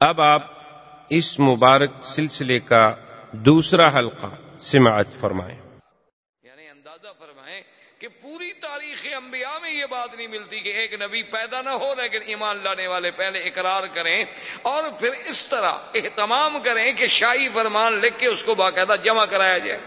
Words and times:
اب 0.00 0.20
آپ 0.20 0.42
اس 1.08 1.40
مبارک 1.40 1.90
سلسلے 2.02 2.60
کا 2.60 2.94
دوسرا 3.32 3.88
حلقہ 3.88 4.26
سماعت 4.60 5.06
فرمائیں۔ 5.20 5.58
یعنی 6.42 6.68
اندازہ 6.68 7.08
فرمائیں 7.18 7.62
کہ 7.98 8.08
پوری 8.08 8.52
تاریخ 8.52 9.06
انبیاء 9.16 9.58
میں 9.62 9.70
یہ 9.70 9.84
بات 9.90 10.14
نہیں 10.14 10.26
ملتی 10.26 10.60
کہ 10.60 10.68
ایک 10.68 11.02
نبی 11.02 11.22
پیدا 11.22 11.62
نہ 11.62 11.70
ہو 11.70 11.94
لیکن 12.02 12.18
ایمان 12.26 12.58
لانے 12.64 12.86
والے 12.86 13.10
پہلے 13.10 13.38
اقرار 13.38 13.82
کریں 13.92 14.24
اور 14.62 14.90
پھر 15.00 15.12
اس 15.12 15.48
طرح 15.48 15.72
اہتمام 15.94 16.62
کریں 16.62 16.92
کہ 16.92 17.06
شاہی 17.06 17.48
فرمان 17.48 17.92
لکھ 17.92 18.18
کے 18.18 18.26
اس 18.26 18.44
کو 18.44 18.54
باقاعدہ 18.54 18.96
جمع 19.04 19.24
کرایا 19.24 19.58
جائے۔ 19.58 19.80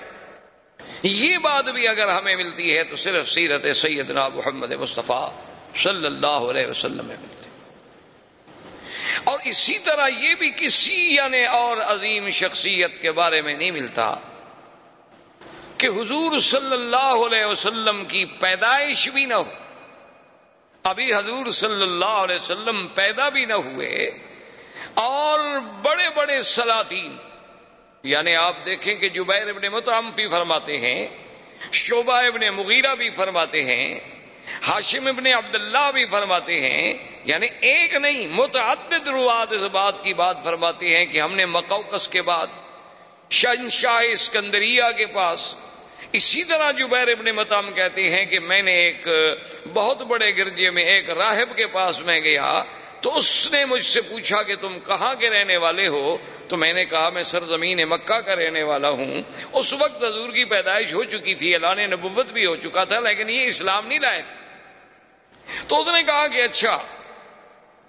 یہ 1.03 1.37
بات 1.37 1.69
بھی 1.69 1.87
اگر 1.87 2.07
ہمیں 2.07 2.35
ملتی 2.35 2.77
ہے 2.77 2.83
تو 2.83 2.95
صرف 2.95 3.29
سیرت 3.29 3.75
سیدنا 3.75 4.27
محمد 4.27 4.71
مصطفیٰ 4.71 5.33
صلی 5.75 6.05
اللہ 6.05 6.27
علیہ 6.27 6.67
وسلم 6.67 7.05
میں 7.05 7.15
ملتی۔ 7.21 7.43
ہے 7.43 7.48
اور 9.29 9.39
اسی 9.43 9.77
طرح 9.79 10.07
یہ 10.07 10.33
بھی 10.35 10.49
کسی 10.55 11.15
یعنی 11.15 11.45
اور 11.45 11.77
عظیم 11.77 12.29
شخصیت 12.29 13.01
کے 13.01 13.11
بارے 13.11 13.41
میں 13.41 13.53
نہیں 13.53 13.71
ملتا 13.71 14.13
کہ 15.77 15.87
حضور 15.87 16.37
صلی 16.39 16.73
اللہ 16.73 17.25
علیہ 17.25 17.45
وسلم 17.45 18.03
کی 18.05 18.25
پیدائش 18.39 19.07
بھی 19.09 19.25
نہ 19.25 19.33
ہو۔ 19.33 19.51
ابھی 20.83 21.13
حضور 21.13 21.51
صلی 21.51 21.81
اللہ 21.81 22.17
علیہ 22.19 22.35
وسلم 22.35 22.87
پیدا 22.87 23.29
بھی 23.29 23.45
نہ 23.45 23.53
ہوئے 23.53 24.09
اور 24.93 25.39
بڑے 25.81 26.09
بڑے 26.15 26.41
سلاطین 26.41 27.15
یعنی 28.03 28.35
آپ 28.35 28.65
دیکھیں 28.65 28.95
کہ 28.95 29.09
جبیر 29.09 29.49
ابن 29.49 29.67
متعم 29.71 30.09
بھی 30.15 30.27
فرماتے 30.29 30.77
ہیں 30.77 31.07
شوبہ 31.71 32.13
ابن 32.13 32.47
مغیرہ 32.55 32.95
بھی 32.95 33.09
فرماتے 33.09 33.63
ہیں 33.65 33.99
ہاشم 34.67 35.07
ابن 35.07 35.27
عبداللہ 35.27 35.91
بھی 35.93 36.05
فرماتے 36.05 36.59
ہیں 36.61 36.93
یعنی 37.25 37.47
ایک 37.61 37.95
نہیں، 37.95 38.27
متعدد 38.27 39.07
رواد 39.07 39.47
اس 39.49 39.61
بات 39.61 40.03
کی 40.03 40.13
بات 40.13 40.43
فرماتے 40.43 40.97
ہیں 40.97 41.05
کہ 41.05 41.21
ہم 41.21 41.35
نے 41.35 41.45
مکوکس 41.45 42.07
کے 42.07 42.21
بعد 42.21 42.47
شہنشاہ 43.29 44.01
اسکندریہ 44.01 44.83
کے 44.97 45.05
پاس 45.05 45.55
اسی 46.11 46.43
طرح 46.43 46.71
جبیر 46.71 47.07
ابن 47.07 47.35
متام 47.35 47.71
کہتے 47.71 48.09
ہیں 48.09 48.25
کہ 48.25 48.39
میں 48.39 48.61
نے 48.61 48.73
ایک 48.73 49.07
بہت 49.73 50.01
بڑے 50.01 50.37
گرجے 50.37 50.69
میں 50.69 50.83
ایک 50.83 51.09
راہب 51.09 51.55
کے 51.55 51.67
پاس 51.67 51.99
میں 51.99 52.19
گیا 52.19 52.63
تو 53.01 53.17
اس 53.17 53.51
نے 53.51 53.65
مجھ 53.65 53.85
سے 53.85 54.01
پوچھا 54.01 54.43
کہ 54.43 54.55
تم 54.55 54.79
کہاں 54.79 55.15
کے 55.15 55.29
رہنے 55.29 55.57
والے 55.57 55.87
ہو؟ 55.87 56.17
تو 56.47 56.57
میں 56.57 56.73
نے 56.73 56.85
کہا 56.85 57.09
میں 57.09 57.23
سرزمین 57.23 57.77
مکہ 57.89 58.19
کا 58.19 58.35
رہنے 58.35 58.63
والا 58.63 58.89
ہوں۔ 58.89 59.21
اس 59.53 59.73
وقت 59.73 60.03
حضور 60.03 60.29
کی 60.29 60.45
پیدائش 60.45 60.93
ہو 60.93 61.03
چکی 61.03 61.33
تھی، 61.35 61.53
اعلان 61.53 61.77
نبوت 61.79 62.31
بھی 62.31 62.45
ہو 62.45 62.55
چکا 62.55 62.83
تھا، 62.83 62.99
لیکن 62.99 63.29
یہ 63.29 63.45
اسلام 63.45 63.87
نہیں 63.87 63.99
لائے 63.99 64.21
تھے 64.27 64.37
تو 65.67 65.81
اس 65.81 65.87
نے 65.87 66.03
کہا 66.03 66.27
کہ 66.27 66.43
اچھا 66.43 66.77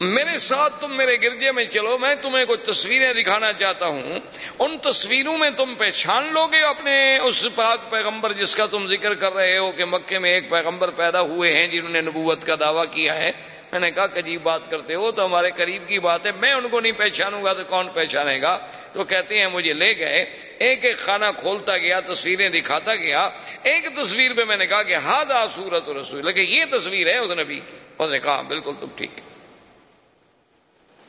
میرے 0.00 0.38
ساتھ 0.38 0.80
تم 0.80 0.96
میرے 0.96 1.16
گرجے 1.22 1.52
میں 1.52 1.64
چلو، 1.64 1.98
میں 1.98 2.14
تمہیں 2.22 2.44
کچھ 2.44 2.60
تصویریں 2.60 3.12
دکھانا 3.12 3.52
چاہتا 3.52 3.86
ہوں۔ 3.86 4.20
ان 4.58 4.78
تصویروں 4.78 5.38
میں 5.38 5.50
تم 5.50 5.74
پہچان 5.74 6.32
لو 6.32 6.46
گے 6.46 6.62
اپنے 6.62 7.18
اس 7.18 7.46
پاک 7.54 7.90
پیغمبر 7.90 8.32
جس 8.32 8.56
کا 8.56 8.66
تم 8.66 8.86
ذکر 8.86 9.14
کر 9.14 9.32
رہے 9.32 9.58
ہو 9.58 9.72
کہ 9.72 9.84
مکے 9.84 10.18
میں 10.18 10.30
ایک 10.30 10.50
پیغمبر 10.50 10.90
پیدا 10.90 11.20
ہوئے 11.20 11.56
ہیں 11.56 11.66
جنہوں 11.66 11.88
نے 11.88 12.00
نبوت 12.00 12.44
کا 12.44 12.54
دعویٰ 12.60 12.84
کیا 12.90 13.14
ہے۔ 13.14 13.32
میں 13.72 13.80
نے 13.80 13.90
کہا 13.90 14.04
عجیب 14.04 14.42
بات 14.42 14.70
کرتے 14.70 14.94
ہو 14.94 15.12
تو 15.12 15.24
ہمارے 15.24 15.50
قریب 15.56 15.88
کی 15.88 15.98
بات 15.98 16.26
ہے، 16.26 16.30
میں 16.32 16.52
ان 16.52 16.68
کو 16.68 16.80
نہیں 16.80 16.92
پہچانوں 16.92 17.44
گا 17.44 17.52
تو 17.52 17.64
کون 17.64 17.88
پہچانے 17.94 18.40
گا؟ 18.42 18.58
تو 18.92 19.04
کہتے 19.04 19.38
ہیں 19.38 19.46
مجھے 19.46 19.72
لے 19.72 19.98
گئے۔ 19.98 20.24
ایک 20.58 20.84
ایک 20.84 20.98
خانہ 20.98 21.24
کھولتا 21.36 21.76
گیا، 21.76 22.00
تصویریں 22.00 22.48
دکھاتا 22.48 22.94
گیا۔ 22.94 23.30
ایک 23.62 23.96
تصویر 23.96 24.32
پہ 24.32 24.44
میں 24.44 24.56
نے 24.56 24.66
کہا 24.66 24.82
کہ 24.82 24.94
ہاد 24.94 25.26
سورت 25.54 25.88
رسول 25.88 26.26
لیکن 26.26 26.40
یہ 26.40 26.64
تصویر 26.70 27.06
ہے 27.06 27.18
اس 27.18 27.30
نبی 27.30 27.60
کی۔ 27.70 27.76
اس 27.98 28.10
نے 28.10 28.18
کہا 28.18 28.30
ہاں، 28.30 28.42
بالکل 28.42 28.72
تم 28.80 28.86
ٹھیک۔ 28.96 29.10
ہے 29.18 29.29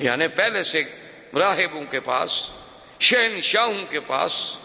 یعنی 0.01 0.27
پہلے 0.27 0.63
سے 0.63 0.83
راہبوں 1.39 1.83
کے 1.89 1.99
پاس 1.99 2.49
شہن 2.99 3.41
شاہوں 3.41 3.85
کے 3.89 3.99
پاس 3.99 4.55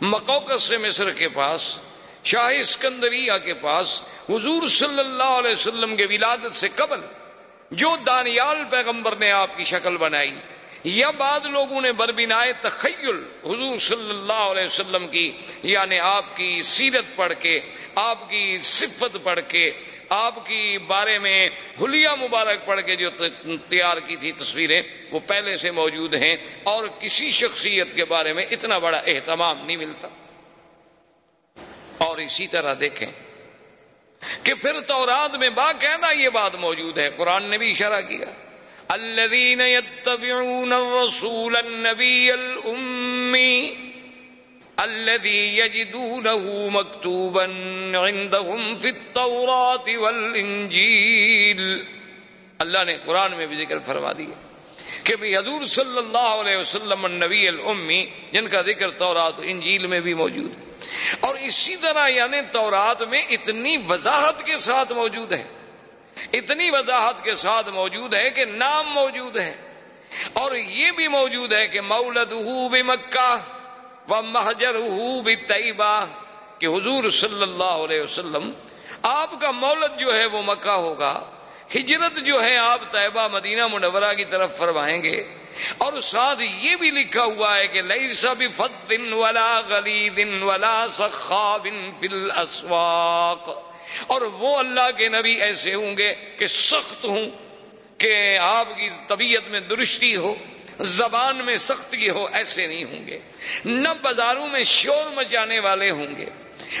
مکوکس 0.00 0.62
سے 0.62 0.78
مصر 0.78 1.10
کے 1.10 1.28
پاس، 1.28 1.80
شاہ 2.24 2.50
اسکندریہ 2.60 3.32
کے 3.44 3.54
پاس، 3.54 4.02
حضور 4.30 4.66
صلی 4.66 4.98
اللہ 4.98 5.38
علیہ 5.38 5.52
وسلم 5.52 5.96
کے 5.96 6.04
ولادت 6.04 6.56
سے 6.56 6.68
قبل 6.68 7.00
جو 7.70 7.96
دانیال 8.06 8.64
پیغمبر 8.70 9.16
نے 9.16 9.30
آپ 9.32 9.56
کی 9.56 9.64
شکل 9.64 9.96
بنائی۔ 9.96 10.34
یا 10.84 11.10
بعد 11.10 11.40
لوگوں 11.40 11.80
نے 11.80 11.92
بربنائے 11.92 12.52
تخیل 12.60 13.24
حضور 13.44 13.78
صلی 13.78 14.10
اللہ 14.10 14.32
علیہ 14.32 14.64
وسلم 14.64 15.08
کی 15.08 15.32
یعنی 15.62 16.00
آپ 16.00 16.36
کی 16.36 16.62
سیرت 16.62 17.16
پڑھ 17.16 17.32
کے، 17.38 17.60
آپ 17.94 18.30
کی 18.30 18.58
صفت 18.62 19.16
پڑھ 19.22 19.40
کے، 19.48 19.70
آپ 20.08 20.46
کی 20.46 20.78
بارے 20.78 21.18
میں 21.18 21.48
حلیہ 21.80 22.08
مبارک 22.20 22.66
پڑھ 22.66 22.80
کے 22.86 22.96
جو 22.96 23.10
تیار 23.68 23.96
کی 23.96 24.16
تھی 24.16 24.32
تصویریں، 24.32 24.82
وہ 25.10 25.20
پہلے 25.26 25.56
سے 25.56 25.70
موجود 25.70 26.14
ہیں 26.14 26.36
اور 26.62 26.88
کسی 26.98 27.30
شخصیت 27.30 27.94
کے 27.94 28.04
بارے 28.04 28.32
میں 28.32 28.46
اتنا 28.50 28.78
بڑا 28.78 29.02
اہتمام 29.06 29.66
نہیں 29.66 29.76
ملتا۔ 29.76 30.08
اور 31.98 32.18
اسی 32.18 32.46
طرح 32.46 32.74
دیکھیں 32.80 33.10
کہ 34.42 34.54
پھر 34.54 34.80
تورات 34.80 35.34
میں 35.34 35.50
باقاعدہ 35.50 36.18
یہ 36.18 36.28
بات 36.28 36.54
موجود 36.54 36.98
ہے، 36.98 37.10
قرآن 37.10 37.42
نے 37.42 37.58
بھی 37.58 37.70
اشارہ 37.70 38.00
کیا۔ 38.00 38.47
الذين 38.90 39.60
يتبعون 39.60 40.72
الرسول 40.72 41.56
النبي 41.56 42.34
الأمي 42.34 43.78
الذي 44.78 45.58
يجدونه 45.58 46.68
مكتوبا 46.70 47.44
عندهم 47.94 48.76
في 48.76 48.88
التوراة 48.88 49.86
والإنجيل. 50.02 51.62
اللہ 52.58 52.84
نے 52.86 52.94
قرآن 53.06 53.36
میں 53.36 53.46
بھی 53.46 53.56
ذکر 53.56 53.78
فرما 53.86 54.12
دیا 54.18 54.36
کہ 55.04 55.16
بھی 55.16 55.36
حضور 55.36 55.66
صلی 55.66 55.98
اللہ 55.98 56.30
علیہ 56.38 56.56
وسلم 56.56 57.04
النبی 57.04 57.46
الامی 57.48 58.00
جن 58.32 58.48
کا 58.48 58.60
ذکر 58.66 58.90
تورات 58.98 59.36
انجیل 59.42 59.86
میں 59.86 60.00
بھی 60.00 60.14
موجود 60.14 60.56
ہے، 60.56 60.62
اور 61.20 61.34
اسی 61.50 61.76
طرح 61.76 62.08
یعنی 62.08 62.40
تورات 62.52 63.02
میں 63.12 63.22
اتنی 63.36 63.76
وضاحت 63.88 64.44
کے 64.44 64.56
ساتھ 64.64 64.92
موجود 64.92 65.32
ہے۔ 65.32 65.44
اتنی 66.32 66.70
وضاحت 66.70 67.24
کے 67.24 67.34
ساتھ 67.34 67.68
موجود 67.68 68.14
ہے 68.14 68.30
کہ 68.30 68.44
نام 68.44 68.86
موجود 68.94 69.36
ہے 69.36 69.54
اور 70.32 70.54
یہ 70.56 70.90
بھی 70.90 71.08
موجود 71.08 71.52
ہے 71.52 71.68
کہ 71.68 71.80
مولد 71.80 72.32
بھی 72.70 72.82
مکہ 72.82 73.36
و 74.10 74.22
محجر 74.22 74.76
بھی 75.24 75.36
طیبہ 75.36 76.06
کہ 76.58 76.66
حضور 76.66 77.10
صلی 77.10 77.42
اللہ 77.42 77.64
علیہ 77.64 78.02
وسلم 78.02 78.50
آپ 79.02 79.40
کا 79.40 79.50
مولد 79.50 80.00
جو 80.00 80.14
ہے 80.14 80.26
وہ 80.26 80.42
مکہ 80.42 80.70
ہوگا، 80.70 81.24
ہجرت 81.74 82.16
جو 82.16 82.42
ہے 82.42 82.56
آپ 82.56 82.80
طیبہ 82.90 83.28
مدینہ 83.32 83.66
منورہ 83.66 84.14
کی 84.14 84.24
طرف 84.24 84.58
فرمائیں 84.58 85.02
گے 85.02 85.16
اور 85.78 86.00
ساتھ 86.00 86.42
یہ 86.42 86.76
بھی 86.76 86.90
لکھا 86.90 87.24
ہوا 87.24 87.56
ہے 87.58 87.66
کہ 87.66 87.82
لئی 87.82 88.08
سب 88.08 88.42
فتن 88.56 89.12
ولا 89.12 89.60
غلی 89.68 90.08
دن 90.08 90.42
ولا 90.42 90.86
سخا 90.88 91.56
بن 91.56 91.90
فل 92.00 92.30
اسواق 92.36 93.67
اور 94.06 94.22
وہ 94.22 94.58
اللہ 94.58 94.90
کے 94.96 95.08
نبی 95.08 95.32
ایسے 95.32 95.74
ہوں 95.74 95.98
گے 95.98 96.14
کہ 96.38 96.46
سخت 96.46 97.04
ہوں، 97.04 97.30
کہ 97.98 98.38
آپ 98.38 98.68
کی 98.76 98.88
طبیعت 99.06 99.50
میں 99.50 99.60
درستی 99.60 100.16
ہو، 100.16 100.34
زبان 100.80 101.36
میں 101.36 101.56
سختی 101.56 102.10
ہو، 102.10 102.26
ایسے 102.32 102.66
نہیں 102.66 102.84
ہوں 102.84 103.06
گے۔ 103.06 103.18
نہ 103.64 103.88
بازاروں 104.02 104.48
میں 104.48 104.62
شور 104.62 105.12
مچانے 105.14 105.58
والے 105.58 105.90
ہوں 105.90 106.16
گے۔ 106.16 106.26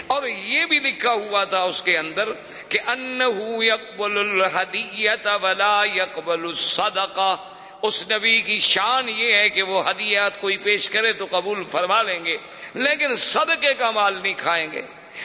اور 0.06 0.22
یہ 0.26 0.64
بھی 0.64 0.78
لکھا 0.78 1.12
ہوا 1.12 1.44
تھا 1.44 1.62
اس 1.62 1.82
کے 1.82 1.98
اندر 1.98 2.28
کہ 2.68 2.78
ان 2.86 3.20
یقبل 3.62 4.18
الحدیت 4.18 5.28
ولا 5.42 5.82
یقبل 5.94 6.40
الصدقہ۔ 6.40 7.36
اس 7.82 8.04
نبی 8.12 8.42
کی 8.42 8.58
شان 8.58 9.08
یہ 9.08 9.34
ہے 9.34 9.48
کہ 9.48 9.62
وہ 9.62 9.90
ہدیات 9.90 10.40
کوئی 10.40 10.56
پیش 10.56 10.88
کرے 10.88 11.12
تو 11.12 11.26
قبول 11.30 11.64
فرما 11.64 12.02
لیں 12.02 12.24
گے، 12.24 12.36
لیکن 12.74 13.14
صدقے 13.14 13.74
کا 13.78 13.90
مال 13.90 14.18
نہیں 14.22 14.34
کھائیں 14.36 14.72
گے۔ 14.72 14.82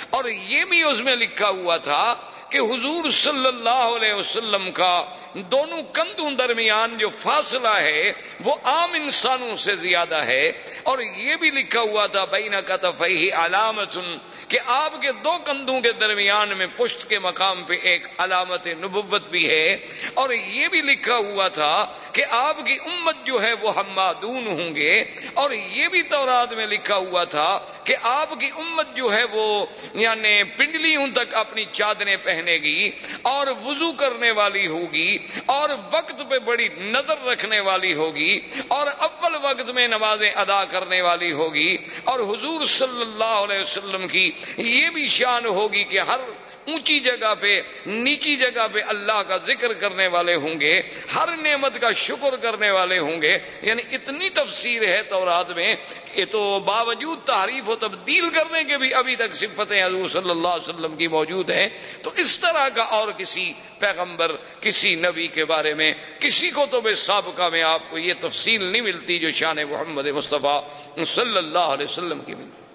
اور 0.10 0.26
یہ 0.26 0.66
بھی 0.66 0.84
اس 0.84 1.02
میں 1.02 1.16
لکھا 1.16 1.50
ہوا 1.50 1.78
تھا 1.78 2.04
کہ 2.53 2.59
حضور 2.64 3.09
صلی 3.09 3.46
اللہ 3.46 3.84
علیہ 3.91 4.14
وسلم 4.14 4.69
کا 4.72 4.94
دونوں 5.52 5.81
کندھوں 5.94 6.31
درمیان 6.31 6.97
جو 6.97 7.08
فاصلہ 7.12 7.69
ہے 7.78 8.12
وہ 8.46 8.53
عام 8.64 8.91
انسانوں 8.94 9.56
سے 9.56 9.75
زیادہ 9.75 10.16
ہے 10.25 10.45
اور 10.83 11.00
یہ 11.00 11.36
بھی 11.36 11.50
لکھا 11.51 11.81
ہوا 11.83 12.06
تھا 12.07 12.25
بین 12.31 12.54
کا 12.66 12.75
تفہی 12.81 13.30
علامت 13.38 13.98
کہ 14.48 14.60
آپ 14.74 15.00
کے 15.01 15.12
دو 15.24 15.38
کندھوں 15.45 15.80
کے 15.81 15.92
درمیان 16.01 16.57
میں 16.57 16.68
پشت 16.78 17.07
کے 17.10 17.19
مقام 17.19 17.63
پہ 17.63 17.78
ایک 17.83 18.06
علامت 18.18 18.68
نبوت 18.83 19.30
بھی 19.30 19.50
ہے 19.50 19.66
اور 20.13 20.33
یہ 20.33 20.68
بھی 20.68 20.81
لکھا 20.83 21.18
ہوا 21.24 21.48
تھا 21.57 21.74
کہ 22.12 22.25
آپ 22.42 22.63
کی 22.66 22.78
امت 22.86 23.25
جو 23.25 23.42
ہے 23.42 23.51
وہ 23.62 23.75
ہمادون 23.75 24.48
ہوں 24.50 24.75
گے 24.75 24.94
اور 25.36 25.57
یہ 25.72 25.88
بھی 25.88 26.01
تورات 26.10 26.54
میں 26.54 26.68
لکھا 26.68 26.95
ہوا 27.00 27.24
تھا 27.30 27.50
کہ 27.83 27.95
آپ 28.12 28.39
کی 28.39 28.50
امت 28.57 28.95
جو 28.95 29.13
ہے 29.13 29.24
وہ 29.31 29.44
یعنی 29.98 30.38
پنڈلیوں 30.56 31.07
تک 31.13 31.36
اپنی 31.36 31.66
چادریں 31.72 32.16
پہن 32.24 32.43
پہنے 32.44 32.57
گی 32.57 32.90
اور 33.24 33.48
وضو 33.63 33.92
کرنے 33.94 34.31
والی 34.31 34.66
ہوگی 34.68 35.18
اور 35.45 35.69
وقت 35.92 36.22
پہ 36.30 36.40
بڑی 36.40 36.68
نظر 36.92 37.24
رکھنے 37.25 37.60
والی 37.60 37.94
ہوگی 37.94 38.40
اور 38.68 38.88
اول 39.00 39.36
وقت 39.44 39.69
میں 39.69 39.88
نمازیں 39.88 40.30
ادا 40.36 40.63
کرنے 40.66 41.01
والی 41.01 41.31
ہوگی 41.31 41.75
اور 42.04 42.19
حضور 42.22 42.66
صلی 42.66 43.01
اللہ 43.01 43.36
علیہ 43.38 43.60
وسلم 43.60 44.07
کی 44.07 44.30
یہ 44.57 44.90
بھی 44.90 45.06
شان 45.10 45.45
ہوگی 45.45 45.84
کہ 45.84 46.00
ہر 46.01 46.19
اونچی 46.68 47.00
جگہ 47.00 47.36
پہ، 47.36 47.62
نیچی 47.86 48.36
جگہ 48.36 48.68
پہ 48.71 48.80
اللہ 48.88 49.21
کا 49.27 49.38
ذکر 49.38 49.74
کرنے 49.74 50.07
والے 50.07 50.36
ہوں 50.36 50.60
گے، 50.60 50.81
ہر 51.15 51.38
نعمت 51.38 51.81
کا 51.81 51.92
شکر 51.92 52.36
کرنے 52.36 52.71
والے 52.71 53.00
ہوں 53.00 53.21
گے۔ 53.21 53.38
یعنی 53.62 53.81
اتنی 53.92 54.30
تفسیر 54.30 54.88
ہے 54.88 55.01
تورات 55.04 55.51
میں 55.51 55.75
کہ 56.13 56.25
تو 56.25 56.60
باوجود 56.60 57.19
تعریف 57.25 57.69
و 57.69 57.75
تبدیل 57.75 58.30
کرنے 58.30 58.63
کے 58.63 58.77
بھی 58.77 58.94
ابھی 58.94 59.15
تک 59.15 59.36
صفتیں 59.36 59.83
حضور 59.83 60.10
صلی 60.10 60.30
اللہ 60.30 60.48
علیہ 60.48 60.74
وسلم 60.74 60.95
کی 60.95 61.07
موجود 61.07 61.50
ہیں۔ 61.50 61.69
تو 62.01 62.12
اس 62.18 62.39
طرح 62.39 62.69
کا 62.69 62.83
اور 62.83 63.12
کسی 63.12 63.54
پیغمبر، 63.80 64.36
کسی 64.62 64.95
نبی 64.95 65.27
کے 65.27 65.45
بارے 65.45 65.74
میں، 65.74 65.94
کسی 66.19 66.50
کو 66.50 66.66
تو 66.71 66.81
بے 66.81 66.94
سابقہ 66.94 67.50
میں 67.50 67.63
آپ 67.63 67.89
کو 67.89 67.98
یہ 67.98 68.13
تفصیل 68.19 68.71
نہیں 68.71 68.81
ملتی 68.81 69.19
جو 69.19 69.31
شان 69.31 69.57
محمد 69.69 70.07
مصطفیٰ 70.07 70.63
صلی 71.06 71.38
اللہ 71.38 71.59
علیہ 71.59 71.86
وسلم 71.89 72.19
کی 72.19 72.36
ملتی۔ 72.36 72.73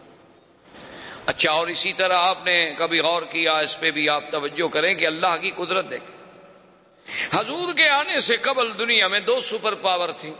اچھا 1.28 1.50
اور 1.50 1.66
اسی 1.66 1.92
طرح 1.92 2.14
آپ 2.16 2.46
نے 2.46 2.74
کبھی 2.78 3.00
غور 3.00 3.22
کیا، 3.22 3.58
اس 3.58 3.80
پہ 3.80 3.90
بھی 3.90 4.08
آپ 4.08 4.24
توجہ 4.30 4.68
کریں 4.68 4.94
کہ 4.94 5.06
اللہ 5.06 5.36
کی 5.40 5.50
قدرت 5.50 5.90
دیکھیں۔ 5.90 6.32
حضور 7.32 7.74
کے 7.74 7.88
آنے 7.88 8.20
سے 8.20 8.36
قبل 8.36 8.78
دنیا 8.78 9.06
میں 9.06 9.20
دو 9.20 9.40
سپر 9.40 9.74
پاور 9.74 10.08
تھیں۔ 10.20 10.34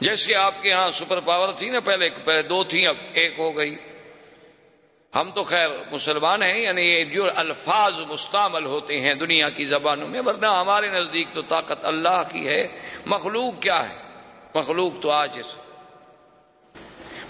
جیسے 0.00 0.34
آپ 0.34 0.54
کے 0.62 0.72
ہاں 0.72 0.90
سپر 0.90 1.20
پاور 1.20 1.48
تھی 1.58 1.70
نا، 1.70 1.80
پہلے 1.80 2.08
دو 2.42 2.64
تھیں، 2.64 2.86
اب 2.86 2.96
ایک 3.12 3.34
ہو 3.38 3.56
گئی۔ 3.56 3.76
ہم 5.14 5.30
تو 5.30 5.44
خیر 5.44 5.68
مسلمان 5.92 6.42
ہیں 6.42 6.58
یعنی 6.58 6.82
یہ 6.82 7.04
جو 7.04 7.26
الفاظ 7.36 7.92
مستعمل 8.08 8.64
ہوتے 8.64 9.00
ہیں 9.00 9.14
دنیا 9.14 9.48
کی 9.48 9.64
زبانوں 9.64 10.08
میں، 10.08 10.20
ورنہ 10.26 10.46
ہمارے 10.46 10.88
نزدیک 10.88 11.26
تو 11.32 11.42
طاقت 11.42 11.84
اللہ 11.84 12.22
کی 12.32 12.48
ہے، 12.48 12.68
مخلوق 13.06 13.60
کیا 13.60 13.88
ہے؟ 13.88 13.96
مخلوق 14.54 14.92
تو 15.00 15.10
آج 15.10 15.40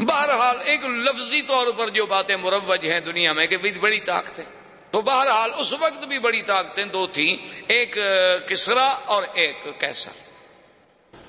بہرحال 0.00 0.56
ایک 0.64 0.84
لفظی 0.84 1.42
طور 1.42 1.66
پر 1.76 1.88
جو 1.88 2.06
باتیں 2.06 2.36
مروج 2.36 2.84
ہیں 2.84 3.00
دنیا 3.00 3.32
میں 3.32 3.46
کہ 3.46 3.56
بڑی 3.56 4.00
طاقتیں 4.00 4.44
تو 4.90 5.00
بہرحال 5.00 5.50
اس 5.58 5.74
وقت 5.80 6.04
بھی 6.04 6.18
بڑی 6.18 6.42
طاقتیں 6.42 6.84
دو 6.84 7.06
تھیں، 7.06 7.36
ایک 7.68 7.98
کسرا 8.46 8.86
اور 8.86 9.22
ایک 9.34 9.56
کیسا 9.80 10.10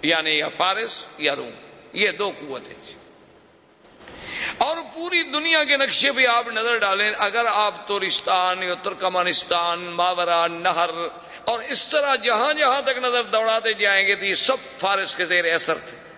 یعنی 0.01 0.29
یا 0.29 0.47
فارس 0.47 1.05
یا 1.17 1.35
روم۔ 1.35 1.49
یہ 1.93 2.11
دو 2.11 2.31
قوتیں 2.39 2.73
تھیں۔ 2.85 2.99
اور 4.57 4.77
پوری 4.93 5.23
دنیا 5.23 5.63
کے 5.63 5.77
نقشے 5.77 6.11
پہ 6.11 6.25
آپ 6.25 6.47
نظر 6.47 6.77
ڈالیں، 6.77 7.11
اگر 7.17 7.45
آپ 7.53 7.87
تورستان 7.87 8.63
یا 8.63 8.73
ترکمانستان 8.73 9.79
ماورا 9.79 10.47
نہر 10.47 10.89
اور 11.45 11.59
اس 11.59 11.87
طرح 11.87 12.15
جہاں 12.15 12.53
جہاں 12.53 12.81
تک 12.81 12.97
نظر 12.97 13.23
دوڑاتے 13.23 13.73
جائیں 13.73 14.07
گے 14.07 14.15
تو 14.15 14.25
یہ 14.25 14.33
سب 14.33 14.57
فارس 14.79 15.15
کے 15.15 15.25
زیر 15.25 15.53
اثر 15.53 15.77
تھے۔ 15.77 16.08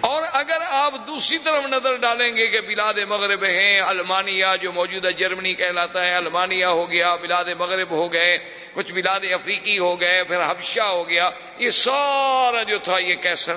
اور 0.00 0.22
اگر 0.32 0.58
آپ 0.68 0.94
دوسری 1.06 1.38
طرف 1.38 1.66
نظر 1.66 1.96
ڈالیں 1.96 2.36
گے 2.36 2.46
کہ 2.46 2.60
بلاد 2.60 2.94
مغرب 3.08 3.44
ہیں، 3.44 3.80
المانیہ 3.80 4.46
جو 4.60 4.72
موجودہ 4.72 5.08
جرمنی 5.08 5.54
کہلاتا 5.54 6.06
ہے، 6.06 6.14
المانیہ 6.14 6.64
ہو 6.64 6.90
گیا، 6.90 7.14
بلاد 7.14 7.44
مغرب 7.58 7.90
ہو 7.90 8.12
گئے، 8.12 8.38
کچھ 8.74 8.92
بلاد 8.92 9.20
افریقی 9.32 9.78
ہو 9.78 10.00
گئے، 10.00 10.24
پھر 10.24 10.50
حبشہ 10.50 10.80
ہو 10.80 11.08
گیا، 11.08 11.30
یہ 11.58 11.70
سارا 11.70 12.62
جو 12.62 12.78
تھا 12.78 12.98
یہ 12.98 13.14
کیسر، 13.14 13.56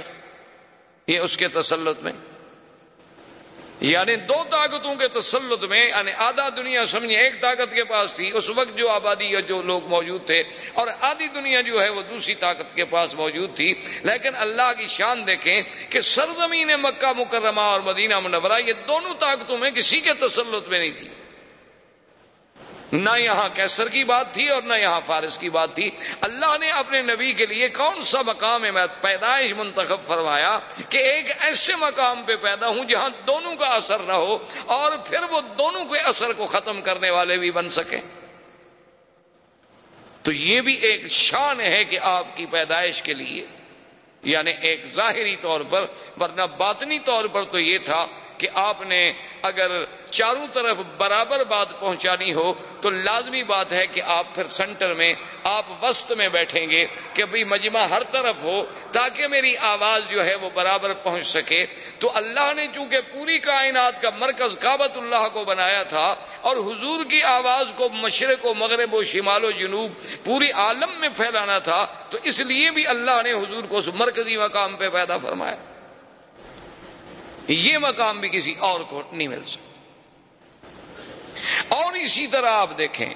یہ 1.08 1.20
اس 1.20 1.38
کے 1.38 1.48
تسلط 1.48 2.00
میں۔ 2.00 2.14
یعنی 3.84 4.16
دو 4.16 4.44
طاقتوں 4.50 4.96
کے 4.96 5.08
تسلط 5.08 5.64
میں 5.64 5.90
یعنی 5.90 6.12
آدھا 6.18 6.50
دنیا 6.58 6.86
سمجھے 6.86 7.18
ایک 7.18 7.42
طاقت 7.42 7.74
کے 7.74 7.84
پاس 7.84 8.14
تھی، 8.14 8.32
اس 8.34 8.50
وقت 8.50 8.78
جو 8.78 8.90
آبادی 8.90 9.26
یا 9.26 9.40
جو 9.40 9.62
لوگ 9.62 9.88
موجود 9.88 10.26
تھے، 10.26 10.44
اور 10.74 10.88
آدھی 11.00 11.28
دنیا 11.28 11.62
جو 11.62 11.82
ہے 11.84 11.90
وہ 11.90 12.02
دوسری 12.02 12.36
طاقت 12.36 12.76
کے 12.76 12.86
پاس 12.86 13.16
موجود 13.16 13.56
تھی۔ 13.56 13.74
لیکن 14.04 14.30
اللہ 14.36 14.72
کی 14.78 14.88
شان 14.88 15.28
دیکھیں 15.28 15.62
کہ 15.90 16.02
سرزمین 16.02 16.68
مکہ 16.68 17.12
مکرمہ 17.18 17.62
اور 17.62 17.82
مدینہ 17.82 18.20
منورہ، 18.20 18.60
یہ 18.68 18.74
دونوں 18.88 19.14
طاقتوں 19.20 19.58
میں 19.58 19.72
کسی 19.72 20.02
کے 20.02 20.14
تسلط 20.14 20.68
میں 20.68 20.80
نہیں 20.80 20.98
تھی۔ 20.98 21.10
نہ 22.94 23.10
یہاں 23.20 23.50
کیسر 23.50 23.90
کی 23.90 24.04
بات 24.04 24.34
تھی 24.34 24.50
اور 24.50 24.62
نہ 24.62 24.74
یہاں 24.74 25.02
فارس 25.06 25.38
کی 25.38 25.50
بات 25.50 25.76
تھی۔ 25.76 25.90
اللہ 26.22 26.58
نے 26.60 26.70
اپنے 26.70 27.02
نبی 27.02 27.34
کے 27.34 27.46
لیے 27.46 27.70
کون 27.70 28.04
سا 28.04 28.22
مقام 28.26 28.66
ہے 28.66 28.70
پیدائش 29.02 29.52
منتخب 29.58 30.08
فرمایا 30.08 30.60
کہ 30.90 30.98
ایک 30.98 31.32
ایسے 31.40 31.76
مقام 31.76 32.24
پہ 32.24 32.36
پیدا 32.36 32.68
ہوں 32.68 32.86
جہاں 32.86 33.10
دونوں 33.28 33.56
کا 33.56 33.66
اثر 33.66 34.00
نہ 34.00 34.12
ہو 34.12 34.38
اور 34.66 34.92
پھر 34.98 35.20
وہ 35.30 35.42
دونوں 35.42 35.86
کے 35.86 36.00
اثر 36.00 36.34
کو 36.34 36.46
ختم 36.46 36.82
کرنے 36.82 37.10
والے 37.10 37.38
بھی 37.38 37.52
بن 37.52 37.70
سکیں۔ 37.70 38.02
تو 40.22 40.32
یہ 40.32 40.62
بھی 40.62 40.74
ایک 40.74 41.08
شان 41.08 41.62
ہے 41.62 41.84
کہ 41.84 41.98
آپ 42.02 42.38
کی 42.38 42.46
پیدائش 42.46 43.04
کے 43.04 43.14
لیے 43.14 43.48
یعنی 44.24 44.52
ایک 44.62 44.86
ظاہری 44.92 45.36
طور 45.36 45.62
پر، 45.62 45.86
ورنہ 46.20 46.42
باطنی 46.58 47.00
طور 47.00 47.26
پر 47.26 47.44
تو 47.44 47.60
یہ 47.60 47.78
تھا 47.78 48.08
کہ 48.44 48.50
آپ 48.54 48.82
نے 48.82 49.02
اگر 49.42 49.72
چاروں 50.12 50.48
طرف 50.54 50.78
برابر 50.98 51.44
بات 51.44 51.80
پہنچانی 51.80 52.34
ہو 52.34 52.54
تو 52.82 52.90
لازمی 52.90 53.44
بات 53.44 53.72
ہے 53.74 53.86
کہ 53.88 54.02
آپ 54.02 54.34
پھر 54.36 54.48
سینٹر 54.48 54.94
میں، 54.94 55.14
آپ 55.44 55.84
وسط 55.84 56.12
میں 56.12 56.28
بیٹھیں 56.30 56.66
گے 56.70 56.86
کہ 57.14 57.26
بھائی 57.26 57.44
مجمع 57.44 57.84
ہر 57.86 58.04
طرف 58.12 58.44
ہو 58.44 58.64
تاکہ 58.92 59.28
میری 59.28 59.56
آواز 59.58 60.10
جو 60.10 60.26
ہے 60.26 60.36
وہ 60.36 60.50
برابر 60.54 60.94
پہنچ 60.94 61.26
سکے۔ 61.26 61.64
تو 62.00 62.12
اللہ 62.14 62.54
نے 62.56 62.68
چونکہ 62.74 63.00
پوری 63.14 63.40
کائنات 63.40 64.02
کا 64.02 64.10
مرکز 64.20 64.58
کابت 64.60 64.98
اللہ 64.98 65.28
کو 65.34 65.44
بنایا 65.44 65.84
تھا 65.84 66.08
اور 66.42 66.56
حضور 66.56 67.06
کی 67.06 67.24
آواز 67.24 67.74
کو 67.78 67.90
مشرق 67.90 68.46
و 68.46 68.54
مغرب 68.54 68.94
و 68.94 69.04
شمال 69.04 69.44
و 69.44 69.52
جنوب 69.52 69.92
پوری 70.24 70.52
عالم 70.52 71.00
میں 71.00 71.10
پھیلانا 71.10 71.60
تھا، 71.60 71.86
تو 72.10 72.18
اس 72.24 72.40
لیے 72.40 72.72
بھی 72.72 72.88
اللہ 72.88 73.22
نے 73.24 73.32
حضور 73.32 73.64
کو 73.64 73.78
اس 73.78 73.88
مرکزی 73.96 74.38
مقام 74.38 74.76
پہ 74.76 74.90
پیدا 74.90 75.18
فرمایا۔ 75.18 75.56
یہ 77.48 77.78
مقام 77.78 78.20
بھی 78.20 78.30
کسی 78.30 78.56
اور 78.60 78.82
کو 78.82 79.04
نہیں 79.12 79.28
مل 79.28 79.44
سکتا۔ 79.44 79.82
اور 81.76 81.94
اسی 81.94 82.28
طرح 82.28 82.50
آپ 82.50 82.70
دیکھیں 82.78 83.14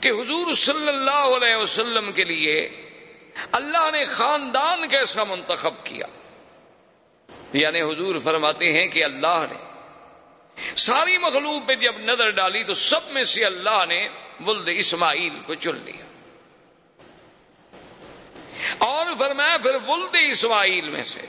کہ 0.00 0.08
حضور 0.08 0.52
صلی 0.52 0.88
اللہ 0.88 1.44
علیہ 1.44 1.56
وسلم 1.56 2.12
کے 2.12 2.24
لیے 2.24 2.84
اللہ 3.52 3.90
نے 3.90 4.04
خاندان 4.04 4.88
کیسا 4.88 5.24
منتخب 5.24 5.74
کیا۔ 5.84 6.06
یعنی 7.52 7.82
حضور 7.82 8.18
فرماتے 8.18 8.72
ہیں 8.72 8.86
کہ 8.86 9.04
اللہ 9.04 9.44
نے 9.50 9.70
ساری 10.76 11.18
مخلوق 11.18 11.66
پہ 11.66 11.74
جب 11.74 11.98
نظر 11.98 12.30
ڈالی 12.30 12.64
تو 12.64 12.74
سب 12.74 13.00
میں 13.10 13.24
سے 13.24 13.44
اللہ 13.44 13.84
نے 13.88 14.08
ولد 14.46 14.68
اسماعیل 14.78 15.38
کو 15.46 15.54
چن 15.54 15.76
لیا۔ 15.76 16.04
اور 18.78 19.06
فرمایا 19.18 19.56
پھر 19.58 19.74
ولد 19.88 20.16
اسماعیل 20.30 20.88
میں 20.88 21.02
سے 21.02 21.20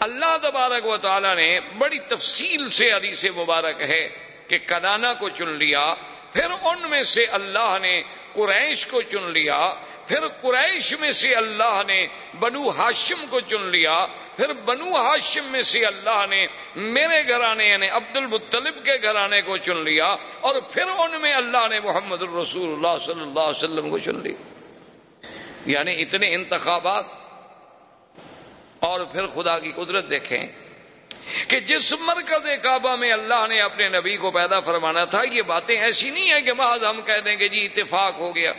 اللہ 0.00 0.36
تبارک 0.42 0.86
و 0.86 0.96
تعالی 0.96 1.34
نے 1.34 1.60
بڑی 1.78 1.98
تفصیل 1.98 2.70
سے 2.70 2.92
حدیث 2.92 3.24
مبارک 3.36 3.80
ہے 3.80 4.08
کہ 4.46 4.58
کنانا 4.58 5.14
کو 5.14 5.28
چن 5.28 5.48
لیا، 5.48 5.94
پھر 6.32 6.50
ان 6.50 6.90
میں 6.90 7.02
سے 7.02 7.24
اللہ 7.24 7.78
نے 7.82 8.02
قریش 8.32 8.86
کو 8.86 9.02
چن 9.02 9.32
لیا، 9.32 9.74
پھر 10.06 10.28
قریش 10.28 10.94
میں 11.00 11.10
سے 11.10 11.34
اللہ 11.34 11.82
نے 11.86 12.06
بنو 12.40 12.70
ہاشم 12.70 13.24
کو 13.30 13.40
چن 13.40 13.70
لیا، 13.70 14.06
پھر 14.36 14.52
بنو 14.52 14.96
ہاشم 14.96 15.44
میں 15.44 15.62
سے 15.62 15.84
اللہ 15.84 16.26
نے 16.30 16.46
میرے 16.76 17.28
گھرانے 17.28 17.68
یعنی 17.68 17.88
عبد 17.88 18.16
المطلب 18.16 18.84
کے 18.84 18.92
گھرانے 19.02 19.42
کو 19.42 19.56
چن 19.56 19.76
لیا 19.76 20.16
اور 20.40 20.54
پھر 20.60 20.82
ان 20.82 21.20
میں 21.20 21.34
اللہ 21.34 21.68
نے 21.68 21.80
محمد 21.80 22.22
الرسول 22.22 22.68
اللہ 22.68 23.04
صلی 23.04 23.22
اللہ 23.22 23.40
علیہ 23.40 23.64
وسلم 23.64 23.90
کو 23.90 23.98
چن 23.98 24.18
لیا۔ 24.22 24.54
یعنی 25.66 26.02
اتنے 26.02 26.34
انتخابات 26.34 27.23
اور 28.84 29.00
پھر 29.04 29.26
خدا 29.26 29.58
کی 29.58 29.72
قدرت 29.76 30.10
دیکھیں 30.10 30.46
کہ 31.48 31.60
جس 31.60 31.94
مرکز 32.00 32.46
کعبہ 32.62 32.96
میں 32.96 33.12
اللہ 33.12 33.46
نے 33.48 33.60
اپنے 33.60 33.88
نبی 33.88 34.16
کو 34.16 34.30
پیدا 34.30 34.60
فرمانا 34.60 35.04
تھا، 35.04 35.22
یہ 35.32 35.42
باتیں 35.42 35.76
ایسی 35.76 36.10
نہیں 36.10 36.32
ہیں 36.32 36.40
کہ 36.40 36.52
محض 36.52 36.84
ہم 36.84 37.02
کہہ 37.02 37.20
دیں 37.24 37.36
کہ 37.36 37.48
جی 37.48 37.64
اتفاق 37.64 38.18
ہو 38.18 38.34
گیا۔ 38.34 38.52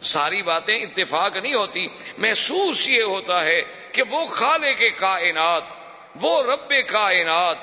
ساری 0.00 0.42
باتیں 0.42 0.76
اتفاق 0.76 1.36
نہیں 1.36 1.54
ہوتی۔ 1.54 1.88
محسوس 2.18 2.88
یہ 2.88 3.02
ہوتا 3.02 3.44
ہے 3.44 3.62
کہ 3.92 4.02
وہ 4.10 4.24
خالے 4.24 4.74
کے 4.74 4.90
کائنات، 4.90 5.62
وہ 6.20 6.42
رب 6.42 6.72
کائنات، 6.88 7.56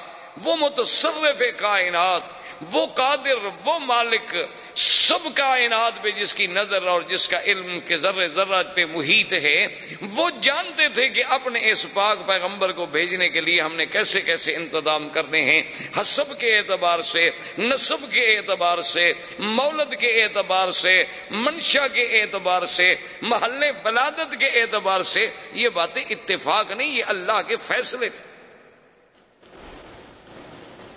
وہ 0.43 0.55
متصرف 0.55 1.41
کائنات 1.57 2.21
وہ 2.61 2.87
قادر، 2.87 3.45
وہ 3.65 3.79
مالک 3.79 4.35
سب 4.75 5.27
کائنات 5.33 6.01
پہ 6.01 6.11
جس 6.11 6.33
کی 6.33 6.47
نظر 6.47 6.83
اور 6.83 7.01
جس 7.01 7.29
کا 7.29 7.39
علم 7.41 7.79
کے 7.79 7.97
ذرے 7.97 8.27
ذرہ 8.27 8.63
پہ 8.63 8.85
محیط 8.85 9.33
ہے، 9.33 9.67
وہ 10.01 10.29
جانتے 10.41 10.87
تھے 10.87 11.09
کہ 11.09 11.23
اپنے 11.29 11.71
اس 11.71 11.85
پاک 11.93 12.27
پیغمبر 12.27 12.71
کو 12.71 12.85
بھیجنے 12.85 13.29
کے 13.29 13.41
لیے 13.41 13.61
ہم 13.61 13.75
نے 13.75 13.85
کیسے 13.85 14.21
کیسے 14.21 14.55
انتظام 14.55 15.09
کرنے 15.09 15.41
ہیں۔ 15.41 15.63
حسب 16.01 16.39
کے 16.39 16.57
اعتبار 16.57 17.01
سے، 17.01 17.29
نصب 17.57 18.11
کے 18.11 18.37
اعتبار 18.37 18.81
سے، 18.81 19.13
مولد 19.39 19.95
کے 19.95 20.23
اعتبار 20.23 20.71
سے، 20.71 21.03
منشا 21.29 21.87
کے 21.87 22.21
اعتبار 22.21 22.65
سے، 22.65 22.95
محلے 23.21 23.71
بلادت 23.71 24.39
کے 24.39 24.61
اعتبار 24.61 25.03
سے 25.03 25.27
یہ 25.53 25.69
باتیں 25.69 26.03
اتفاق 26.09 26.71
نہیں، 26.71 26.97
یہ 26.97 27.03
اللہ 27.07 27.41
کے 27.47 27.55
فیصلے 27.55 28.09
تھے۔ 28.09 28.28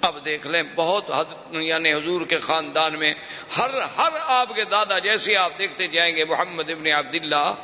اب 0.02 0.24
دیکھ 0.24 0.46
لیں، 0.46 0.62
بہت 0.74 1.10
حد 1.10 1.54
یعنی 1.54 1.92
حضور 1.92 2.26
کے 2.26 2.38
خاندان 2.38 2.98
میں 2.98 3.14
ہر 3.58 3.70
ہر 3.98 4.12
آپ 4.26 4.54
کے 4.54 4.64
دادا 4.64 4.98
جیسے 4.98 5.36
آپ 5.36 5.52
دیکھتے 5.58 5.86
جائیں 5.86 6.16
گے، 6.16 6.24
محمد 6.24 6.70
ابن 6.70 6.86
عبداللہ 6.86 7.54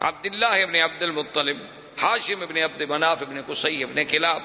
عبداللہ 0.00 0.46
ابن 0.46 0.76
عبد 0.76 1.02
المطلب 1.02 1.56
ہاشم 2.02 2.42
ابن 2.42 2.56
عبد 2.56 2.82
مناف 2.82 3.22
ابن 3.22 3.40
قصی 3.46 3.82
ابن 3.82 4.04
کلاب۔ 4.04 4.42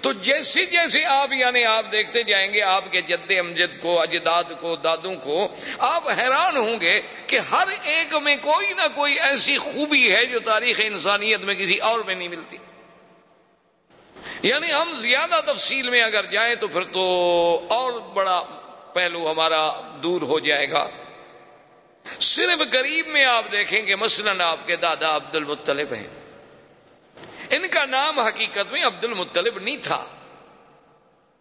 تو 0.00 0.12
جیسے 0.12 0.66
جیسے 0.66 1.04
آپ 1.04 1.32
یعنی 1.32 1.64
آپ 1.64 1.92
دیکھتے 1.92 2.22
جائیں 2.22 2.54
گے، 2.54 2.62
آپ 2.62 2.92
کے 2.92 3.00
جد 3.00 3.32
امجد 3.38 3.80
کو، 3.80 4.00
اجداد 4.00 4.44
کو، 4.60 4.76
دادوں 4.76 5.14
کو، 5.14 5.48
آپ 5.78 6.08
حیران 6.08 6.56
ہوں 6.56 6.80
گے 6.80 7.00
کہ 7.26 7.38
ہر 7.38 7.68
ایک 7.82 8.14
میں 8.14 8.36
کوئی 8.42 8.72
نہ 8.72 8.86
کوئی 8.94 9.14
ایسی 9.20 9.58
خوبی 9.58 10.14
ہے 10.14 10.26
جو 10.26 10.40
تاریخ 10.40 10.80
انسانیت 10.84 11.40
میں 11.40 11.54
کسی 11.54 11.76
اور 11.76 11.98
میں 11.98 12.14
نہیں 12.14 12.28
ملتی۔ 12.28 12.56
یعنی 14.44 14.72
ہم 14.72 14.94
زیادہ 14.94 15.40
تفصیل 15.46 15.90
میں 15.90 16.02
اگر 16.02 16.24
جائیں 16.24 16.54
تو 16.54 16.68
پھر 16.68 16.84
تو 16.84 17.00
اور 17.68 18.00
بڑا 18.00 18.42
پہلو 18.94 19.30
ہمارا 19.30 19.70
دور 20.02 20.22
ہو 20.22 20.38
جائے 20.38 20.70
گا۔ 20.70 20.88
صرف 22.20 22.60
غریب 22.72 23.06
میں 23.06 23.24
آپ 23.24 23.44
دیکھیں 23.52 23.86
گے، 23.86 23.96
مثلا 23.96 24.44
آپ 24.46 24.66
کے 24.66 24.76
دادا 24.76 25.16
عبد 25.16 25.36
المطلب 25.36 25.92
ہیں۔ 25.92 26.06
ان 27.50 27.68
کا 27.68 27.84
نام 27.84 28.20
حقیقت 28.20 28.72
میں 28.72 28.84
عبد 28.84 29.04
المطلب 29.04 29.58
نہیں 29.58 29.76
تھا۔ 29.76 30.06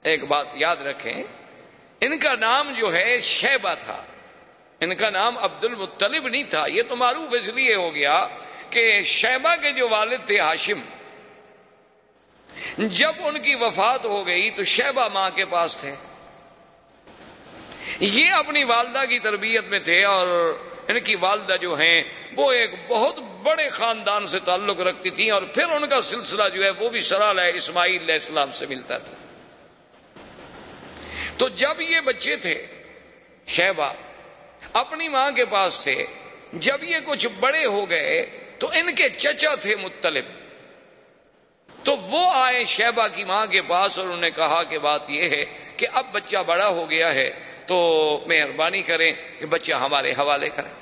ایک 0.04 0.24
بات 0.24 0.48
یاد 0.54 0.76
رکھیں، 0.76 1.24
ان 2.02 2.20
کا 2.20 2.36
نام 2.36 2.74
جو 2.80 2.94
ہے 2.94 3.20
شیبہ 3.20 3.74
تھا۔ 3.80 4.04
ان 4.80 4.96
کا 4.96 5.10
نام 5.10 5.38
عبد 5.38 5.64
المطلب 5.64 6.28
نہیں 6.28 6.44
تھا۔ 6.44 6.66
یہ 6.68 6.84
تو 6.84 6.96
معروف 6.96 7.34
اس 7.42 7.50
لیے 7.50 7.76
ہو 7.76 7.96
گیا 7.96 8.28
کہ 8.70 9.02
شیبہ 9.02 9.56
کے 9.62 9.72
جو 9.72 9.90
والد 9.90 10.28
تھے، 10.28 10.40
ہاشم 10.40 10.80
جب 12.78 13.12
ان 13.20 13.42
کی 13.42 13.56
وفات 13.56 14.06
ہو 14.06 14.28
گئی 14.28 14.50
تو 14.50 14.64
شیبہ 14.64 15.08
ماں 15.14 15.30
کے 15.30 15.46
پاس 15.46 15.78
تھے۔ 15.78 15.96
یہ 18.00 18.32
اپنی 18.32 18.64
والدہ 18.64 19.06
کی 19.10 19.20
تربیت 19.20 19.66
میں 19.66 19.80
تھے 19.80 20.04
اور 20.04 20.28
ان 20.88 21.00
کی 21.00 21.16
والدہ 21.16 21.56
جو 21.62 21.74
ہیں، 21.74 22.04
وہ 22.36 22.52
ایک 22.52 22.72
بہت 22.88 23.20
بڑے 23.20 23.70
خاندان 23.70 24.28
سے 24.28 24.40
تعلق 24.40 24.80
رکھتی 24.80 25.10
تھیں 25.10 25.32
اور 25.32 25.42
پھر 25.42 25.64
ان 25.64 25.88
کا 25.88 26.02
سلسلہ 26.02 26.50
جو 26.54 26.64
ہے 26.64 26.70
وہ 26.70 26.90
بھی 26.90 27.02
سرال 27.02 27.40
ہے، 27.40 27.50
اسماعیل 27.50 28.02
علیہ 28.02 28.14
السلام 28.14 28.52
سے 28.52 28.66
ملتا 28.66 28.98
تھا۔ 28.98 29.14
تو 31.38 31.50
جب 31.50 31.82
یہ 31.82 32.00
بچے 32.00 32.36
تھے، 32.36 32.66
شہبہ 33.48 33.94
اپنی 34.74 35.08
ماں 35.08 35.32
کے 35.32 35.46
پاس 35.46 35.84
تھے، 35.84 35.96
جب 36.54 36.84
یہ 36.84 36.98
کچھ 37.06 37.28
بڑے 37.40 37.66
ہو 37.66 37.90
گئے 37.90 38.26
تو 38.60 38.68
ان 38.74 38.96
کے 38.96 39.10
چچا 39.10 39.56
تھے 39.56 39.76
مطلب۔ 39.76 40.43
تو 41.84 41.98
وہ 41.98 42.32
آئے 42.34 42.66
شہبہ 42.66 43.08
کی 43.08 43.24
ماں 43.24 43.46
کے 43.46 43.62
پاس 43.62 44.00
اور 44.00 44.08
انہوں 44.08 44.22
نے 44.22 44.30
کہا 44.30 44.64
کہ 44.64 44.78
بات 44.78 45.10
یہ 45.10 45.30
ہے 45.30 45.46
کہ 45.78 45.88
اب 45.94 46.06
بچہ 46.12 46.38
بڑا 46.38 46.68
ہو 46.68 46.90
گیا 46.90 47.14
ہے 47.16 47.32
تو 47.68 47.78
مہربانی 48.28 48.82
کریں 48.82 49.12
کہ 49.40 49.46
بچہ 49.46 49.74
ہمارے 49.74 50.12
حوالے 50.12 50.50
کریں۔ 50.50 50.74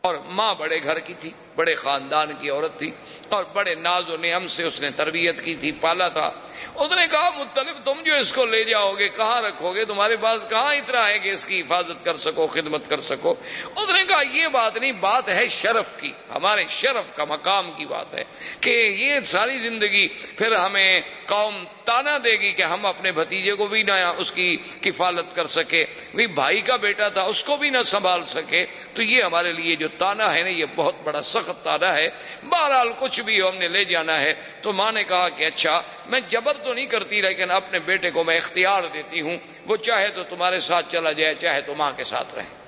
اور 0.00 0.14
ماں 0.28 0.54
بڑے 0.54 0.82
گھر 0.82 0.98
کی 0.98 1.14
تھی۔ 1.14 1.30
بڑے 1.56 1.74
خاندان 1.74 2.32
کی 2.40 2.50
عورت 2.50 2.78
تھی 2.78 2.90
اور 3.28 3.44
بڑے 3.44 3.74
ناز 3.74 4.08
و 4.08 4.16
نعم 4.16 4.48
سے 4.48 4.64
اس 4.64 4.80
نے 4.80 4.90
تربیت 4.90 5.44
کی 5.44 5.54
تھی، 5.54 5.72
پالا 5.72 6.08
تھا۔ 6.08 6.30
اس 6.74 6.90
نے 6.90 7.06
کہا 7.06 7.30
مختلف 7.36 7.84
تم 7.84 8.02
جو 8.04 8.14
اس 8.14 8.32
کو 8.32 8.46
لے 8.46 8.64
جاؤ 8.64 8.94
گے 8.94 9.08
کہاں 9.08 9.42
رکھو 9.42 9.74
گے 9.74 9.84
تمہارے 9.84 10.16
پاس 10.16 10.46
کہاں 10.50 10.74
اتنا 10.74 11.08
ہے 11.08 11.18
کہ 11.18 11.28
اس 11.28 11.44
کی 11.44 11.60
حفاظت 11.60 12.04
کر 12.04 12.16
سکو، 12.16 12.46
خدمت 12.46 12.88
کر 12.88 13.00
سکو؟ 13.00 13.34
اس 13.76 13.90
نے 13.90 14.04
کہا، 14.08 14.22
یہ 14.22 14.48
بات 14.48 14.76
نہیں، 14.76 14.92
بات 14.92 15.28
ہے 15.28 15.48
شرف 15.48 15.96
کی، 16.00 16.12
ہمارے 16.30 16.64
شرف 16.68 17.16
کا 17.16 17.24
مقام 17.24 17.72
کی 17.72 17.84
بات 17.84 18.14
ہے 18.14 18.24
کہ 18.60 18.70
یہ 18.70 19.20
ساری 19.24 19.58
زندگی 19.58 20.08
پھر 20.08 20.54
ہمیں 20.54 21.00
قوم 21.26 21.64
تانا 21.84 22.18
دے 22.24 22.32
گی 22.32 22.52
کہ 22.52 22.62
ہم 22.62 22.86
اپنے 22.86 23.12
بھتیجے 23.12 23.54
کو 23.54 23.66
بھی 23.66 23.82
نہ 23.82 23.92
اس 24.16 24.32
کی 24.32 24.56
کفالت 24.80 25.34
کر 25.34 25.46
سکے۔ 25.46 25.84
بھی 26.14 26.26
بھائی 26.26 26.60
کا 26.60 26.76
بیٹا 26.76 27.08
تھا، 27.08 27.22
اس 27.22 27.44
کو 27.44 27.56
بھی 27.56 27.70
نہ 27.70 27.82
سنبھال 27.82 28.24
سکے۔ 28.24 28.64
تو 28.94 29.02
یہ 29.02 29.22
ہمارے 29.22 29.52
لیے 29.52 29.76
جو 29.76 29.88
تانا 29.98 30.34
ہے 30.34 30.42
نا، 30.42 30.48
یہ 30.48 30.64
بہت 30.74 30.94
بڑا 31.04 31.22
سخت 31.22 31.41
تانا 31.62 31.96
ہے، 31.96 32.08
بہرحال 32.48 32.88
کچھ 32.98 33.20
بھی 33.20 33.40
ہو 33.40 33.48
ہم 33.48 33.56
نے 33.56 33.68
لے 33.68 33.84
جانا 33.84 34.20
ہے۔ 34.20 34.34
تو 34.62 34.72
ماں 34.72 34.92
نے 34.92 35.04
کہا 35.04 35.28
کہ 35.28 35.44
اچھا 35.44 35.82
میں 36.06 36.20
جبر 36.28 36.56
تو 36.56 36.74
نہیں 36.74 36.86
کرتی، 36.86 37.20
لیکن 37.20 37.50
اپنے 37.50 37.78
بیٹے 37.78 38.10
کو 38.10 38.24
میں 38.24 38.36
اختیار 38.36 38.82
دیتی 38.94 39.20
ہوں۔ 39.20 39.36
وہ 39.66 39.76
چاہے 39.76 40.08
تو 40.08 40.22
تمہارے 40.22 40.60
ساتھ 40.60 40.86
چلا 40.88 41.12
جائے، 41.12 41.34
چاہے 41.34 41.60
تو 41.60 41.74
ماں 41.74 41.92
کے 41.92 42.02
ساتھ 42.02 42.34
رہے۔ 42.34 42.62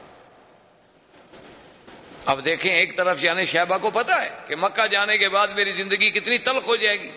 اب 2.27 2.45
دیکھیں 2.45 2.73
ایک 2.73 2.97
طرف 2.97 3.25
یعنی 3.25 3.45
شہبہ 3.45 3.79
کو 3.79 3.91
پتا 3.91 4.23
ہے 4.23 4.31
کہ 4.47 4.57
مکہ 4.57 4.87
جانے 4.87 5.19
کے 5.19 5.29
بعد 5.29 5.49
میری 5.49 5.73
زندگی 5.73 6.11
کتنی 6.11 6.39
تلخ 6.39 6.67
ہو 6.67 6.77
جائے 6.77 7.01
گی۔ 7.01 7.11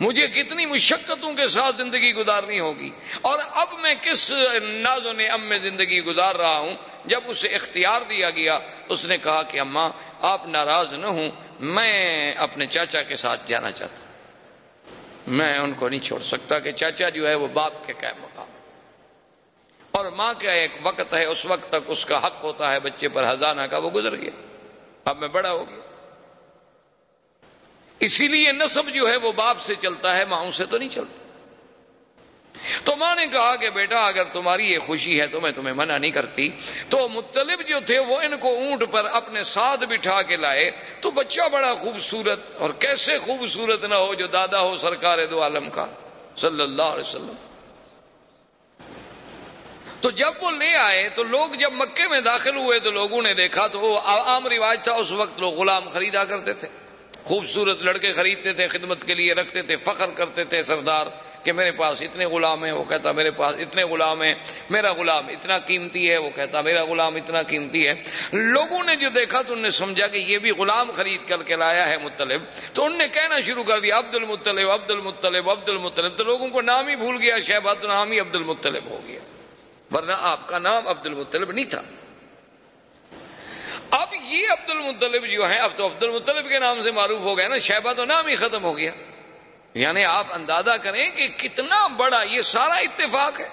مجھے 0.00 0.28
کتنی 0.28 0.66
مشقتوں 0.66 1.34
کے 1.34 1.48
ساتھ 1.48 1.76
زندگی 1.76 2.14
گزارنی 2.14 2.60
ہوگی 2.60 2.90
اور 3.20 3.38
اب 3.54 3.68
میں 3.78 3.94
کس 4.02 4.32
ناز 4.62 5.06
و 5.06 5.12
نعم 5.12 5.42
میں 5.42 5.58
زندگی 5.58 6.04
گزار 6.04 6.34
رہا 6.34 6.58
ہوں؟ 6.58 6.74
جب 7.04 7.20
اسے 7.26 7.48
اختیار 7.48 8.00
دیا 8.10 8.30
گیا، 8.30 8.58
اس 8.88 9.04
نے 9.04 9.18
کہا 9.18 9.42
کہ 9.42 9.60
اماں، 9.60 9.90
آپ 10.20 10.46
ناراض 10.46 10.92
نہ 10.92 11.06
ہوں، 11.06 11.30
میں 11.60 12.32
اپنے 12.32 12.66
چاچا 12.66 13.02
کے 13.02 13.16
ساتھ 13.16 13.40
جانا 13.46 13.70
چاہتا 13.70 14.00
ہوں۔ 14.00 14.10
میں 15.26 15.58
ان 15.58 15.72
کو 15.72 15.88
نہیں 15.88 16.00
چھوڑ 16.00 16.22
سکتا 16.22 16.58
کہ 16.58 16.72
چاچا 16.72 17.08
جو 17.08 17.28
ہے 17.28 17.34
وہ 17.34 17.48
باپ 17.48 17.86
کے 17.86 17.92
قائم 17.92 18.22
مقام 18.22 18.46
اور 19.92 20.04
ماں 20.04 20.34
کا 20.40 20.52
ایک 20.52 20.70
وقت 20.82 21.14
ہے، 21.14 21.24
اس 21.24 21.46
وقت 21.46 21.68
تک 21.68 21.76
اس 21.86 22.06
کا 22.06 22.26
حق 22.26 22.44
ہوتا 22.44 22.72
ہے، 22.72 22.80
بچے 22.80 23.08
پر 23.08 23.32
ہزانہ 23.32 23.62
کا 23.62 23.78
وہ 23.78 23.90
گزر 23.90 24.16
گیا۔ 24.16 24.30
اب 25.04 25.18
میں 25.18 25.28
بڑا 25.28 25.50
ہو 25.50 25.70
گیا۔ 25.70 25.89
اسی 28.00 28.28
لیے 28.28 28.52
نصب 28.52 28.90
جو 28.90 29.08
ہے 29.08 29.16
وہ 29.16 29.32
باپ 29.32 29.60
سے 29.60 29.74
چلتا 29.82 30.16
ہے، 30.16 30.24
ماؤں 30.24 30.50
سے 30.50 30.64
تو 30.64 30.78
نہیں 30.78 30.88
چلتا۔ 30.88 31.14
تو 32.84 32.96
ماں 32.96 33.14
نے 33.14 33.26
کہا 33.26 33.56
کہ 33.56 33.70
بیٹا، 33.70 34.06
اگر 34.06 34.24
تمہاری 34.24 34.72
یہ 34.72 34.78
خوشی 34.78 35.20
ہے 35.20 35.26
تو 35.26 35.40
میں 35.40 35.50
تمہیں 35.50 35.74
منع 35.74 35.98
نہیں 35.98 36.10
کرتی۔ 36.10 36.48
تو 36.88 37.08
مطلب 37.08 37.68
جو 37.68 37.80
تھے 37.86 37.98
وہ 37.98 38.20
ان 38.20 38.36
کو 38.36 38.48
اونٹ 38.48 38.90
پر 38.90 39.04
اپنے 39.04 39.42
ساتھ 39.42 39.84
بٹھا 39.84 40.22
کے 40.22 40.36
لائے۔ 40.36 40.70
تو 41.00 41.10
بچہ 41.10 41.48
بڑا 41.52 41.74
خوبصورت 41.74 42.56
اور 42.56 42.70
کیسے 42.70 43.18
خوبصورت 43.18 43.84
نہ 43.84 43.94
ہو 43.94 44.14
جو 44.14 44.26
دادا 44.26 44.60
ہو 44.60 44.76
سرکار 44.76 45.18
دو 45.26 45.42
عالم 45.42 45.70
کا۔ 45.70 45.86
صلی 46.36 46.62
اللہ 46.62 46.82
علیہ 46.82 47.00
وسلم۔ 47.00 47.32
تو 50.00 50.10
جب 50.10 50.32
وہ 50.40 50.50
لے 50.50 50.76
آئے، 50.76 51.08
تو 51.14 51.22
لوگ 51.22 51.50
جب 51.50 51.72
مکے 51.72 52.08
میں 52.08 52.20
داخل 52.20 52.56
ہوئے 52.56 52.78
تو 52.78 52.90
لوگوں 52.90 53.22
نے 53.22 53.34
دیکھا 53.34 53.66
تو 53.66 53.80
وہ 53.80 54.00
عام 54.00 54.46
رواج 54.46 54.82
تھا، 54.82 54.92
اس 54.92 55.12
وقت 55.12 55.40
لوگ 55.40 55.54
غلام 55.54 55.88
خریدا 55.88 56.24
کرتے 56.24 56.52
تھے۔ 56.52 56.68
خوبصورت 57.24 57.82
لڑکے 57.82 58.12
خریدتے 58.12 58.52
تھے، 58.52 58.68
خدمت 58.68 59.04
کے 59.04 59.14
لیے 59.14 59.32
رکھتے 59.32 59.62
تھے، 59.62 59.76
فخر 59.76 60.06
کرتے 60.16 60.44
تھے 60.44 60.62
سردار 60.62 61.06
کہ 61.42 61.52
میرے 61.52 61.72
پاس 61.72 62.02
اتنے 62.02 62.24
غلام 62.24 62.64
ہیں، 62.64 62.72
وہ 62.72 62.84
کہتا 62.84 63.12
میرے 63.12 63.30
پاس 63.30 63.54
اتنے 63.54 63.82
غلام 63.82 64.22
ہیں، 64.22 64.34
میرا 64.70 64.92
غلام 64.92 65.26
اتنا 65.28 65.58
قیمتی 65.58 66.10
ہے، 66.10 66.16
وہ 66.16 66.30
کہتا 66.34 66.60
میرا 66.60 66.84
غلام 66.84 67.14
اتنا 67.14 67.42
قیمتی 67.42 67.88
ہے۔ 67.88 67.94
لوگوں 68.32 68.82
نے 68.84 68.96
جو 68.96 69.08
دیکھا 69.10 69.42
تو 69.42 69.52
انہوں 69.52 69.62
نے 69.62 69.70
سمجھا 69.70 70.06
کہ 70.06 70.18
یہ 70.18 70.38
بھی 70.38 70.50
غلام 70.50 70.90
خرید 70.90 71.28
کر 71.28 71.42
کے 71.42 71.56
لایا 71.56 71.88
ہے 71.88 71.98
مطلب۔ 71.98 72.42
تو 72.74 72.84
انہوں 72.84 72.98
نے 72.98 73.08
کہنا 73.08 73.40
شروع 73.40 73.64
کر 73.64 73.80
دیا، 73.80 73.98
عبد 73.98 74.14
المطلب 74.14 74.70
عبد 74.70 74.90
المطلب 74.90 75.50
عبد 75.50 75.68
المطلب۔ 75.68 76.16
تو 76.16 76.24
لوگوں 76.24 76.48
کو 76.48 76.60
نام 76.60 76.88
ہی 76.88 76.96
بھول 76.96 77.16
گیا 77.20 77.40
شہباد 77.40 77.76
نام 77.82 78.10
ہی 78.10 78.20
عبد 78.20 78.36
المطلب 78.36 78.84
ہو 78.84 79.00
گیا۔ 79.06 79.20
ورنہ 79.92 80.12
آپ 80.20 80.48
کا 80.48 80.58
نام 80.58 80.88
عبد 80.88 81.06
المطلب 81.06 81.52
نہیں 81.52 81.64
تھا۔ 81.64 81.82
اب 83.90 84.08
یہ 84.24 84.46
عبد 84.52 84.70
المطلب 84.70 85.26
جو 85.26 85.48
ہے 85.48 85.58
اب 85.58 85.70
تو 85.76 85.86
عبد 85.86 86.02
المطلب 86.02 86.48
کے 86.48 86.58
نام 86.58 86.80
سے 86.80 86.90
معروف 86.90 87.20
ہو 87.20 87.38
گیا 87.38 87.48
نا، 87.48 87.58
شہبہ 87.58 87.92
تو 87.92 88.04
نام 88.04 88.26
ہی 88.26 88.36
ختم 88.36 88.64
ہو 88.64 88.78
گیا۔ 88.78 88.92
یعنی 89.74 90.04
آپ 90.04 90.26
اندازہ 90.30 90.70
کریں 90.82 91.10
کہ 91.10 91.28
کتنا 91.28 91.86
بڑا 91.86 92.22
یہ 92.22 92.42
سارا 92.42 92.74
اتفاق 92.74 93.40
ہے۔ 93.40 93.48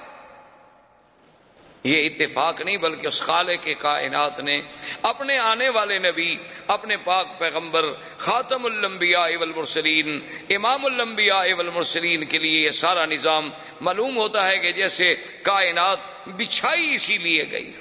یہ 1.84 2.06
اتفاق 2.06 2.62
نہیں 2.62 2.78
بلکہ 2.78 3.08
اس 3.08 3.22
خالے 3.22 3.58
کے 3.58 3.74
کائنات 3.74 4.40
نے، 4.40 4.62
اپنے 5.02 5.38
آنے 5.38 5.70
والے 5.70 5.98
نبی، 5.98 6.36
اپنے 6.68 6.98
پاک 6.98 7.40
پیغمبر، 7.40 7.84
خاتم 8.18 8.66
الانبیاء 8.66 9.38
والمرسلین، 9.40 10.20
امام 10.50 10.86
الانبیاء 10.86 11.54
والمرسلین 11.58 12.26
کے 12.26 12.38
لیے 12.38 12.66
یہ 12.66 12.70
سارا 12.70 13.06
نظام 13.06 13.50
معلوم 13.82 14.18
ہوتا 14.18 14.48
ہے 14.48 14.60
کہ 14.60 14.72
جیسے 14.72 15.16
کائنات 15.44 15.98
بچھائی 16.28 16.94
اسی 16.94 17.18
لیے 17.18 17.44
گئی۔ 17.52 17.74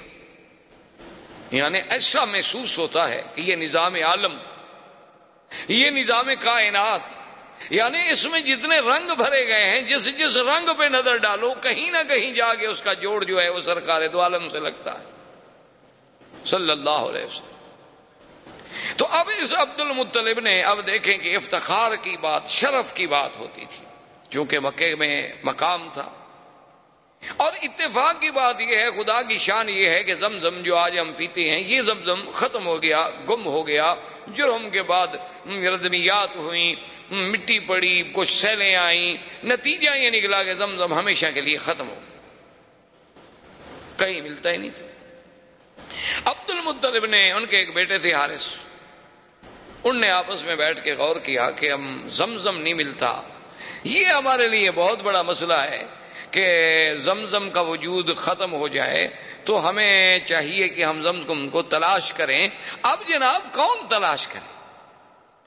یعنی 1.51 1.79
ایسا 1.89 2.25
محسوس 2.25 2.77
ہوتا 2.77 3.09
ہے 3.09 3.21
کہ 3.35 3.41
یہ 3.41 3.55
نظام 3.55 3.95
عالم، 3.95 4.37
یہ 5.67 5.89
نظام 5.89 6.25
کائنات 6.39 7.01
یعنی 7.69 8.09
اس 8.11 8.25
میں 8.25 8.39
جتنے 8.39 8.77
رنگ 8.79 9.15
بھرے 9.15 9.47
گئے 9.47 9.63
ہیں، 9.63 9.81
جس 9.81 10.17
جس 10.17 10.37
رنگ 10.37 10.69
پہ 10.77 10.83
نظر 10.83 11.17
ڈالو، 11.17 11.53
کہیں 11.53 11.91
نہ 11.91 11.97
کہیں 12.07 12.31
جا 12.31 12.53
کے 12.53 12.67
اس 12.67 12.81
کا 12.81 12.93
جوڑ 12.93 13.23
جو 13.23 13.41
ہے 13.41 13.49
وہ 13.49 13.61
سرکار 13.61 14.07
دو 14.07 14.21
عالم 14.21 14.49
سے 14.49 14.59
لگتا 14.59 14.99
ہے۔ 14.99 15.05
صلی 16.45 16.71
اللہ 16.71 16.89
علیہ 16.89 17.25
وسلم۔ 17.25 17.57
تو 18.97 19.07
اب 19.09 19.29
اس 19.37 19.55
عبد 19.55 19.81
المطلب 19.81 20.39
نے 20.39 20.63
اب 20.63 20.87
دیکھیں 20.87 21.17
کہ 21.17 21.35
افتخار 21.35 21.95
کی 21.95 22.17
بات، 22.17 22.47
شرف 22.47 22.93
کی 22.93 23.07
بات 23.07 23.37
ہوتی 23.37 23.65
تھی۔ 23.69 23.85
چونکہ 24.29 24.59
مکے 24.59 24.95
میں 24.95 25.33
مقام 25.43 25.89
تھا۔ 25.93 26.26
اور 27.37 27.53
اتفاق 27.61 28.21
کی 28.21 28.31
بات 28.31 28.61
یہ 28.61 28.77
ہے، 28.77 28.91
خدا 28.91 29.21
کی 29.21 29.37
شان 29.37 29.69
یہ 29.69 29.89
ہے 29.89 30.03
کہ 30.03 30.13
زمزم 30.13 30.61
جو 30.61 30.77
آج 30.77 30.99
ہم 30.99 31.11
پیتے 31.13 31.49
ہیں، 31.49 31.59
یہ 31.59 31.81
زمزم 31.81 32.31
ختم 32.31 32.65
ہو 32.65 32.83
گیا، 32.83 33.09
گم 33.29 33.45
ہو 33.45 33.67
گیا۔ 33.67 33.95
جرم 34.35 34.69
کے 34.69 34.81
بعد 34.81 35.07
ردمیات 35.47 36.35
ہوئی 36.35 36.75
مٹی 37.11 37.59
پڑی، 37.59 38.03
کچھ 38.13 38.33
سیلیں 38.33 38.75
آئیں۔ 38.75 39.45
نتیجہ 39.45 39.89
یہ 39.95 40.09
نکلا 40.09 40.43
کہ 40.43 40.53
زمزم 40.53 40.93
ہمیشہ 40.93 41.25
کے 41.33 41.41
لیے 41.41 41.57
ختم 41.57 41.89
ہو 41.89 41.95
کہیں 43.97 44.21
ملتا 44.21 44.49
ہی 44.51 44.57
نہیں 44.57 44.77
تھا۔ 44.77 44.85
عبد 46.25 46.49
المطلب 46.49 47.05
نے، 47.05 47.31
ان 47.31 47.45
کے 47.45 47.57
ایک 47.57 47.73
بیٹے 47.73 47.97
تھے 47.97 48.13
حارث، 48.13 48.47
ان 49.83 50.01
نے 50.01 50.09
آپس 50.09 50.43
میں 50.43 50.55
بیٹھ 50.55 50.83
کے 50.83 50.93
غور 50.93 51.15
کیا 51.15 51.51
کہ 51.51 51.71
ہم 51.71 52.07
زمزم 52.07 52.61
نہیں 52.61 52.73
ملتا۔ 52.73 53.21
یہ 53.83 54.05
ہمارے 54.05 54.47
لیے 54.47 54.71
بہت 54.71 55.01
بڑا 55.01 55.21
مسئلہ 55.21 55.53
ہے۔ 55.53 55.83
کہ 56.31 56.93
زمزم 56.95 57.49
کا 57.49 57.61
وجود 57.61 58.15
ختم 58.15 58.53
ہو 58.53 58.67
جائے 58.67 59.07
تو 59.43 59.69
ہمیں 59.69 60.19
چاہیے 60.25 60.67
کہ 60.67 60.85
ہم 60.85 61.01
زمزم 61.01 61.49
کو 61.49 61.61
تلاش 61.61 62.13
کریں۔ 62.13 62.47
اب 62.81 62.99
جناب 63.07 63.53
کون 63.53 63.87
تلاش 63.87 64.27
کریں 64.27 64.56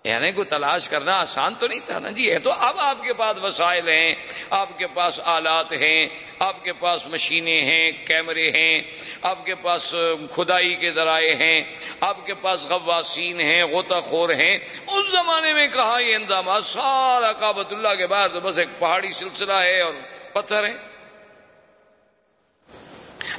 یعنی 0.05 0.33
کوئی 0.33 0.47
تلاش 0.47 0.89
کرنا 0.89 1.19
آسان 1.21 1.55
تو 1.55 1.67
نہیں 1.67 1.81
تھا 1.87 1.99
نا 1.99 2.11
جی 2.11 2.39
تو 2.39 2.53
اب 2.53 2.79
آپ 2.79 3.03
کے 3.03 3.15
پاس 3.15 3.43
وسائل 3.43 3.89
ہیں، 3.89 4.15
آپ 4.51 4.79
کے 4.79 4.87
پاس 4.87 5.21
آلات 5.25 5.73
ہیں، 5.73 6.09
آپ 6.39 6.65
کے 6.65 6.73
پاس 6.73 7.07
مشینیں 7.07 7.63
ہیں، 7.65 7.93
کیمرے 8.07 8.51
ہیں، 8.51 8.83
آپ 9.23 9.45
کے 9.45 9.55
پاس 9.55 9.95
کھدائی 10.35 10.75
کے 10.75 10.93
ذرائع 10.93 11.35
ہیں، 11.35 11.63
آپ 12.01 12.27
کے 12.27 12.35
پاس 12.35 12.69
غواسین 12.71 13.41
ہیں، 13.41 13.65
غوطہ 13.65 14.01
خور 14.01 14.29
ہیں۔ 14.29 14.59
اس 14.87 15.13
زمانے 15.13 15.53
میں 15.53 15.69
کہا 15.69 15.99
یہ 15.99 16.17
انتظامات 16.17 16.67
سارا 16.67 17.33
کابت 17.33 17.73
اللہ 17.73 17.95
کے 17.95 18.07
بعد 18.07 18.29
بس 18.29 18.59
ایک 18.59 18.79
پہاڑی 18.79 19.13
سلسلہ 19.13 19.53
ہے 19.53 19.81
اور 19.81 19.95
پتھر 20.33 20.65
ہے 20.65 20.75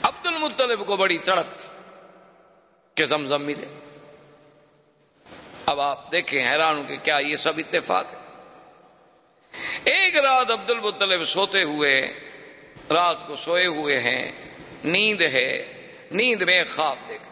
عبد 0.02 0.28
المطلب 0.28 0.86
کو 0.88 0.98
بڑی 0.98 1.18
تڑپ 1.18 1.58
تھی 1.58 1.70
کہ 2.96 3.06
زمزم 3.06 3.42
ملے۔ 3.42 3.81
اب 5.72 5.80
آپ 5.80 6.12
دیکھیں، 6.12 6.52
حیران 6.52 6.78
ہوں 6.78 6.84
کہ 6.88 6.98
کیا 7.04 7.18
یہ 7.18 7.36
سب 7.36 7.54
اتفاق 7.58 8.06
ہے؟ 8.14 8.20
ایک 9.84 10.18
رات 10.18 10.52
عبد 10.52 10.70
المطلب 10.70 11.24
سوتے 11.26 11.64
ہوئے، 11.64 11.94
رات 12.90 13.28
کو 13.28 13.36
سوئے 13.36 13.66
ہوئے 13.66 14.00
ہیں، 14.00 14.32
نیند 14.84 15.22
ہے، 15.22 15.52
نیند 16.12 16.42
میں 16.42 16.64
خواب 16.76 16.98
دیکھتے 17.08 17.30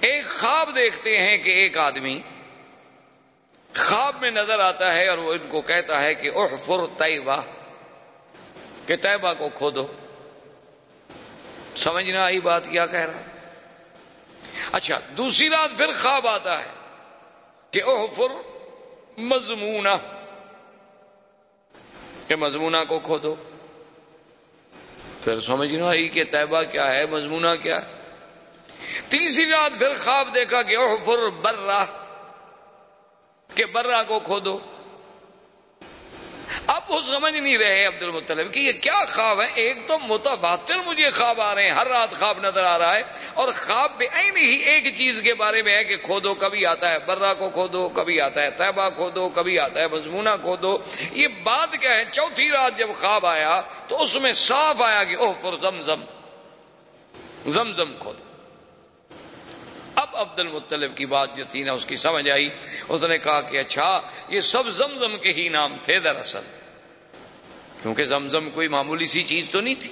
ایک 0.00 0.24
خواب 0.26 0.74
دیکھتے 0.74 1.16
ہیں 1.18 1.36
کہ 1.36 1.50
ایک 1.50 1.78
آدمی 1.78 2.18
خواب 3.74 4.16
میں 4.20 4.30
نظر 4.30 4.58
آتا 4.60 4.92
ہے 4.94 5.08
اور 5.08 5.18
وہ 5.18 5.32
ان 5.32 5.48
کو 5.48 5.60
کہتا 5.62 6.02
ہے 6.02 6.14
کہ 6.14 6.30
احفر 6.34 6.86
طیبہ، 6.98 7.40
کہ 8.86 8.96
طیبہ 8.96 9.32
کو 9.34 9.48
کھودو۔ 9.48 9.86
سمجھنا 11.74 12.24
آئی 12.24 12.40
بات 12.40 12.68
کیا 12.68 12.86
کہہ 12.86 13.00
رہا 13.00 13.20
اچھا 14.72 14.96
دوسری 15.16 15.48
رات 15.50 15.76
پھر 15.76 15.92
خواب 16.02 16.28
آتا 16.28 16.64
ہے 16.64 16.70
کہ 17.70 17.82
اوہ 17.82 18.06
مضمونہ، 19.18 19.96
کہ 22.26 22.36
مضمونہ 22.36 22.76
کو 22.88 22.98
کھودو۔ 22.98 23.34
پھر 25.24 25.40
سمجھنا 25.40 25.88
آئی 25.88 26.08
کہ 26.08 26.24
طیبہ 26.24 26.62
کیا 26.62 26.92
ہے، 26.92 27.06
مضمونہ 27.06 27.54
کیا۔ 27.62 27.80
ہے 27.80 28.00
تیسری 29.08 29.46
رات 29.46 29.78
پھر 29.78 29.94
خواب 29.94 30.34
دیکھا 30.34 30.62
کہ 30.62 30.76
اوہ 30.76 30.96
برہ، 31.30 31.84
کہ 33.54 33.64
برہ 33.64 34.02
کو 34.08 34.20
کھودو۔ 34.20 34.58
اب 34.58 34.79
وہ 36.90 37.00
سمجھ 37.06 37.34
نہیں 37.34 37.56
رہے 37.58 37.84
عبد 37.86 38.02
المطلب 38.02 38.52
کہ 38.52 38.60
یہ 38.60 38.72
کیا 38.82 39.04
خواب 39.08 39.40
ہے 39.40 39.46
ایک 39.54 39.78
تو 39.88 39.98
متبادل 39.98 40.78
مجھے 40.86 41.10
خواب 41.10 41.40
آ 41.40 41.54
رہے 41.54 41.64
ہیں، 41.64 41.70
ہر 41.70 41.86
رات 41.86 42.12
خواب 42.18 42.38
نظر 42.42 42.64
آ 42.64 42.78
رہا 42.78 42.94
ہے 42.96 43.02
اور 43.34 43.48
خواب 43.56 43.96
بے 43.98 44.06
عین 44.12 44.36
ہی 44.36 44.54
ایک 44.70 44.84
چیز 44.96 45.20
کے 45.24 45.34
بارے 45.34 45.62
میں 45.62 45.76
ہے 45.76 45.84
کہ 45.84 45.96
کھودو 45.96 46.34
کبھی 46.34 46.64
آتا 46.66 46.90
ہے 46.90 46.98
برا 47.06 47.32
کو 47.34 47.48
کھودو 47.50 47.88
کبھی 47.88 48.20
آتا 48.20 48.42
ہے، 48.42 48.50
طیبہ 48.50 48.88
کھودو 48.96 49.28
کبھی 49.28 49.58
آتا 49.58 49.80
ہے، 49.80 49.86
مضمونہ 49.88 50.34
کھودو، 50.42 50.76
یہ 51.12 51.28
بات 51.42 51.76
کیا 51.80 51.94
ہے؟ 51.94 52.04
چوتھی 52.12 52.48
رات 52.48 52.78
جب 52.78 52.88
خواب 53.00 53.26
آیا 53.26 53.60
تو 53.88 54.02
اس 54.02 54.14
میں 54.22 54.32
صاف 54.32 54.82
آیا 54.82 55.04
کہ 55.04 55.16
اوہ 55.16 55.32
فر 55.40 55.54
زم 55.60 55.82
زم 57.72 57.92
کھودو۔ 57.98 58.24
اب 59.94 60.16
عبد 60.16 60.40
المطلب 60.40 60.96
کی 60.96 61.06
بات 61.06 61.36
جو 61.36 61.44
تھی 61.50 61.62
نا، 61.62 61.72
اس 61.72 61.84
کی 61.86 61.96
سمجھ 61.96 62.28
آئی، 62.30 62.48
اس 62.88 63.02
نے 63.02 63.18
کہا 63.18 63.40
کہ 63.40 63.58
اچھا 63.58 64.00
یہ 64.28 64.40
سب 64.40 64.68
زمزم 64.70 65.18
کے 65.18 65.32
ہی 65.32 65.48
نام 65.48 65.76
تھے 65.82 65.98
دراصل۔ 65.98 66.44
کیونکہ 67.82 68.04
زمزم 68.04 68.50
کوئی 68.50 68.68
معمولی 68.68 69.06
سی 69.06 69.22
چیز 69.22 69.44
تو 69.50 69.60
نہیں 69.60 69.74
تھی۔ 69.74 69.90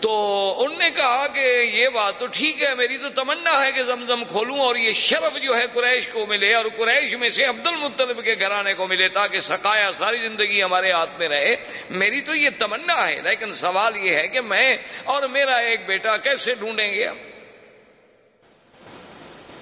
تو 0.00 0.54
ان 0.58 0.78
نے 0.78 0.90
کہا 0.90 1.26
کہ 1.26 1.62
یہ 1.72 1.88
بات 1.88 2.18
تو 2.18 2.26
ٹھیک 2.26 2.62
ہے، 2.62 2.74
میری 2.74 2.98
تو 2.98 3.08
تمنا 3.08 3.66
ہے 3.66 3.72
کہ 3.72 3.82
زمزم 3.82 4.24
کھولوں 4.24 4.58
اور 4.58 4.76
یہ 4.76 4.92
شرف 4.92 5.42
جو 5.42 5.56
ہے 5.56 5.64
قریش 5.74 6.08
کو 6.08 6.26
ملے 6.26 6.54
اور 6.54 6.64
قریش 6.76 7.14
میں 7.14 7.28
سے 7.28 7.44
عبد 7.44 7.66
المطلب 7.66 8.24
کے 8.24 8.34
گھرانے 8.40 8.74
کو 8.74 8.86
ملے 8.86 9.08
تاکہ 9.08 9.40
سکایا 9.40 9.92
ساری 9.92 10.18
زندگی 10.18 10.62
ہمارے 10.62 10.92
ہاتھ 10.92 11.18
میں 11.18 11.28
رہے۔ 11.28 11.56
میری 11.90 12.20
تو 12.20 12.34
یہ 12.34 12.50
تمنا 12.58 13.08
ہے، 13.08 13.22
لیکن 13.22 13.52
سوال 13.52 13.96
یہ 13.96 14.16
ہے 14.16 14.28
کہ 14.28 14.40
میں 14.40 14.76
اور 15.04 15.22
میرا 15.22 15.56
ایک 15.56 15.86
بیٹا 15.86 16.16
کیسے 16.16 16.54
ڈھونڈیں 16.54 16.94
گے 16.94 17.06
ہم؟ 17.06 17.18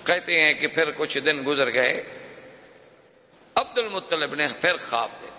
کہتے 0.05 0.41
ہیں 0.41 0.53
کہ 0.53 0.67
پھر 0.67 0.91
کچھ 0.97 1.19
دن 1.19 1.43
گزر 1.47 1.73
گئے 1.73 2.03
عبد 3.55 3.79
المطلب 3.79 4.35
نے 4.35 4.47
پھر 4.61 4.77
خواب 4.77 5.09
دیا۔ 5.23 5.30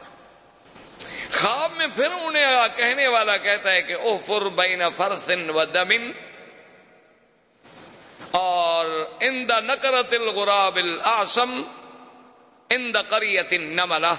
خواب 1.42 1.72
میں 1.78 1.88
پھر 1.88 2.12
انہیں 2.12 2.78
کہنے 2.78 3.08
والا 3.08 3.38
کہتا 3.38 3.72
ہے 3.72 3.82
کہ 3.82 3.94
او 3.94 4.18
فر 4.18 4.50
بین 4.56 4.82
فرسن 4.96 5.50
و 5.50 5.66
دمن 5.66 6.12
اور 8.32 8.86
ان 9.20 9.50
دا 9.50 9.60
نکرت 9.60 10.14
الغراب 10.14 10.76
الاسم 10.76 11.62
ان 12.70 12.94
دا 12.94 13.02
قریت 13.02 13.54
نملہ 13.54 14.14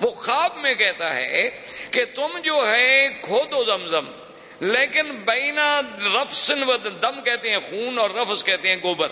وہ 0.00 0.10
خواب 0.10 0.56
میں 0.56 0.74
کہتا 0.74 1.14
ہے 1.14 1.48
کہ 1.90 2.04
تم 2.04 2.38
جو 2.44 2.68
ہے 2.68 3.08
کھودو 3.20 3.64
زمزم، 3.64 4.06
لیکن 4.60 5.10
بینا 5.24 5.80
رفسن 5.98 6.62
و 6.62 6.76
دم 6.76 7.22
کہتے 7.22 7.50
ہیں، 7.50 7.58
خون 7.70 7.98
اور 7.98 8.10
رفس 8.10 8.44
کہتے 8.44 8.68
ہیں، 8.68 8.76
گوبر۔ 8.82 9.08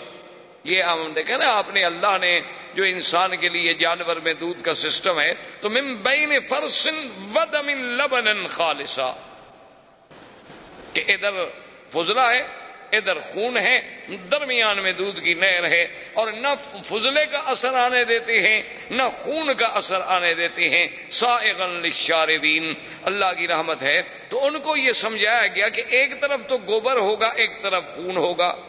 یہ 0.69 0.83
ہم 0.83 1.13
دیکھیں 1.15 1.37
نا، 1.37 1.57
آپ 1.57 1.69
نے 1.69 1.85
اللہ 1.85 2.17
نے 2.21 2.39
جو 2.73 2.83
انسان 2.83 3.37
کے 3.37 3.49
لیے 3.49 3.73
جانور 3.73 4.17
میں 4.17 4.33
دودھ 4.33 4.63
کا 4.63 4.73
سسٹم 4.73 5.19
ہے، 5.19 5.33
تو 5.59 5.69
من 5.69 5.95
بین 5.95 6.39
فرسن 6.39 7.09
ودم 7.35 7.69
لبن 7.69 8.47
خالصا۔ 8.47 9.13
کہ 10.93 11.03
ادھر 11.07 11.33
فضلہ 11.93 12.21
ہے، 12.21 12.43
ادھر 12.91 13.19
خون 13.19 13.57
ہے، 13.57 14.05
درمیان 14.31 14.77
میں 14.77 14.91
دودھ 14.91 15.21
کی 15.21 15.33
نہر 15.33 15.65
ہے، 15.69 15.87
اور 16.13 16.31
نہ 16.31 16.47
فضلے 16.85 17.25
کا 17.25 17.37
اثر 17.37 17.73
آنے 17.73 18.03
دیتے 18.03 18.39
ہیں، 18.39 18.61
نہ 18.91 19.03
خون 19.17 19.53
کا 19.53 19.67
اثر 19.67 19.99
آنے 20.05 20.33
دیتے 20.33 20.69
ہیں۔ 20.69 20.87
سائغن 21.09 21.69
للشاربین۔ 21.69 22.73
اللہ 23.03 23.33
کی 23.37 23.47
رحمت 23.47 23.81
ہے۔ 23.81 24.01
تو 24.29 24.45
ان 24.45 24.61
کو 24.61 24.77
یہ 24.77 24.91
سمجھایا 24.91 25.47
گیا 25.47 25.69
کہ 25.69 25.83
ایک 25.89 26.21
طرف 26.21 26.45
تو 26.47 26.57
گوبر 26.57 26.95
ہوگا، 26.95 27.27
ایک 27.27 27.61
طرف 27.61 27.83
خون 27.95 28.17
ہوگا۔ 28.17 28.68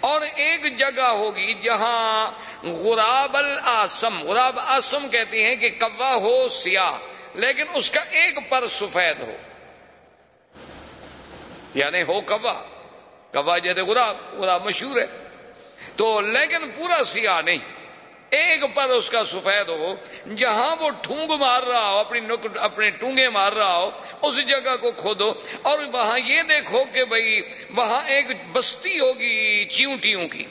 اور 0.00 0.20
ایک 0.20 0.78
جگہ 0.78 1.02
ہوگی 1.02 1.54
جہاں 1.54 2.30
غراب 2.66 3.36
الاسم 3.36 4.22
غراب 4.22 4.58
آسم 4.58 5.08
کہتے 5.08 5.44
ہیں 5.44 5.56
کہ 5.56 5.70
کوا 5.70 6.14
ہو 6.14 6.48
سیاہ، 6.48 6.92
لیکن 7.34 7.64
اس 7.74 7.90
کا 7.90 8.00
ایک 8.10 8.38
پر 8.48 8.64
سفید 8.70 9.20
ہو۔ 9.20 9.32
یعنی 11.74 12.02
ہو 12.02 12.20
کوا۔ 12.20 12.62
کوا 13.32 13.58
جیسے 13.58 13.82
غراب 13.82 14.16
غراب 14.32 14.66
مشہور 14.66 14.96
ہے۔ 14.96 15.06
تو 15.96 16.20
لیکن 16.20 16.70
پورا 16.76 17.04
سیاہ 17.04 17.40
نہیں۔ 17.40 17.75
ایک 18.36 18.64
پر 18.74 18.90
اس 18.90 19.10
کا 19.10 19.24
سفید 19.24 19.68
ہو، 19.68 19.94
جہاں 20.34 20.76
وہ 20.80 20.90
ٹھونگ 21.02 21.32
مار 21.40 21.62
رہا 21.62 21.90
ہو، 21.90 21.98
اپنی 21.98 22.20
اپنے 22.54 22.90
ٹونگے 22.90 23.28
مار 23.28 23.52
رہا 23.52 23.76
ہو، 23.76 23.90
اس 24.22 24.36
جگہ 24.48 24.76
کو 24.76 24.92
کھودو 24.92 25.32
اور 25.62 25.78
وہاں 25.92 26.18
یہ 26.18 26.42
دیکھو 26.42 26.84
کہ 26.92 27.04
بھائی 27.04 27.40
وہاں 27.76 28.00
ایک 28.06 28.26
بستی 28.52 28.98
ہوگی 29.00 29.64
چیونٹیوں 29.64 30.28
کی۔ 30.28 30.44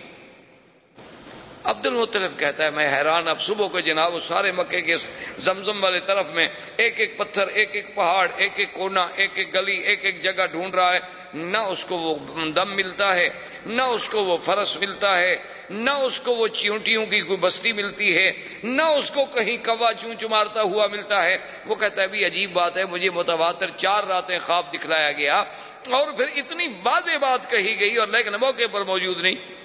عبد 1.65 1.85
المطلب 1.85 2.39
کہتا 2.39 2.63
ہے، 2.63 2.69
میں 2.69 2.87
حیران، 2.87 3.27
اب 3.27 3.41
صبح 3.41 3.67
کو 3.67 3.79
جناب 3.79 4.19
سارے 4.21 4.51
مکے 4.51 4.81
کے 4.81 4.95
زمزم 5.37 5.83
والے 5.83 5.99
طرف 5.99 6.29
میں 6.29 6.47
ایک 6.77 6.99
ایک 6.99 7.17
پتھر، 7.17 7.47
ایک 7.47 7.69
ایک 7.71 7.95
پہاڑ، 7.95 8.27
ایک 8.35 8.51
ایک 8.55 8.73
کونا، 8.73 9.07
ایک 9.15 9.31
ایک 9.35 9.55
گلی، 9.55 9.77
ایک 9.77 10.05
ایک 10.05 10.23
جگہ 10.23 10.45
ڈھونڈ 10.51 10.75
رہا 10.75 10.93
ہے۔ 10.93 10.99
نہ 11.33 11.57
اس 11.57 11.85
کو 11.85 11.97
وہ 11.97 12.15
دم 12.55 12.75
ملتا 12.75 13.15
ہے، 13.15 13.29
نہ 13.65 13.81
اس 13.81 14.09
کو 14.09 14.23
وہ 14.23 14.37
فرس 14.37 14.77
ملتا 14.81 15.19
ہے، 15.19 15.35
نہ 15.69 15.91
اس 15.91 16.19
کو 16.19 16.35
وہ 16.35 16.47
چیونٹیوں 16.47 17.05
کی 17.05 17.21
کوئی 17.21 17.37
بستی 17.37 17.73
ملتی 17.73 18.17
ہے، 18.17 18.31
نہ 18.63 18.81
اس 18.81 19.11
کو 19.11 19.25
کہیں 19.25 19.57
کوا 19.65 19.91
چون 20.01 20.17
چمارتا 20.19 20.61
ہوا 20.61 20.87
ملتا 20.87 21.23
ہے۔ 21.23 21.37
وہ 21.65 21.75
کہتا 21.75 22.01
ہے 22.01 22.07
بھی 22.07 22.25
عجیب 22.25 22.53
بات 22.53 22.77
ہے، 22.77 22.85
مجھے 22.85 23.09
متواتر 23.09 23.69
چار 23.77 24.03
راتیں 24.03 24.39
خواب 24.39 24.73
دکھلایا 24.73 25.11
گیا 25.11 25.43
اور 25.89 26.11
پھر 26.11 26.27
اتنی 26.35 26.67
واضح 26.83 27.17
بات 27.17 27.49
کہی 27.49 27.79
گئی 27.79 27.95
اور 27.97 28.07
لیکن 28.07 28.31
موقع 28.31 28.63
پر 28.71 28.81
موجود 28.81 29.21
نہیں۔ 29.21 29.64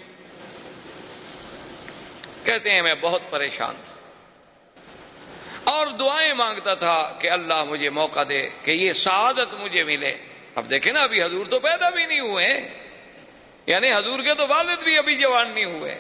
کہتے 2.45 2.71
ہیں 2.71 2.83
میں 2.83 2.95
بہت 3.01 3.23
پریشان 3.31 3.75
تھا۔ 3.85 3.95
اور 5.65 5.87
دعائیں 5.87 6.33
مانگتا 6.33 6.75
تھا 6.75 7.17
کہ 7.21 7.31
اللہ 7.31 7.65
مجھے 7.65 7.91
موقع 7.91 8.21
دے، 8.29 8.49
کہ 8.65 8.71
یہ 8.71 8.93
سعادت 8.93 9.55
مجھے 9.55 9.85
ملے۔ 9.85 10.17
اب 10.55 10.71
دیکھیں 10.71 10.93
نا، 10.93 11.01
ابھی 11.01 11.23
حضور 11.23 11.47
تو 11.47 11.61
پیدا 11.61 11.91
بھی 11.91 12.07
نہیں 12.07 12.21
ہوئے 12.21 12.69
یعنی 13.67 13.93
حضور 13.93 14.21
کے 14.21 14.35
تو 14.35 14.45
والد 14.49 14.83
بھی 14.83 14.99
ابھی 14.99 15.17
جوان 15.17 15.55
نہیں 15.55 15.65
ہوئے۔ 15.65 15.99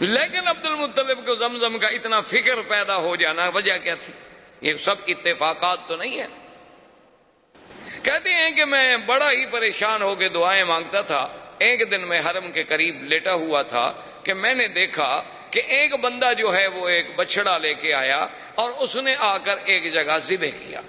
لیکن 0.00 0.48
عبد 0.48 0.66
المطلب 0.66 1.26
کو 1.26 1.34
زمزم 1.34 1.78
کا 1.78 1.88
اتنا 1.88 2.20
فکر 2.20 2.60
پیدا 2.68 2.96
ہو 2.96 3.16
جانا 3.16 3.48
وجہ 3.48 3.78
کیا 3.78 3.94
تھی؟ 3.94 4.12
یہ 4.60 4.76
سب 4.76 4.94
اتفاقات 5.06 5.78
تو 5.86 5.96
نہیں 5.96 6.18
ہے 6.18 6.26
کہتے 8.02 8.34
ہیں 8.34 8.50
کہ 8.50 8.64
میں 8.64 8.96
بڑا 8.96 9.30
ہی 9.30 9.46
پریشان 9.46 10.02
ہو 10.02 10.14
کے 10.14 10.28
دعائیں 10.28 10.64
مانگتا 10.64 11.00
تھا۔ 11.00 11.43
ایک 11.64 11.90
دن 11.90 12.08
میں 12.08 12.20
حرم 12.20 12.52
کے 12.52 12.62
قریب 12.62 13.02
لیٹا 13.02 13.32
ہوا 13.32 13.62
تھا 13.62 13.92
کہ 14.22 14.34
میں 14.34 14.54
نے 14.54 14.68
دیکھا 14.68 15.22
کہ 15.50 15.60
ایک 15.60 15.94
بندہ 16.00 16.32
جو 16.38 16.54
ہے 16.54 16.66
وہ 16.66 16.88
ایک 16.88 17.06
بچڑا 17.16 17.58
لے 17.58 17.74
کے 17.74 17.94
آیا 17.94 18.26
اور 18.54 18.70
اس 18.70 18.96
نے 18.96 19.14
آ 19.18 19.38
کر 19.38 19.56
ایک 19.64 19.92
جگہ 19.92 20.18
ذبح 20.18 20.46
کیا۔ 20.46 20.80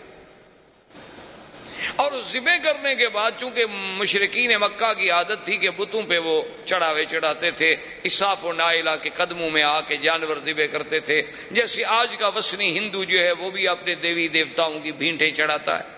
اور 1.96 2.12
ذبح 2.22 2.56
کرنے 2.64 2.96
کے 2.96 3.10
بعد 3.10 3.32
چونکہ 3.40 3.66
مشرقین 3.72 4.52
مکہ 4.60 4.94
کی 4.94 5.10
عادت 5.10 5.46
تھی 5.46 5.58
کہ 5.58 5.70
بتوں 5.70 6.02
پہ 6.02 6.18
وہ 6.18 6.42
چڑھاوے 6.66 7.06
چڑھاتے 7.06 7.52
تھے، 7.52 7.76
اساف 8.04 8.46
و 8.46 8.54
نائلہ 8.54 8.96
کے 9.02 9.10
قدموں 9.10 9.50
میں 9.50 9.64
آ 9.64 9.82
کے 9.82 9.98
جانور 9.98 10.38
ذبح 10.38 10.66
کرتے 10.72 11.00
تھے، 11.00 11.22
جیسے 11.52 11.86
آج 11.86 12.16
کا 12.20 12.28
وسنی 12.28 12.78
ہندو 12.78 13.04
جو 13.04 13.20
ہے 13.20 13.32
وہ 13.32 13.52
بھی 13.52 13.68
اپنے 13.68 13.96
دیوی 13.96 14.28
دیوتاؤں 14.28 14.80
کی 14.80 14.92
بھینٹیں 14.92 15.32
چڑھاتا 15.32 15.80
ہے۔ 15.80 15.95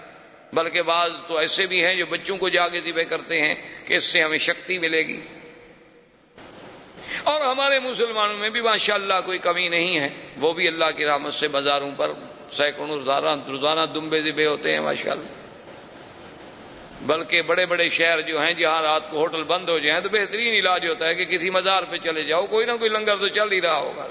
بلکہ 0.54 0.82
بعض 0.82 1.12
تو 1.28 1.38
ایسے 1.38 1.66
بھی 1.66 1.86
ہیں 1.86 1.96
جو 1.96 2.06
بچوں 2.06 2.38
کو 2.38 2.50
جا 2.50 2.68
کے 2.68 2.82
ذبح 2.82 3.04
کرتے 3.04 3.42
ہیں 3.42 3.56
کہ 3.86 3.94
اس 3.94 4.04
سے 4.04 4.22
ہمیں 4.22 4.38
شکتی 4.38 4.78
ملے 4.78 5.08
گی۔ 5.08 5.22
اور 7.24 7.42
ہمارے 7.42 7.80
مسلمانوں 7.80 8.38
میں 8.38 8.50
بھی 8.50 8.62
ماشاء 8.62 8.94
اللہ 8.94 9.14
کوئی 9.26 9.38
کمی 9.38 9.68
نہیں 9.68 10.00
ہے۔ 10.00 10.10
وہ 10.38 10.54
بھی 10.54 10.68
اللہ 10.68 10.86
کی 10.98 11.06
رحمت 11.06 11.34
سے 11.34 11.48
بازاروں 11.48 11.92
پر 11.98 12.12
سینکڑوں 12.52 13.00
روزانہ 13.48 13.80
دمبے 13.94 14.20
ذبے 14.20 14.46
ہوتے 14.46 14.74
ہیں 14.74 14.80
ماشاء 14.80 15.12
اللہ 15.12 15.38
بلکہ 17.02 17.42
بڑے 17.42 17.66
بڑے 17.66 17.90
شہر 17.90 18.22
جو 18.22 18.42
ہیں، 18.42 18.54
جہاں 18.54 18.82
رات 18.82 19.12
کو 19.12 19.18
ہوٹل 19.18 19.44
بند 19.44 19.70
ہو 19.70 19.80
جائیں 19.80 20.02
تو 20.02 20.10
بہترین 20.10 20.54
علاج 20.54 20.88
ہوتا 20.88 21.08
ہے 21.08 21.16
کہ 21.16 21.26
کسی 21.26 21.50
مزار 21.50 21.84
پہ 21.90 21.98
چلے 21.98 22.24
جاؤ، 22.24 22.46
کوئی 22.46 22.66
نہ 22.66 22.72
کوئی 22.72 22.90
لنگر 22.90 23.18
تو 23.18 23.28
چل 23.28 23.52
ہی 23.52 23.62
رہا 23.62 23.78
ہوگا۔ 23.78 24.08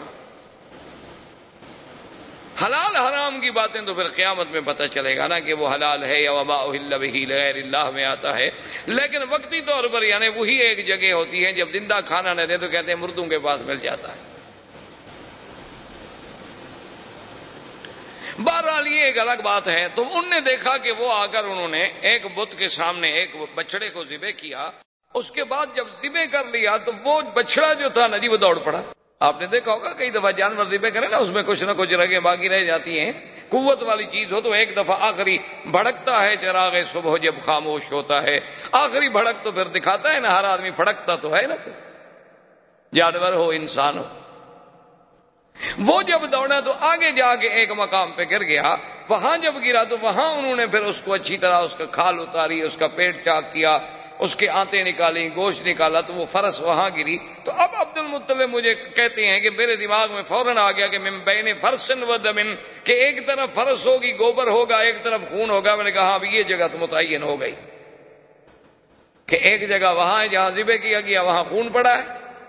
حلال 2.64 2.96
حرام 2.96 3.40
کی 3.40 3.50
باتیں 3.50 3.80
تو 3.80 3.94
پھر 3.94 4.08
قیامت 4.08 4.50
میں 4.50 4.60
پتہ 4.60 4.84
چلے 4.84 5.16
گا 5.16 5.26
نا 5.26 5.38
کہ 5.38 5.54
وہ 5.54 5.74
حلال 5.74 6.04
ہے 6.04 6.22
یا 6.22 6.32
وبا 6.32 6.64
غیر 6.64 7.56
اللہ 7.56 7.90
میں 7.90 8.04
آتا 8.04 8.36
ہے۔ 8.36 8.50
لیکن 8.86 9.22
وقتی 9.30 9.60
طور 9.60 9.88
پر 9.88 10.02
یعنی 10.02 10.28
وہی 10.28 10.54
ایک 10.54 10.86
جگہ 10.86 11.12
ہوتی 11.12 11.44
ہے 11.44 11.52
جب 11.52 11.68
زندہ 11.72 11.98
کھانا 12.06 12.34
نہ 12.34 12.42
دے 12.42 12.56
تو 12.56 12.68
کہتے 12.68 12.92
ہیں 12.92 13.00
مردوں 13.00 13.26
کے 13.26 13.38
پاس 13.38 13.60
مل 13.60 13.76
جاتا 13.76 14.16
ہے۔ 14.16 14.20
بہرحال 18.38 18.86
یہ 18.86 19.02
ایک 19.02 19.18
الگ 19.18 19.42
بات 19.44 19.68
ہے۔ 19.68 19.88
تو 19.94 20.18
ان 20.18 20.30
نے 20.30 20.40
دیکھا 20.40 20.76
کہ 20.76 20.92
وہ 20.92 21.12
آ 21.12 21.26
کر 21.26 21.44
انہوں 21.44 21.68
نے 21.68 21.84
ایک 21.84 22.26
بت 22.34 22.58
کے 22.58 22.68
سامنے 22.68 23.12
ایک 23.12 23.30
بچڑے 23.54 23.90
کو 23.90 24.04
ذبے 24.04 24.32
کیا۔ 24.32 24.70
اس 25.14 25.30
کے 25.30 25.44
بعد 25.44 25.66
جب 25.74 25.86
ذبے 25.92 26.26
کر 26.26 26.44
لیا 26.44 26.76
تو 26.76 26.92
وہ 27.04 27.20
بچڑا 27.20 27.72
جو 27.72 27.88
تھا 27.88 28.06
نا 28.06 28.16
جی 28.16 28.28
وہ 28.28 28.36
دوڑ 28.36 28.58
پڑا۔ 28.58 28.82
آپ 29.20 29.40
نے 29.40 29.46
دیکھا 29.46 29.72
ہوگا 29.72 29.92
کئی 29.92 30.10
دفعہ 30.10 30.30
جانور 30.30 30.64
ذبے 30.64 30.90
کرے 30.90 31.08
نا، 31.08 31.16
اس 31.16 31.28
میں 31.28 31.42
کچھ 31.46 31.64
نہ 31.64 31.72
کچھ 31.72 31.94
رگے 31.94 32.20
باقی 32.20 32.48
رہ 32.48 32.60
جاتی 32.60 33.00
ہیں۔ 33.00 33.12
قوت 33.48 33.82
والی 33.82 34.04
چیز 34.04 34.32
ہو 34.32 34.40
تو 34.40 34.52
ایک 34.52 34.76
دفعہ 34.76 34.96
آخری 35.00 35.38
بھڑکتا 35.66 36.24
ہے 36.24 36.36
چراغ 36.36 36.74
صبح 36.92 37.16
جب 37.16 37.34
خاموش 37.44 37.92
ہوتا 37.92 38.22
ہے۔ 38.22 38.38
آخری 38.72 39.08
بھڑک 39.08 39.44
تو 39.44 39.52
پھر 39.52 39.64
دکھاتا 39.64 40.14
ہے 40.14 40.20
نا، 40.20 40.38
ہر 40.38 40.44
آدمی 40.44 40.70
بھڑکتا 40.70 41.16
تو 41.16 41.36
ہے 41.36 41.42
نا۔ 41.42 41.54
جانور 42.94 43.32
ہو، 43.32 43.48
انسان 43.48 43.98
ہو۔ 43.98 44.04
وہ 45.78 46.02
جب 46.02 46.22
دوڑا 46.32 46.60
تو 46.60 46.72
آگے 46.80 47.10
جا 47.12 47.34
کے 47.34 47.48
ایک 47.48 47.70
مقام 47.76 48.12
پہ 48.12 48.24
گر 48.30 48.42
گیا، 48.42 48.76
وہاں 49.08 49.38
جب 49.38 49.54
گرا 49.66 49.84
تو 49.84 49.98
وہاں 49.98 50.30
انہوں 50.30 50.56
نے 50.56 50.66
پھر 50.66 50.82
اس 50.82 51.02
کو 51.04 51.14
اچھی 51.14 51.36
طرح 51.36 51.60
اس 51.60 51.76
کا 51.76 51.84
کھال 51.84 52.20
اتاری، 52.20 52.62
اس 52.62 52.76
کا 52.76 52.86
پیٹ 52.86 53.24
چاک 53.24 53.52
کیا۔ 53.52 53.78
اس 54.18 54.36
کے 54.36 54.48
آتے 54.48 54.82
نکالی 54.82 55.28
گوشت 55.36 55.66
نکالا 55.66 56.00
تو 56.00 56.14
وہ 56.14 56.24
فرس 56.24 56.60
وہاں 56.60 56.90
گری۔ 56.96 57.18
تو 57.44 57.52
اب 57.52 57.70
عبد 57.74 57.98
المطلب 57.98 58.50
مجھے 58.50 58.74
کہتے 58.74 59.26
ہیں 59.26 59.40
کہ 59.40 59.50
میرے 59.50 59.76
دماغ 59.76 60.12
میں 60.12 60.22
فوراً 60.22 60.58
آ 60.58 60.72
گیا 60.72 60.86
کہ 60.86 60.98
میں 60.98 61.10
بین 61.10 61.48
فرسن 61.60 62.02
و 62.02 62.16
دمن 62.16 62.54
کہ 62.84 62.92
ایک 62.92 63.26
طرف 63.26 63.54
فرس 63.54 63.86
ہوگی، 63.86 64.12
گوبر 64.12 64.46
ہوگا، 64.46 64.78
ایک 64.78 65.02
طرف 65.02 65.20
خون 65.30 65.50
ہوگا۔ 65.50 65.74
میں 65.74 65.84
نے 65.84 65.90
کہا 65.90 66.02
ہاں، 66.02 66.14
اب 66.14 66.24
یہ 66.24 66.42
جگہ 66.42 66.68
تو 66.72 66.78
متعین 66.78 67.22
ہو 67.22 67.40
گئی 67.40 67.54
کہ 69.26 69.36
ایک 69.36 69.68
جگہ 69.68 69.92
وہاں 69.92 70.22
ہے 70.22 70.28
جہاں 70.28 70.50
ذبح 70.50 70.76
کیا 70.76 71.00
گیا، 71.00 71.22
وہاں 71.22 71.44
خون 71.44 71.68
پڑا 71.68 71.98
ہے 71.98 72.02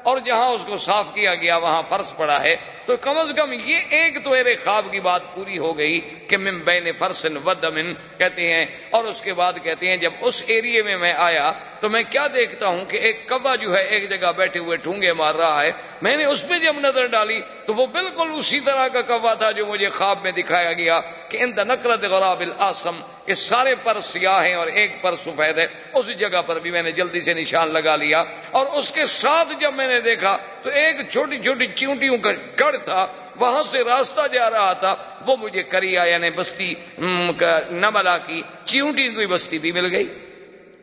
اور 0.04 0.18
جہاں 0.20 0.50
اس 0.50 0.66
کو 0.66 0.78
صاف 0.78 1.14
کیا 1.14 1.36
گیا، 1.36 1.58
وہاں 1.58 1.84
فرض 1.90 2.16
پڑا 2.16 2.42
ہے۔ 2.44 2.56
تو 2.88 2.96
کم 2.98 3.18
از 3.18 3.32
کم 3.38 3.54
یہ 3.54 3.96
ایک 3.98 4.18
تو 4.24 4.30
میرے 4.30 4.56
خواب 4.56 4.86
کی 4.92 5.00
بات 5.00 5.24
پوری 5.36 5.58
ہو 5.58 5.78
گئی 5.78 6.00
کہ 6.28 6.38
من 6.38 6.60
بین 6.66 6.92
فرسن 6.98 7.38
ودمن 7.46 7.94
کہتے 8.18 8.54
ہیں، 8.54 8.66
اور 8.90 9.04
اس 9.04 9.22
کے 9.22 9.34
بعد 9.34 9.54
کہتے 9.64 9.90
ہیں، 9.90 9.98
جب 9.98 10.14
اس 10.22 10.42
ایریے 10.48 10.84
میں 10.84 10.98
میں 10.98 11.14
آیا 11.20 11.52
تو 11.80 11.90
میں 11.90 12.04
کیا 12.10 12.26
دیکھتا 12.34 12.68
ہوں 12.68 12.86
کہ 12.86 12.98
ایک 12.98 13.28
کوا 13.30 13.56
جو 13.56 13.76
ہے 13.76 13.84
ایک 13.86 14.10
جگہ 14.10 14.32
بیٹھے 14.38 14.60
ہوئے 14.60 14.78
ٹھونگے 14.78 15.14
مار 15.14 15.36
رہا 15.36 15.64
ہے۔ 15.64 15.72
میں 16.02 16.16
نے 16.18 16.26
اس 16.26 16.48
پہ 16.48 16.60
جب 16.60 16.80
نظر 16.80 17.08
ڈالی 17.08 17.40
تو 17.66 17.74
وہ 17.74 17.86
بالکل 17.94 18.32
اسی 18.36 18.60
طرح 18.66 18.88
کا 18.88 19.02
کوا 19.04 19.34
تھا 19.34 19.52
جو 19.52 19.66
مجھے 19.66 19.90
خواب 19.90 20.24
میں 20.24 20.32
دکھایا 20.32 20.74
گیا 20.74 21.00
کہ 21.30 21.44
ان 21.44 21.52
نقرت 21.68 22.04
غراب 22.06 22.42
الاسم 22.42 23.00
کہ 23.26 23.34
سارے 23.34 23.74
پر 23.84 24.00
سیاہ 24.02 24.44
ہیں 24.46 24.54
اور 24.56 24.68
ایک 24.70 25.02
پر 25.02 25.16
سفید 25.24 25.58
ہے۔ 25.58 25.66
اس 25.94 26.08
جگہ 26.20 26.42
پر 26.46 26.60
بھی 26.60 26.72
میں 26.72 26.84
نے 26.84 26.92
جلدی 26.92 27.22
سے 27.22 27.34
نشان 27.34 27.74
لگا 27.74 27.96
لیا 27.96 28.24
اور 28.52 28.66
اس 28.80 28.92
کے 28.92 29.06
ساتھ 29.12 29.54
جب 29.60 29.74
میں 29.74 29.88
نے 29.88 30.00
دیکھا 30.02 30.36
تو 30.62 30.70
ایک 30.82 31.10
چھوٹی 31.10 31.40
چھوٹی 31.40 31.68
چیونٹیوں 31.76 32.18
کا 32.18 32.32
گڑھ 32.60 32.77
تھا، 32.80 33.06
وہاں 33.36 33.64
سے 33.64 33.84
راستہ 33.84 34.28
جا 34.34 34.50
رہا 34.50 34.74
تھا، 34.76 34.96
وہ 35.26 35.36
مجھے 35.38 35.64
کریا 35.66 36.04
یعنی 36.04 36.30
بستی 36.30 36.74
نملا 37.00 38.18
کی 38.18 38.42
چیونٹی 38.66 39.08
کی 39.10 39.26
بستی 39.28 39.58
بھی 39.60 39.72
مل 39.72 39.94
گئی۔ 39.96 40.08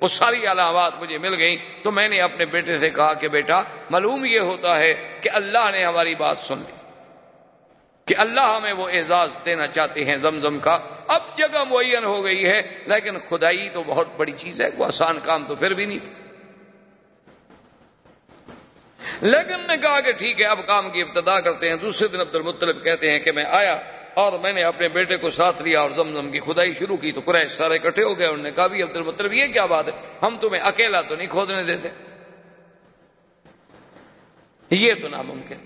وہ 0.03 0.09
ساری 0.11 0.47
علامات 0.47 0.93
مجھے 1.01 1.19
مل 1.19 1.35
گئی 1.35 1.57
تو 1.83 1.91
میں 1.91 2.09
نے 2.09 2.21
اپنے 2.21 2.45
بیٹے 2.47 2.79
سے 2.79 2.91
کہا 2.91 3.13
کہ 3.15 3.29
بیٹا، 3.29 3.63
معلوم 3.91 4.25
یہ 4.25 4.41
ہوتا 4.43 4.79
ہے 4.79 4.95
کہ 5.21 5.31
اللہ 5.35 5.71
نے 5.73 5.85
ہماری 5.85 6.15
بات 6.15 6.39
سن 6.39 6.59
لی، 6.59 6.73
کہ 8.09 8.15
اللہ 8.19 8.47
ہمیں 8.49 8.73
وہ 8.73 8.89
اعزاز 8.93 9.39
دینا 9.45 9.67
چاہتے 9.67 10.05
ہیں 10.05 10.17
زمزم 10.17 10.59
کا۔ 10.59 10.79
اب 11.09 11.37
جگہ 11.39 11.63
معین 11.71 12.05
ہو 12.05 12.25
گئی 12.25 12.45
ہے، 12.47 12.61
لیکن 12.87 13.19
خدائی 13.29 13.69
تو 13.73 13.83
بہت 13.87 14.09
بڑی 14.17 14.33
چیز 14.39 14.61
ہے، 14.61 14.69
وہ 14.77 14.85
آسان 14.85 15.19
کام 15.23 15.45
تو 15.49 15.55
پھر 15.55 15.75
بھی 15.75 15.87
نہیں 15.87 16.05
تھا۔ 16.05 16.13
لیکن 19.21 19.67
نے 19.67 19.77
کہا 19.77 20.01
کہ 20.01 20.13
ٹھیک 20.13 20.41
ہے، 20.41 20.47
اب 20.47 20.67
کام 20.67 20.91
کی 20.91 21.03
ابتدا 21.03 21.41
کرتے 21.41 21.69
ہیں۔ 21.69 21.77
دوسرے 21.77 22.09
دن 22.09 22.21
عبد 22.21 22.35
المطلب 22.35 22.85
کہتے 22.85 23.11
ہیں 23.11 23.19
کہ 23.19 23.33
میں 23.33 23.45
آیا 23.49 23.81
اور 24.15 24.39
میں 24.39 24.53
نے 24.53 24.65
اپنے 24.65 24.89
بیٹے 24.89 25.17
کو 25.17 25.31
ساتھ 25.31 25.63
لیا 25.63 25.81
اور 25.81 25.91
زمزم 25.91 26.31
کی 26.31 26.41
خدائی 26.41 26.75
شروع 26.75 26.97
کی 26.97 27.13
تو 27.13 27.21
قریش 27.25 27.51
سارے 27.51 27.75
اکٹھے 27.75 28.03
ہو 28.03 28.19
گئے۔ 28.19 28.27
انہوں 28.27 28.43
نے 28.43 28.51
کہا، 28.51 28.67
بھی 28.67 28.83
عبد 28.83 28.97
المطلب 28.97 29.33
یہ 29.33 29.47
کیا 29.47 29.67
بات 29.67 29.89
ہے؟ 29.89 29.93
ہم 30.23 30.37
تمہیں 30.41 30.63
اکیلا 30.63 31.01
تو 31.01 31.17
نہیں 31.17 31.29
کھودنے 31.31 31.63
دیتے۔ 31.63 31.89
یہ 34.71 34.95
تو 35.01 35.09
ناممکن۔ 35.09 35.57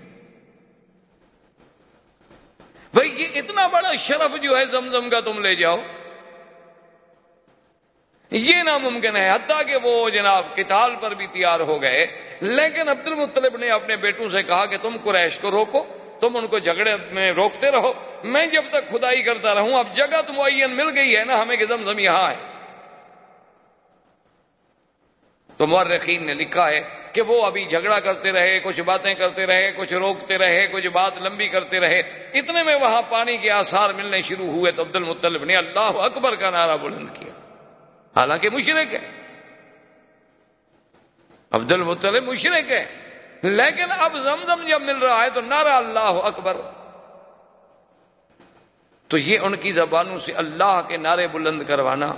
بھائی، 2.95 3.23
یہ 3.23 3.29
اتنا 3.35 3.67
بڑا 3.67 3.95
شرف 3.95 4.43
جو 4.43 4.57
ہے 4.57 4.67
زمزم 4.67 5.11
کا، 5.11 5.21
تم 5.21 5.41
لے 5.41 5.55
جاؤ۔ 5.55 5.77
یہ 8.31 8.57
ناممکن 8.57 9.17
ہے، 9.17 9.31
حتیٰ 9.31 9.67
کہ 9.67 9.77
وہ 9.83 10.11
جناب 10.11 10.57
کتال 10.57 10.91
پر 11.01 11.15
بھی 11.15 11.27
تیار 11.27 11.61
ہو 11.61 11.83
گئے۔ 11.83 12.07
لیکن 12.41 12.89
عبد 12.89 13.09
المطلب 13.09 13.57
نے 13.57 13.71
اپنے 13.71 13.97
بیٹوں 13.97 14.29
سے 14.29 14.43
کہا 14.43 14.67
کہ 14.67 14.77
تم 14.79 14.97
قریش 15.05 15.39
کو 15.39 15.51
روکو، 15.51 15.87
تم 16.21 16.37
ان 16.37 16.47
کو 16.47 16.59
جھگڑے 16.59 16.97
میں 17.11 17.33
روکتے 17.33 17.71
رہو۔ 17.71 17.93
میں 18.25 18.47
جب 18.47 18.65
تک 18.71 18.89
خدائی 18.89 19.23
کرتا 19.23 19.55
رہوں، 19.55 19.79
اب 19.79 19.93
جگہ 19.93 20.23
تو 20.27 20.33
معین 20.33 20.71
مل 20.71 20.99
گئی 20.99 21.17
ہے 21.17 21.25
نا، 21.25 21.43
ہمیں 21.43 21.57
کہ 21.57 21.67
زمزم 21.67 21.99
یہاں 21.99 22.31
ہے 22.31 22.37
تو 25.57 25.67
مورخین 25.67 26.27
نے 26.27 26.35
لکھا 26.35 26.71
ہے 26.71 26.81
کہ 27.13 27.23
وہ 27.23 27.47
ابھی 27.47 27.65
جھگڑا 27.65 28.01
کرتے 28.01 28.33
رہے، 28.33 28.61
کچھ 28.63 28.81
باتیں 28.81 29.15
کرتے 29.15 29.47
رہے، 29.47 29.73
کچھ 29.73 29.93
روکتے 29.93 30.39
رہے، 30.39 30.67
کچھ 30.67 30.87
بات 30.87 31.13
لمبی 31.19 31.49
کرتے 31.49 31.81
رہے۔ 31.81 31.99
اتنے 32.35 32.63
میں 32.63 32.75
وہاں 32.75 33.03
پانی 33.03 33.37
کے 33.37 33.51
آثار 33.51 33.91
ملنے 33.91 34.23
شروع 34.23 34.47
ہوئے 34.47 34.73
تو 34.73 34.83
عبد 34.83 34.97
المطلب 34.97 35.45
نے 35.45 35.57
اللہ 35.57 35.81
اکبر 35.81 36.35
کا 36.37 36.51
نعرہ 36.51 36.77
بلند 36.77 37.09
کیا۔ 37.15 37.48
حالانکہ 38.19 38.49
مشرق 38.51 38.95
ہے۔ 38.95 39.11
عبد 41.51 41.73
المطلب 41.73 42.23
مشرق 42.23 42.71
ہے۔ 42.71 43.09
لیکن 43.43 43.93
اب 43.99 44.19
زمزم 44.19 44.67
جب 44.67 44.83
مل 44.83 44.97
رہا 44.97 45.25
ہے 45.25 45.31
تو 45.31 45.41
نعرہ 45.41 45.69
اللہ 45.69 45.99
اکبر۔ 46.01 46.57
تو 49.09 49.19
یہ 49.19 49.39
ان 49.39 49.57
کی 49.57 49.73
زبانوں 49.73 50.19
سے 50.19 50.33
اللہ 50.33 50.81
کے 50.89 50.97
نعرے 50.97 51.29
بلند 51.29 51.63
کروانا۔ 51.63 52.15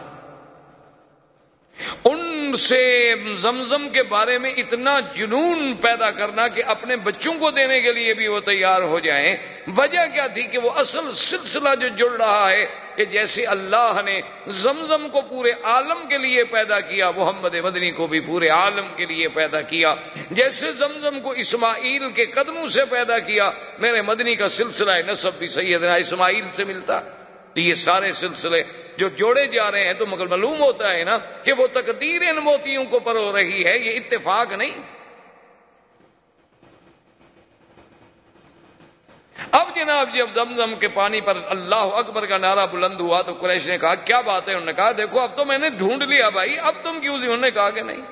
ان 2.04 2.29
سے 2.54 3.14
زمزم 3.38 3.88
کے 3.88 4.02
بارے 4.02 4.38
میں 4.38 4.50
اتنا 4.50 5.00
جنون 5.14 5.74
پیدا 5.74 6.10
کرنا 6.10 6.48
کہ 6.48 6.62
اپنے 6.66 6.96
بچوں 6.96 7.34
کو 7.34 7.50
دینے 7.50 7.80
کے 7.80 7.92
لیے 7.92 8.14
بھی 8.14 8.28
وہ 8.28 8.40
تیار 8.40 8.82
ہو 8.82 9.00
جائیں۔ 9.00 9.36
وجہ 9.76 10.06
کیا 10.14 10.26
تھی 10.26 10.42
کہ 10.42 10.58
وہ 10.58 10.70
اصل 10.70 11.12
سلسلہ 11.12 11.68
جو 11.80 11.88
جڑ 11.88 12.10
رہا 12.10 12.50
ہے 12.50 12.66
کہ 12.96 13.04
جیسے 13.04 13.44
اللہ 13.44 14.00
نے 14.04 14.20
زمزم 14.46 15.08
کو 15.08 15.20
پورے 15.20 15.50
عالم 15.62 16.08
کے 16.08 16.18
لیے 16.18 16.44
پیدا 16.44 16.80
کیا، 16.80 17.10
محمد 17.10 17.54
مدنی 17.54 17.90
کو 17.90 18.06
بھی 18.06 18.20
پورے 18.20 18.48
عالم 18.48 18.86
کے 18.96 19.06
لیے 19.06 19.28
پیدا 19.28 19.60
کیا۔ 19.60 19.94
جیسے 20.30 20.72
زمزم 20.72 21.20
کو 21.20 21.30
اسماعیل 21.30 22.10
کے 22.10 22.26
قدموں 22.26 22.68
سے 22.68 22.84
پیدا 22.84 23.18
کیا، 23.18 23.50
میرے 23.78 24.02
مدنی 24.02 24.36
کا 24.36 24.48
سلسلہ 24.48 24.92
نصب 25.06 25.30
بھی 25.38 25.48
سیدنا 25.48 25.94
اسماعیل 25.94 26.44
سے 26.50 26.64
ملتا۔ 26.64 27.00
تو 27.54 27.60
یہ 27.60 27.74
سارے 27.74 28.12
سلسلے 28.12 28.62
جو 28.96 29.08
جوڑے 29.08 29.46
جا 29.46 29.70
رہے 29.70 29.86
ہیں 29.86 29.94
تو 29.94 30.06
مگر 30.06 30.26
معلوم 30.26 30.60
ہوتا 30.60 30.92
ہے 30.92 31.04
نا 31.04 31.16
کہ 31.16 31.52
وہ 31.52 31.66
تقدیر 31.66 32.22
ان 32.22 32.36
موتیوں 32.36 32.84
کو 32.84 32.98
پرو 32.98 33.32
رہی 33.36 33.64
ہے، 33.64 33.78
یہ 33.78 33.98
اتفاق 33.98 34.52
نہیں۔ 34.52 34.74
اب 39.52 39.68
جناب 39.74 40.12
جی، 40.12 40.18
جب 40.18 40.28
زمزم 40.34 40.74
کے 40.74 40.88
پانی 40.88 41.20
پر 41.20 41.36
اللہ 41.48 41.74
اکبر 41.74 42.26
کا 42.26 42.38
نعرہ 42.38 42.66
بلند 42.66 43.00
ہوا 43.00 43.22
تو 43.22 43.32
قریش 43.34 43.66
نے 43.66 43.78
کہا، 43.78 43.94
کیا 43.94 44.20
بات 44.20 44.48
ہے؟ 44.48 44.52
انہوں 44.52 44.66
نے 44.66 44.72
کہا، 44.72 44.92
دیکھو، 44.92 45.20
اب 45.20 45.36
تو 45.36 45.44
میں 45.44 45.58
نے 45.58 45.70
ڈھونڈ 45.70 46.02
لیا 46.02 46.28
بھائی، 46.28 46.58
اب 46.58 46.74
تم 46.82 47.00
کیوں 47.00 47.14
انہوں 47.14 47.36
نے 47.36 47.50
کہا 47.50 47.70
کہ 47.70 47.82
نہیں۔ 47.82 48.02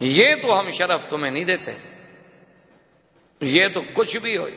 یہ 0.00 0.34
تو 0.42 0.58
ہم 0.60 0.70
شرف 0.70 1.08
تمہیں 1.08 1.30
نہیں 1.30 1.44
دیتے، 1.44 1.72
یہ 3.40 3.68
تو 3.68 3.80
کچھ 3.92 4.16
بھی 4.18 4.36
ہو 4.36 4.48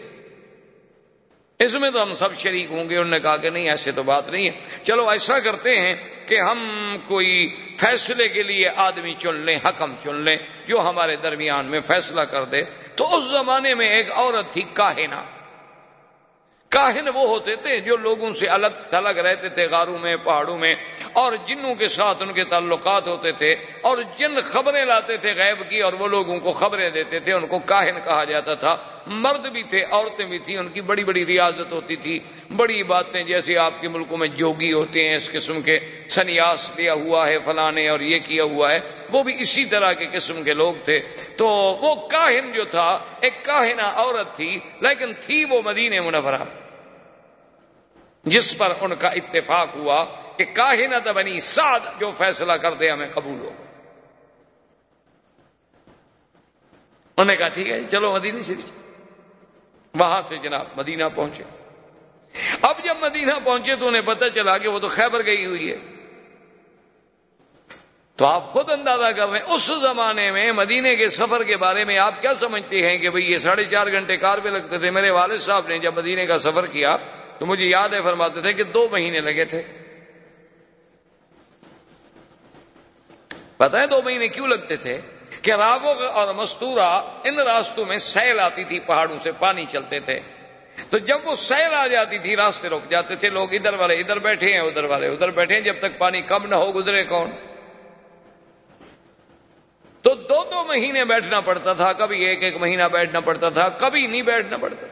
اس 1.59 1.73
میں 1.73 1.91
تو 1.91 2.01
ہم 2.01 2.13
سب 2.13 2.37
شریک 2.37 2.71
ہوں 2.71 2.89
گے، 2.89 2.97
انہوں 2.97 3.11
نے 3.11 3.19
کہا 3.19 3.37
کہ 3.37 3.49
نہیں، 3.49 3.69
ایسے 3.69 3.91
تو 3.91 4.03
بات 4.03 4.29
نہیں 4.29 4.45
ہے۔ 4.45 4.51
چلو، 4.83 5.09
ایسا 5.09 5.39
کرتے 5.39 5.79
ہیں 5.79 5.95
کہ 6.25 6.41
ہم 6.41 6.67
کوئی 7.07 7.55
فیصلے 7.77 8.27
کے 8.27 8.43
لیے 8.43 8.69
آدمی 8.75 9.13
چن 9.17 9.35
لیں، 9.35 9.59
حکم 9.65 9.95
چن 10.03 10.15
لیں، 10.15 10.37
جو 10.67 10.81
ہمارے 10.81 11.15
درمیان 11.15 11.65
میں 11.65 11.79
فیصلہ 11.79 12.21
کر 12.21 12.43
دے۔ 12.43 12.61
تو 12.95 13.17
اس 13.17 13.23
زمانے 13.23 13.75
میں 13.75 13.89
ایک 13.89 14.11
عورت 14.11 14.53
تھی، 14.53 14.61
کاہنا۔ 14.73 15.23
کاہن 16.69 17.07
وہ 17.07 17.27
ہوتے 17.27 17.55
تھے 17.55 17.79
جو 17.79 17.97
لوگوں 17.97 18.33
سے 18.33 18.47
الگ 18.47 18.67
تھلگ 18.89 19.17
رہتے 19.17 19.49
تھے 19.49 19.67
غاروں 19.71 19.97
میں، 19.97 20.17
پہاڑوں 20.17 20.57
میں، 20.57 20.75
اور 21.13 21.33
جنوں 21.47 21.75
کے 21.75 21.87
ساتھ 21.87 22.23
ان 22.23 22.33
کے 22.33 22.43
تعلقات 22.43 23.07
ہوتے 23.07 23.31
تھے، 23.31 23.55
اور 23.81 23.97
جن 24.17 24.41
خبریں 24.43 24.85
لاتے 24.85 25.17
تھے 25.17 25.33
غیب 25.33 25.69
کی 25.69 25.81
اور 25.81 25.93
وہ 25.93 26.07
لوگوں 26.07 26.39
کو 26.39 26.51
خبریں 26.51 26.89
دیتے 26.89 27.19
تھے، 27.19 27.33
ان 27.33 27.47
کو 27.47 27.59
کاہن 27.59 27.99
کہا 28.05 28.23
جاتا 28.23 28.53
تھا۔ 28.53 28.77
مرد 29.07 29.47
بھی 29.47 29.63
تھے، 29.63 29.83
عورتیں 29.91 30.25
بھی 30.25 30.39
تھیں، 30.39 30.57
ان 30.57 30.67
کی 30.67 30.81
بڑی 30.81 31.03
بڑی 31.03 31.25
ریاضت 31.25 31.71
ہوتی 31.71 31.95
تھی۔ 31.95 32.19
بڑی 32.55 32.83
باتیں 32.83 33.23
جیسے 33.23 33.57
آپ 33.57 33.81
کے 33.81 33.87
ملکوں 33.87 34.17
میں 34.17 34.27
جوگی 34.27 34.73
ہوتے 34.73 35.09
ہیں، 35.09 35.15
اس 35.15 35.31
قسم 35.31 35.61
کے 35.61 35.79
سنیاس 36.09 36.71
لیا 36.75 36.93
ہوا 36.93 37.27
ہے، 37.27 37.39
فلانے 37.39 37.89
اور 37.89 37.99
یہ 37.99 38.19
کیا 38.19 38.43
ہوا 38.43 38.71
ہے، 38.71 38.79
وہ 39.11 39.23
بھی 39.23 39.33
اسی 39.39 39.65
طرح 39.65 39.91
کے 39.91 40.05
قسم 40.13 40.43
کے 40.43 40.53
لوگ 40.53 40.73
تھے۔ 40.85 40.99
تو 41.37 41.47
وہ 41.81 41.95
کاہن 42.07 42.51
جو 42.51 42.65
تھا، 42.65 42.99
ایک 43.21 43.45
کاہنا 43.45 43.91
عورت 43.95 44.35
تھی، 44.35 44.59
لیکن 44.81 45.13
تھی 45.21 45.45
وہ 45.45 45.61
مدینہ 45.65 46.01
منورہ۔ 46.01 46.43
جس 48.29 48.57
پر 48.57 48.73
ان 48.81 48.95
کا 48.95 49.07
اتفاق 49.07 49.75
ہوا 49.75 50.05
کہ 50.37 50.45
کاہنت 50.45 51.07
بنی 51.07 51.39
سعد 51.39 51.79
جو 51.99 52.11
فیصلہ 52.17 52.53
کر 52.53 52.73
دے 52.73 52.89
ہمیں 52.89 53.09
قبول 53.09 53.39
ہو 53.39 53.49
انہوں 57.17 57.25
نے 57.25 57.35
کہا، 57.35 57.47
ٹھیک 57.47 57.69
ہے 57.69 57.79
جی، 57.79 57.85
چلو 57.89 58.11
مدینہ 58.11 58.41
شریف۔ 58.41 58.71
وہاں 59.99 60.21
سے 60.21 60.37
جناب 60.37 60.65
مدینہ 60.77 61.03
پہنچے۔ 61.15 61.43
اب 62.61 62.75
جب 62.83 62.97
مدینہ 63.01 63.33
پہنچے 63.43 63.75
تو 63.75 63.87
انہیں 63.87 64.01
پتہ 64.01 64.25
چلا 64.35 64.57
کہ 64.57 64.69
وہ 64.69 64.79
تو 64.79 64.87
خیبر 64.87 65.25
گئی 65.25 65.45
ہوئی 65.45 65.71
ہے۔ 65.71 65.77
تو 68.15 68.25
آپ 68.25 68.45
خود 68.45 68.71
اندازہ 68.71 69.07
کر 69.15 69.29
رہے 69.29 69.39
ہیں، 69.39 69.45
اس 69.45 69.61
زمانے 69.61 70.31
میں 70.31 70.51
مدینے 70.51 70.95
کے 70.95 71.07
سفر 71.07 71.43
کے 71.43 71.57
بارے 71.57 71.85
میں 71.85 71.97
آپ 71.97 72.21
کیا 72.21 72.33
سمجھتے 72.39 72.87
ہیں 72.87 72.97
کہ 72.97 73.09
بھئی 73.09 73.31
یہ 73.31 73.37
ساڑھے 73.37 73.63
چار 73.63 73.87
گھنٹے 73.87 74.17
کار 74.17 74.37
پہ 74.37 74.49
لگتے 74.49 74.77
تھے؟ 74.77 74.91
میرے 74.91 75.09
والد 75.09 75.37
صاحب 75.37 75.67
نے 75.67 75.79
جب 75.79 75.97
مدینے 75.97 76.25
کا 76.25 76.37
سفر 76.37 76.65
کیا 76.65 76.97
تو 77.39 77.45
مجھے 77.45 77.65
یاد 77.65 77.89
ہے 77.89 78.01
فرماتے 78.01 78.41
تھے 78.41 78.53
کہ 78.53 78.63
دو 78.63 78.89
مہینے 78.91 79.19
لگے 79.19 79.45
تھے۔ 79.45 79.61
پتہ 83.57 83.77
ہے 83.77 83.87
دو 83.87 84.01
مہینے 84.01 84.27
کیوں 84.27 84.47
لگتے 84.47 84.75
تھے؟ 84.75 85.01
کہ 85.41 85.51
راوغ 85.51 86.05
اور 86.05 86.33
مستورہ 86.33 87.01
ان 87.23 87.39
راستوں 87.39 87.85
میں 87.85 87.97
سیل 87.97 88.39
آتی 88.39 88.63
تھی، 88.63 88.79
پہاڑوں 88.79 89.19
سے 89.19 89.31
پانی 89.31 89.65
چلتے 89.69 89.99
تھے۔ 89.99 90.19
تو 90.89 90.97
جب 90.97 91.17
وہ 91.23 91.35
سیل 91.35 91.73
آ 91.73 91.87
جاتی 91.87 92.19
تھی، 92.19 92.35
راستے 92.35 92.69
رک 92.69 92.89
جاتے 92.89 93.15
تھے۔ 93.15 93.29
لوگ 93.29 93.53
ادھر 93.53 93.73
والے 93.73 93.95
ادھر 93.95 94.19
بیٹھے 94.19 94.53
ہیں، 94.53 94.59
ادھر 94.59 94.83
والے 94.83 95.07
ادھر 95.07 95.31
بیٹھے 95.31 95.55
ہیں، 95.55 95.61
جب 95.61 95.79
تک 95.79 95.97
پانی 95.97 96.21
کم 96.21 96.45
نہ 96.45 96.55
ہو 96.55 96.75
گزرے 96.75 97.03
کون؟ 97.03 97.31
تو 100.01 100.15
دو 100.15 100.43
دو 100.51 100.63
مہینے 100.63 101.05
بیٹھنا 101.05 101.41
پڑتا 101.41 101.73
تھا، 101.73 101.93
کبھی 101.93 102.25
ایک 102.25 102.43
ایک 102.43 102.55
مہینہ 102.57 102.83
بیٹھنا 102.83 103.19
پڑتا 103.19 103.49
تھا، 103.49 103.69
کبھی 103.69 104.07
نہیں 104.07 104.21
بیٹھنا 104.21 104.57
پڑتا۔ 104.57 104.85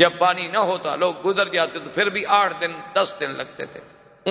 جب 0.00 0.18
پانی 0.18 0.46
نہ 0.46 0.58
ہوتا، 0.58 0.96
لوگ 0.96 1.14
گزر 1.24 1.48
جاتے 1.48 1.78
تو 1.78 1.90
پھر 1.94 2.08
بھی 2.08 2.26
آٹھ 2.26 2.60
دن، 2.60 2.72
دس 2.92 3.16
دن 3.20 3.30
لگتے 3.30 3.64
تھے۔ 3.64 3.80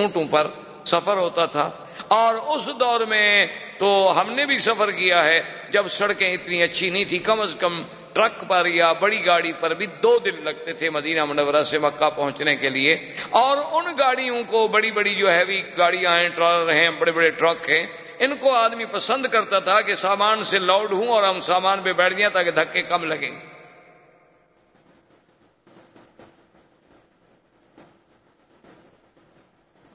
اونٹوں 0.00 0.24
پر 0.30 0.46
سفر 0.84 1.16
ہوتا 1.16 1.46
تھا۔ 1.46 1.70
اور 2.08 2.34
اس 2.34 2.70
دور 2.80 3.00
میں 3.00 3.46
تو 3.78 4.12
ہم 4.16 4.32
نے 4.32 4.46
بھی 4.46 4.58
سفر 4.58 4.90
کیا 4.90 5.24
ہے۔ 5.24 5.40
جب 5.70 5.88
سڑکیں 5.88 6.32
اتنی 6.32 6.62
اچھی 6.62 6.90
نہیں 6.90 7.04
تھی 7.04 7.18
کم 7.18 7.40
از 7.40 7.56
کم 7.60 7.82
ٹرک 8.12 8.44
پر 8.48 8.66
یا 8.66 8.92
بڑی 8.92 9.26
گاڑی 9.26 9.52
پر 9.52 9.74
بھی 9.74 9.86
دو 9.86 10.18
دن 10.18 10.44
لگتے 10.44 10.72
تھے 10.72 10.90
مدینہ 10.90 11.24
منورہ 11.24 11.62
سے 11.62 11.78
مکہ 11.78 12.10
پہنچنے 12.10 12.56
کے 12.56 12.70
لیے۔ 12.70 12.94
اور 13.30 13.58
ان 13.72 13.94
گاڑیوں 13.98 14.42
کو 14.46 14.68
بڑی 14.68 14.90
بڑی 14.90 15.14
جو 15.14 15.30
ہیوی 15.30 15.62
گاڑیاں 15.78 16.16
ہیں، 16.16 16.28
ٹرالر 16.28 16.72
ہیں، 16.72 16.90
بڑے 16.90 17.12
بڑے 17.12 17.30
ٹرک 17.30 17.70
ہیں، 17.70 17.86
ان 18.18 18.36
کو 18.36 18.54
آدمی 18.54 18.84
پسند 18.84 19.26
کرتا 19.26 19.58
تھا 19.58 19.80
کہ 19.80 19.94
سامان 19.94 20.44
سے 20.44 20.58
لوڈ 20.58 20.92
ہوں 20.92 21.08
اور 21.08 21.22
ہم 21.22 21.40
سامان 21.40 21.82
پہ 21.82 21.92
بیٹھ 21.92 22.14
جائیں 22.14 22.34
تاکہ 22.34 22.50
دھکے 22.50 22.82
کم 22.82 23.04
لگیں۔ 23.04 23.30
گے 23.30 23.49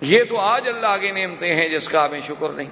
یہ 0.01 0.23
تو 0.29 0.37
آج 0.37 0.67
اللہ 0.67 0.97
کے 1.01 1.11
نعمتیں 1.11 1.53
ہیں 1.53 1.69
جس 1.69 1.89
کا 1.89 2.05
ہمیں 2.05 2.19
شکر 2.27 2.49
نہیں۔ 2.49 2.69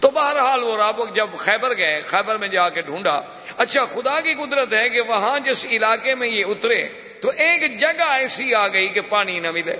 تو 0.00 0.10
بہرحال 0.10 0.62
وہ 0.62 0.76
رابق 0.76 1.14
جب 1.14 1.28
خیبر 1.38 1.76
گئے، 1.76 2.00
خیبر 2.00 2.36
میں 2.36 2.48
جا 2.48 2.68
کے 2.68 2.82
ڈھونڈا 2.82 3.20
اچھا 3.56 3.84
خدا 3.84 4.20
کی 4.20 4.34
قدرت 4.34 4.72
ہے 4.72 4.88
کہ 4.88 5.00
وہاں 5.00 5.38
جس 5.38 5.66
علاقے 5.66 6.14
میں 6.14 6.28
یہ 6.28 6.44
اترے، 6.44 6.88
تو 7.20 7.28
ایک 7.28 7.80
جگہ 7.80 8.10
ایسی 8.10 8.54
آ 8.54 8.68
گئی 8.68 8.88
کہ 8.88 9.00
پانی 9.00 9.40
نہ 9.40 9.50
ملے۔ 9.50 9.76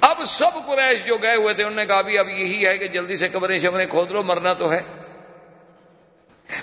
اب 0.00 0.24
سب 0.26 0.66
قریش 0.66 1.04
جو 1.04 1.16
گئے 1.16 1.36
ہوئے 1.36 1.54
تھے، 1.54 1.64
انہوں 1.64 1.76
نے 1.76 1.86
کہا 1.86 2.00
بھی 2.00 2.18
اب 2.18 2.28
یہی 2.28 2.66
ہے 2.66 2.78
کہ 2.78 2.88
جلدی 2.88 3.16
سے 3.16 3.28
کمرے 3.28 3.58
شمرے 3.58 3.86
کھود 3.86 4.10
لو، 4.10 4.22
مرنا 4.22 4.52
تو 4.52 4.72
ہے۔ 4.72 4.80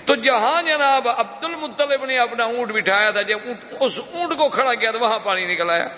تو 0.08 0.14
جہاں 0.14 0.62
جناب 0.62 1.08
عبد 1.08 1.44
المطلب 1.44 2.04
نے 2.04 2.18
اپنا 2.18 2.44
اونٹ 2.44 2.72
بٹھایا 2.72 3.10
تھا 3.10 3.22
جب 3.22 3.38
اس 3.80 4.00
اونٹ 4.12 4.38
کو 4.38 4.48
کھڑا 4.48 4.74
کیا 4.74 4.90
تو 4.90 5.00
وہاں 5.00 5.18
پانی 5.18 5.54
نکل 5.54 5.70
آیا۔ 5.70 5.88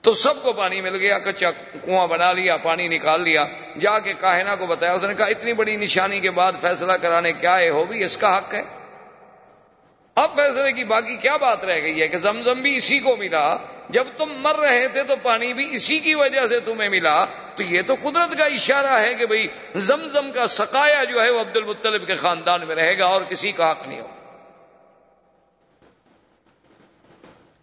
تو 0.00 0.12
سب 0.12 0.42
کو 0.42 0.52
پانی 0.52 0.80
مل 0.80 0.96
گیا، 0.96 1.18
کچا 1.18 1.50
کنواں 1.50 2.06
بنا 2.06 2.32
لیا، 2.32 2.56
پانی 2.56 2.88
نکال 2.88 3.20
لیا۔ 3.20 3.46
جا 3.80 3.98
کے 3.98 4.12
کاہنا 4.12 4.56
کو 4.56 4.66
بتایا، 4.66 4.92
اس 4.92 5.04
نے 5.04 5.14
کہا، 5.14 5.26
اتنی 5.26 5.52
بڑی 5.52 5.76
نشانی 5.76 6.20
کے 6.20 6.30
بعد 6.30 6.52
فیصلہ 6.60 6.92
کرانے 6.92 7.32
کیا 7.32 7.58
ہے؟ 7.58 7.70
ہو 7.70 7.84
بھی 7.84 8.04
اس 8.04 8.16
کا 8.16 8.38
حق 8.38 8.54
ہے۔ 8.54 8.79
اب 10.16 10.36
فیصلے 10.36 10.72
کی 10.72 10.84
باقی 10.84 11.16
کیا 11.16 11.36
بات 11.36 11.64
رہ 11.64 11.80
گئی 11.82 12.02
ہے 12.02 12.08
کہ 12.08 12.16
زمزم 12.16 12.62
بھی 12.62 12.76
اسی 12.76 12.98
کو 12.98 13.16
ملا؟ 13.16 13.56
جب 13.88 14.06
تم 14.16 14.32
مر 14.32 14.56
رہے 14.56 14.88
تھے 14.88 15.02
تو 15.02 15.16
پانی 15.16 15.52
بھی 15.52 15.74
اسی 15.74 15.98
کی 15.98 16.14
وجہ 16.14 16.46
سے 16.46 16.60
تمہیں 16.60 16.88
ملا۔ 16.88 17.24
تو 17.24 17.62
یہ 17.62 17.82
تو 17.82 17.94
قدرت 17.94 18.38
کا 18.38 18.44
اشارہ 18.44 19.00
ہے 19.00 19.14
کہ 19.14 19.26
بھئی 19.26 19.46
زمزم 19.74 20.32
کا 20.32 20.46
سکایا 20.46 21.04
جو 21.04 21.22
ہے 21.22 21.30
وہ 21.30 21.40
عبد 21.40 21.56
المطلب 21.56 22.06
کے 22.06 22.14
خاندان 22.14 22.66
میں 22.66 22.74
رہے 22.74 22.98
گا 22.98 23.06
اور 23.06 23.22
کسی 23.22 23.52
کا 23.52 23.70
حق 23.70 23.86
نہیں 23.86 24.00
ہو 24.00 24.06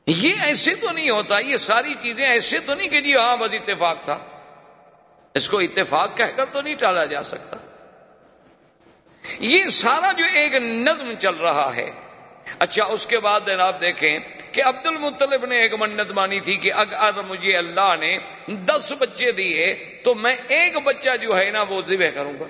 یہ 0.08 0.36
ایسے 0.42 0.76
تو 0.76 0.92
نہیں 0.92 1.10
ہوتا، 1.10 1.40
یہ 1.40 1.58
ساری 1.58 1.94
چیزیں 2.02 2.28
ایسے 2.28 2.60
تو 2.60 2.74
نہیں 2.74 2.90
کہ 2.90 3.02
جی 3.02 3.16
ہاں 3.16 3.38
بس 3.38 3.50
اتفاق 3.54 4.06
تھا۔ 4.06 4.18
اس 5.34 5.50
کو 5.50 5.60
اتفاق 5.60 6.18
کہہ 6.18 6.36
کر 6.38 6.46
تو 6.46 6.62
نہیں 6.62 6.76
ٹالا 6.76 7.06
جا 7.06 7.24
سکتا۔ 7.24 7.58
یہ 9.40 9.64
سارا 9.64 10.12
جو 10.12 10.24
ایک 10.34 10.54
نظم 10.54 11.14
چل 11.20 11.36
رہا 11.36 11.76
ہے 11.76 12.07
اچھا 12.60 12.86
اس 12.86 13.08
کے 13.08 13.20
بعد 13.20 13.42
جناب 13.46 13.82
دیکھیں 13.82 14.20
کہ 14.52 14.64
عبد 14.66 14.88
المطلب 14.88 15.46
نے 15.46 15.62
ایک 15.62 15.74
منت 15.74 16.12
مانی 16.12 16.40
تھی 16.40 16.58
کہ 16.58 16.74
اگر 16.74 17.24
مجھے 17.24 17.58
اللہ 17.58 17.96
نے 18.00 18.18
دس 18.48 18.94
بچے 19.00 19.32
دیے 19.32 19.76
تو 20.04 20.16
میں 20.16 20.36
ایک 20.48 20.78
بچہ 20.84 21.18
جو 21.22 21.38
ہے 21.38 21.50
نا 21.52 21.62
وہ 21.62 21.82
ذبح 21.88 22.10
کروں 22.16 22.34
گا۔ 22.40 22.46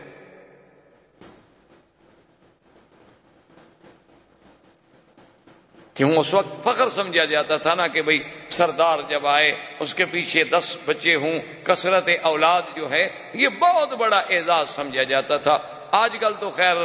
کیوں؟ 5.93 6.17
اس 6.17 6.33
وقت 6.33 6.63
فخر 6.63 6.89
سمجھا 6.89 7.25
جاتا 7.25 7.57
تھا 7.57 7.75
نا 7.75 7.87
کہ 7.87 8.01
بھئی 8.01 8.19
سردار 8.49 8.99
جب 9.09 9.27
آئے، 9.27 9.51
اس 9.79 9.95
کے 9.95 10.05
پیچھے 10.05 10.43
دس 10.43 10.77
بچے 10.85 11.15
ہوں، 11.15 11.39
کثرت 11.63 12.09
اولاد 12.21 12.61
جو 12.75 12.91
ہے، 12.91 13.07
یہ 13.33 13.47
بہت 13.47 13.93
بڑا 13.93 14.17
اعزاز 14.17 14.69
سمجھا 14.69 15.03
جاتا 15.03 15.35
تھا۔ 15.35 15.57
آج 15.91 16.17
کل 16.19 16.33
تو 16.39 16.49
خیر 16.49 16.75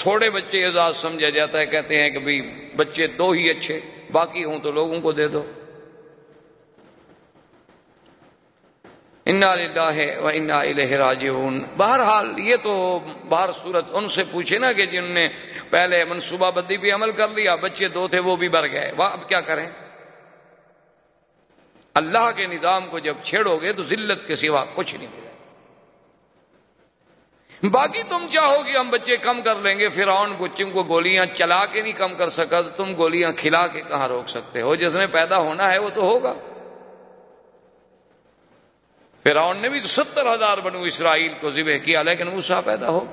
تھوڑے 0.00 0.30
بچے 0.30 0.66
اعزاز 0.66 0.96
سمجھا 0.96 1.28
جاتا 1.28 1.60
ہے، 1.60 1.66
کہتے 1.66 2.02
ہیں 2.02 2.10
کہ 2.10 2.18
بھئی 2.18 2.40
بچے 2.76 3.06
دو 3.06 3.30
ہی 3.30 3.50
اچھے، 3.50 3.80
باقی 4.12 4.44
ہوں 4.44 4.58
تو 4.58 4.70
لوگوں 4.70 5.00
کو 5.00 5.12
دے 5.12 5.28
دو۔ 5.28 5.44
انا 9.26 9.54
ہے 9.94 10.18
و 10.18 10.26
انا 10.26 10.60
الہ 10.60 10.92
راجعون۔ 10.94 11.64
بہرحال 11.76 12.38
یہ 12.38 12.56
تو 12.62 12.98
باہر 13.28 13.50
صورت 13.52 13.84
ان 13.92 14.08
سے 14.08 14.22
پوچھے 14.30 14.58
نا 14.58 14.72
کہ 14.72 14.86
جن 14.86 15.04
نے 15.04 15.28
پہلے 15.70 16.04
منصوبہ 16.04 16.50
بندی 16.50 16.76
بھی 16.76 16.92
عمل 16.92 17.10
کر 17.10 17.28
لیا، 17.28 17.54
بچے 17.54 17.88
دو 17.88 18.08
تھے 18.08 18.18
وہ 18.18 18.36
بھی 18.36 18.48
بھر 18.48 18.72
گئے۔ 18.72 18.92
وہ 18.98 19.04
اب 19.04 19.28
کیا 19.28 19.40
کریں؟ 19.40 19.70
اللہ 21.94 22.30
کے 22.36 22.46
نظام 22.46 22.86
کو 22.86 22.98
جب 22.98 23.16
چھیڑو 23.22 23.56
گے 23.56 23.72
تو 23.72 23.82
ذلت 23.82 24.26
کے 24.26 24.34
سوا 24.34 24.64
کچھ 24.74 24.94
نہیں۔ 24.94 25.08
ملے 25.08 25.29
باقی 27.62 28.02
تم 28.02 28.26
چاہو 28.30 28.62
کہ 28.62 28.76
ہم 28.76 28.90
بچے 28.90 29.16
کم 29.16 29.40
کر 29.42 29.54
لیں 29.54 29.78
گے، 29.78 29.88
فرعون 29.88 30.34
بچوں 30.38 30.70
کو 30.70 30.82
گولیاں 30.82 31.26
چلا 31.26 31.66
کے 31.66 31.82
نہیں 31.82 31.92
کم 31.92 32.14
کر 32.14 32.28
سکا، 32.28 32.60
تو 32.60 32.70
تم 32.70 32.92
گولیاں 32.96 33.32
کھلا 33.32 33.66
کے 33.66 33.80
کہاں 33.80 34.08
روک 34.08 34.28
سکتے 34.28 34.62
ہو؟ 34.62 34.74
جس 34.74 34.94
نے 34.94 35.06
پیدا 35.06 35.36
ہونا 35.38 35.72
ہے 35.72 35.78
وہ 35.78 35.90
تو 35.94 36.00
ہوگا۔ 36.02 36.34
فرعون 39.24 39.56
نے 39.56 39.68
بھی 39.68 39.80
ستر 39.80 40.34
ہزار 40.34 40.58
بنو 40.58 40.82
اسرائیل 40.82 41.34
کو 41.40 41.50
ذبح 41.50 41.76
کیا، 41.76 42.02
لیکن 42.02 42.26
موسا 42.26 42.60
پیدا 42.60 42.88
ہو۔ 42.88 43.04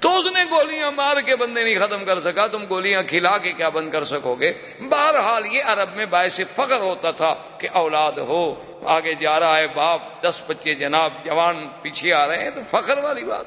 تو 0.00 0.18
اس 0.18 0.32
نے 0.32 0.44
گولیاں 0.50 0.90
مار 0.90 1.20
کے 1.20 1.36
بندے 1.36 1.64
نہیں 1.64 1.78
ختم 1.78 2.04
کر 2.04 2.20
سکا، 2.20 2.46
تم 2.46 2.64
گولیاں 2.70 3.02
کھلا 3.02 3.38
کے 3.38 3.52
کیا 3.52 3.68
بند 3.68 3.90
کر 3.90 4.04
سکو 4.04 4.34
گے؟ 4.34 4.52
بہرحال 4.80 5.46
یہ 5.46 5.62
عرب 5.64 5.96
میں 5.96 6.06
باعث 6.06 6.40
فخر 6.54 6.80
ہوتا 6.80 7.10
تھا 7.10 7.34
کہ 7.58 7.68
اولاد 7.72 8.12
ہو، 8.12 8.62
آگے 8.84 9.14
جا 9.14 9.40
رہا 9.40 9.56
ہے 9.56 9.66
باپ، 9.66 10.22
دس 10.22 10.42
بچے 10.46 10.74
جناب، 10.74 11.24
جوان 11.24 11.68
پیچھے 11.82 12.12
آ 12.12 12.26
رہے 12.26 12.44
ہیں، 12.44 12.50
تو 12.50 12.60
فخر 12.70 12.98
والی 12.98 13.24
بات 13.24 13.46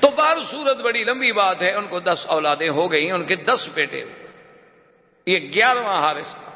تو 0.00 0.08
بار 0.10 0.36
صورت 0.46 0.76
بڑی 0.76 1.04
لمبی 1.04 1.32
بات 1.32 1.62
ہے، 1.62 1.74
ان 1.74 1.86
کو 1.86 2.00
دس 2.00 2.26
اولادیں 2.26 2.68
ہو 2.68 2.92
گئی 2.92 3.10
ان 3.10 3.24
کے 3.24 3.36
دس 3.36 3.68
بیٹے 3.74 4.04
یہ 5.26 5.38
گیارہواں 5.38 6.00
حارث 6.00 6.34
تھا۔ 6.34 6.50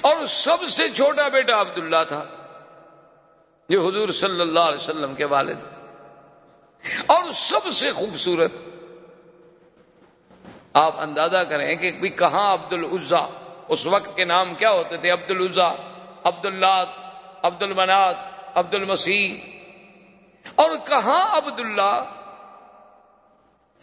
اور 0.00 0.26
سب 0.26 0.64
سے 0.68 0.88
چھوٹا 0.88 1.28
بیٹا 1.28 1.60
عبداللہ 1.60 2.04
تھا، 2.08 2.24
جو 3.68 3.86
حضور 3.86 4.08
صلی 4.08 4.40
اللہ 4.40 4.60
علیہ 4.60 4.80
وسلم 4.80 5.14
کے 5.14 5.24
والد۔ 5.24 5.73
اور 7.06 7.30
سب 7.32 7.68
سے 7.70 7.92
خوبصورت 7.92 8.52
آپ 10.72 11.00
اندازہ 11.00 11.38
کریں 11.48 11.76
کہ 11.76 11.92
بھی 11.92 12.08
کہاں 12.08 12.52
عبد 12.52 12.72
العزا 12.72 13.26
اس 13.68 13.86
وقت 13.86 14.16
کے 14.16 14.24
نام 14.24 14.54
کیا 14.54 14.70
ہوتے 14.70 14.96
تھے؟ 14.96 15.10
عبد 15.10 15.30
العزا 15.30 15.68
عبد 16.24 16.46
اللہ 16.46 16.84
عبد 17.42 17.62
المنات 17.62 18.16
عبد 18.54 18.74
المسیح 18.74 19.34
اور 20.54 20.70
کہاں 20.86 21.36
عبد 21.36 21.60
اللہ 21.60 22.13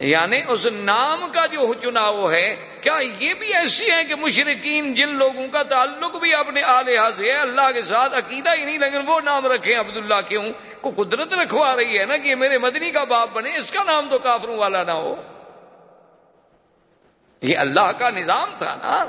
یعنی 0.02 0.40
اس 0.48 0.66
نام 0.66 1.30
کا 1.32 1.46
جو 1.46 1.74
چناؤ 1.74 2.30
ہے، 2.30 2.78
کیا 2.80 2.98
یہ 3.18 3.34
بھی 3.34 3.54
ایسی 3.54 3.90
ہے 3.90 4.04
کہ 4.04 4.14
مشرقین 4.14 4.94
جن 4.94 5.08
لوگوں 5.08 5.48
کا 5.52 5.62
تعلق 5.62 6.16
بھی 6.16 6.34
اپنے 6.34 6.62
آلیہ 6.62 7.00
سے 7.16 7.24
ہے، 7.24 7.38
اللہ 7.38 7.72
کے 7.74 7.82
ساتھ 7.82 8.14
عقیدہ 8.14 8.50
ہی 8.58 8.64
نہیں، 8.64 8.78
لیکن 8.78 8.98
وہ 9.06 9.20
نام 9.20 9.46
رکھیں 9.46 9.80
عبداللہ 9.80 10.20
کیوں؟ 10.28 10.44
کو 10.80 11.02
قدرت 11.02 11.34
رکھوا 11.34 11.76
رہی 11.76 11.98
ہے 11.98 12.04
نا 12.04 12.16
کہ 12.16 12.34
میرے 12.34 12.58
مدنی 12.58 12.90
کا 12.90 13.04
باپ 13.04 13.28
بنے، 13.32 13.56
اس 13.56 13.72
کا 13.72 13.82
نام 13.82 14.08
تو 14.08 14.18
کافروں 14.18 14.56
والا 14.56 14.82
نہ 14.82 14.90
ہو۔ 14.90 15.14
یہ 17.42 17.58
اللہ 17.58 17.92
کا 17.98 18.10
نظام 18.10 18.48
تھا 18.58 18.74
نا۔ 18.74 19.04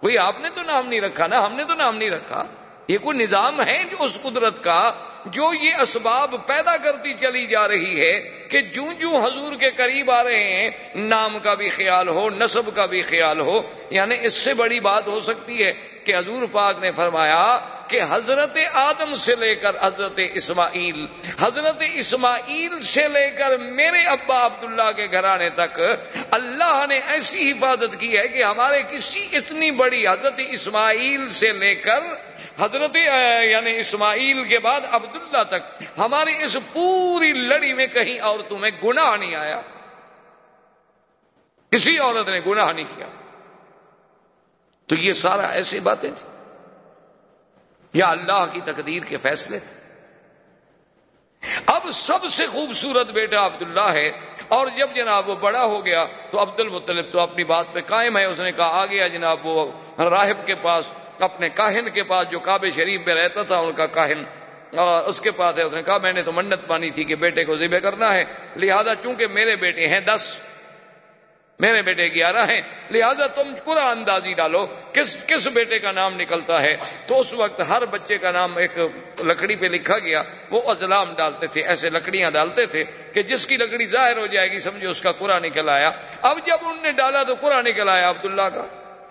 کوئی 0.00 0.18
آپ 0.18 0.40
نے 0.40 0.50
تو 0.50 0.62
نام 0.62 0.88
نہیں 0.88 1.00
رکھا 1.00 1.26
نا، 1.26 1.46
ہم 1.46 1.54
نے 1.54 1.64
تو 1.64 1.74
نام 1.74 1.96
نہیں 1.96 2.10
رکھا۔ 2.10 2.44
یہ 2.90 2.98
کوئی 2.98 3.18
نظام 3.18 3.60
ہے 3.60 3.82
جو 3.90 4.02
اس 4.04 4.18
قدرت 4.22 4.62
کا، 4.64 4.80
جو 5.26 5.52
یہ 5.54 5.80
اسباب 5.80 6.34
پیدا 6.46 6.76
کرتی 6.76 7.12
چلی 7.20 7.46
جا 7.46 7.66
رہی 7.68 8.00
ہے 8.00 8.12
کہ 8.48 8.60
جو 8.74 8.84
جو 9.00 9.18
حضور 9.18 9.56
کے 9.60 9.70
قریب 9.76 10.10
آ 10.10 10.22
رہے 10.24 10.44
ہیں، 10.52 10.70
نام 10.96 11.38
کا 11.38 11.54
بھی 11.54 11.68
خیال 11.68 12.08
ہو 12.08 12.28
نصب 12.30 12.70
کا 12.74 12.86
بھی 12.86 13.02
خیال 13.02 13.40
ہو 13.40 13.60
یعنی 13.90 14.16
اس 14.22 14.34
سے 14.34 14.54
بڑی 14.54 14.80
بات 14.80 15.08
ہو 15.08 15.20
سکتی 15.20 15.64
ہے 15.64 15.72
کہ 16.04 16.16
حضور 16.16 16.46
پاک 16.52 16.78
نے 16.82 16.90
فرمایا 16.96 17.42
کہ 17.88 18.00
حضرت 18.10 18.58
آدم 18.74 19.14
سے 19.14 19.34
لے 19.34 19.54
کر 19.54 19.76
حضرت 19.82 20.20
اسماعیل 20.34 21.04
حضرت 21.40 21.82
اسماعیل 21.94 22.78
سے 22.86 23.06
لے 23.08 23.26
کر 23.38 23.56
میرے 23.58 24.02
ابا 24.06 24.44
عبداللہ 24.46 24.90
کے 24.96 25.06
گھرانے 25.12 25.48
تک 25.50 25.80
اللہ 26.30 26.84
نے 26.88 26.98
ایسی 27.08 27.50
حفاظت 27.50 27.98
کی 28.00 28.16
ہے 28.18 28.26
کہ 28.28 28.42
ہمارے 28.44 28.82
کسی 28.90 29.26
اتنی 29.32 29.70
بڑی 29.82 30.06
حضرت 30.06 30.40
اسماعیل 30.48 31.28
سے 31.40 31.52
لے 31.52 31.74
کر 31.74 32.02
حضرت 32.60 32.96
یعنی 33.44 33.78
اسماعیل 33.78 34.44
کے 34.44 34.58
بعد 34.58 34.80
عبداللہ 34.90 35.44
تک 35.44 35.84
ہماری 35.98 36.44
اس 36.44 36.56
پوری 36.72 37.32
لڑی 37.32 37.74
میں 37.74 37.86
کہیں 37.86 38.20
عورتوں 38.20 38.58
میں 38.58 38.70
گناہ 38.84 39.16
نہیں 39.16 39.34
آیا۔ 39.34 39.60
کسی 41.70 41.98
عورت 41.98 42.28
نے 42.28 42.40
گناہ 42.46 42.72
نہیں 42.72 42.84
کیا۔ 42.94 43.06
تو 44.86 44.94
یہ 44.94 45.12
سارا 45.12 45.46
ایسی 45.46 45.80
باتیں 45.80 46.10
تھیں۔ 46.18 46.40
یا 47.92 48.10
اللہ 48.10 48.46
کی 48.52 48.60
تقدیر 48.60 49.02
کے 49.02 49.16
فیصلے 49.16 49.58
تھے۔ 49.58 49.80
اب 51.66 51.90
سب 51.92 52.26
سے 52.26 52.46
خوبصورت 52.46 53.06
بیٹا 53.06 53.46
عبداللہ 53.46 53.92
ہے 53.92 54.12
اور 54.48 54.66
جب 54.76 54.90
جناب 54.94 55.28
وہ 55.28 55.34
بڑا 55.34 55.64
ہو 55.64 55.86
گیا 55.86 56.04
تو 56.30 56.42
عبد 56.42 56.60
المطلب 56.60 57.12
تو 57.12 57.20
اپنی 57.20 57.44
بات 57.44 57.66
پہ 57.72 57.80
قائم 57.80 58.18
ہے۔ 58.18 58.24
اس 58.24 58.40
نے 58.40 58.52
کہا 58.52 58.82
آ 58.82 58.86
گیا 58.86 59.06
جناب، 59.06 59.46
وہ 59.46 59.72
راہب 59.98 60.46
کے 60.46 60.54
پاس 60.54 60.92
اپنے 61.20 61.48
کاہن 61.48 61.88
کے 61.94 62.02
پاس 62.02 62.30
جو 62.30 62.38
کعبے 62.40 62.70
شریف 62.70 63.00
میں 63.06 63.14
رہتا 63.14 63.42
تھا، 63.42 63.56
ان 63.56 63.72
کا 63.72 63.86
کاہن 63.86 64.24
اس 65.06 65.20
کے 65.20 65.30
پاس 65.30 65.58
ہے، 65.58 65.62
اس 65.62 65.72
نے 65.72 65.82
کہا، 65.82 65.98
میں 65.98 66.12
نے 66.12 66.22
تو 66.22 66.32
منت 66.32 66.66
پانی 66.66 66.90
تھی 66.90 67.04
کہ 67.04 67.14
بیٹے 67.14 67.44
کو 67.44 67.56
ذبح 67.56 67.78
کرنا 67.78 68.14
ہے۔ 68.14 68.24
لہذا 68.56 68.94
چونکہ 68.94 69.26
میرے 69.26 69.56
بیٹے 69.56 69.86
ہیں 69.88 70.00
دس، 70.00 70.36
میرے 71.60 71.82
بیٹے 71.82 72.06
گیارہ 72.08 72.44
ہیں، 72.46 72.60
لہذا 72.90 73.26
تم 73.26 73.54
پورا 73.64 73.84
اندازی 73.90 74.32
ڈالو 74.34 74.66
کس 74.92 75.16
کس 75.26 75.46
بیٹے 75.46 75.78
کا 75.78 75.92
نام 75.92 76.14
نکلتا 76.16 76.60
ہے۔ 76.62 76.76
تو 77.06 77.20
اس 77.20 77.34
وقت 77.34 77.60
ہر 77.68 77.84
بچے 77.86 78.18
کا 78.18 78.30
نام 78.30 78.56
ایک 78.56 78.78
لکڑی 79.24 79.56
پہ 79.56 79.66
لکھا 79.66 79.98
گیا، 79.98 80.22
وہ 80.50 80.62
ازلام 80.66 81.14
ڈالتے 81.14 81.46
تھے، 81.46 81.62
ایسے 81.62 81.90
لکڑیاں 81.90 82.30
ڈالتے 82.30 82.66
تھے 82.66 82.84
کہ 83.12 83.22
جس 83.22 83.46
کی 83.46 83.56
لکڑی 83.56 83.86
ظاہر 83.86 84.16
ہو 84.16 84.26
جائے 84.26 84.50
گی، 84.50 84.58
سمجھو، 84.58 84.90
اس 84.90 85.02
کا 85.02 85.12
قرآ 85.12 85.38
نکل 85.38 85.68
آیا۔ 85.68 85.90
اب 86.22 86.38
جب 86.46 86.68
ان 86.68 86.82
نے 86.82 86.92
ڈالا 86.92 87.22
تو 87.22 87.34
قرآن 87.34 87.64
نکل 87.64 87.88
آیا 87.88 88.10
عبداللہ 88.10 88.48
کا۔ 88.54 88.66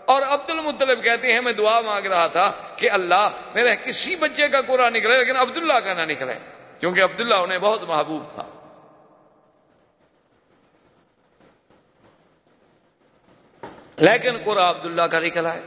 اور 0.09 0.21
عبد 0.21 0.49
المطلب 0.49 1.03
کہتے 1.03 1.33
ہیں، 1.33 1.41
میں 1.41 1.53
دعا 1.53 1.81
مانگ 1.81 2.05
رہا 2.05 2.27
تھا 2.27 2.51
کہ 2.75 2.91
اللہ 2.91 3.29
میرے 3.55 3.75
کسی 3.75 4.15
بچے 4.15 4.47
کا 4.47 4.61
قرآن 4.61 4.93
نکلے، 4.93 5.17
لیکن 5.17 5.35
عبداللہ 5.35 5.73
کا 5.73 5.93
نہ 5.93 6.01
نکلے، 6.01 6.33
کیونکہ 6.79 7.03
عبداللہ 7.03 7.35
انہیں 7.35 7.59
بہت 7.59 7.83
محبوب 7.83 8.31
تھا۔ 8.31 8.43
لیکن 13.97 14.37
قرآن 14.43 14.75
عبداللہ 14.75 15.01
کا 15.01 15.19
نکلا 15.19 15.55
ہے 15.55 15.61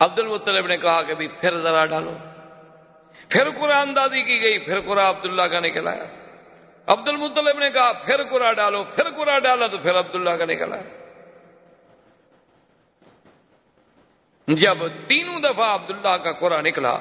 عبد 0.00 0.18
المطلب 0.18 0.66
نے 0.66 0.76
کہا 0.76 1.02
کہ 1.02 1.14
پھر 1.40 1.56
ذرا 1.56 1.84
ڈالو۔ 1.86 2.14
پھر 3.28 3.50
قرآن 3.50 3.88
اندازی 3.88 4.22
کی 4.22 4.42
گئی، 4.42 4.58
پھر 4.58 4.80
قرآن 4.80 5.06
عبداللہ 5.06 5.42
کا 5.42 5.60
نکلا 5.60 5.96
ہے 5.96 6.06
عبد 6.86 7.08
المطلب 7.08 7.58
نے 7.58 7.70
کہا، 7.70 7.92
پھر 7.92 8.24
قرآن 8.24 8.54
ڈالو، 8.54 8.84
پھر 8.84 9.10
قرآن 9.10 9.42
ڈالا 9.42 9.66
تو 9.66 9.78
پھر 9.78 9.98
عبداللہ 9.98 10.30
کا 10.30 10.44
نکلا 10.44 10.76
ہے 10.76 11.01
جب 14.48 14.78
تینوں 15.06 15.40
دفعہ 15.40 15.74
عبداللہ 15.74 16.16
کا 16.16 16.32
قرآن 16.32 16.64
نکلا 16.64 16.98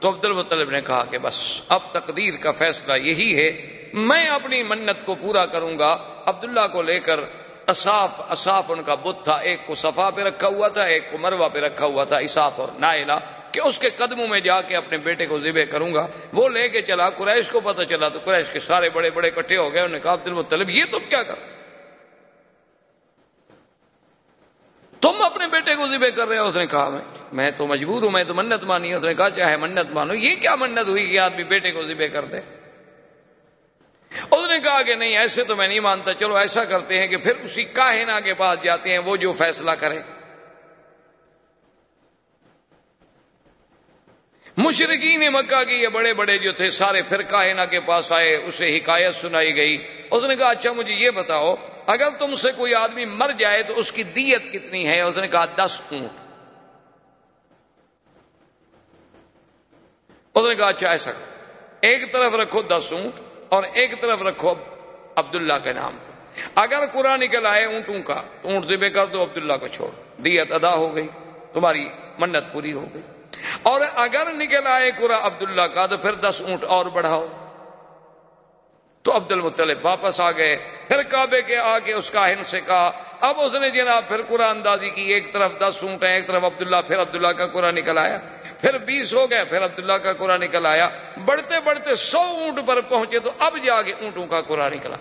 تو 0.00 0.08
عبد 0.08 0.24
المطلب 0.24 0.70
نے 0.70 0.80
کہا 0.80 1.04
کہ 1.10 1.18
بس، 1.18 1.38
اب 1.68 1.80
تقدیر 1.92 2.36
کا 2.36 2.52
فیصلہ 2.52 2.92
یہی 2.96 3.36
ہے، 3.36 3.50
میں 3.92 4.26
اپنی 4.26 4.62
منت 4.62 5.04
کو 5.06 5.14
پورا 5.14 5.46
کروں 5.46 5.78
گا۔ 5.78 5.96
عبداللہ 6.26 6.66
کو 6.72 6.82
لے 6.82 6.98
کر 7.00 7.20
اصاف 7.66 8.20
اصاف 8.28 8.70
ان 8.70 8.82
کا 8.82 8.94
بت 8.94 9.24
تھا، 9.24 9.34
ایک 9.34 9.66
کو 9.66 9.74
صفا 9.74 10.10
پہ 10.10 10.22
رکھا 10.22 10.48
ہوا 10.48 10.68
تھا، 10.68 10.82
ایک 10.82 11.10
کو 11.10 11.18
مروا 11.18 11.48
پہ 11.48 11.58
رکھا 11.58 11.86
ہوا 11.86 12.04
تھا 12.04 12.16
اصاف 12.16 12.60
اور 12.60 12.68
نائلہ، 12.78 13.18
کہ 13.52 13.60
اس 13.60 13.78
کے 13.78 13.88
قدموں 13.96 14.28
میں 14.28 14.40
جا 14.40 14.60
کے 14.60 14.76
اپنے 14.76 14.96
بیٹے 14.98 15.26
کو 15.26 15.38
ذبح 15.40 15.64
کروں 15.70 15.94
گا۔ 15.94 16.06
وہ 16.32 16.48
لے 16.48 16.68
کے 16.68 16.82
چلا، 16.82 17.10
قریش 17.10 17.50
کو 17.50 17.60
پتہ 17.60 17.82
چلا 17.82 18.08
تو 18.08 18.18
قریش 18.24 18.50
کے 18.50 18.58
سارے 18.58 18.90
بڑے 18.90 19.10
بڑے 19.10 19.30
کٹھے 19.30 19.56
ہو 19.56 19.72
گئے، 19.72 19.80
انہوں 19.80 19.96
نے 19.96 20.00
کہا 20.00 20.12
عبد 20.12 20.28
المطلب 20.28 20.70
یہ 20.70 20.84
تم 20.90 20.98
کیا 20.98 21.22
کر 21.22 21.34
تم 25.04 25.22
اپنے 25.22 25.46
بیٹے 25.46 25.74
کو 25.74 25.86
ذبح 25.86 26.08
کر 26.08 26.28
رہے 26.28 26.38
ہو؟ 26.38 26.48
اس 26.48 26.56
نے 26.56 26.66
کہا، 26.66 27.00
میں 27.32 27.50
تو 27.56 27.66
مجبور 27.66 28.02
ہوں، 28.02 28.10
میں 28.10 28.24
تو 28.24 28.34
منت 28.34 28.64
مانی 28.64 28.94
اس 28.94 29.04
نے 29.04 29.14
کہا، 29.14 29.30
چاہے 29.30 29.56
منت 29.56 29.90
مانو۔ 29.90 30.14
یہ 30.14 30.34
کیا 30.34 30.54
منت 30.54 30.88
ہوئی 30.88 31.06
کہ 31.06 31.18
آدمی 31.18 31.44
بیٹے 31.44 31.70
کو 31.70 31.82
ذبح 31.82 32.06
کر 32.12 32.24
دے؟ 32.24 32.38
اس 34.30 34.48
نے 34.48 34.58
کہا 34.58 34.82
کہ 34.82 34.94
نہیں، 34.94 35.18
ایسے 35.18 35.44
تو 35.44 35.56
میں 35.56 35.68
نہیں 35.68 35.80
مانتا۔ 35.80 36.14
چلو، 36.14 36.36
ایسا 36.36 36.64
کرتے 36.64 37.00
ہیں 37.00 37.06
کہ 37.06 37.16
پھر 37.16 37.32
اسی 37.42 37.64
کاہنا 37.64 38.20
کے 38.20 38.34
پاس 38.34 38.58
جاتے 38.64 38.90
ہیں، 38.90 38.98
وہ 38.98 39.16
جو 39.16 39.32
فیصلہ 39.32 39.70
کرے 39.70 39.98
مشرقین 44.56 45.20
مکہ 45.32 45.64
کی 45.64 45.74
یہ 45.74 45.88
بڑے 45.88 46.14
بڑے 46.14 46.38
جو 46.38 46.52
تھے، 46.52 46.70
سارے 46.70 47.02
پھر 47.02 47.22
کاہنا 47.22 47.64
کے 47.64 47.80
پاس 47.80 48.12
آئے، 48.12 48.36
اسے 48.36 48.76
حکایت 48.76 49.14
سنائی 49.14 49.56
گئی۔ 49.56 49.86
اس 50.10 50.24
نے 50.24 50.36
کہا 50.36 50.46
اچھا 50.46 50.72
مجھے 50.72 50.92
یہ 50.92 51.10
بتاؤ 51.10 51.54
اگر 51.86 52.08
تم 52.18 52.34
سے 52.34 52.52
کوئی 52.52 52.74
آدمی 52.74 53.04
مر 53.04 53.30
جائے 53.38 53.62
تو 53.62 53.78
اس 53.78 53.92
کی 53.92 54.02
دیت 54.02 54.52
کتنی 54.52 54.88
ہے؟ 54.88 55.00
اس 55.00 55.16
نے 55.16 55.26
کہا 55.26 55.44
دس 55.44 55.82
اونٹ۔ 55.92 56.20
اس 60.34 60.44
نے 60.48 60.54
کہا 60.54 60.66
اچھا 60.66 60.88
ایسا 60.88 61.10
ایک 61.80 62.12
طرف 62.12 62.34
رکھو 62.34 62.62
دس 62.62 62.92
اونٹ 62.92 63.20
اور 63.48 63.62
ایک 63.72 64.00
طرف 64.00 64.22
رکھو 64.22 64.54
عبداللہ 65.16 65.52
کے 65.64 65.72
نام۔ 65.72 65.96
اگر 66.54 66.86
قرآن 66.92 67.20
نکل 67.20 67.46
آئے 67.46 67.64
اونٹوں 67.64 68.02
کا، 68.02 68.22
تو 68.42 68.48
اونٹ 68.48 68.66
ذبے 68.66 68.90
کر 68.90 69.06
دو، 69.06 69.22
عبداللہ 69.22 69.52
کو 69.52 69.68
چھوڑ۔ 69.68 70.20
دیت 70.20 70.52
ادا 70.52 70.74
ہو 70.74 70.94
گئی، 70.94 71.08
تمہاری 71.52 71.88
منت 72.18 72.52
پوری 72.52 72.72
ہو 72.72 72.84
گئی۔ 72.94 73.02
اور 73.62 73.80
اگر 73.94 74.32
نکل 74.32 74.66
آئے 74.66 74.90
قرآن 74.98 75.22
عبداللہ 75.22 75.62
کا، 75.62 75.86
تو 75.86 75.98
پھر 75.98 76.12
دس 76.12 76.42
اونٹ 76.46 76.64
اور 76.64 76.86
بڑھاؤ۔ 76.86 77.26
تو 79.04 79.16
عبد 79.16 79.32
المطلب 79.32 79.78
واپس 79.82 80.20
آ 80.20 80.30
گئے، 80.30 80.56
پھر 80.88 81.02
کعبے 81.02 81.42
کے 81.42 81.56
آ 81.56 81.78
کے 81.78 81.92
اس 81.92 82.10
کاہن 82.10 82.42
سے 82.42 82.60
کہا، 82.60 82.90
اب 83.20 83.40
اس 83.40 83.54
نے 83.54 83.70
جناب 83.70 84.08
پھر 84.08 84.22
قرآن 84.28 84.56
اندازی 84.56 84.90
کی، 84.90 85.02
ایک 85.02 85.32
طرف 85.32 85.52
دس 85.60 85.82
اونٹ 85.82 86.04
ہیں 86.04 86.14
ایک 86.14 86.26
طرف 86.26 86.44
عبداللہ، 86.44 86.76
پھر 86.88 87.00
عبداللہ 87.00 87.28
کا 87.28 87.46
قرآن 87.46 87.74
نکل 87.74 87.98
آیا، 87.98 88.18
پھر 88.60 88.78
بیس 88.78 89.14
ہو 89.14 89.30
گئے، 89.30 89.44
پھر 89.44 89.64
عبداللہ 89.64 89.92
کا 89.92 90.12
قرآن 90.12 90.40
نکل 90.40 90.66
آیا، 90.66 90.88
بڑھتے 91.24 91.60
بڑھتے 91.64 91.94
سو 91.94 92.18
اونٹ 92.18 92.66
پر 92.66 92.80
پہنچے 92.80 93.18
تو 93.18 93.30
اب 93.38 93.58
جا 93.64 93.82
کے 93.82 93.92
اونٹوں 93.92 94.26
کا 94.26 94.40
قرآن 94.40 94.72
نکلا۔ 94.72 94.96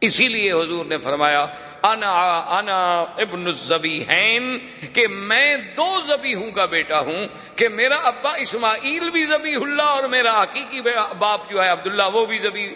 اسی 0.00 0.28
لیے 0.28 0.52
حضور 0.52 0.84
نے 0.84 0.98
فرمایا 0.98 1.46
انا 1.84 2.12
انا 2.58 2.78
ابن 3.18 3.46
الزبیحین، 3.46 4.58
کہ 4.92 5.06
میں 5.08 5.56
دو 5.76 5.88
زبیحوں 6.06 6.50
کا 6.50 6.64
بیٹا 6.66 7.00
ہوں، 7.00 7.26
کہ 7.56 7.68
میرا 7.68 7.96
ابا 8.04 8.34
اسماعیل 8.36 9.10
بھی 9.10 9.24
زبیح 9.24 9.58
اللہ 9.62 9.90
اور 9.90 10.08
میرا 10.08 10.42
حقیقی 10.42 10.80
باپ 11.18 11.50
جو 11.50 11.62
ہے 11.62 11.68
عبداللہ 11.68 12.08
وہ 12.12 12.24
بھی 12.26 12.38
زبی 12.38 12.74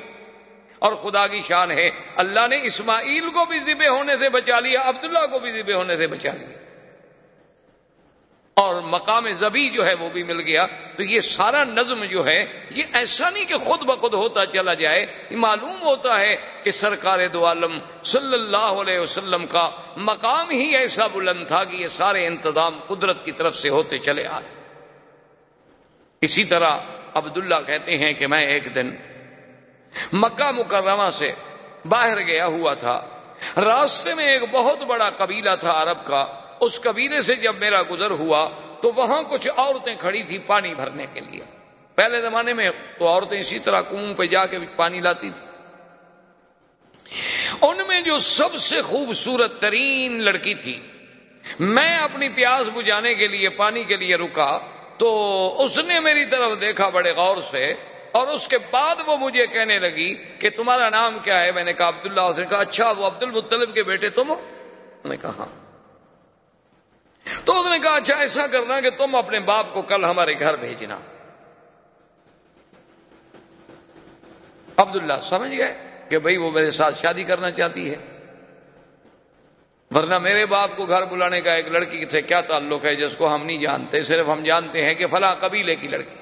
اور 0.78 0.94
خدا 0.94 1.26
کی 1.26 1.42
شان 1.48 1.70
ہے، 1.70 1.90
اللہ 2.16 2.46
نے 2.46 2.62
اسماعیل 2.62 3.28
کو 3.30 3.44
بھی 3.44 3.58
ذبح 3.58 3.88
ہونے 3.88 4.16
سے 4.20 4.28
بچا 4.28 4.60
لیا، 4.60 4.80
عبداللہ 4.84 5.26
کو 5.30 5.38
بھی 5.38 5.52
ذبح 5.52 5.74
ہونے 5.74 5.96
سے 5.96 6.06
بچا 6.06 6.32
لیا۔ 6.32 6.66
اور 8.58 8.80
مقام 8.80 9.28
زبی 9.30 9.70
جو 9.70 9.86
ہے 9.86 9.94
وہ 9.94 10.08
بھی 10.08 10.22
مل 10.22 10.40
گیا۔ 10.40 10.66
تو 10.96 11.02
یہ 11.02 11.20
سارا 11.20 11.64
نظم 11.64 12.04
جو 12.04 12.26
ہے، 12.26 12.66
یہ 12.70 12.82
ایسا 12.92 13.30
نہیں 13.30 13.44
کہ 13.44 13.56
خود 13.56 13.80
بخود 13.80 14.14
ہوتا 14.14 14.46
چلا 14.46 14.74
جائے۔ 14.74 15.06
یہ 15.30 15.36
معلوم 15.36 15.82
ہوتا 15.82 16.20
ہے 16.20 16.36
کہ 16.64 16.70
سرکار 16.70 17.18
دو 17.32 17.46
عالم 17.46 17.78
صلی 18.04 18.34
اللہ 18.34 18.56
علیہ 18.56 18.98
وسلم 18.98 19.46
کا 19.46 19.70
مقام 19.96 20.50
ہی 20.50 20.76
ایسا 20.76 21.06
بلند 21.06 21.46
تھا 21.46 21.64
کہ 21.64 21.76
یہ 21.76 21.86
سارے 21.86 22.26
انتظام 22.26 22.80
قدرت 22.86 23.24
کی 23.24 23.32
طرف 23.32 23.54
سے 23.54 23.70
ہوتے 23.70 23.98
چلے 23.98 24.26
آئے 24.26 24.54
اسی 26.20 26.44
طرح 26.44 26.76
عبداللہ 27.14 27.54
کہتے 27.66 27.98
ہیں 27.98 28.12
کہ 28.12 28.26
میں 28.26 28.46
ایک 28.46 28.74
دن 28.74 28.90
مکہ 30.12 30.50
مکرمہ 30.50 31.10
سے 31.10 31.32
باہر 31.84 32.20
گیا 32.20 32.46
ہوا 32.46 32.74
تھا۔ 32.74 33.06
راستے 33.56 34.14
میں 34.14 34.24
ایک 34.24 34.42
بہت 34.52 34.82
بڑا 34.82 35.10
قبیلہ 35.10 35.50
تھا 35.60 35.82
عرب 35.82 36.06
کا۔ 36.06 36.37
اس 36.60 36.80
قبیلے 36.80 37.22
سے 37.22 37.34
جب 37.36 37.54
میرا 37.54 37.82
گزر 37.82 38.10
ہوا 38.10 38.48
تو 38.82 38.92
وہاں 38.92 39.22
کچھ 39.22 39.48
عورتیں 39.56 39.94
کھڑی 39.94 40.22
تھی 40.22 40.38
پانی 40.38 40.74
بھرنے 40.74 41.06
کے 41.12 41.20
لیے۔ 41.20 41.40
پہلے 41.94 42.22
زمانے 42.22 42.52
میں 42.52 42.70
تو 42.98 43.08
عورتیں 43.08 43.40
اسی 43.40 43.58
طرح 43.58 43.80
کنو 43.80 44.14
پہ 44.14 44.26
جا 44.26 44.46
کے 44.46 44.58
پانی 44.76 45.00
لاتی 45.00 45.30
تھی 45.30 45.46
ان 47.62 47.78
میں 47.88 48.00
جو 48.00 48.18
سب 48.18 48.56
سے 48.56 48.82
خوبصورت 48.82 49.60
ترین 49.60 50.22
لڑکی 50.22 50.54
تھی، 50.54 50.80
میں 51.60 51.98
اپنی 51.98 52.28
پیاس 52.28 52.68
بجانے 52.74 53.14
کے 53.14 53.28
لیے، 53.28 53.48
پانی 53.48 53.84
کے 53.84 53.96
لیے 53.96 54.16
رکا 54.16 54.58
تو 54.98 55.08
اس 55.62 55.78
نے 55.78 56.00
میری 56.00 56.24
طرف 56.24 56.60
دیکھا 56.60 56.88
بڑے 56.88 57.12
غور 57.12 57.36
سے 57.50 57.74
اور 58.12 58.26
اس 58.26 58.48
کے 58.48 58.58
بعد 58.70 58.96
وہ 59.06 59.16
مجھے 59.16 59.46
کہنے 59.46 59.78
لگی 59.78 60.14
کہ 60.14 60.50
تمہارا 60.50 60.88
نام 60.88 61.18
کیا 61.22 61.40
ہے؟ 61.40 61.52
میں 61.52 61.64
نے 61.64 61.72
کہا 61.72 61.88
عبداللہ۔ 61.88 62.20
اس 62.20 62.38
نے 62.38 62.44
کہا 62.50 62.58
اچھا 62.58 62.90
وہ 62.90 63.06
عبد 63.06 63.22
المطلب 63.22 63.74
کے 63.74 63.82
بیٹے 63.82 64.08
تم 64.08 64.28
ہو؟ 64.28 64.34
میں 65.04 65.10
نے 65.10 65.16
کہا 65.16 65.32
ہاں۔ 65.38 65.57
تو 67.44 67.60
اس 67.60 67.66
نے 67.70 67.78
کہا 67.78 67.96
اچھا 67.96 68.14
ایسا 68.14 68.46
کرنا 68.46 68.80
کہ 68.80 68.90
تم 68.90 69.14
اپنے 69.14 69.40
باپ 69.40 69.66
کو 69.72 69.82
کل 69.82 70.04
ہمارے 70.04 70.34
گھر 70.38 70.56
بھیجنا۔ 70.56 70.98
عبداللہ، 74.76 75.14
سمجھ 75.22 75.50
گئے 75.50 75.78
کہ 76.10 76.18
بھائی 76.18 76.36
وہ 76.36 76.50
میرے 76.50 76.70
ساتھ 76.70 77.00
شادی 77.02 77.24
کرنا 77.24 77.50
چاہتی 77.50 77.94
ہے۔ 77.94 77.96
ورنہ 79.94 80.18
میرے 80.18 80.46
باپ 80.46 80.70
کو 80.76 80.86
گھر 80.86 81.04
بلانے 81.04 81.40
کا 81.40 81.54
ایک 81.54 81.68
لڑکی 81.68 82.08
سے 82.08 82.22
کیا 82.22 82.40
تعلق 82.40 82.84
ہے 82.84 82.96
جس 82.96 83.16
کو 83.16 83.34
ہم 83.34 83.46
نہیں 83.46 83.58
جانتے؟ 83.58 84.00
صرف 84.00 84.28
ہم 84.28 84.44
جانتے 84.44 84.84
ہیں 84.84 84.94
کہ 84.94 85.06
فلاں 85.06 85.34
قبیلے 85.34 85.76
کی 85.76 85.88
لڑکی۔ 85.88 86.16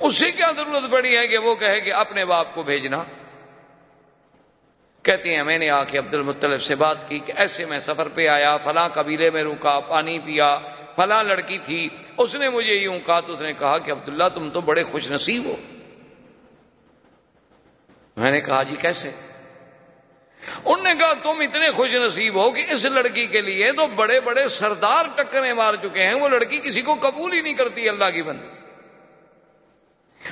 اس 0.00 0.14
سے 0.14 0.30
کیا 0.30 0.50
ضرورت 0.56 0.90
پڑی 0.90 1.16
ہے 1.16 1.28
کہ 1.28 1.38
وہ 1.38 1.54
کہے 1.54 1.80
کہ 1.80 1.92
اپنے 1.92 2.24
باپ 2.24 2.54
کو 2.54 2.62
بھیجنا؟ 2.62 3.04
کہتے 5.08 5.36
ہیں، 5.36 5.42
میں 5.42 5.58
نے 5.58 5.70
آ 5.70 5.84
کے 5.84 5.98
عبد 5.98 6.14
المطلب 6.14 6.62
سے 6.62 6.74
بات 6.74 7.08
کی 7.08 7.18
کہ 7.18 7.32
ایسے 7.36 7.64
میں 7.64 7.78
سفر 7.78 8.08
پہ 8.08 8.26
آیا، 8.28 8.56
فلاں 8.56 8.88
قبیلے 8.88 9.30
میں 9.30 9.44
رکا، 9.44 9.80
پانی 9.80 10.18
پیا، 10.18 10.58
فلاں 10.96 11.22
لڑکی 11.24 11.58
تھی، 11.58 11.88
اس 12.16 12.34
نے 12.34 12.48
مجھے 12.48 12.74
یوں 12.74 12.98
کہا، 13.06 13.20
تو 13.20 13.32
اس 13.32 13.40
نے 13.40 13.52
کہا 13.52 13.78
کہ 13.78 13.90
عبداللہ 13.90 14.28
تم 14.34 14.48
تو 14.50 14.60
بڑے 14.60 14.82
خوش 14.82 15.10
نصیب 15.10 15.44
ہو۔ 15.44 15.56
میں 18.16 18.30
نے 18.30 18.40
کہا 18.40 18.62
جی 18.62 18.76
کیسے؟ 18.76 19.10
ان 20.64 20.84
نے 20.84 20.94
کہا، 20.94 21.12
تم 21.22 21.40
اتنے 21.40 21.70
خوش 21.70 21.94
نصیب 21.94 22.34
ہو 22.34 22.50
کہ 22.50 22.64
اس 22.68 22.84
لڑکی 22.84 23.26
کے 23.26 23.40
لیے 23.40 23.72
تو 23.72 23.86
بڑے 23.86 24.20
بڑے 24.20 24.48
سردار 24.48 25.04
ٹکرے 25.14 25.52
مار 25.52 25.74
چکے 25.74 26.06
ہیں، 26.06 26.14
وہ 26.14 26.28
لڑکی 26.28 26.60
کسی 26.60 26.82
کو 26.82 26.94
قبول 26.94 27.32
ہی 27.32 27.40
نہیں 27.40 27.54
کرتی 27.54 27.88
اللہ 27.88 28.10
کی 28.14 28.22
بندی۔ 28.22 28.57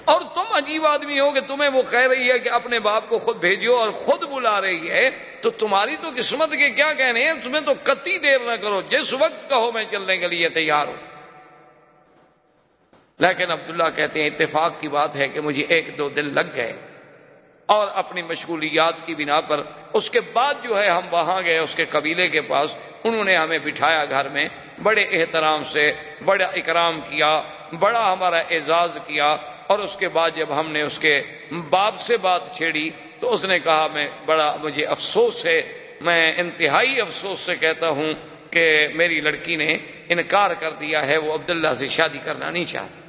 اور 0.04 0.20
تم 0.34 0.44
عجیب 0.50 0.86
آدمی 0.86 1.20
ہو 1.20 1.30
کہ 1.30 1.40
تمہیں 1.40 1.70
وہ 1.70 1.82
کہہ 1.90 2.00
رہی 2.00 2.30
ہے 2.30 2.38
کہ 2.38 2.48
اپنے 2.48 2.78
باپ 2.78 3.08
کو 3.08 3.18
خود 3.18 3.36
بھیجو 3.36 3.76
اور 3.76 3.90
خود 3.90 4.22
بلا 4.22 4.60
رہی 4.60 4.90
ہے، 4.90 5.10
تو 5.40 5.50
تمہاری 5.50 5.96
تو 6.00 6.08
قسمت 6.16 6.50
کے 6.50 6.70
کیا 6.70 6.92
کہنے 6.92 7.24
ہیں؟ 7.24 7.32
تمہیں 7.44 7.60
تو 7.60 7.74
کتی 7.82 8.18
دیر 8.18 8.38
نہ 8.38 8.56
کرو، 8.62 8.82
جس 8.82 9.14
وقت 9.14 9.50
کہو 9.50 9.72
میں 9.72 9.84
چلنے 9.90 10.18
کے 10.18 10.28
لیے 10.28 10.48
تیار 10.48 10.88
ہوں۔ 10.88 11.16
لیکن 13.18 13.50
عبداللہ 13.50 13.90
کہتے 13.96 14.22
ہیں، 14.22 14.30
اتفاق 14.30 14.80
کی 14.80 14.88
بات 14.88 15.16
ہے 15.16 15.28
کہ 15.28 15.40
مجھے 15.40 15.64
ایک 15.68 15.98
دو 15.98 16.08
دن 16.08 16.34
لگ 16.34 16.56
گئے۔ 16.56 16.72
اور 17.66 17.86
اپنی 17.94 18.22
مشغولیات 18.22 19.06
کی 19.06 19.14
بنا 19.14 19.40
پر 19.40 19.60
اس 19.92 20.10
کے 20.10 20.20
بعد 20.20 20.54
جو 20.62 20.82
ہے 20.82 20.88
ہم 20.88 21.02
وہاں 21.10 21.42
گئے 21.44 21.58
اس 21.58 21.74
کے 21.74 21.84
قبیلے 21.84 22.28
کے 22.28 22.40
پاس، 22.40 22.76
انہوں 23.04 23.24
نے 23.24 23.36
ہمیں 23.36 23.58
بٹھایا 23.58 24.04
گھر 24.04 24.28
میں، 24.28 24.48
بڑے 24.82 25.02
احترام 25.02 25.64
سے، 25.64 25.92
بڑا 26.24 26.46
اکرام 26.46 27.00
کیا، 27.00 27.42
بڑا 27.80 28.12
ہمارا 28.12 28.38
اعزاز 28.50 28.98
کیا، 29.06 29.36
اور 29.66 29.78
اس 29.78 29.96
کے 29.96 30.08
بعد 30.08 30.30
جب 30.34 30.60
ہم 30.60 30.70
نے 30.72 30.82
اس 30.82 30.98
کے 30.98 31.22
باپ 31.70 31.98
سے 31.98 32.16
بات 32.16 32.54
چھیڑی 32.56 32.90
تو 33.20 33.32
اس 33.32 33.44
نے 33.44 33.58
کہا، 33.58 33.86
میں 33.86 34.08
بڑا، 34.26 34.56
مجھے 34.62 34.84
افسوس 34.84 35.46
ہے، 35.46 35.60
میں 36.00 36.32
انتہائی 36.36 37.00
افسوس 37.00 37.40
سے 37.40 37.56
کہتا 37.56 37.88
ہوں 37.88 38.12
کہ 38.50 38.88
میری 38.94 39.20
لڑکی 39.20 39.56
نے 39.56 39.78
انکار 40.08 40.50
کر 40.58 40.70
دیا 40.70 41.06
ہے، 41.06 41.16
وہ 41.16 41.34
عبداللہ 41.34 41.74
سے 41.74 41.88
شادی 41.88 42.18
کرنا 42.24 42.50
نہیں 42.50 42.64
چاہتی۔ 42.64 43.05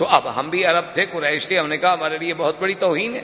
تو 0.00 0.06
اب 0.06 0.40
ہم 0.40 0.50
بھی 0.50 0.64
عرب 0.64 0.92
تھے، 0.92 1.04
قریش 1.04 1.48
تھے، 1.48 1.58
ہم 1.58 1.68
نے 1.68 1.76
کہا 1.76 1.92
ہمارے 1.92 2.18
لیے 2.18 2.34
بہت 2.34 2.60
بڑی 2.60 2.74
توہین 2.74 3.14
ہے 3.14 3.22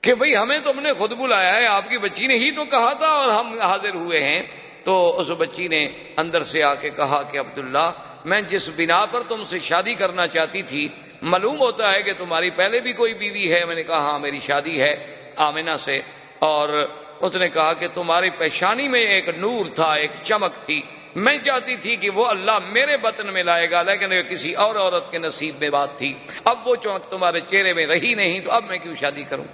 کہ 0.00 0.14
بھئی 0.14 0.36
ہمیں 0.36 0.58
تم 0.58 0.80
نے 0.80 0.92
خود 0.92 1.12
بلایا 1.12 1.56
ہے، 1.56 1.66
آپ 1.66 1.88
کی 1.88 1.98
بچی 1.98 2.26
نے 2.26 2.34
ہی 2.34 2.50
تو 2.50 2.64
کہا 2.64 2.92
تھا 2.92 3.06
اور 3.06 3.30
ہم 3.30 3.60
حاضر 3.60 3.94
ہوئے 3.94 4.24
ہیں۔ 4.24 4.42
تو 4.84 5.20
اس 5.20 5.30
بچی 5.38 5.68
نے 5.68 5.88
اندر 6.16 6.42
سے 6.42 6.62
آ 6.62 6.74
کے 6.74 6.90
کہا 6.90 7.22
کہ 7.22 7.38
عبداللہ، 7.38 7.92
میں 8.24 8.40
جس 8.40 8.70
بنا 8.76 9.06
پر 9.06 9.20
تم 9.28 9.44
سے 9.44 9.58
شادی 9.58 9.94
کرنا 9.94 10.26
چاہتی 10.26 10.62
تھی، 10.62 10.88
معلوم 11.22 11.58
ہوتا 11.58 11.92
ہے 11.92 12.02
کہ 12.02 12.12
تمہاری 12.18 12.50
پہلے 12.50 12.80
بھی 12.80 12.92
کوئی 12.92 13.14
بیوی 13.14 13.54
ہے۔ 13.54 13.64
میں 13.64 13.74
نے 13.74 13.82
کہا 13.82 13.98
ہاں 13.98 14.18
میری 14.18 14.40
شادی 14.40 14.80
ہے 14.80 15.16
آمینہ 15.36 15.76
سے۔ 15.78 16.00
اور 16.38 16.88
اس 17.20 17.36
نے 17.36 17.48
کہا 17.48 17.72
کہ 17.72 17.86
تمہاری 17.94 18.30
پیشانی 18.30 18.88
میں 18.88 19.00
ایک 19.00 19.28
نور 19.28 19.64
تھا، 19.74 19.94
ایک 19.94 20.10
چمک 20.22 20.66
تھی۔ 20.66 20.82
میں 21.16 21.38
چاہتی 21.38 21.76
تھی 21.76 21.96
کہ 21.96 22.10
وہ 22.10 22.26
اللہ 22.26 22.58
میرے 22.58 22.96
بطن 22.96 23.32
میں 23.32 23.42
لائے 23.42 23.70
گا، 23.70 23.82
لیکن 23.82 24.22
کسی 24.28 24.54
اور 24.54 24.76
عورت 24.76 25.10
کے 25.10 25.18
نصیب 25.18 25.56
میں 25.60 25.70
بات 25.70 25.98
تھی، 25.98 26.14
اب 26.44 26.68
وہ 26.68 26.76
چمک 26.76 27.10
تمہارے 27.10 27.40
چہرے 27.40 27.72
میں 27.72 27.86
رہی 27.86 28.14
نہیں، 28.14 28.40
تو 28.40 28.50
اب 28.50 28.64
میں 28.64 28.78
کیوں 28.78 28.94
شادی 29.00 29.24
کروں؟ 29.24 29.44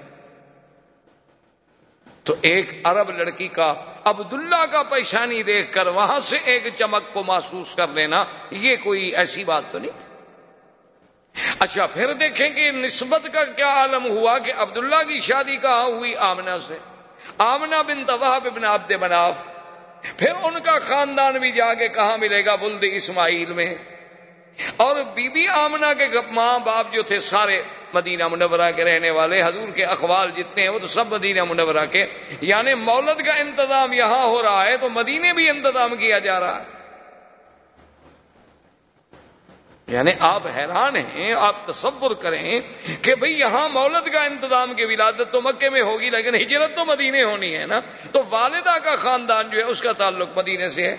تو 2.25 2.35
ایک 2.41 2.81
عرب 2.85 3.11
لڑکی 3.11 3.49
کا 3.49 3.75
عبداللہ 4.05 4.67
کا 4.71 4.83
پیشانی 4.83 5.43
دیکھ 5.43 5.73
کر 5.73 5.87
وہاں 5.87 6.21
سے 6.21 6.37
ایک 6.45 6.67
چمک 6.79 7.13
کو 7.13 7.23
محسوس 7.23 7.75
کر 7.75 7.89
لینا، 7.89 8.25
یہ 8.51 8.77
کوئی 8.77 9.17
ایسی 9.17 9.45
بات 9.45 9.63
تو 9.71 9.79
نہیں 9.79 9.99
تھی؟ 9.99 10.13
اچھا 11.61 11.87
پھر 11.87 12.13
دیکھیں 12.13 12.51
کہ 12.51 12.71
نسبت 12.71 13.33
کا 13.33 13.45
کیا 13.45 13.69
عالم 13.69 14.05
ہوا 14.05 14.39
کہ 14.39 14.53
عبداللہ 14.57 15.03
کی 15.09 15.21
شادی 15.21 15.57
کہاں 15.57 15.85
ہوئی 15.85 16.17
آمنہ 16.17 16.59
سے؟ 16.67 16.79
آمنہ 17.39 17.83
بن 17.87 18.05
طواف 18.05 18.47
ابن 18.47 18.65
عبد 18.65 18.93
مناف۔ 18.93 19.54
پھر 20.19 20.33
ان 20.43 20.61
کا 20.61 20.79
خاندان 20.79 21.39
بھی 21.39 21.53
جا 21.53 21.75
کے 21.75 21.89
کہاں 21.89 22.19
ملے 22.19 22.45
گا 22.45 22.55
بلد 22.55 22.85
اسماعیل 22.93 23.53
میں؟ 23.53 23.75
اور 24.77 24.97
بی 25.15 25.29
بی 25.29 25.49
آمنا 25.49 25.93
کے 25.93 26.05
ماں 26.33 26.59
باپ 26.59 26.93
جو 26.93 27.03
تھے 27.03 27.19
سارے 27.19 27.63
مدینہ 27.95 28.29
منورہ 28.29 28.71
کے 28.77 28.85
رہنے 28.85 29.11
والے، 29.11 29.43
حضور 29.43 29.69
کے 29.69 29.85
اخبار 29.85 30.29
جتنے 30.29 30.63
ہیں 30.63 30.69
وہ 30.69 30.79
تو 30.79 30.87
سب 30.87 31.13
مدینہ 31.13 31.45
منورہ 31.45 31.87
کے 31.87 32.07
یعنی 32.41 32.75
مولد 32.75 33.27
کا 33.27 33.33
انتظام 33.33 33.93
یہاں 33.93 34.27
ہو 34.27 34.43
رہا 34.43 34.67
ہے 34.67 34.77
تو 34.77 34.89
مدینے 34.89 35.33
بھی 35.33 35.49
انتظام 35.49 35.97
کیا 35.97 36.19
جا 36.19 36.41
رہا 36.41 36.63
ہے۔ 36.63 36.74
یعنی 39.87 40.11
آپ 40.21 40.47
حیران 40.47 40.97
ہیں، 40.97 41.33
آپ 41.33 41.67
تصور 41.67 42.11
کریں 42.11 42.61
کہ 43.03 43.15
بھئی 43.15 43.39
یہاں 43.39 43.69
مولد 43.69 44.09
کا 44.13 44.25
انتظام 44.25 44.75
کی 44.75 44.85
ولادت 44.85 45.33
تو 45.33 45.41
مکے 45.41 45.71
میں 45.71 45.83
ہوگی، 45.83 46.11
لیکن 46.11 46.35
ہجرت 46.35 46.77
تو 46.77 46.85
مدینے 46.85 47.23
ہونی 47.23 47.57
ہے 47.57 47.67
نا۔ 47.67 47.81
تو 48.13 48.23
والدہ 48.31 48.77
کا 48.85 48.97
خاندان 48.97 49.51
جو 49.51 49.59
ہے، 49.59 49.63
اس 49.63 49.81
کا 49.81 49.93
تعلق 49.93 50.29
مدینے 50.37 50.69
سے 50.69 50.83
ہے۔ 50.85 50.97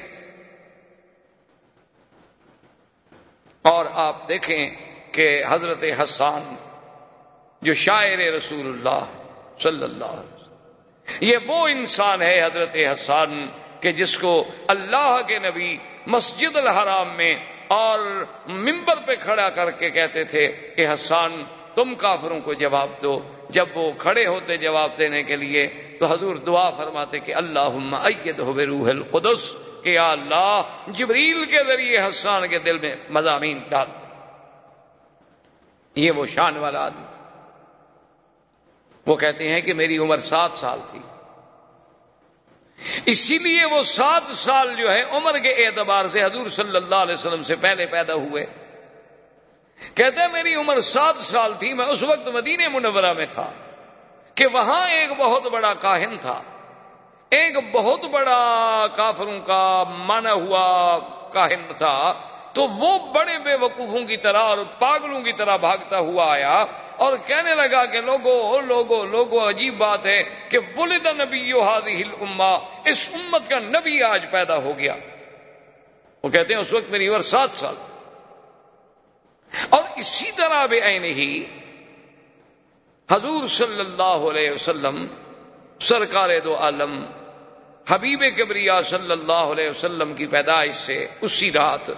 اور 3.61 3.85
آپ 3.93 4.29
دیکھیں 4.29 4.69
کہ 5.11 5.41
حضرت 5.47 5.83
حسان، 6.01 6.55
جو 7.61 7.73
شاعر 7.73 8.17
رسول 8.17 8.67
اللہ 8.67 9.05
صلی 9.59 9.83
اللہ 9.83 10.05
علیہ 10.05 10.35
وسلم، 10.35 10.55
یہ 11.19 11.37
وہ 11.45 11.67
انسان 11.67 12.21
ہے 12.21 12.43
حضرت 12.43 12.75
حسان 12.93 13.47
کہ 13.79 13.89
جس 13.89 14.17
کو 14.17 14.43
اللہ 14.67 15.19
کے 15.27 15.39
نبی 15.39 15.77
مسجد 16.07 16.55
الحرام 16.55 17.17
میں 17.17 17.35
اور 17.67 18.25
ممبر 18.47 18.95
پہ 19.05 19.15
کھڑا 19.15 19.49
کر 19.49 19.71
کے 19.71 19.89
کہتے 19.89 20.23
تھے 20.23 20.47
کہ 20.47 20.93
حسان، 20.93 21.43
تم 21.75 21.95
کافروں 21.95 22.39
کو 22.39 22.53
جواب 22.53 22.89
دو۔ 23.03 23.19
جب 23.49 23.65
وہ 23.75 23.91
کھڑے 23.97 24.25
ہوتے 24.27 24.57
جواب 24.57 24.91
دینے 24.99 25.23
کے 25.23 25.35
لیے، 25.35 25.67
تو 25.99 26.05
حضور 26.05 26.35
دعا 26.35 26.69
فرماتے 26.69 27.19
کہ 27.19 27.35
اللہ 27.35 27.59
ہو 27.59 28.65
روح 28.65 28.89
القدس، 28.89 29.55
کہ 29.83 29.89
یا 29.89 30.11
اللہ، 30.11 30.61
جبریل 30.87 31.45
کے 31.45 31.57
ذریعے 31.67 31.97
حسان 32.07 32.47
کے 32.47 32.59
دل 32.59 32.77
میں 32.77 32.95
مضامین 33.09 33.59
ڈال۔ 33.69 33.87
یہ 35.95 36.11
وہ 36.11 36.25
شان 36.25 36.57
والا 36.57 36.85
آدمی۔ 36.85 37.05
وہ 39.05 39.15
کہتے 39.15 39.53
ہیں 39.53 39.61
کہ 39.61 39.73
میری 39.73 39.97
عمر 39.97 40.17
سات 40.17 40.51
سال 40.53 40.79
تھی۔ 40.91 40.99
اسی 43.05 43.37
لیے 43.37 43.65
وہ 43.65 43.83
سات 43.83 44.35
سال 44.35 44.75
جو 44.75 44.93
ہے 44.93 45.01
عمر 45.01 45.39
کے 45.39 45.49
اعتبار 45.49 46.07
سے 46.07 46.23
حضور 46.23 46.49
صلی 46.49 46.77
اللہ 46.77 46.95
علیہ 46.95 47.13
وسلم 47.13 47.43
سے 47.43 47.55
پہلے 47.55 47.85
پیدا 47.85 48.13
ہوئے۔ 48.13 48.45
کہتے 49.95 50.21
ہیں 50.21 50.27
میری 50.31 50.55
عمر 50.55 50.81
سات 50.81 51.15
سال 51.15 51.53
تھی، 51.59 51.73
میں 51.73 51.85
اس 51.85 52.03
وقت 52.03 52.27
مدینہ 52.27 52.67
منورہ 52.67 53.13
میں 53.13 53.25
تھا 53.31 53.51
کہ 54.35 54.47
وہاں 54.47 54.89
ایک 54.89 55.09
بہت 55.17 55.43
بڑا 55.43 55.73
کاہن 55.73 56.17
تھا۔ 56.17 56.41
ایک 57.29 57.71
بہت 57.71 58.05
بڑا 58.05 58.87
کافروں 58.95 59.39
کا 59.39 59.83
مانا 59.87 60.33
ہوا 60.33 60.99
کاہن 61.33 61.61
تھا۔ 61.77 62.13
تو 62.55 62.63
وہ 62.63 63.13
بڑے 63.13 63.37
بے 63.37 63.53
وقوفوں 63.55 64.05
کی 64.05 64.17
طرح 64.17 64.37
اور 64.37 64.57
پاگلوں 64.79 65.21
کی 65.21 65.31
طرح 65.33 65.57
بھاگتا 65.57 65.97
ہوا 65.97 66.33
آیا 66.33 66.65
اور 66.95 67.17
کہنے 67.25 67.55
لگا 67.55 67.85
کہ 67.85 68.01
لوگو 68.01 68.59
لوگو 68.59 69.05
لوگو، 69.05 69.49
عجیب 69.49 69.77
بات 69.77 70.05
ہے 70.05 70.23
کہ 70.49 70.57
ولد 70.77 71.05
نبی 71.05 71.51
الما 71.51 72.53
اس 72.85 73.09
امت 73.13 73.49
کا 73.49 73.59
نبی 73.59 74.03
آج 74.03 74.25
پیدا 74.31 74.57
ہو 74.57 74.73
گیا۔ 74.77 74.95
وہ 76.23 76.29
کہتے 76.29 76.53
ہیں، 76.53 76.61
اس 76.61 76.73
وقت 76.73 76.91
میری 76.91 77.07
عمر 77.07 77.21
سات 77.21 77.49
سال۔ 77.53 77.75
اور 79.69 79.83
اسی 79.95 80.31
طرح 80.31 80.65
بے 80.65 80.81
عین 80.81 81.03
ہی 81.03 81.43
حضور 83.11 83.47
صلی 83.47 83.79
اللہ 83.79 84.29
علیہ 84.29 84.51
وسلم، 84.51 85.07
سرکار 85.79 86.29
دو 86.43 86.57
عالم، 86.57 87.05
حبیب 87.89 88.23
کبریا 88.37 88.81
صلی 88.81 89.11
اللہ 89.11 89.45
علیہ 89.53 89.69
وسلم 89.69 90.13
کی 90.13 90.27
پیدائش 90.27 90.75
سے 90.75 91.07
اسی 91.21 91.51
رات 91.51 91.89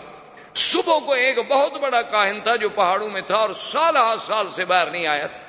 صبح 0.58 1.00
کو 1.06 1.14
ایک 1.14 1.38
بہت 1.48 1.74
بڑا 1.74 2.02
کاہن 2.02 2.40
تھا 2.42 2.56
جو 2.56 2.70
پہاڑوں 2.70 3.10
میں 3.10 3.22
تھا 3.22 3.36
اور 3.36 3.54
سال 3.54 3.98
ہاتھ 3.98 4.22
سال 4.22 4.48
سے 4.48 4.66
باہر 4.66 4.92
نہیں 4.92 5.08
آیا 5.08 5.28
تھا۔ 5.28 5.42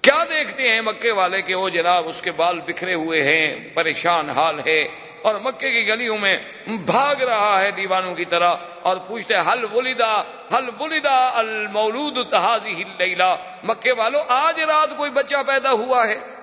کیا 0.00 0.24
دیکھتے 0.30 0.68
ہیں 0.68 0.80
مکے 0.80 1.12
والے 1.12 1.42
کہ 1.42 1.54
وہ 1.54 1.68
جناب 1.68 2.08
اس 2.08 2.22
کے 2.22 2.30
بال 2.30 2.60
بکھرے 2.60 2.94
ہوئے 2.94 3.22
ہیں، 3.22 3.68
پریشان 3.74 4.30
حال 4.30 4.60
ہے 4.66 4.80
اور 5.22 5.34
مکے 5.34 5.70
کی 5.70 5.88
گلیوں 5.88 6.18
میں 6.18 6.36
بھاگ 6.66 7.22
رہا 7.22 7.60
ہے 7.60 7.70
دیوانوں 7.70 8.14
کی 8.14 8.24
طرح 8.24 8.54
اور 8.82 8.96
پوچھتے 8.96 9.34
حل 9.34 9.64
ولیدا 9.64 10.20
حل 10.52 10.68
ولیدا 10.80 11.30
المولود 11.34 12.30
تحادی 12.30 12.82
ہل 12.82 13.22
مکے 13.62 13.92
والوں 13.92 14.24
آج 14.28 14.60
رات 14.60 14.96
کوئی 14.96 15.10
بچہ 15.10 15.36
پیدا 15.46 15.70
ہوا 15.70 16.08
ہے۔ 16.08 16.33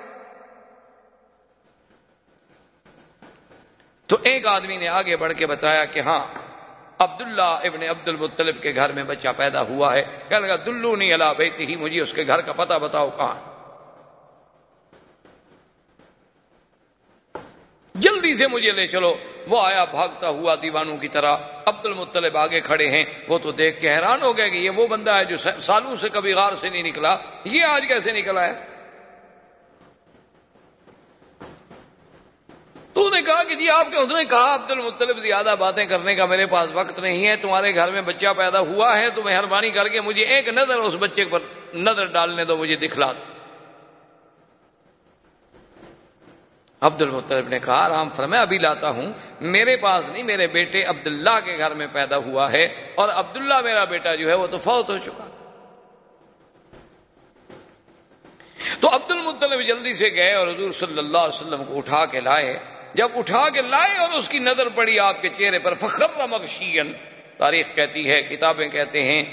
تو 4.11 4.17
ایک 4.23 4.47
آدمی 4.47 4.77
نے 4.77 4.87
آگے 4.87 5.15
بڑھ 5.17 5.33
کے 5.33 5.45
بتایا 5.45 5.85
کہ 5.85 5.99
ہاں 5.99 6.27
عبداللہ 6.99 7.41
ابن 7.41 7.83
عبد 7.83 8.07
المطلب 8.07 8.61
کے 8.61 8.71
گھر 8.75 8.91
میں 8.91 9.03
بچہ 9.03 9.27
پیدا 9.37 9.61
ہوا 9.61 9.95
ہے۔ 9.95 10.01
کہنے 10.29 10.47
لگا، 10.47 10.55
دلو 10.55 10.95
نہیں 10.95 11.13
اللہ 11.13 11.33
بیتی 11.37 11.65
ہی 11.65 11.75
مجھے 11.75 12.01
اس 12.01 12.13
کے 12.13 12.23
گھر 12.27 12.41
کا 12.41 12.53
پتہ 12.53 12.73
بتاؤ 12.73 13.09
کہاں 13.09 13.35
جلدی 17.95 18.35
سے 18.35 18.47
مجھے 18.47 18.71
لے 18.71 18.87
چلو۔ 18.87 19.15
وہ 19.47 19.67
آیا، 19.67 19.85
بھاگتا 19.85 20.29
ہوا 20.29 20.55
دیوانوں 20.61 20.97
کی 20.97 21.07
طرح۔ 21.07 21.37
عبد 21.65 21.85
المطلب 21.85 22.37
آگے 22.37 22.61
کھڑے 22.61 22.89
ہیں۔ 22.89 23.05
وہ 23.27 23.37
تو 23.37 23.51
دیکھ 23.51 23.79
کے 23.79 23.95
حیران 23.95 24.21
ہو 24.21 24.37
گئے 24.37 24.49
کہ 24.49 24.57
یہ 24.57 24.69
وہ 24.69 24.87
بندہ 24.87 25.11
ہے 25.11 25.25
جو 25.25 25.37
سالوں 25.59 25.95
سے 25.95 26.09
کبھی 26.09 26.33
غار 26.33 26.53
سے 26.55 26.69
نہیں 26.69 26.83
نکلا۔ 26.83 27.17
یہ 27.43 27.63
آج 27.63 27.83
کیسے 27.87 28.11
نکلا 28.11 28.43
ہے؟ 28.45 28.70
تو 33.01 33.09
نے 33.09 33.21
کہا 33.21 33.43
کہ 33.43 33.55
جی 33.55 33.69
آپ 33.69 33.87
کے 33.91 33.97
اس 33.97 34.11
نے 34.13 34.25
کہا، 34.25 34.55
عبد 34.55 34.71
المطلب 34.71 35.19
زیادہ 35.19 35.55
باتیں 35.59 35.85
کرنے 35.85 36.15
کا 36.15 36.25
میرے 36.25 36.45
پاس 36.45 36.69
وقت 36.73 36.99
نہیں 36.99 37.27
ہے، 37.27 37.35
تمہارے 37.35 37.75
گھر 37.75 37.91
میں 37.91 38.01
بچہ 38.01 38.33
پیدا 38.37 38.59
ہوا 38.59 38.97
ہے، 38.99 39.09
تو 39.09 39.23
مہربانی 39.23 39.69
کر 39.69 39.87
کے 39.87 40.01
مجھے 40.01 40.23
ایک 40.23 40.47
نظر 40.47 40.77
اس 40.77 40.95
بچے 40.99 41.25
پر 41.25 41.39
نظر 41.73 42.05
ڈالنے 42.05 42.45
دو، 42.45 42.57
مجھے 42.57 42.75
دکھلا 42.75 43.11
دو۔ 43.11 43.23
عبد 46.81 47.01
المطلب 47.01 47.47
نے 47.47 47.59
کہا، 47.59 47.85
آرام 47.85 48.09
فرمائے 48.09 48.41
ابھی 48.41 48.57
لاتا 48.57 48.89
ہوں۔ 48.89 49.13
میرے 49.41 49.77
پاس 49.77 50.09
نہیں، 50.09 50.23
میرے 50.23 50.47
بیٹے 50.47 50.83
عبداللہ 50.83 51.39
کے 51.45 51.57
گھر 51.57 51.73
میں 51.73 51.87
پیدا 51.93 52.17
ہوا 52.17 52.51
ہے، 52.51 52.63
اور 52.95 53.09
عبداللہ 53.09 53.61
میرا 53.61 53.83
بیٹا 53.83 54.15
جو 54.15 54.29
ہے 54.29 54.33
وہ 54.33 54.47
تو 54.47 54.57
فوت 54.57 54.89
ہو 54.89 54.97
چکا۔ 54.97 55.27
تو 58.79 58.89
عبد 58.95 59.11
المطلب 59.11 59.61
جلدی 59.67 59.93
سے 59.93 60.09
گئے 60.15 60.33
اور 60.33 60.47
حضور 60.47 60.71
صلی 60.71 60.97
اللہ 60.97 61.17
علیہ 61.17 61.41
وسلم 61.41 61.63
کو 61.63 61.77
اٹھا 61.77 62.05
کے 62.05 62.19
لائے۔ 62.19 62.80
جب 62.93 63.09
اٹھا 63.15 63.49
کے 63.49 63.61
لائے 63.61 63.97
اور 63.97 64.09
اس 64.09 64.29
کی 64.29 64.39
نظر 64.39 64.69
پڑی 64.69 64.99
آپ 64.99 65.21
کے 65.21 65.29
چہرے 65.29 65.59
پر، 65.59 65.73
فخر 65.73 66.27
مغشین۔ 66.29 66.91
تاریخ 67.37 67.75
کہتی 67.75 68.09
ہے، 68.09 68.21
کتابیں 68.21 68.67
کہتے 68.67 69.01
ہیں 69.03 69.23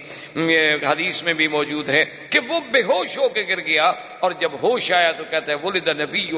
حدیث 0.87 1.23
میں 1.23 1.33
بھی 1.33 1.49
موجود 1.49 1.89
ہے 1.89 2.05
کہ 2.05 2.41
وہ 2.49 2.61
بے 2.71 2.83
ہوش 2.83 3.19
ہو 3.19 3.29
کے 3.29 3.43
گر 3.49 3.61
گیا 3.61 3.93
اور 4.21 4.33
جب 4.33 4.53
ہوش 4.63 4.93
آیا 4.93 5.11
تو 5.13 5.25
کہتے 5.25 5.53
ہیں 5.53 5.59
ولد 5.65 5.89
نبی 5.89 6.33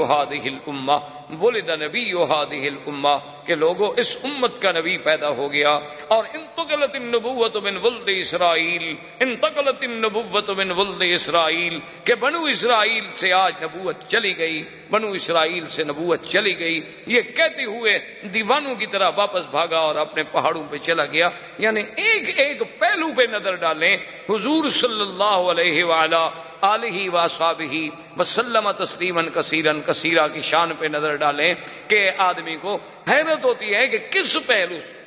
ولد 1.40 1.70
نبی 1.82 2.12
الما 2.12 3.16
کہ 3.46 3.54
لوگوں 3.54 3.92
اس 3.96 4.16
امت 4.24 4.62
کا 4.62 4.72
نبی 4.72 4.98
پیدا 4.98 5.28
ہو 5.28 5.52
گیا۔ 5.52 5.78
اور 6.08 6.24
انتقلت 6.34 6.94
النبوت 6.94 7.56
من 7.56 7.76
ولد 7.76 8.10
اسرائیل 8.16 8.94
انتقلت 9.20 9.82
النبوت 9.82 10.50
من 10.50 10.70
ولد 10.70 11.02
اسرائیل، 11.14 11.78
کہ 12.04 12.14
بنو 12.14 12.44
اسرائیل 12.44 13.04
سے 13.12 13.32
آج 13.32 13.52
نبوت 13.62 13.96
چلی 14.08 14.38
گئی۔ 14.38 14.64
بنو 14.90 15.10
اسرائیل 15.10 15.66
سے 15.66 15.84
نبوت 15.84 16.24
چلی 16.24 16.58
گئی۔ 16.58 16.80
یہ 17.06 17.22
کہتے 17.22 17.64
ہوئے 17.64 17.98
دیوانوں 18.22 18.74
کی 18.74 18.86
طرح 18.86 19.10
واپس 19.16 19.46
بھاگا 19.50 19.78
اور 19.78 19.96
اپنے 19.96 20.22
پہاڑوں 20.22 20.62
پہ 20.70 20.76
چلا 20.76 21.06
گیا۔ 21.06 21.28
یعنی 21.58 21.80
ایک 21.96 22.40
ایک 22.40 22.78
پہلو 22.78 23.08
پہ 23.16 23.22
نظر 23.22 23.54
ڈالیں۔ 23.54 23.96
حضور 24.28 24.68
صلی 24.68 25.00
اللہ 25.00 25.24
علیہ 25.24 25.84
وآلہ 25.84 26.49
آلہ 26.62 27.08
و 27.10 27.26
صابی 27.28 27.88
وسلم 28.18 28.70
تسلیمن 28.78 29.30
کثیرن 29.30 29.80
کثیرہ 29.82 30.26
کی 30.28 30.42
شان 30.42 30.72
پہ 30.78 30.86
نظر 30.88 31.16
ڈالیں 31.16 31.54
کہ 31.88 32.00
آدمی 32.20 32.56
کو 32.56 32.78
حیرت 33.10 33.44
ہوتی 33.44 33.74
ہے 33.74 33.86
کہ 33.88 33.98
کس 34.10 34.36
پہلو 34.46 34.80
سے، 34.80 34.98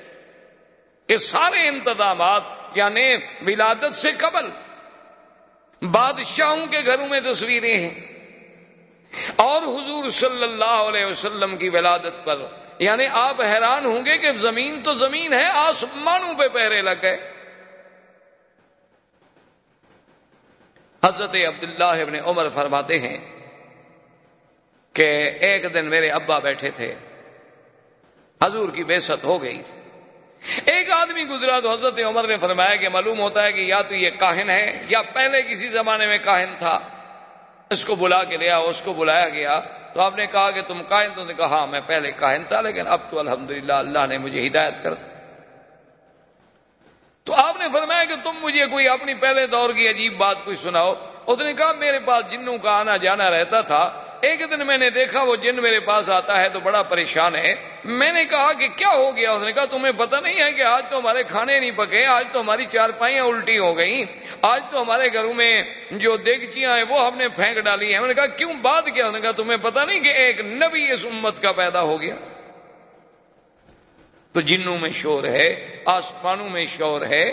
کہ 1.10 1.16
سارے 1.24 1.68
انتظامات 1.68 2.44
یعنی 2.76 3.06
ولادت 3.48 3.96
سے 3.96 4.12
قبل 4.18 4.50
بادشاہوں 5.82 6.66
کے 6.68 6.80
گھروں 6.86 7.08
میں 7.08 7.20
تصویریں 7.22 7.78
ہیں، 7.78 7.96
اور 9.38 9.62
حضور 9.64 10.10
صلی 10.12 10.44
اللہ 10.44 10.80
علیہ 10.84 11.06
وسلم 11.06 11.56
کی 11.58 11.70
ولادت 11.70 12.24
پر 12.26 12.42
یعنی 12.80 13.06
آپ 13.16 13.42
حیران 13.42 13.86
ہوں 13.86 14.06
گے 14.06 14.18
کہ 14.18 14.32
زمین 14.38 14.82
تو 14.84 14.94
زمین 15.00 15.34
ہے، 15.34 15.46
آسمانوں 15.46 16.34
پہ 16.38 16.48
پہرے 16.54 16.82
لگ 16.82 17.02
گئے۔ 17.02 17.18
حضرت 21.06 21.36
عبداللہ 21.36 22.02
ابن 22.02 22.16
عمر 22.26 22.50
فرماتے 22.50 23.00
ہیں 23.00 23.18
کہ 24.94 25.32
ایک 25.40 25.74
دن 25.74 25.86
میرے 25.86 26.10
ابا 26.10 26.40
بیٹھے 26.40 26.70
تھے۔ 26.76 26.96
حضور 28.44 28.70
کی 28.70 28.84
بے 28.84 29.00
ست 29.00 29.24
ہو 29.24 29.42
گئی۔ 29.44 29.62
تھی 29.66 29.80
ایک 30.66 30.92
آدمی 30.92 31.24
گزرا 31.24 31.60
تو 31.60 31.72
حضرت 31.72 32.00
عمر 32.08 32.28
نے 32.28 32.38
فرمایا 32.38 32.76
کہ 32.76 32.90
معلوم 32.90 33.20
ہوتا 33.20 33.44
ہے 33.44 33.52
کہ 33.52 33.62
یا 33.62 33.82
تو 33.82 33.96
یہ 33.96 34.10
کاہن 34.10 34.50
ہے 34.50 34.84
یا 34.90 35.02
پہلے 35.02 35.42
کسی 35.42 35.68
زمانے 35.68 36.08
میں 36.08 36.18
کاہن 36.18 36.50
تھا۔ 36.58 36.80
اس 37.70 37.86
کو 37.86 37.96
بلا 37.96 38.24
کے 38.24 38.38
لیا 38.38 38.58
اس 38.58 38.82
کو 38.82 38.94
بلایا 38.94 39.30
گیا۔ 39.30 39.60
تو 39.94 40.02
آپ 40.02 40.18
نے 40.18 40.26
کہا 40.26 40.52
کہ 40.52 40.62
تم 40.62 40.84
کاہن، 40.84 41.10
تو 41.16 41.26
نے 41.26 41.34
کہا 41.34 41.46
ہاں 41.46 41.68
میں 41.68 41.82
پہلے 41.88 42.12
کاہن 42.12 42.44
تھا، 42.44 42.62
لیکن 42.62 42.88
اب 42.88 43.00
تو 43.10 43.20
الحمدللہ 43.20 43.74
اللہ 43.74 44.08
نے 44.10 44.18
مجھے 44.18 44.48
ہدایت 44.48 44.74
کر 44.84 44.94
تو 47.26 47.34
آپ 47.34 47.58
نے 47.60 47.66
فرمایا 47.74 48.04
کہ 48.04 48.16
تم 48.24 48.32
مجھے 48.42 48.66
کوئی 48.66 48.88
اپنی 48.88 49.14
پہلے 49.14 49.48
دور 49.48 49.74
کی 49.74 49.90
عجیب 49.90 50.18
بات 50.18 50.36
کوئی 50.44 50.56
سناؤ۔ 50.56 50.94
اس 51.28 51.40
نے 51.40 51.54
کہا، 51.54 51.72
میرے 51.72 52.00
پاس 52.00 52.32
جنوں 52.32 52.58
کا 52.58 52.72
آنا 52.72 52.98
جانا 52.98 53.32
رہتا 53.32 53.62
تھا۔ 53.62 54.04
ایک 54.22 54.40
دن 54.40 54.68
میں 54.68 54.78
نے 54.78 54.90
دیکھا، 54.90 55.24
وہ 55.24 55.36
جن 55.36 55.56
میرے 55.56 55.80
پاس 55.80 56.10
آتا 56.10 56.42
ہے 56.42 56.50
تو 56.50 56.60
بڑا 56.60 56.84
پریشان 56.84 57.36
ہے۔ 57.36 57.56
میں 57.86 58.12
نے 58.12 58.26
کہا 58.26 58.54
کہ 58.54 58.68
کیا 58.68 58.90
ہو 58.90 59.16
گیا؟ 59.16 59.32
اس 59.32 59.44
نے 59.44 59.52
کہا، 59.52 59.66
تمہیں 59.66 59.92
پتہ 59.98 60.16
نہیں 60.24 60.44
ہے 60.44 60.52
کہ 60.52 60.62
آج 60.62 60.84
تو 60.90 61.00
ہمارے 61.00 61.24
کھانے 61.24 61.60
نہیں 61.60 61.72
پکے، 61.72 62.06
آج 62.06 62.26
تو 62.32 62.40
ہماری 62.42 62.66
چار 62.72 62.90
پائیاں 62.90 63.24
الٹی 63.24 63.58
ہو 63.58 63.78
گئی 63.78 64.06
آج 64.42 64.62
تو 64.72 64.82
ہمارے 64.82 65.14
گھروں 65.14 65.34
میں 65.34 65.64
جو 65.92 66.18
دیگچیاں 66.18 66.78
ہیں، 66.78 66.84
وہ 66.90 67.06
ہم 67.06 67.18
نے 67.18 67.30
پھینک 67.30 67.58
ڈالی 67.58 67.94
ہیں۔ 67.94 68.00
میں 68.00 68.08
نے 68.08 68.14
کہا، 68.14 68.26
کیوں 68.26 68.54
بات 68.54 68.86
کیا؟ 68.86 69.08
اس 69.08 69.14
نے 69.14 69.22
کہا، 69.22 69.32
تمہیں 69.32 69.58
پتہ 69.58 69.80
نہیں 69.80 70.00
کہ 70.00 70.10
ایک 70.10 70.40
نبی 70.40 70.92
اس 70.92 71.06
امت 71.06 71.44
کا 71.44 71.52
پیدا 71.52 71.82
ہو 71.82 72.02
گیا۔ 72.02 72.16
تو 74.34 74.42
جنوں 74.42 74.78
میں 74.78 74.90
شور 74.90 75.24
ہے، 75.24 75.82
آسمانوں 75.86 76.50
میں 76.50 76.66
شور 76.78 77.02
ہے۔ 77.02 77.32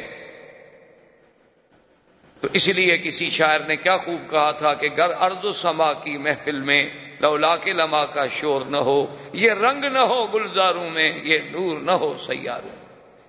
تو 2.40 2.48
اس 2.52 2.68
لیے 2.68 2.98
کسی 2.98 3.30
شاعر 3.30 3.60
نے 3.60 3.76
کیا 3.76 3.92
خوب 3.92 4.30
کہا 4.30 4.50
تھا 4.50 4.74
کہ 4.74 4.88
گر 4.98 5.10
ارض 5.20 5.44
و 5.44 5.52
سما 5.52 5.92
کی 5.92 6.18
محفل 6.18 6.60
میں، 6.60 6.84
لولا 7.20 7.56
کے 7.56 7.72
لما 7.72 8.06
کا 8.06 8.26
شور 8.26 8.62
نہ 8.62 8.76
ہو، 8.76 9.16
یہ 9.32 9.50
رنگ 9.50 9.84
نہ 9.84 9.98
ہو 9.98 10.26
گلزاروں 10.26 10.90
میں، 10.94 11.12
یہ 11.24 11.38
نور 11.38 11.78
نہ 11.78 11.90
ہو 11.90 12.16
سیاروں 12.16 12.79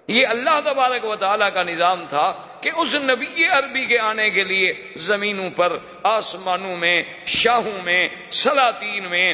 یہ 0.07 0.27
اللہ 0.27 0.59
تبارک 0.65 1.05
و 1.05 1.15
تعالیٰ 1.15 1.49
کا 1.53 1.63
نظام 1.63 2.05
تھا 2.09 2.33
کہ 2.61 2.71
اس 2.77 2.95
نبی 2.95 3.47
عربی 3.47 3.85
کے 3.85 3.99
آنے 3.99 4.29
کے 4.29 4.43
لیے 4.43 4.73
زمینوں 4.95 5.49
پر، 5.55 5.77
آسمانوں 6.03 6.77
میں، 6.77 7.03
شاہوں 7.25 7.83
میں، 7.83 8.07
سلاطین 8.29 9.03
میں، 9.03 9.33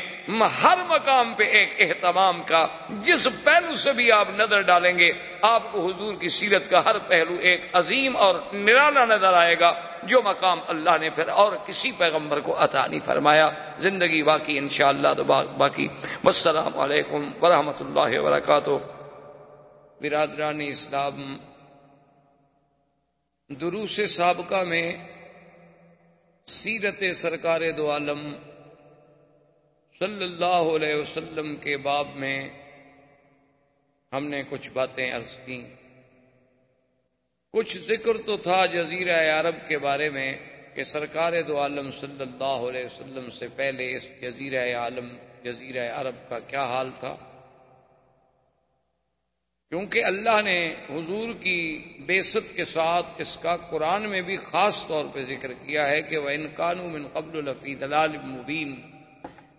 ہر 0.64 0.78
مقام 0.88 1.34
پہ 1.34 1.44
ایک 1.44 1.76
اہتمام 1.80 2.44
کا، 2.44 2.68
جس 2.90 3.28
پہلو 3.44 3.76
سے 3.76 3.94
بھی 3.94 4.12
آپ 4.12 4.28
نظر 4.38 4.62
ڈالیں 4.62 5.00
گے، 5.00 5.12
آپ 5.42 5.72
کو 5.72 5.88
حضور 5.88 6.16
کی 6.16 6.30
سیرت 6.30 6.70
کا 6.70 6.86
ہر 6.86 6.98
پہلو 6.98 7.36
ایک 7.40 7.62
عظیم 7.74 8.18
اور 8.18 8.36
نرالا 8.54 9.06
نظر 9.06 9.34
آئے 9.34 9.60
گا، 9.60 9.74
جو 10.04 10.22
مقام 10.26 10.60
اللہ 10.68 10.98
نے 11.02 11.10
پھر 11.10 11.28
اور 11.28 11.54
کسی 11.66 11.92
پیغمبر 11.98 12.40
کو 12.40 12.64
عطا 12.64 12.88
نہیں 12.88 13.00
فرمایا۔ 13.06 13.50
زندگی 13.80 14.24
باقی 14.24 14.58
انشاءاللہ 14.58 15.14
تو 15.18 15.24
باقی۔ 15.58 15.88
والسلام 16.24 16.78
علیکم 16.78 17.32
ورحمۃ 17.42 17.80
اللہ 17.80 18.20
وبرکاتہ۔ 18.20 18.97
برادران 20.02 20.62
اسلام، 20.62 21.38
دروس 23.50 24.00
سابقہ 24.10 24.64
میں 24.64 24.94
سیرت 26.48 27.04
سرکار 27.16 27.62
دو 27.78 27.92
عالم 27.92 28.36
صلی 30.00 30.24
اللہ 30.24 30.64
علیہ 30.76 30.96
وسلم 30.96 31.56
کے 31.56 31.78
باب 31.78 32.08
میں 32.16 32.50
ہم 34.14 34.26
نے 34.26 34.44
کچھ 34.50 34.70
باتیں 34.74 35.12
عرض 35.12 35.38
کی 35.46 35.62
کچھ 37.54 37.78
ذکر 37.78 38.18
تو 38.26 38.38
تھا 38.38 38.66
جزیرہ 38.66 39.40
عرب 39.40 39.68
کے 39.68 39.78
بارے 39.78 40.10
میں 40.10 40.34
کہ 40.76 40.84
سرکار 40.84 41.34
دو 41.48 41.60
عالم 41.60 41.92
صلی 41.92 42.22
اللہ 42.22 42.68
علیہ 42.70 42.86
وسلم 42.86 43.30
سے 43.30 43.48
پہلے 43.56 43.96
اس 43.96 44.08
جزیرہ 44.22 44.76
عالم، 44.76 45.08
جزیرہ 45.44 45.92
عرب 45.92 46.16
کا 46.30 46.40
کیا 46.40 46.66
حال 46.66 46.90
تھا۔ 47.00 47.16
کیونکہ 49.72 50.06
اللہ 50.06 50.42
نے 50.42 50.76
حضور 50.90 51.34
کی 51.34 51.84
بیست 52.06 52.56
کے 52.56 52.66
ساتھ 52.66 53.06
اس 53.18 53.38
کا 53.38 53.58
قرآن 53.58 54.10
میں 54.10 54.22
بھی 54.22 54.38
خاص 54.38 54.88
طور 54.88 55.06
پہ 55.14 55.24
ذکر 55.24 55.54
کیا 55.54 55.88
ہے 55.90 56.02
کہ 56.02 56.18
وہ 56.18 56.30
انکان 56.30 56.78
من 56.78 57.08
قبل 57.14 57.48
الفی 57.48 57.76
دلال 57.76 58.18
مبین 58.24 58.76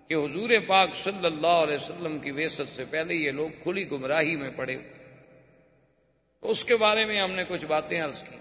کہ 0.09 0.15
حضور 0.15 0.51
پاک 0.67 0.97
صلی 0.97 1.27
اللہ 1.27 1.61
علیہ 1.63 1.75
وسلم 1.75 2.19
کی 2.19 2.33
بیست 2.33 2.63
سے 2.69 2.85
پہلے 2.85 3.15
یہ 3.15 3.31
لوگ 3.31 3.63
کھلی 3.63 3.91
گمراہی 3.91 4.37
میں 4.37 4.51
پڑے 4.57 4.77
تو 6.41 6.51
اس 6.51 6.65
کے 6.65 6.77
بارے 6.77 7.05
میں 7.05 7.21
ہم 7.21 7.31
نے 7.31 7.45
کچھ 7.49 7.65
باتیں 7.65 8.01
عرض 8.01 8.23
کی۔ 8.23 8.37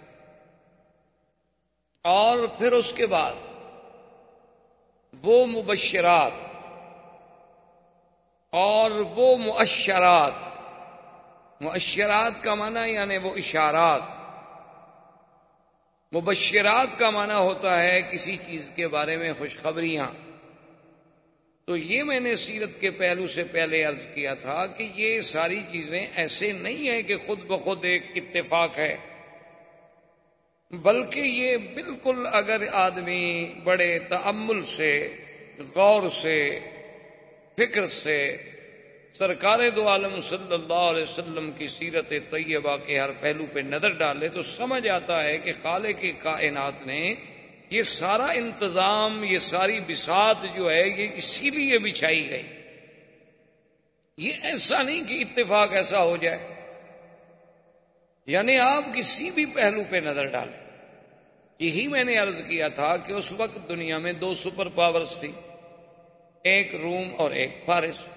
اور 2.06 2.48
پھر 2.48 2.72
اس 2.72 2.94
کے 2.94 3.08
بعد 3.08 3.34
وہ 5.24 5.46
مبشرات 5.48 6.46
اور 8.54 8.92
وہ 8.92 9.38
معشرات 9.38 10.47
معشرات 11.62 12.44
کا 12.44 12.56
معنی 12.56 12.92
یعنی 12.92 13.18
وہ 13.18 13.36
اشارات۔ 13.36 14.02
مبشرات 16.16 17.00
کا 17.00 17.10
معنی 17.10 17.34
ہوتا 17.34 17.84
ہے 17.84 18.02
کسی 18.12 18.38
چیز 18.38 18.72
کے 18.76 18.88
بارے 18.88 19.18
میں 19.18 19.34
خوشخبریاں۔ 19.38 20.08
تو 21.66 21.78
یہ 21.78 22.04
میں 22.04 22.20
نے 22.20 22.36
سیرت 22.36 22.82
کے 22.82 22.92
پہلو 22.92 23.28
سے 23.28 23.44
پہلے 23.44 23.84
عرض 23.84 24.08
کیا 24.14 24.34
تھا 24.34 24.66
کہ 24.66 24.92
یہ 24.96 25.22
ساری 25.22 25.62
چیزیں 25.72 26.08
ایسے 26.16 26.52
نہیں 26.52 26.90
ہیں 26.90 27.02
کہ 27.02 27.18
خود 27.18 27.40
بخود 27.40 27.86
ایک 27.86 28.04
اتفاق 28.16 28.78
ہے۔ 28.78 28.98
بلکہ 30.72 31.20
یہ 31.20 31.58
بالکل 31.58 32.28
اگر 32.32 32.64
آدمی 32.72 33.54
بڑے 33.64 34.00
تعمل 34.00 34.64
سے، 34.64 35.16
غور 35.76 36.10
سے، 36.10 36.60
فکر 37.58 37.86
سے 37.86 38.38
سرکار 39.18 39.60
دو 39.76 39.88
عالم 39.88 40.22
صلی 40.22 40.54
اللہ 40.54 40.74
علیہ 40.74 41.04
وسلم 41.04 41.52
کی 41.58 41.68
سیرت 41.68 42.10
طیبہ 42.10 42.78
کے 42.78 43.00
ہر 43.00 43.10
پہلو 43.20 43.46
پہ 43.54 43.60
نظر 43.60 43.90
ڈالے 43.90 44.28
تو 44.28 44.44
سمجھ 44.44 44.88
آتا 44.88 45.24
ہے 45.24 45.38
کہ 45.38 45.54
خالے 45.62 45.94
کی 45.94 46.12
کائنات 46.12 46.88
نے 46.88 47.16
یہ 47.70 47.82
سارا 47.82 48.26
انتظام، 48.26 49.24
یہ 49.24 49.38
ساری 49.38 49.80
بسات 49.88 50.36
جو 50.56 50.72
ہے، 50.72 50.88
یہ 50.88 51.08
اسی 51.16 51.50
لیے 51.50 51.80
بچھائی 51.80 52.30
گئی۔ 52.30 52.44
یہ 54.18 54.34
ایسا 54.44 54.84
نہیں 54.84 55.04
کہ 55.04 55.14
اتفاق 55.14 55.72
ایسا 55.72 56.04
ہو 56.04 56.18
جائے۔ 56.18 56.40
یعنی 58.26 58.58
آپ 58.58 58.84
کسی 58.94 59.32
بھی 59.32 59.46
پہلو 59.46 59.84
پہ 59.90 59.98
نظر 59.98 60.26
ڈالیں 60.26 60.70
یہی 61.60 61.88
میں 61.88 62.04
نے 62.04 62.18
عرض 62.18 62.48
کیا 62.48 62.68
تھا 62.68 62.98
کہ 62.98 63.14
اس 63.14 63.34
وقت 63.38 63.70
دنیا 63.70 63.98
میں 63.98 64.14
دو 64.14 64.36
سپر 64.36 64.68
پاورز 64.68 65.20
تھی 65.20 65.32
ایک 66.44 66.76
روم 66.76 67.10
اور 67.18 67.32
ایک 67.32 67.60
فارس۔ 67.66 68.17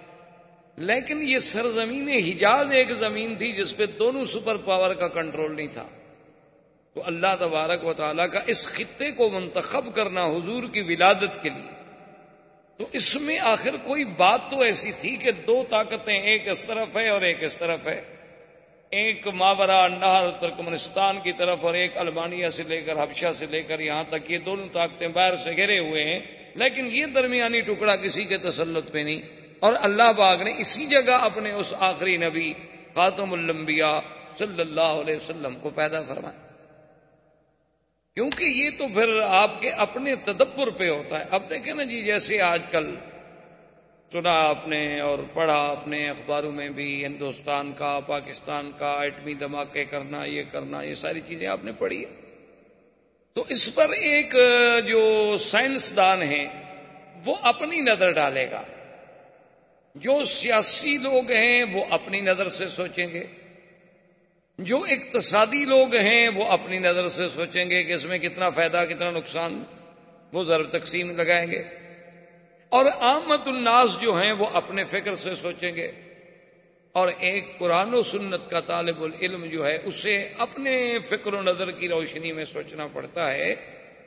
لیکن 0.81 1.23
یہ 1.23 1.39
سرزمین 1.39 2.09
حجاز 2.09 2.73
ایک 2.73 2.89
زمین 2.91 3.35
تھی 3.37 3.53
جس 3.53 3.77
پہ 3.77 3.87
دونوں 3.87 4.25
سپر 4.25 4.57
پاور 4.57 4.95
کا 4.95 5.09
کنٹرول 5.09 5.57
نہیں 5.57 5.67
تھا۔ 5.73 5.89
تو 6.95 7.03
اللہ 7.07 7.27
تبارک 7.41 7.85
و 7.85 7.93
تعالیٰ 7.93 8.27
کا 8.33 8.41
اس 8.47 8.69
خطے 8.69 9.11
کو 9.11 9.31
منتخب 9.31 9.95
کرنا 9.95 10.27
حضور 10.27 10.65
کی 10.73 10.81
ولادت 10.81 11.43
کے 11.43 11.49
لیے۔ 11.49 11.71
تو 12.77 12.87
اس 12.93 13.17
میں 13.17 13.39
آخر 13.39 13.71
کوئی 13.85 14.05
بات 14.05 14.41
تو 14.51 14.61
ایسی 14.61 14.93
تھی 15.01 15.17
کہ 15.17 15.31
دو 15.31 15.65
طاقتیں 15.71 16.23
ایک 16.23 16.49
اس 16.49 16.65
طرف 16.65 16.97
ہے 16.97 17.09
اور 17.09 17.23
ایک 17.23 17.45
اس 17.45 17.57
طرف 17.57 17.87
ہے۔ 17.87 18.01
ایک 18.91 19.29
ماورا 19.29 19.89
نہر 19.89 20.31
ترکمنستان 20.41 21.19
کی 21.23 21.33
طرف 21.33 21.59
اور 21.61 21.75
ایک 21.75 21.99
المانیہ 21.99 22.51
سے 22.51 22.63
لے 22.63 22.81
کر 22.81 23.03
حبشہ 23.03 23.33
سے 23.39 23.47
لے 23.51 23.63
کر 23.63 23.81
یہاں 23.81 24.05
تک 24.09 24.31
یہ 24.31 24.39
دونوں 24.39 24.67
طاقتیں 24.73 25.09
باہر 25.09 25.37
سے 25.37 25.51
گھرے 25.57 25.79
ہوئے 25.79 26.05
ہیں، 26.05 26.21
لیکن 26.55 26.87
یہ 26.87 27.07
درمیانی 27.07 27.61
ٹکڑا 27.61 27.97
کسی 27.97 28.25
کے 28.25 28.39
تسلط 28.39 28.93
پہ 28.93 28.99
نہیں۔ 28.99 29.40
اور 29.61 29.73
اللہ 29.81 30.13
باغ 30.13 30.43
نے 30.43 30.55
اسی 30.59 30.87
جگہ 30.87 31.13
اپنے 31.13 31.53
اس 31.53 31.75
آخری 31.79 32.17
نبی 32.17 32.53
خاتم 32.95 33.33
الانبیاء 33.33 33.99
صلی 34.39 34.61
اللہ 34.61 34.81
علیہ 34.81 35.17
وسلم 35.17 35.55
کو 35.55 35.71
پیدا 35.71 36.03
فرمایا۔ 36.03 36.47
کیونکہ 38.15 38.45
یہ 38.45 38.71
تو 38.79 38.87
پھر 38.89 39.21
آپ 39.21 39.61
کے 39.61 39.71
اپنے 39.71 40.15
تدبر 40.17 40.71
پہ 40.71 40.91
ہوتا 40.91 41.19
ہے۔ 41.21 41.25
اب 41.31 41.43
دیکھیں 41.51 41.75
نا 41.75 41.83
جی 41.83 42.03
جیسے 42.03 42.41
آج 42.41 42.61
کل 42.71 42.95
سنا 44.13 44.49
آپ 44.49 44.69
نے 44.69 45.01
اور 45.01 45.19
پڑھا 45.35 45.63
اپنے 45.63 46.11
اخباروں 46.11 46.53
میں 46.53 46.69
بھی، 46.69 47.07
ہندوستان 47.07 47.73
کا، 47.73 48.01
پاکستان 48.07 48.71
کا، 48.79 48.91
ایٹمی 49.01 49.35
دھماکے 49.35 49.85
کرنا، 49.85 50.25
یہ 50.25 50.43
کرنا، 50.51 50.83
یہ 50.83 50.95
ساری 50.95 51.21
چیزیں 51.29 51.47
آپ 51.47 51.65
نے 51.65 51.73
پڑھی 51.73 52.05
ہے 52.05 52.11
تو 53.33 53.45
اس 53.49 53.75
پر 53.75 53.89
ایک 53.89 54.35
جو 54.87 55.37
سائنسدان 55.41 56.23
ہیں، 56.23 56.49
وہ 57.25 57.37
اپنی 57.43 57.81
نظر 57.81 58.11
ڈالے 58.11 58.51
گا۔ 58.51 58.63
جو 59.95 60.25
سیاسی 60.25 60.97
لوگ 60.97 61.31
ہیں 61.31 61.65
وہ 61.73 61.85
اپنی 61.91 62.21
نظر 62.21 62.49
سے 62.49 62.69
سوچیں 62.69 63.07
گے۔ 63.07 63.25
جو 64.59 64.79
اقتصادی 64.79 65.65
لوگ 65.65 65.95
ہیں 65.95 66.29
وہ 66.29 66.45
اپنی 66.45 66.79
نظر 66.79 67.09
سے 67.09 67.29
سوچیں 67.29 67.71
گے 67.71 67.85
کہ 67.85 67.93
اس 67.93 68.05
میں 68.05 68.19
کتنا 68.19 68.51
فائدہ، 68.51 68.85
کتنا 68.91 69.11
نقصان، 69.11 69.65
وہ 70.33 70.45
ضرور 70.45 70.65
تقسیم 70.65 71.17
لگائیں 71.17 71.51
گے۔ 71.51 71.63
اور 72.69 72.85
آمد 73.01 73.49
الناس 73.49 73.97
جو 74.01 74.15
ہیں 74.15 74.33
وہ 74.33 74.47
اپنے 74.47 74.85
فکر 74.85 75.15
سے 75.15 75.35
سوچیں 75.35 75.75
گے۔ 75.75 75.93
اور 76.93 77.09
ایک 77.19 77.59
قرآن 77.59 77.95
و 77.95 78.03
سنت 78.03 78.51
کا 78.51 78.61
طالب 78.61 79.03
العلم 79.03 79.45
جو 79.45 79.67
ہے، 79.67 79.79
اسے 79.85 80.29
اپنے 80.39 80.99
فکر 81.09 81.35
و 81.35 81.43
نظر 81.43 81.71
کی 81.71 81.89
روشنی 81.89 82.33
میں 82.33 82.45
سوچنا 82.45 82.87
پڑتا 82.87 83.33
ہے 83.33 83.55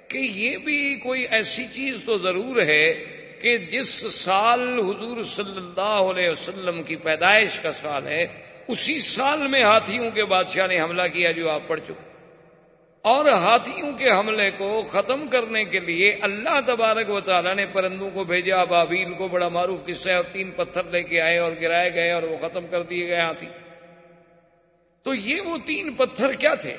کہ 0.08 0.18
یہ 0.18 0.58
بھی 0.58 0.96
کوئی 0.96 1.28
ایسی 1.32 1.66
چیز 1.74 2.04
تو 2.06 2.18
ضرور 2.18 2.62
ہے 2.62 3.06
کہ 3.42 3.58
جس 3.58 3.90
سال 4.12 4.80
حضور 4.80 5.24
صلی 5.24 5.58
اللہ 5.58 6.02
علیہ 6.12 6.30
وسلم 6.30 6.84
کی 6.84 6.96
پیدائش 6.96 7.60
کا 7.60 7.72
سال 7.72 8.08
ہے، 8.08 8.28
اسی 8.68 9.00
سال 9.00 9.48
میں 9.48 9.64
ہاتھیوں 9.64 10.12
کے 10.12 10.26
بادشاہ 10.26 10.68
نے 10.68 10.82
حملہ 10.82 11.02
کیا 11.14 11.32
جو 11.32 11.50
آپ 11.50 11.68
پڑھ 11.68 11.80
چکے 11.80 12.12
اور 13.02 13.26
ہاتھیوں 13.26 13.92
کے 13.94 14.10
حملے 14.10 14.52
کو 14.58 14.84
ختم 14.92 15.28
کرنے 15.28 15.64
کے 15.64 15.80
لیے 15.80 16.18
اللہ 16.22 16.60
تبارک 16.66 17.10
و 17.10 17.20
تعالیٰ 17.20 17.56
نے 17.56 17.66
پرندوں 17.74 18.10
کو 18.14 18.24
بھیجا، 18.24 18.64
بابیل 18.64 19.14
کو 19.14 19.28
بڑا 19.28 19.48
معروف 19.48 19.86
قصہ 19.86 20.12
اور 20.12 20.24
تین 20.32 20.52
پتھر 20.52 20.84
لے 20.84 21.04
کے 21.04 21.22
آئے 21.22 21.38
اور 21.38 21.52
گرائے 21.62 21.94
گئے 21.94 22.12
اور 22.12 22.24
وہ 22.24 22.38
ختم 22.42 22.66
کر 22.72 22.82
دیے 22.82 23.08
گئے 23.08 23.20
ہاتھی۔ 23.20 23.48
تو 25.04 25.14
یہ 25.14 25.42
وہ 25.42 25.58
تین 25.66 25.94
پتھر 25.94 26.32
کیا 26.32 26.54
تھے؟ 26.54 26.78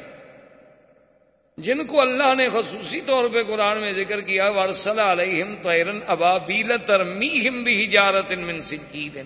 جن 1.57 1.85
کو 1.87 2.01
اللہ 2.01 2.35
نے 2.35 2.49
خصوصی 2.49 3.01
طور 3.01 3.29
پہ 3.29 3.43
قرآن 3.43 3.79
میں 3.79 3.93
ذکر 3.93 4.21
کیا 4.21 4.49
ورسل 4.49 4.99
علیہم 4.99 5.55
تیرن 5.63 5.99
ابا 6.07 6.39
بیل 6.39 6.73
ترمیہم 6.87 7.63
بھی 7.63 7.87
جارت 7.87 8.35
من 8.35 8.61
سجیل 8.61 9.23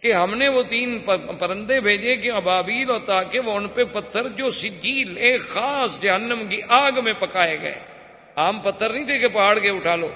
کہ 0.00 0.12
ہم 0.12 0.34
نے 0.34 0.48
وہ 0.48 0.62
تین 0.62 0.98
پرندے 1.38 1.80
بھیجے 1.80 2.16
کہ 2.16 2.32
ابابیل 2.32 2.90
اور 2.90 3.00
تاکہ 3.06 3.40
وہ 3.40 3.52
ان 3.52 3.68
پہ 3.68 3.84
پتھر 3.84 4.28
جو 4.28 4.50
سجیل، 4.50 5.16
ایک 5.16 5.40
خاص 5.40 6.02
جہنم 6.02 6.46
کی 6.46 6.60
آگ 6.68 6.92
میں 7.04 7.12
پکائے 7.12 7.60
گئے۔ 7.62 7.74
عام 8.36 8.60
پتھر 8.60 8.90
نہیں 8.90 9.04
تھے 9.04 9.18
کہ 9.18 9.28
پہاڑ 9.28 9.58
کے 9.58 9.70
اٹھا 9.70 9.96
لو۔ 9.96 10.08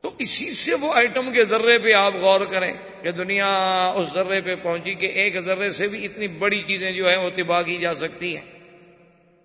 تو 0.00 0.10
اسی 0.18 0.50
سے 0.50 0.74
وہ 0.74 0.94
آئٹم 0.94 1.32
کے 1.32 1.44
ذرے 1.44 1.78
پہ 1.78 1.92
آپ 1.92 2.12
غور 2.14 2.40
کریں 2.40 2.72
کہ 3.02 3.10
دنیا 3.10 3.92
اس 3.96 4.08
ذرے 4.14 4.40
پہ 4.40 4.54
پہنچی 4.62 4.94
کہ 4.94 5.06
ایک 5.06 5.40
ذرے 5.40 5.70
سے 5.70 5.88
بھی 5.88 6.04
اتنی 6.04 6.28
بڑی 6.28 6.62
چیزیں 6.62 6.92
جو 6.92 7.08
ہیں 7.08 7.16
وہ 7.16 7.30
تباہ 7.36 7.62
کی 7.62 7.76
جا 7.76 7.94
سکتی 7.94 8.36
ہیں۔ 8.36 8.57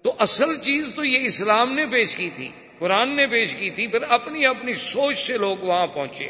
تو 0.04 0.16
اصل 0.20 0.58
چیز 0.58 0.90
تو 0.96 1.04
یہ 1.04 1.26
اسلام 1.26 1.76
نے 1.76 1.86
پیش 1.92 2.16
کی 2.16 2.30
تھی، 2.36 2.50
قرآن 2.80 3.16
نے 3.16 3.28
پیش 3.28 3.56
کی 3.56 3.70
تھی، 3.70 3.88
پھر 3.88 4.00
اپنی 4.10 4.46
اپنی 4.46 4.74
سوچ 4.74 5.20
سے 5.20 5.38
لوگ 5.38 5.58
وہاں 5.58 5.88
پہنچے 5.88 6.30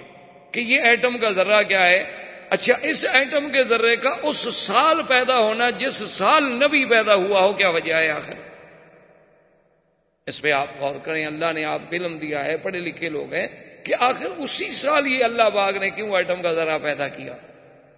کہ 0.52 0.60
یہ 0.60 0.82
ایٹم 0.82 1.18
کا 1.18 1.30
ذرہ 1.30 1.64
کیا 1.64 1.90
ہے۔ 1.90 2.16
اچھا 2.50 2.74
اس 2.82 3.06
ایٹم 3.14 3.50
کے 3.52 3.64
ذرے 3.64 3.96
کا 3.96 4.10
اس 4.24 4.38
سال 4.38 5.02
پیدا 5.08 5.38
ہونا، 5.38 5.70
جس 5.70 5.94
سال 5.94 6.44
نبی 6.44 6.86
پیدا 6.86 7.16
ہوا 7.16 7.42
ہو، 7.42 7.54
کیا 7.54 7.70
وجہ 7.70 7.94
ہے 7.94 8.10
آخر؟ 8.10 8.34
اس 10.28 10.42
پہ 10.42 10.52
آپ 10.52 10.68
غور 10.80 10.96
کریں، 11.04 11.26
اللہ 11.26 11.54
نے 11.54 11.66
آپ 11.66 11.82
علم 11.92 12.18
دیا 12.18 12.46
ہے، 12.46 12.58
پڑھے 12.58 12.80
لکھے 12.80 13.10
لوگ 13.10 13.34
ہیں 13.34 13.48
کہ 13.84 13.94
آخر 14.00 14.28
اسی 14.38 14.72
سال 14.72 15.08
یہ 15.08 15.24
اللہ 15.24 15.50
باغ 15.54 15.78
نے 15.78 15.90
کیوں 15.90 16.16
ایٹم 16.16 16.42
کا 16.42 16.54
ذرہ 16.54 16.78
پیدا 16.84 17.08
کیا؟ 17.08 17.34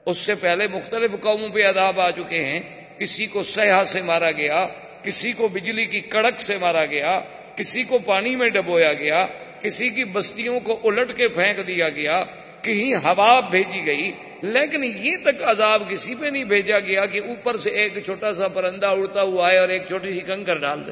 اس 0.05 0.17
سے 0.17 0.35
پہلے 0.35 0.67
مختلف 0.67 1.11
قوموں 1.21 1.49
پہ 1.49 1.65
عذاب 1.65 1.99
آ 1.99 2.11
چکے 2.11 2.45
ہیں۔ 2.45 2.84
کسی 2.99 3.25
کو 3.25 3.43
سیاح 3.43 3.83
سے 3.83 4.01
مارا 4.01 4.31
گیا، 4.31 4.67
کسی 5.01 5.33
کو 5.33 5.47
بجلی 5.47 5.85
کی 5.85 6.01
کڑک 6.01 6.41
سے 6.41 6.57
مارا 6.57 6.85
گیا، 6.85 7.19
کسی 7.55 7.83
کو 7.83 7.99
پانی 7.99 8.35
میں 8.35 8.49
ڈبویا 8.49 8.93
گیا، 8.93 9.27
کسی 9.59 9.89
کی 9.89 10.03
بستیوں 10.03 10.59
کو 10.59 10.79
الٹ 10.83 11.15
کے 11.15 11.27
پھینک 11.27 11.67
دیا 11.67 11.89
گیا، 11.89 12.23
کہیں 12.61 12.95
ہوا 12.95 13.39
بھیجی 13.39 13.85
گئی، 13.85 14.11
لیکن 14.41 14.83
یہ 14.83 15.17
تک 15.23 15.43
عذاب 15.43 15.83
کسی 15.89 16.15
پہ 16.15 16.25
نہیں 16.25 16.43
بھیجا 16.43 16.79
گیا 16.79 17.05
کہ 17.05 17.21
اوپر 17.27 17.57
سے 17.57 17.69
ایک 17.69 18.05
چھوٹا 18.05 18.33
سا 18.33 18.47
پرندہ 18.47 18.87
اڑتا 18.87 19.21
ہوا 19.21 19.51
ہے 19.51 19.57
اور 19.57 19.69
ایک 19.69 19.87
چھوٹی 19.87 20.13
سی 20.13 20.19
کنکر 20.19 20.57
ڈال 20.57 20.87
دے۔ 20.87 20.91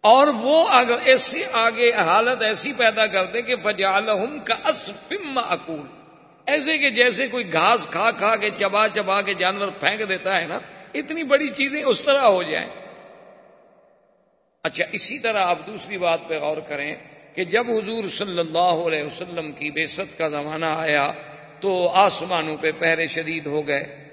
اور 0.00 0.26
وہ 0.26 0.68
اگر 0.68 0.96
ایسی 1.04 1.42
آگے 1.52 1.92
حالت 1.92 2.42
ایسی 2.42 2.72
پیدا 2.72 3.06
کر 3.06 3.24
دے 3.24 3.42
کہ 3.42 3.56
فجال 3.56 4.06
کا 4.44 4.54
اسپم 4.64 5.38
اکول 5.38 5.97
ایسے 6.48 6.78
کہ 6.78 6.90
جیسے 6.90 7.26
کوئی 7.26 7.52
گھاس 7.52 7.86
کھا 7.86 8.10
کھا 8.10 8.36
کے 8.36 8.50
چبا 8.50 8.88
چبا 8.88 9.22
کے 9.22 9.34
جانور 9.34 9.68
پھینک 9.68 10.08
دیتا 10.08 10.40
ہے 10.40 10.46
نا، 10.46 10.58
اتنی 10.94 11.22
بڑی 11.22 11.48
چیزیں 11.48 11.82
اس 11.82 12.02
طرح 12.02 12.22
ہو 12.22 12.42
جائیں۔ 12.42 12.70
اچھا 14.62 14.84
اسی 14.92 15.18
طرح 15.18 15.38
آپ 15.38 15.58
دوسری 15.66 15.98
بات 15.98 16.18
پہ 16.28 16.38
غور 16.38 16.56
کریں 16.56 16.94
کہ 17.34 17.44
جب 17.44 17.66
حضور 17.70 18.08
صلی 18.08 18.38
اللہ 18.38 18.76
علیہ 18.86 19.04
وسلم 19.04 19.52
کی 19.52 19.70
بے 19.70 19.86
ست 19.86 20.18
کا 20.18 20.28
زمانہ 20.28 20.66
آیا 20.66 21.12
تو 21.60 21.88
آسمانوں 21.88 22.56
پہ 22.60 22.72
پہرے 22.72 23.06
شدید 23.06 23.46
ہو 23.46 23.66
گئے۔ 23.66 24.08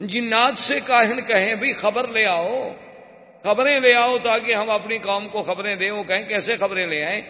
جنات 0.00 0.58
سے 0.58 0.80
کاہن 0.80 1.24
کہیں، 1.24 1.54
بھی 1.54 1.72
خبر 1.72 2.08
لے 2.08 2.26
آؤ، 2.26 2.72
خبریں 3.44 3.80
لے 3.80 3.94
آؤ 3.94 4.18
تاکہ 4.18 4.54
ہم 4.54 4.70
اپنی 4.70 4.98
قوم 4.98 5.28
کو 5.28 5.42
خبریں 5.42 5.76
دیں۔ 5.76 5.90
وہ 5.90 6.02
کہیں، 6.02 6.28
کیسے 6.28 6.56
خبریں 6.56 6.86
لے 6.86 7.04
آئیں؟ 7.04 7.22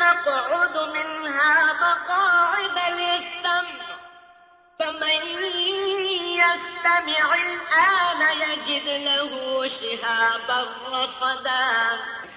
نقعد 0.00 0.76
منها 0.94 1.72
مقاعد 1.80 2.78
للسمع 2.92 3.84
فمن 4.80 5.20
يستمع 6.38 7.34
الآن 7.34 8.20
يجد 8.40 8.88
له 8.88 9.68
شهابا 9.68 10.60
رصدا 10.94 11.64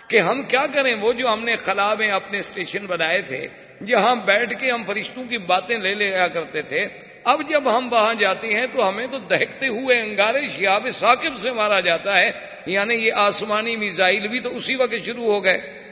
کہ 0.08 0.20
ہم 0.20 0.42
کیا 0.44 0.66
کریں؟ 0.74 0.94
وہ 1.00 1.14
جو 1.14 1.28
ہم 1.28 1.44
نے 1.46 1.56
خلا 1.56 1.94
میں 1.94 2.12
اپنے 2.12 2.40
اسٹیشن 2.40 2.86
بنائے 2.86 3.22
تھے، 3.22 3.48
جہاں 3.86 4.16
بیٹھ 4.16 4.54
کے 4.60 4.72
ہم 4.72 4.84
فرشتوں 4.84 5.24
کی 5.24 5.38
باتیں 5.38 5.78
لے 5.78 5.94
لیا 5.94 6.28
کرتے 6.28 6.62
تھے، 6.62 6.84
اب 7.24 7.42
جب 7.50 7.64
ہم 7.78 7.92
وہاں 7.92 8.14
جاتے 8.14 8.54
ہیں 8.54 8.68
تو 8.68 8.88
ہمیں 8.90 9.08
تو 9.08 9.20
دہکتے 9.32 9.68
ہوئے 9.68 10.00
انگارے 10.02 10.48
شیاب 10.48 10.88
ثاقب 10.90 11.38
سے 11.38 11.52
مارا 11.52 11.80
جاتا 11.80 12.18
ہے 12.18 12.32
یعنی 12.66 12.96
یہ 12.96 13.14
آسمانی 13.14 13.76
میزائل 13.76 14.28
بھی 14.28 14.40
تو 14.40 14.56
اسی 14.56 14.76
وقت 14.76 15.06
شروع 15.06 15.28
ہو 15.34 15.44
گئے۔ 15.44 15.87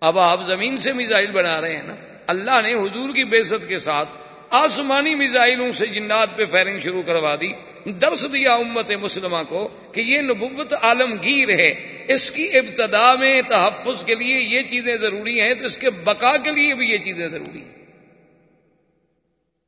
اب 0.00 0.18
آپ 0.18 0.46
زمین 0.46 0.76
سے 0.76 0.92
میزائل 0.92 1.30
بنا 1.30 1.60
رہے 1.60 1.76
ہیں 1.76 1.82
نا۔ 1.82 1.94
اللہ 2.26 2.60
نے 2.62 2.74
حضور 2.74 3.14
کی 3.14 3.24
بےزت 3.24 3.68
کے 3.68 3.78
ساتھ 3.78 4.08
آسمانی 4.50 5.14
میزائلوں 5.14 5.72
سے 5.72 5.86
جنات 5.86 6.28
پہ 6.36 6.44
فائرنگ 6.44 6.80
شروع 6.80 7.02
کروا 7.02 7.34
دی۔ 7.40 7.52
درس 7.90 8.32
دیا 8.32 8.54
امت 8.54 8.90
مسلمہ 9.00 9.36
کو 9.48 9.68
کہ 9.92 10.00
یہ 10.00 10.20
نبوت 10.20 10.74
عالمگیر 10.82 11.48
ہے۔ 11.48 12.04
اس 12.08 12.30
کی 12.30 12.58
ابتدا 12.58 13.14
میں 13.14 13.42
تحفظ 13.48 14.04
کے 14.04 14.14
لیے 14.14 14.36
یہ 14.36 14.60
چیزیں 14.62 14.96
ضروری 14.96 15.40
ہیں، 15.40 15.54
تو 15.54 15.64
اس 15.64 15.78
کے 15.78 15.90
بقا 15.90 16.36
کے 16.36 16.50
لیے 16.50 16.74
بھی 16.74 16.90
یہ 16.90 16.98
چیزیں 16.98 17.28
ضروری 17.28 17.62
ہیں۔ 17.64 17.86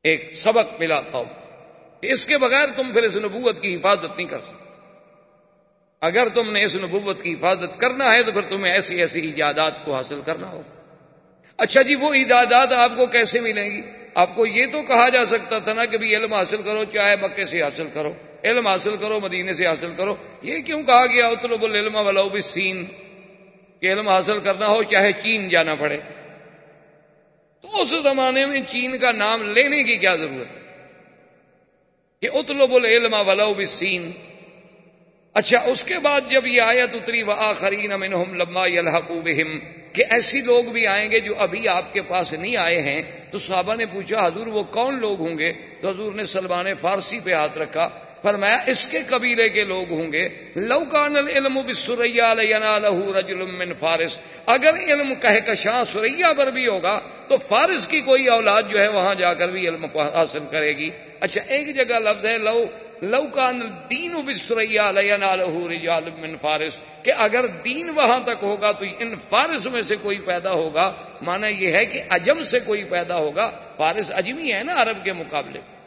ایک 0.02 0.30
سبق 0.34 0.80
ملا 0.80 1.00
قوم 1.00 1.28
کہ 2.00 2.06
اس 2.06 2.26
کے 2.26 2.38
بغیر 2.38 2.66
تم 2.66 2.92
پھر 2.92 3.02
اس 3.02 3.16
نبوت 3.16 3.62
کی 3.62 3.76
حفاظت 3.76 4.16
نہیں 4.16 4.26
کر 4.26 4.40
سکتے۔ 4.40 4.69
اگر 6.00 6.28
تم 6.28 6.52
نے 6.52 6.64
اس 6.64 6.76
نبوت 6.76 7.22
کی 7.22 7.32
حفاظت 7.32 7.80
کرنا 7.80 8.14
ہے 8.14 8.22
تو 8.22 8.32
پھر 8.32 8.42
تمہیں 8.42 8.72
ایسی 8.72 9.00
ایسی 9.00 9.20
ایجادات 9.20 9.84
کو 9.84 9.94
حاصل 9.94 10.20
کرنا 10.26 10.52
ہو۔ 10.52 10.62
اچھا 11.56 11.82
جی 11.82 11.94
وہ 11.94 12.14
ایجادات 12.14 12.72
آپ 12.72 12.96
کو 12.96 13.06
کیسے 13.06 13.40
ملیں 13.40 13.76
گی؟ 13.76 13.82
آپ 14.14 14.34
کو 14.34 14.46
یہ 14.46 14.66
تو 14.72 14.82
کہا 14.82 15.08
جا 15.08 15.24
سکتا 15.24 15.58
تھا 15.58 15.72
نا 15.72 15.84
کہ 15.84 15.98
بھی 15.98 16.16
علم 16.16 16.34
حاصل 16.34 16.62
کرو، 16.62 16.84
چاہے 16.92 17.16
مکے 17.16 17.46
سے 17.46 17.62
حاصل 17.62 17.88
کرو، 17.92 18.12
علم 18.44 18.66
حاصل 18.66 18.96
کرو، 18.96 19.20
مدینے 19.20 19.54
سے 19.54 19.66
حاصل 19.66 19.90
کرو۔ 19.96 20.16
یہ 20.42 20.58
کیوں 20.58 20.82
کہا 20.82 21.06
گیا؟ 21.06 21.26
اتلب 21.26 21.64
العلم 21.64 21.96
ولو 21.96 22.40
سین 22.40 22.84
کہ 23.80 23.92
علم 23.92 24.08
حاصل 24.08 24.38
کرنا 24.40 24.66
ہو، 24.66 24.82
چاہے 24.82 25.12
چین 25.12 25.48
جانا 25.48 25.74
پڑے۔ 25.74 25.98
تو 27.60 27.82
اس 27.82 27.88
زمانے 27.88 28.46
میں 28.46 28.60
چین 28.68 28.98
کا 28.98 29.12
نام 29.12 29.42
لینے 29.42 29.82
کی 29.82 29.96
کیا 29.96 30.16
ضرورت؟ 30.16 30.58
کہ 32.22 32.28
اتلب 32.34 32.74
العلم 32.74 33.14
ولو 33.26 33.64
سین 33.66 34.10
اچھا 35.34 35.58
اس 35.60 35.84
کے 35.84 35.98
بعد 35.98 36.20
جب 36.28 36.46
یہ 36.46 36.62
آیت 36.62 36.94
اتری 36.94 37.22
و 37.22 37.30
آخرین 37.30 37.92
امنہم 37.92 38.34
لما 38.34 38.66
بہم، 39.08 39.58
کہ 39.92 40.02
ایسی 40.10 40.40
لوگ 40.40 40.64
بھی 40.64 40.86
آئیں 40.86 41.10
گے 41.10 41.20
جو 41.20 41.34
ابھی 41.38 41.68
آپ 41.68 41.92
کے 41.92 42.02
پاس 42.02 42.34
نہیں 42.34 42.56
آئے 42.56 42.80
ہیں، 42.82 43.02
تو 43.30 43.38
صحابہ 43.38 43.74
نے 43.74 43.86
پوچھا، 43.86 44.26
حضور 44.26 44.46
وہ 44.46 44.62
کون 44.62 45.00
لوگ 45.00 45.20
ہوں 45.20 45.38
گے؟ 45.38 45.52
تو 45.80 45.88
حضور 45.88 46.12
نے 46.12 46.24
سلمان 46.24 46.74
فارسی 46.74 47.20
پہ 47.20 47.32
ہاتھ 47.32 47.58
رکھا 47.58 47.88
فرمایا، 48.22 48.58
اس 48.66 48.88
کے 48.88 48.98
قبیلے 49.06 49.48
کے 49.48 49.64
لوگ 49.64 49.92
ہوں 49.92 50.12
گے 50.12 50.28
لوکان 50.56 51.16
العلم 51.16 51.60
بسریا 51.66 52.34
رجل 52.34 53.36
من 53.36 53.72
فارس۔ 53.72 54.18
اگر 54.46 54.74
علم 54.74 55.14
کہکشاں 55.14 55.84
سریا 55.84 56.32
پر 56.32 56.50
بھی 56.50 56.66
ہوگا، 56.66 57.00
تو 57.28 57.36
فارس 57.36 57.88
کی 57.88 58.00
کوئی 58.00 58.26
اولاد 58.26 58.62
جو 58.70 58.80
ہے 58.80 58.88
وہاں 58.88 59.14
جا 59.14 59.34
کر 59.34 59.48
بھی 59.48 59.68
علم 59.68 59.84
حاصل 59.84 60.38
کرے 60.50 60.76
گی۔ 60.76 60.90
اچھا 61.20 61.40
ایک 61.48 61.76
جگہ 61.76 61.98
لفظ 61.98 62.26
ہے، 62.26 62.38
لو 62.38 62.64
لوکان 63.02 63.60
دین 63.90 64.12
بسریا 64.12 64.92
رجال 64.92 66.08
من 66.18 66.36
فارس۔ 66.36 66.80
کہ 67.02 67.12
اگر 67.16 67.46
دین 67.46 67.88
وہاں 67.88 68.18
تک 68.24 68.42
ہوگا، 68.42 68.72
تو 68.72 68.84
ان 69.00 69.14
فارس 69.14 69.66
میں 69.66 69.82
سے 69.82 69.96
کوئی 70.02 70.18
پیدا 70.18 70.52
ہوگا۔ 70.52 70.92
مانا 71.22 71.46
یہ 71.46 71.72
ہے 71.72 71.84
کہ 71.84 72.02
اجم 72.10 72.42
سے 72.42 72.60
کوئی 72.60 72.84
پیدا 72.84 73.16
ہوگا۔ 73.16 73.50
فارس 73.76 74.12
اجمی 74.14 74.52
ہے 74.52 74.62
نا 74.64 74.74
عرب 74.76 75.04
کے 75.04 75.12
مقابلے۔ 75.12 75.79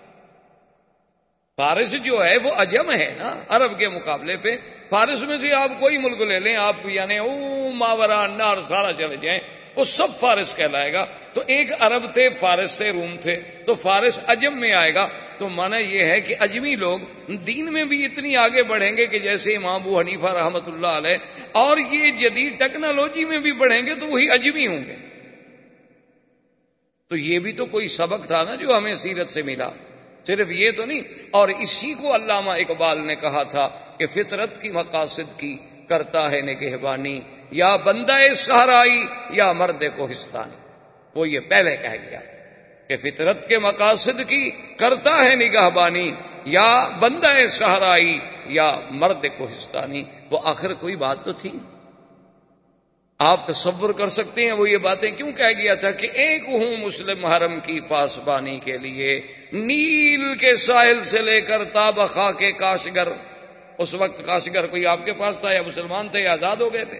فارس 1.58 1.96
جو 2.04 2.26
ہے 2.26 2.38
وہ 2.38 2.52
اجم 2.56 2.92
ہے 2.92 3.14
نا، 3.18 3.44
عرب 3.50 3.80
کے 3.80 3.90
مقابلے 3.90 4.38
پہ۔ 4.38 4.56
فارس 4.90 5.22
میں 5.22 5.38
سے 5.40 5.54
آپ 5.54 5.80
کوئی 5.80 5.98
ملک 5.98 6.22
لے 6.22 6.40
لیں، 6.40 6.56
آپ 6.56 6.76
یعنی 6.86 7.18
او 7.18 7.70
ماورا 7.74 8.28
نار 8.28 8.58
سارا 8.62 8.94
چلے 8.94 9.16
جائیں، 9.22 9.40
وہ 9.76 9.84
سب 9.84 10.08
فارس 10.20 10.56
کہلائے 10.56 10.94
گا۔ 10.94 11.06
تو 11.34 11.42
ایک 11.48 11.72
عرب 11.80 12.14
تھے، 12.14 12.30
فارس 12.30 12.78
تھے، 12.78 12.92
روم 12.92 13.16
تھے۔ 13.22 13.36
تو 13.66 13.76
فارس 13.76 14.20
اجم 14.28 14.60
میں 14.60 14.72
آئے 14.74 14.96
گا۔ 14.96 15.08
تو 15.38 15.50
مانا 15.50 15.78
یہ 15.78 16.04
ہے 16.04 16.22
کہ 16.22 16.36
اجمی 16.40 16.76
لوگ 16.76 17.00
دین 17.28 17.74
میں 17.74 17.84
بھی 17.84 18.06
اتنی 18.06 18.36
آگے 18.38 18.64
بڑھیں 18.64 18.98
گے 18.98 19.06
کہ 19.06 19.20
جیسے 19.20 19.56
امام 19.56 19.82
ابو 19.82 20.00
حنیفہ 20.00 20.28
رحمت 20.28 20.68
اللہ 20.68 20.88
علیہ، 20.88 21.18
اور 21.52 21.78
یہ 21.78 22.12
جدید 22.12 22.60
ٹیکنالوجی 22.60 23.26
میں 23.26 23.40
بھی 23.40 23.52
بڑھیں 23.52 23.86
گے 23.86 23.96
تو 23.96 24.08
وہی 24.08 24.30
اجمی 24.32 24.68
ہوں 24.68 24.86
گے۔ 24.86 24.96
تو 27.08 27.18
یہ 27.18 27.40
بھی 27.40 27.54
تو 27.54 27.66
کوئی 27.66 27.88
سبق 27.88 28.28
تھا 28.28 28.44
نا 28.44 28.56
جو 28.56 28.78
ہمیں 28.78 28.96
سیرت 28.96 29.30
سے 29.30 29.42
ملا۔ 29.42 29.70
صرف 30.28 30.52
یہ 30.52 30.72
تو 30.72 30.86
نہیں، 30.86 31.02
اور 31.32 31.50
اسی 31.50 31.94
کو 31.94 32.16
علامہ 32.16 32.52
اقبال 32.52 33.06
نے 33.08 33.16
کہا 33.16 33.44
تھا 33.44 33.68
کہ 33.98 34.06
فطرت 34.06 34.62
کی 34.62 34.70
مقاصد 34.72 35.40
کی 35.40 35.56
کرتا 35.90 36.32
ہے 36.32 36.42
نگہبانی، 36.42 37.20
یا 37.52 37.76
بندہ 37.76 38.20
سہرائی 38.36 39.06
یا 39.30 39.52
مرد 39.52 39.84
کو 39.96 40.06
ہستانی 40.12 40.56
وہ 41.16 41.30
یہ 41.30 41.40
پہلے 41.40 41.76
کہہ 41.78 41.98
گیا 42.10 42.20
تھا 42.20 42.38
کہ 42.90 42.98
فطرت 42.98 43.48
کے 43.50 43.58
مقاصد 43.60 44.20
کی 44.28 44.50
کرتا 44.80 45.14
ہے 45.26 45.36
نگاہ 45.36 45.70
بانی 45.70 46.12
یا 46.46 46.88
بندہ 47.00 47.36
سہرائی 47.50 48.18
یا 48.48 48.76
مرد 48.92 49.26
کو 49.38 49.46
ہستانی 49.46 50.04
وہ 50.32 50.40
آخر 50.44 50.74
کوئی 50.74 50.96
بات 50.96 51.24
تو 51.26 51.34
تھی۔ 51.34 51.52
آپ 53.20 53.48
تصور 53.48 53.94
کر 53.94 54.08
سکتے 54.08 54.46
ہیں 54.46 54.52
وہ 54.52 54.70
یہ 54.70 54.78
باتیں 54.78 55.12
کیوں 55.12 55.32
کہہ 55.32 55.54
گیا 55.58 55.76
تھا 55.76 55.92
کہ 55.92 56.08
ایک 56.14 56.44
ہوں 56.48 56.78
مسلم 56.78 57.26
حرم 57.26 57.60
کی 57.60 57.80
پاسبانی 57.82 58.60
کے 58.60 58.78
لیے 58.78 59.22
نیل 59.54 60.36
کے 60.36 60.56
ساحل 60.56 61.04
سے 61.04 61.22
لے 61.22 61.42
کر 61.42 61.64
تابخا 61.64 62.32
کے 62.32 62.52
کاشگر، 62.52 63.08
اس 63.78 63.94
وقت 63.94 64.26
کاشگر 64.26 64.68
کوئی 64.68 64.86
آپ 64.86 65.06
کے 65.06 65.14
پاس 65.14 65.40
تھا 65.40 65.52
یا 65.52 65.62
مسلمان 65.62 66.10
تھے 66.10 66.20
یا 66.20 66.34
آزاد 66.34 66.56
ہو 66.56 66.74
گئے 66.74 66.86
تھے؟ 66.86 67.00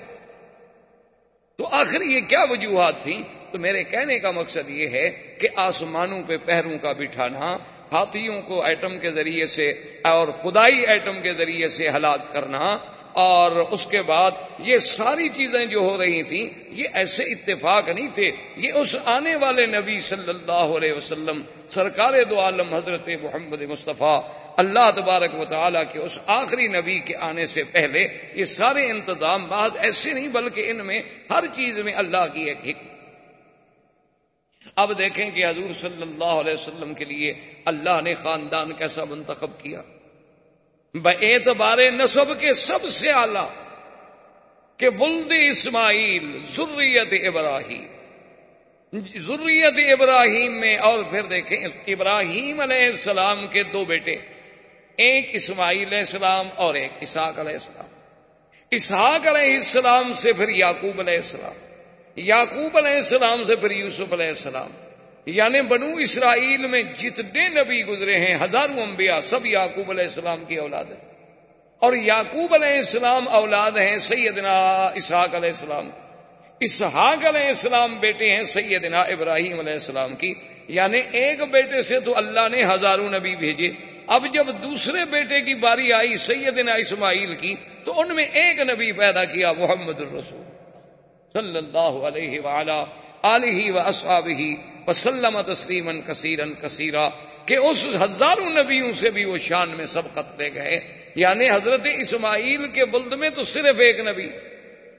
تو 1.58 1.68
آخر 1.72 2.02
یہ 2.02 2.20
کیا 2.20 2.44
وجوہات 2.50 3.04
تھیں؟ 3.04 3.24
تو 3.52 3.60
میرے 3.60 3.84
کہنے 3.84 4.20
کا 4.20 4.32
مقصد 4.32 4.70
یہ 4.70 4.88
ہے 4.88 5.10
کہ 5.10 5.48
آسمانوں 5.56 6.22
پہ 6.28 6.38
پہروں 6.46 6.78
کا 6.82 6.92
بٹھانا، 6.92 7.58
ہاتھیوں 7.92 8.42
کو 8.42 8.64
ایٹم 8.64 9.00
کے 9.00 9.12
ذریعے 9.12 9.46
سے 9.46 9.74
اور 10.04 10.28
خدائی 10.28 10.86
ایٹم 10.88 11.22
کے 11.22 11.34
ذریعے 11.34 11.70
سے 11.70 11.90
ہلاک 11.90 12.34
کرنا 12.34 12.78
اور 13.14 13.52
اس 13.52 13.86
کے 13.86 14.02
بعد 14.02 14.32
یہ 14.60 14.78
ساری 14.78 15.30
چیزیں 15.30 15.66
جو 15.66 15.80
ہو 15.80 15.98
رہی 15.98 16.24
تھیں، 16.24 16.46
یہ 16.70 16.88
ایسے 16.94 17.24
اتفاق 17.24 17.90
نہیں 17.90 18.08
تھے۔ 18.14 18.32
یہ 18.58 18.72
اس 18.74 18.96
آنے 19.06 19.36
والے 19.36 19.66
نبی 19.66 20.02
صلی 20.02 20.30
اللہ 20.30 20.52
علیہ 20.52 20.94
وسلم، 20.94 21.42
سرکار 21.70 22.14
دو 22.30 22.40
عالم 22.40 22.74
حضرت 22.74 23.10
محمد 23.22 23.62
مصطفیٰ، 23.62 24.22
اللہ 24.58 24.92
تبارک 24.96 25.40
و 25.40 25.46
تعالیٰ 25.46 25.84
کے 25.92 26.00
اس 26.00 26.20
آخری 26.28 26.68
نبی 26.68 27.00
کے 27.00 27.16
آنے 27.16 27.46
سے 27.46 27.64
پہلے 27.64 28.08
یہ 28.34 28.44
سارے 28.44 28.90
انتظام 28.90 29.48
بعض 29.48 29.72
ایسے 29.76 30.14
نہیں، 30.14 30.28
بلکہ 30.28 30.72
ان 30.72 30.86
میں 30.86 31.02
ہر 31.32 31.44
چیز 31.54 31.80
میں 31.80 31.94
اللہ 31.94 32.28
کی 32.34 32.44
ایک 32.44 32.58
حکمت۔ 32.58 32.94
اب 34.76 34.98
دیکھیں 34.98 35.32
کہ 35.32 35.46
حضور 35.46 35.74
صلی 35.74 36.02
اللہ 36.02 36.34
علیہ 36.42 36.54
وسلم 36.54 36.94
کے 36.94 37.06
لیے 37.06 37.34
اللہ 37.66 38.02
نے 38.02 38.14
خاندان 38.14 38.72
کیسا 38.72 39.04
منتخب 39.04 39.60
کیا۔ 39.62 39.82
اعتبار 40.96 41.78
نصب 41.78 42.40
کے 42.40 42.54
سب 42.54 42.90
سے 42.90 43.12
اعلی 43.12 43.48
کہ 44.78 44.90
ولد 45.00 45.34
اسماعیل 45.50 46.40
ضروریت 46.48 47.28
ابراہیم۔ 47.28 47.86
ضروریت 49.16 49.94
ابراہیم 49.94 50.60
میں 50.60 50.78
اور 50.78 51.04
پھر 51.04 51.24
دیکھیں 51.24 51.58
ابراہیم 51.88 52.60
علیہ 52.60 52.86
السلام 52.86 53.48
کے 53.48 53.64
دو 53.64 53.86
بیٹے، 53.86 54.12
ایک 54.96 55.30
اسماعیل 55.34 55.88
علیہ 55.88 55.98
السلام 55.98 56.48
اور 56.56 56.76
ایک 56.76 56.92
اسحاق 57.02 57.40
علیہ 57.40 57.54
السلام۔ 57.54 57.86
اسحاق 58.72 59.28
علیہ 59.28 59.56
السلام 59.56 60.14
سے 60.14 60.34
پھر 60.34 60.50
یعقوب 60.50 61.00
علیہ 61.00 61.16
السلام، 61.16 61.54
یعقوب 62.16 62.78
علیہ 62.78 62.96
السلام 62.96 63.44
سے 63.44 63.56
پھر 63.56 63.72
یوسف 63.72 64.14
علیہ 64.14 64.28
السلام۔ 64.28 64.70
یعنی 65.26 65.62
بنو 65.62 65.96
اسرائیل 65.96 66.68
میں 66.68 66.84
جتنے 66.98 67.50
نبی 67.50 67.86
گزرے 67.86 68.16
ہیں، 68.16 68.38
ہزاروں 68.42 68.82
انبیاء، 68.82 69.20
سب 69.20 69.46
یعقوب 69.46 69.90
علیہ 69.92 70.04
السلام 70.04 70.44
کی 70.48 70.56
اولاد 70.56 70.86
ہیں۔ 70.86 71.14
اور 71.80 71.94
یعقوب 71.94 72.54
علیہ 72.54 72.78
السلام 72.78 73.28
اولاد 73.28 73.72
ہیں 73.72 73.98
سیدنا 73.98 74.86
اسحاق 74.96 75.36
علیہ 75.36 75.50
السلام۔ 75.50 75.90
اسحاق 76.60 77.26
علیہ 77.26 77.48
السلام 77.48 77.96
بیٹے 78.00 78.36
ہیں 78.36 78.44
سیدنا 78.44 79.02
ابراہیم 79.02 79.60
علیہ 79.60 79.74
السلام 79.74 80.16
کی۔ 80.16 80.34
یعنی 80.68 81.02
ایک 81.12 81.42
بیٹے 81.42 81.82
سے 81.82 82.00
تو 82.00 82.18
اللہ 82.18 82.50
نے 82.52 82.66
ہزاروں 82.66 83.10
نبی 83.10 83.36
بھیجے۔ 83.36 83.72
اب 84.08 84.26
جب 84.34 84.48
دوسرے 84.48 85.06
بیٹے 85.06 85.42
کی 85.42 85.54
باری 85.54 85.94
آئی 85.94 86.18
سیدنا 86.18 86.74
اسماعیل 86.74 87.36
کی، 87.36 87.56
تو 87.84 88.02
ان 88.02 88.16
میں 88.16 88.26
ایک 88.26 88.60
نبی 88.60 88.92
پیدا 88.92 89.26
کیا، 89.26 89.52
محمد 89.52 90.00
الرسول۔ 90.00 90.44
صلی 91.34 91.58
اللہ 91.58 92.08
علیہ 92.08 92.40
وعلا 92.40 92.84
علیہ 93.24 93.72
و 93.72 93.80
اصحاب 93.80 94.28
ہی 94.28 94.56
وسلم 94.88 95.42
تسلیمن 95.42 96.02
کثیرن 96.02 96.54
کثیرہ 96.62 97.10
کہ 97.46 97.56
اس 97.58 97.88
ہزاروں 98.02 98.50
نبیوں 98.50 98.92
سے 98.92 99.10
بھی 99.10 99.26
وہ 99.26 99.38
شان 99.38 99.70
میں 99.70 99.86
سبقت 99.86 100.42
لے 100.42 100.54
گئے۔ 100.54 100.80
یعنی 101.16 101.50
حضرت 101.50 101.88
اسماعیل 102.00 102.68
کے 102.68 102.86
بلد 102.86 103.14
میں 103.14 103.30
تو 103.30 103.44
صرف 103.44 103.80
ایک 103.80 104.00
نبی۔ 104.00 104.30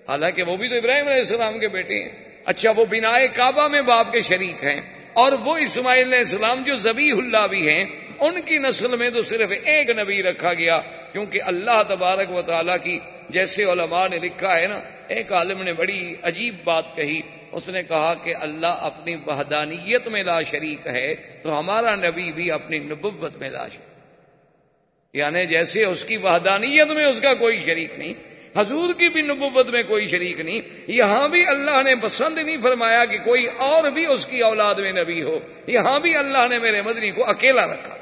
حالانکہ 0.09 0.42
وہ 0.42 0.57
بھی 0.57 0.68
تو 0.68 0.74
ابراہیم 0.74 1.07
علیہ 1.07 1.18
السلام 1.18 1.59
کے 1.59 1.68
بیٹے 1.68 2.02
ہیں۔ 2.02 2.09
اچھا 2.44 2.70
وہ 2.76 2.84
بنا 2.84 3.26
کعبہ 3.26 3.68
میں 3.68 3.82
باپ 3.82 4.12
کے 4.12 4.20
شریک 4.22 4.64
ہیں 4.64 4.80
اور 5.12 5.32
وہ 5.32 5.57
اسماعیل 5.57 6.07
علیہ 6.07 6.18
السلام 6.18 6.62
جو 6.66 6.76
زبی 6.76 7.11
اللہ 7.11 7.46
بھی 7.46 7.68
ہیں، 7.68 7.84
ان 8.20 8.40
کی 8.40 8.59
نسل 8.59 8.96
میں 8.96 9.11
تو 9.11 9.22
صرف 9.22 9.52
ایک 9.62 9.90
نبی 9.90 10.22
رکھا 10.22 10.52
گیا، 10.55 10.80
کیونکہ 11.12 11.42
اللہ 11.42 11.82
تبارک 11.88 12.30
و 12.30 12.42
تعالیٰ 12.42 12.76
کی 12.82 12.98
جیسے 13.28 13.64
علماء 13.64 14.09
نے 14.09 14.18
لکھا 14.18 14.59
ہے 14.59 14.66
نا، 14.66 14.80
ایک 15.09 15.32
عالم 15.32 15.62
نے 15.62 15.72
بڑی 15.72 16.14
عجیب 16.22 16.55
بات 16.64 16.96
کہی۔ 16.96 17.20
اس 17.52 17.68
نے 17.68 17.82
کہا 17.82 18.14
کہ 18.14 18.34
اللہ 18.36 18.66
اپنی 18.66 19.16
وحدانیت 19.26 20.09
میں 20.09 20.22
لا 20.22 20.42
شریک 20.42 20.86
ہے 20.86 21.14
تو 21.42 21.59
ہمارا 21.59 21.94
نبی 21.96 22.32
بھی 22.32 22.50
اپنی 22.50 22.78
نبوت 22.78 23.36
میں 23.36 23.50
لا 23.50 23.68
شریک 23.68 23.92
یعنی 25.14 25.46
جیسے 25.46 25.84
اس 25.84 26.05
کی 26.05 26.16
وحدانیت 26.16 26.86
میں 26.86 27.05
اس 27.05 27.20
کا 27.20 27.34
کوئی 27.34 27.61
شریک 27.61 27.98
نہیں 27.98 28.14
حضور 28.57 28.94
کی 28.94 29.09
بھی 29.09 29.22
نبوت 29.22 29.68
میں 29.68 29.82
کوئی 29.82 30.09
شریک 30.09 30.40
نہیں۔ 30.40 30.61
یہاں 30.86 31.28
بھی 31.28 31.46
اللہ 31.46 31.82
نے 31.82 31.94
پسند 31.94 32.38
نہیں 32.38 32.57
فرمایا 32.62 33.05
کہ 33.05 33.18
کوئی 33.18 33.46
اور 33.57 33.84
بھی 33.84 34.07
اس 34.07 34.26
کی 34.26 34.40
اولاد 34.40 34.74
میں 34.74 34.92
نبی 34.92 35.22
ہو۔ 35.22 35.38
یہاں 35.66 36.00
بھی 36.00 36.16
اللہ 36.16 36.48
نے 36.48 36.59
میرے 36.59 36.82
مدنی 36.82 37.11
کو 37.11 37.30
اکیلا 37.30 37.66
رکھا 37.66 37.96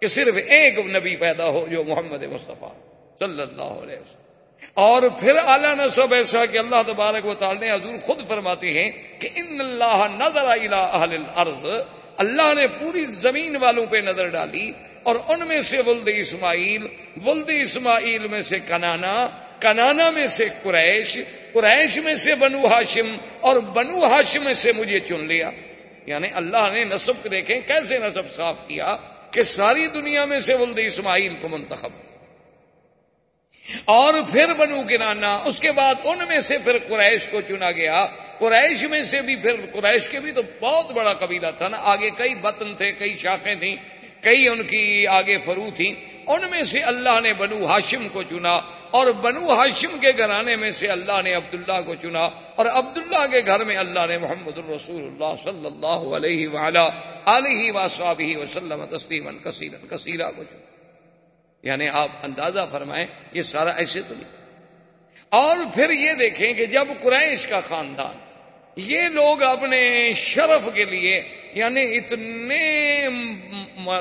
کہ 0.00 0.06
صرف 0.06 0.34
ایک 0.48 0.78
نبی 0.78 1.16
پیدا 1.16 1.48
ہو 1.48 1.66
جو 1.70 1.84
محمد 1.84 2.24
مصطفیٰ 2.24 2.72
صلی 3.18 3.42
اللہ 3.42 3.62
علیہ 3.62 3.96
وسلم۔ 3.96 4.26
اور 4.74 5.02
پھر 5.02 5.36
اعلیٰ 5.46 5.74
نصب 5.76 6.14
ایسا 6.14 6.46
کہ 6.46 6.58
اللہ 6.58 6.82
تبارک 6.86 7.26
و 7.26 7.34
تعالی 7.34 7.60
نے 7.60 7.72
حضور 7.72 7.94
خود 8.02 8.28
فرماتے 8.28 8.70
ہیں 8.70 8.90
کہ 9.18 9.28
ان 9.34 9.60
اللہ 9.60 10.06
نظر 10.18 10.44
اہل 10.44 11.12
الارض۔ 11.12 11.64
اللہ 12.16 12.54
نے 12.54 12.66
پوری 12.66 13.04
زمین 13.04 13.56
والوں 13.56 13.86
پہ 13.86 13.96
نظر 13.96 14.28
ڈالی۔ 14.28 14.72
اور 15.06 15.16
ان 15.28 15.48
میں 15.48 15.60
سے 15.60 15.78
ولد 15.86 16.08
اسماعیل 16.16 16.86
ولد 17.24 17.50
اسماعیل 17.62 18.26
میں 18.26 18.40
سے 18.40 18.58
کنانا 18.58 19.28
کنانا 19.60 20.10
میں 20.10 20.26
سے 20.26 20.44
قریش 20.62 21.18
قریش 21.52 21.98
میں 21.98 22.14
سے 22.14 22.34
بنو 22.34 22.66
ہاشم 22.66 23.16
اور 23.40 23.56
بنو 23.56 24.04
ہاشم 24.04 24.44
میں 24.44 24.54
سے 24.54 24.72
مجھے 24.72 25.00
چن 25.00 25.24
لیا۔ 25.24 25.50
یعنی 26.06 26.28
اللہ 26.34 26.70
نے 26.72 26.84
نصب 26.84 27.30
دیکھیں 27.30 27.60
کیسے 27.60 27.98
نصب 27.98 28.30
صاف 28.30 28.68
کیا 28.68 28.96
کہ 29.30 29.40
ساری 29.40 29.86
دنیا 29.86 30.24
میں 30.24 30.38
سے 30.38 30.54
ولد 30.54 30.78
اسماعیل 30.78 31.34
کو 31.40 31.48
منتخب۔ 31.48 31.90
اور 33.84 34.14
پھر 34.32 34.54
بنو 34.54 34.82
کنانا، 34.82 35.42
اس 35.44 35.60
کے 35.60 35.72
بعد 35.72 35.94
ان 36.04 36.18
میں 36.28 36.40
سے 36.40 36.58
پھر 36.58 36.78
قریش 36.88 37.28
کو 37.30 37.40
چنا 37.40 37.70
گیا۔ 37.70 38.06
قریش 38.38 38.84
میں 38.84 39.02
سے 39.02 39.22
بھی 39.22 39.36
پھر، 39.36 39.56
قریش 39.72 40.08
کے 40.08 40.20
بھی 40.20 40.32
تو 40.32 40.42
بہت 40.60 40.90
بڑا 40.90 41.12
قبیلہ 41.12 41.46
تھا 41.58 41.68
نا، 41.68 41.76
آگے 41.80 42.10
کئی 42.10 42.34
بطن 42.34 42.74
تھے، 42.74 42.92
کئی 42.92 43.16
شاخیں 43.16 43.54
تھیں۔ 43.54 43.76
کئی 44.26 44.48
ان 44.48 44.62
کی 44.62 45.06
آگے 45.06 45.38
فرو 45.38 45.70
تھیں۔ 45.76 45.94
ان 46.26 46.50
میں 46.50 46.62
سے 46.62 46.80
اللہ 46.80 47.20
نے 47.20 47.34
بنو 47.34 47.66
ہاشم 47.66 48.08
کو 48.08 48.22
چنا 48.22 48.54
اور 48.90 49.06
بنو 49.06 49.52
ہاشم 49.52 49.98
کے 50.00 50.08
گھرانے 50.18 50.56
میں 50.56 50.70
سے 50.70 50.86
اللہ 50.86 51.22
نے 51.22 51.34
عبداللہ 51.34 51.80
کو 51.86 51.94
چنا 51.94 52.28
اور 52.56 52.66
عبداللہ 52.66 53.26
کے 53.26 53.40
گھر 53.46 53.64
میں 53.64 53.76
اللہ 53.76 54.06
نے 54.06 54.18
محمد 54.18 54.58
الرسول 54.58 55.02
اللہ 55.02 55.34
صلی 55.44 55.66
اللہ 55.66 56.16
علیہ 56.16 56.48
وعلا 56.48 56.88
علیہ 57.26 57.72
واسابی 57.72 58.36
وسلم 58.36 58.84
تسلیم 58.84 59.38
کثیر 59.38 59.72
کثیرہ 59.90 60.30
کو 60.30 60.42
چنا۔ 60.42 60.66
یعنی 61.62 61.88
آپ 61.88 62.08
اندازہ 62.22 62.60
فرمائیں، 62.70 63.06
یہ 63.32 63.42
سارا 63.42 63.70
ایسے 63.70 64.00
تو 64.08 64.14
نہیں۔ 64.18 64.46
اور 65.28 65.56
پھر 65.74 65.90
یہ 65.90 66.12
دیکھیں 66.12 66.52
کہ 66.52 66.66
جب 66.66 66.88
قریش 67.02 67.46
کا 67.46 67.60
خاندان 67.60 68.25
یہ 68.76 69.08
لوگ 69.08 69.42
اپنے 69.42 70.12
شرف 70.16 70.68
کے 70.74 70.84
لیے 70.84 71.22
یعنی 71.54 71.96
اتنے 71.96 73.06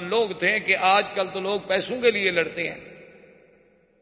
لوگ 0.04 0.30
تھے 0.30 0.60
کہ 0.60 0.76
آج 0.80 1.04
کل 1.16 1.28
تو 1.34 1.40
لوگ 1.40 1.60
پیسوں 1.60 2.02
کے 2.02 2.12
لیے 2.12 2.32
لڑتے 2.32 2.70
ہیں۔ 2.70 2.78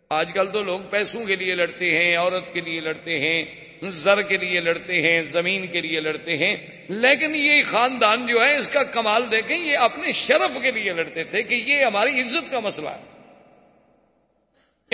آج 0.10 0.34
کل 0.34 0.48
تو 0.48 0.64
لوگ 0.64 0.80
پیسوں 0.90 1.26
کے 1.26 1.36
لیے 1.36 1.56
لڑتے 1.56 1.98
ہیں، 1.98 2.18
عورت 2.18 2.54
کے 2.54 2.62
لیے 2.62 2.80
لڑتے 2.80 3.20
ہیں، 3.20 3.44
زر 3.82 4.22
کے 4.22 4.38
لیے 4.38 4.60
لڑتے 4.60 5.02
ہیں، 5.02 5.24
زمین 5.24 5.68
کے 5.68 5.82
لیے 5.82 6.00
لڑتے 6.00 6.38
ہیں۔ 6.38 6.56
لیکن 6.90 7.36
یہ 7.36 7.64
خاندان 7.66 8.28
جو 8.28 8.44
ہے، 8.44 8.58
اس 8.58 8.68
کا 8.68 8.84
کمال 8.84 9.32
دیکھیں، 9.32 9.58
یہ 9.58 9.78
اپنے 9.78 10.12
شرف 10.12 10.58
کے 10.62 10.72
لیے 10.72 10.94
لڑتے 10.94 11.24
تھے 11.24 11.44
کہ 11.44 11.56
یہ 11.56 11.86
ہماری 11.86 12.22
عزت 12.22 12.52
کا 12.52 12.60
مسئلہ 12.60 12.90
ہے۔ 12.90 13.23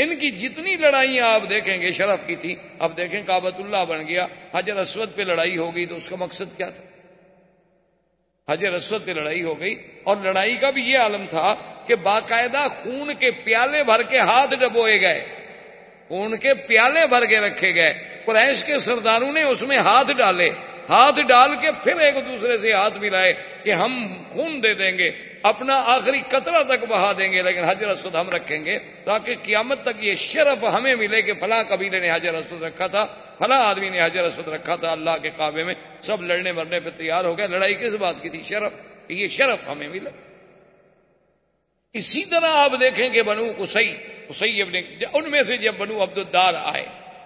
ان 0.01 0.15
کی 0.15 0.31
جتنی 0.31 0.75
لڑائیاں 0.75 1.27
آپ 1.33 1.49
دیکھیں 1.49 1.81
گے، 1.81 1.91
شرف 1.91 2.27
کی 2.27 2.35
تھی، 2.35 2.55
اب 2.79 2.97
دیکھیں 2.97 3.21
کابت 3.25 3.59
اللہ 3.59 3.85
بن 3.85 4.07
گیا، 4.07 4.27
حجر 4.53 4.75
اسود 4.75 5.15
پہ 5.15 5.21
لڑائی 5.21 5.57
ہو 5.57 5.75
گئی 5.75 5.85
تو 5.85 5.95
اس 5.95 6.09
کا 6.09 6.15
مقصد 6.19 6.57
کیا 6.57 6.69
تھا؟ 6.69 6.83
حجر 8.53 8.73
اسود 8.73 9.05
پہ 9.05 9.11
لڑائی 9.11 9.43
ہو 9.43 9.59
گئی 9.59 9.75
اور 10.03 10.17
لڑائی 10.23 10.55
کا 10.55 10.69
بھی 10.69 10.81
یہ 10.81 10.97
عالم 10.97 11.25
تھا 11.29 11.55
کہ 11.87 11.95
باقاعدہ 11.95 12.67
خون 12.83 13.11
کے 13.19 13.31
پیالے 13.31 13.83
بھر 13.83 14.01
کے 14.01 14.19
ہاتھ 14.19 14.55
ڈبوئے 14.55 15.01
گئے، 15.01 15.25
خون 16.07 16.37
کے 16.37 16.53
پیالے 16.53 17.07
بھر 17.07 17.25
کے 17.25 17.39
رکھے 17.39 17.75
گئے۔ 17.75 17.93
قریش 18.25 18.63
کے 18.63 18.79
سرداروں 18.79 19.31
نے 19.33 19.43
اس 19.43 19.63
میں 19.63 19.77
ہاتھ 19.77 20.11
ڈالے۔ 20.11 20.49
ہاتھ 20.89 21.19
ڈال 21.21 21.55
کے 21.61 21.71
پھر 21.83 21.99
ایک 21.99 22.15
دوسرے 22.27 22.57
سے 22.57 22.73
ہاتھ 22.73 22.97
ملائے 22.97 23.33
کہ 23.63 23.71
ہم 23.71 23.91
خون 24.29 24.61
دے 24.63 24.73
دیں 24.73 24.97
گے، 24.97 25.09
اپنا 25.43 25.75
آخری 25.85 26.21
قطرہ 26.27 26.63
تک 26.63 26.83
بہا 26.89 27.11
دیں 27.17 27.31
گے، 27.33 27.41
لیکن 27.41 27.63
حجر 27.63 27.87
اسود 27.87 28.15
ہم 28.15 28.29
رکھیں 28.29 28.65
گے 28.65 28.77
تاکہ 29.05 29.35
قیامت 29.43 29.81
تک 29.81 30.03
یہ 30.03 30.15
شرف 30.15 30.63
ہمیں 30.73 30.95
ملے 30.95 31.21
کہ 31.21 31.33
فلاں 31.33 31.63
قبیلے 31.63 31.99
نے 31.99 32.11
حجر 32.11 32.33
اسود 32.33 32.63
رکھا 32.63 32.87
تھا، 32.87 33.05
فلاں 33.39 33.59
آدمی 33.59 33.89
نے 33.89 34.01
حجر 34.01 34.23
اسود 34.23 34.47
رکھا 34.47 34.75
تھا، 34.75 34.91
اللہ 34.91 35.17
کے 35.21 35.29
کعبے 35.29 35.63
میں 35.63 35.73
سب 36.01 36.21
لڑنے 36.21 36.51
مرنے 36.51 36.79
پہ 36.79 36.89
تیار 36.89 37.25
ہو 37.25 37.37
گئے۔ 37.37 37.47
لڑائی 37.47 37.73
کس 37.73 37.93
بات 37.99 38.15
کی 38.21 38.29
تھی؟ 38.29 38.41
شرف 38.41 38.73
یہ 39.09 39.27
شرف 39.27 39.67
ہمیں 39.67 39.87
ملا۔ 39.87 40.09
اسی 41.95 42.23
طرح 42.25 42.49
آپ 42.53 42.71
دیکھیں 42.81 43.09
کہ 43.09 43.21
بنو 43.21 43.45
کسئی 43.53 43.93
کسئی 44.29 44.61
ان 45.13 45.29
میں 45.31 45.43
سے 45.43 45.57
جب 45.57 45.73
بنو 45.77 46.03
عبد 46.03 46.17
الدار 46.17 46.53
آئے 46.53 46.85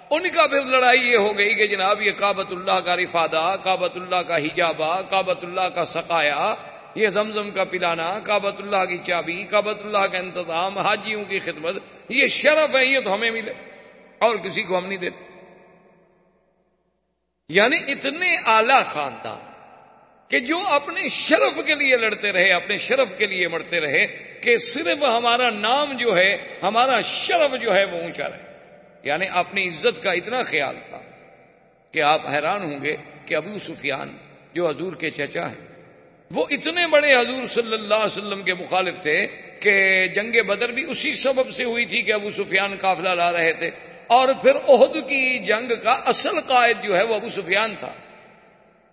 ان 0.09 0.29
کا 0.29 0.47
پھر 0.47 0.63
لڑائی 0.63 0.99
یہ 0.99 1.17
ہو 1.17 1.37
گئی 1.37 1.55
کہ 1.55 1.67
جناب 1.67 2.01
یہ 2.01 2.11
کابت 2.11 2.51
اللہ 2.51 2.79
کا 2.79 2.97
رفادہ 2.97 3.55
کابت 3.63 3.91
اللہ 3.95 4.15
کا 4.15 4.37
حجابہ 4.37 5.01
کابت 5.01 5.43
اللہ 5.43 5.61
کا 5.61 5.85
سقایا 5.85 6.55
یہ 6.95 7.07
زمزم 7.07 7.51
کا 7.51 7.63
پلانا 7.63 8.19
کابت 8.23 8.53
اللہ 8.59 8.85
کی 8.85 8.97
چابی 8.97 9.43
کابت 9.43 9.81
اللہ 9.81 9.97
کا 9.97 10.17
انتظام، 10.17 10.77
حاجیوں 10.77 11.25
کی 11.25 11.39
خدمت، 11.39 11.75
یہ 12.09 12.27
شرف 12.27 12.75
ہے 12.75 12.85
یہ 12.85 12.99
تو 12.99 13.13
ہمیں 13.13 13.31
ملے۔ 13.31 13.53
اور 14.19 14.35
کسی 14.35 14.63
کو 14.63 14.77
ہم 14.77 14.85
نہیں 14.85 14.97
دیتے۔ 14.97 15.23
یعنی 17.49 17.91
اتنے 17.91 18.37
اعلی 18.45 18.83
خاندان 18.85 19.39
کہ 20.27 20.39
جو 20.39 20.67
اپنے 20.67 21.09
شرف 21.09 21.59
کے 21.65 21.75
لیے 21.75 21.97
لڑتے 21.97 22.31
رہے، 22.31 22.51
اپنے 22.51 22.77
شرف 22.77 23.17
کے 23.17 23.27
لیے 23.27 23.47
مڑتے 23.47 23.79
رہے 23.79 24.07
کہ 24.43 24.57
صرف 24.57 25.03
ہمارا 25.03 25.49
نام 25.49 25.93
جو 25.93 26.17
ہے، 26.17 26.59
ہمارا 26.63 27.01
شرف 27.01 27.61
جو 27.61 27.75
ہے 27.75 27.83
وہ 27.83 28.01
اونچا 28.01 28.29
رہے۔ 28.29 28.52
یعنی 29.03 29.25
اپنی 29.31 29.67
عزت 29.67 30.03
کا 30.03 30.11
اتنا 30.11 30.43
خیال 30.43 30.75
تھا 30.85 31.01
کہ 31.91 32.01
آپ 32.01 32.21
حیران 32.33 32.61
ہوں 32.61 32.83
گے 32.83 32.95
کہ 33.25 33.35
ابو 33.35 33.59
سفیان 33.59 34.17
جو 34.53 34.69
حضور 34.69 34.93
کے 34.93 35.09
چچا 35.09 35.49
ہیں، 35.49 35.67
وہ 36.31 36.45
اتنے 36.49 36.87
بڑے 36.87 37.15
حضور 37.15 37.45
صلی 37.45 37.73
اللہ 37.73 37.95
علیہ 37.95 38.05
وسلم 38.05 38.43
کے 38.43 38.53
مخالف 38.53 38.99
تھے 39.01 39.27
کہ 39.59 40.07
جنگ 40.07 40.43
بدر 40.47 40.71
بھی 40.71 40.85
اسی 40.89 41.13
سبب 41.13 41.51
سے 41.51 41.63
ہوئی 41.63 41.85
تھی 41.85 42.01
کہ 42.01 42.13
ابو 42.13 42.31
سفیان 42.31 42.75
قافلہ 42.79 43.09
لا 43.09 43.31
رہے 43.31 43.53
تھے۔ 43.53 43.71
اور 44.07 44.27
پھر 44.41 44.55
عہد 44.55 44.93
کی 44.93 45.39
جنگ 45.39 45.71
کا 45.83 45.91
اصل 45.91 46.39
قائد 46.47 46.83
جو 46.83 46.97
ہے 46.97 47.03
وہ 47.03 47.15
ابو 47.15 47.29
سفیان 47.29 47.75
تھا۔ 47.79 47.93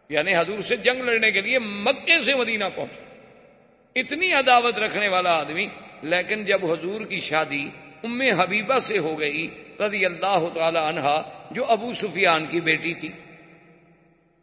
یعنی 0.09 0.37
حضور 0.37 0.61
سے 0.61 0.77
جنگ 0.77 1.03
لڑنے 1.03 1.31
کے 1.31 1.41
لیے 1.41 1.59
مکے 1.59 2.23
سے 2.25 2.35
مدینہ 2.35 2.65
پہنچا۔ 2.75 3.03
اتنی 3.95 4.33
عداوت 4.33 4.79
رکھنے 4.79 5.09
والا 5.09 5.39
آدمی، 5.39 5.67
لیکن 6.03 6.45
جب 6.45 6.67
حضور 6.67 7.01
کی 7.01 7.21
شادی 7.21 7.69
ام 8.05 8.21
حبیبہ 8.21 8.79
سے 8.79 8.99
ہو 8.99 9.21
گئی 9.21 9.49
رضی 9.81 10.05
اللہ 10.05 10.45
تعالی 10.55 10.79
عنہا، 10.89 11.23
جو 11.51 11.65
ابو 11.65 11.93
سفیان 11.93 12.47
کی 12.47 12.61
بیٹی 12.61 12.95
تھی۔ 12.95 13.09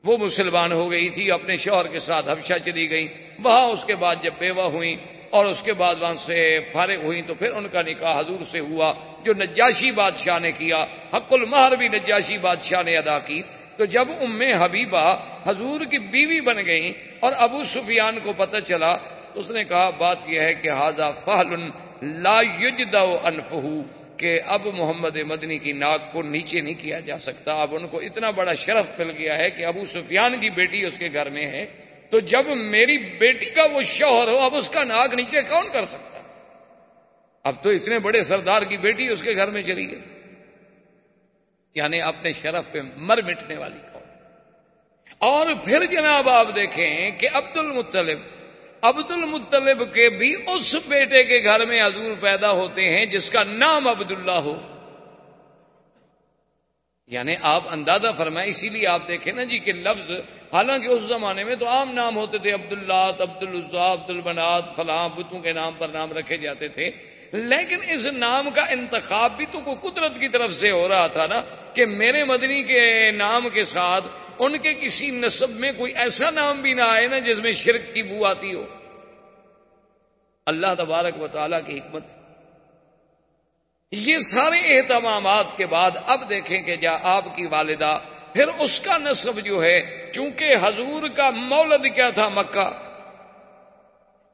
وہ 0.03 0.17
مسلمان 0.17 0.71
ہو 0.71 0.91
گئی 0.91 1.09
تھی، 1.09 1.31
اپنے 1.31 1.57
شوہر 1.57 1.87
کے 1.87 1.99
ساتھ 1.99 2.29
حبشہ 2.29 2.53
چلی 2.65 2.89
گئی۔ 2.89 3.07
وہاں 3.43 3.65
اس 3.65 3.85
کے 3.85 3.95
بعد 3.95 4.15
جب 4.21 4.31
بیوہ 4.39 4.63
ہوئی 4.63 4.95
اور 5.29 5.45
اس 5.45 5.63
کے 5.63 5.73
بعد 5.73 5.95
وہاں 5.99 6.15
سے 6.15 6.59
فارغ 6.73 6.95
ہوئی 6.95 7.21
تو 7.21 7.33
پھر 7.33 7.51
ان 7.51 7.67
کا 7.71 7.81
نکاح 7.81 8.19
حضور 8.19 8.43
سے 8.43 8.59
ہوا، 8.59 8.93
جو 9.23 9.33
نجاشی 9.33 9.91
بادشاہ 9.91 10.39
نے 10.39 10.51
کیا۔ 10.51 10.85
حق 11.13 11.33
المہر 11.33 11.75
بھی 11.75 11.87
نجاشی 11.87 12.37
بادشاہ 12.37 12.83
نے 12.83 12.97
ادا 12.97 13.19
کی۔ 13.19 13.41
تو 13.77 13.85
جب 13.85 14.05
ام 14.21 14.41
حبیبہ 14.41 15.17
حضور 15.47 15.81
کی 15.81 15.99
بیوی 15.99 16.41
بن 16.41 16.65
گئی 16.65 16.93
اور 17.19 17.33
ابو 17.37 17.63
سفیان 17.63 18.19
کو 18.23 18.33
پتہ 18.37 18.57
چلا، 18.67 18.97
اس 19.35 19.51
نے 19.51 19.63
کہا، 19.63 19.89
بات 19.89 20.17
یہ 20.27 20.39
ہے 20.39 20.53
کہ 20.53 20.71
حاضہ 20.71 21.11
فہل 21.25 21.69
لا 22.01 22.41
یجدو 22.41 23.17
انفہو، 23.23 23.83
کہ 24.17 24.41
اب 24.45 24.67
محمد 24.77 25.17
مدنی 25.17 25.57
کی 25.57 25.71
ناک 25.71 26.11
کو 26.11 26.21
نیچے 26.21 26.61
نہیں 26.61 26.73
کیا 26.73 26.99
جا 26.99 27.17
سکتا۔ 27.17 27.61
اب 27.61 27.75
ان 27.75 27.87
کو 27.87 27.99
اتنا 27.99 28.29
بڑا 28.29 28.53
شرف 28.53 28.91
مل 28.99 29.11
گیا 29.11 29.39
ہے 29.39 29.49
کہ 29.49 29.65
ابو 29.65 29.85
سفیان 29.85 30.39
کی 30.39 30.49
بیٹی 30.49 30.85
اس 30.85 30.99
کے 30.99 31.07
گھر 31.13 31.29
میں 31.29 31.45
ہے۔ 31.45 31.65
تو 32.09 32.19
جب 32.19 32.45
میری 32.47 32.97
بیٹی 32.97 33.45
کا 33.45 33.63
وہ 33.63 33.81
شوہر 33.83 34.27
ہو، 34.27 34.37
اب 34.37 34.55
اس 34.55 34.69
کا 34.69 34.83
ناک 34.83 35.13
نیچے 35.13 35.41
کون 35.41 35.65
کر 35.73 35.85
سکتا؟ 35.85 36.21
اب 37.43 37.55
تو 37.61 37.69
اتنے 37.69 37.99
بڑے 37.99 38.23
سردار 38.23 38.61
کی 38.61 38.77
بیٹی 38.77 39.07
اس 39.07 39.21
کے 39.21 39.35
گھر 39.35 39.51
میں 39.51 39.61
چلی 39.61 39.91
گئی۔ 39.91 40.01
یعنی 41.75 42.01
اپنے 42.01 42.31
شرف 42.41 42.71
پہ 42.71 42.79
مر 42.97 43.21
مٹنے 43.21 43.57
والی 43.57 43.79
کون؟ 43.93 44.03
اور 45.17 45.47
پھر 45.63 45.85
جناب 45.85 46.29
آپ 46.29 46.55
دیکھیں 46.55 47.11
کہ 47.11 47.27
عبد 47.33 47.57
المطلب 47.57 48.36
عبد 48.82 49.11
المطلب 49.11 49.93
کے 49.93 50.09
بھی 50.09 50.36
اس 50.47 50.75
بیٹے 50.88 51.23
کے 51.23 51.43
گھر 51.43 51.65
میں 51.65 51.84
حضور 51.84 52.15
پیدا 52.21 52.51
ہوتے 52.51 52.97
ہیں 52.97 53.05
جس 53.05 53.30
کا 53.30 53.43
نام 53.43 53.88
عبداللہ 53.88 54.32
ہو۔ 54.32 54.61
یعنی 57.07 57.36
آپ 57.41 57.63
اندازہ 57.69 58.07
فرمائیں، 58.17 58.49
اسی 58.49 58.69
لیے 58.69 58.88
آپ 58.88 59.07
دیکھیں 59.07 59.34
نا 59.34 59.43
جی 59.43 59.59
کہ 59.59 59.73
لفظ، 59.73 60.11
حالانکہ 60.53 60.88
اس 60.88 61.01
زمانے 61.01 61.43
میں 61.43 61.55
تو 61.55 61.67
عام 61.67 61.93
نام 61.93 62.15
ہوتے 62.15 62.38
تھے 62.38 62.51
عبد 62.51 62.71
اللہ 62.71 63.11
عبد 63.19 63.43
الزا 63.43 63.93
عبد 63.93 64.09
البنات 64.09 64.75
فلاں، 64.75 65.09
بتوں 65.09 65.39
کے 65.39 65.53
نام 65.53 65.73
پر 65.78 65.88
نام 65.88 66.13
رکھے 66.13 66.38
جاتے 66.38 66.67
تھے۔ 66.67 66.91
لیکن 67.32 67.78
اس 67.89 68.05
نام 68.05 68.49
کا 68.49 68.61
انتخاب 68.61 69.38
بھی 69.38 69.45
تو 69.51 69.59
کوئی 69.59 69.91
قدرت 69.91 70.19
کی 70.19 70.28
طرف 70.28 70.53
سے 70.53 70.71
ہو 70.71 70.88
رہا 70.88 71.07
تھا 71.07 71.28
نا 71.28 71.41
کہ 71.73 71.86
میرے 71.86 72.23
مدنی 72.23 72.63
کے 72.63 73.11
نام 73.11 73.49
کے 73.49 73.63
ساتھ 73.63 74.03
ان 74.39 74.57
کے 74.57 74.73
کسی 74.73 75.11
نصب 75.11 75.49
میں 75.49 75.71
کوئی 75.78 75.93
ایسا 75.93 76.30
نام 76.30 76.61
بھی 76.61 76.73
نہ 76.73 76.82
آئے 76.82 77.07
نا 77.07 77.19
جس 77.19 77.38
میں 77.38 77.51
شرک 77.51 77.93
کی 77.93 78.03
بو 78.03 78.25
آتی 78.25 78.53
ہو۔ 78.53 78.65
اللہ 80.45 80.67
تبارک 80.78 81.21
و 81.21 81.28
تعالی 81.28 81.55
کی 81.65 81.80
حکمت۔ 81.80 82.03
یہ 83.91 84.17
سارے 84.17 84.78
اہتمامات 84.78 85.57
کے 85.57 85.65
بعد 85.65 85.91
اب 86.05 86.30
دیکھیں 86.30 86.61
کہ 86.61 86.75
جا 86.75 86.97
آپ 87.03 87.36
کی 87.36 87.45
والدہ 87.45 87.99
پھر 88.34 88.47
اس 88.59 88.80
کا 88.80 88.97
نصب 88.97 89.39
جو 89.39 89.63
ہے 89.63 90.11
چونکہ 90.15 90.55
حضور 90.61 91.09
کا 91.09 91.30
مولد 91.30 91.88
کیا 91.95 92.09
تھا 92.09 92.30
مکہ 92.30 92.86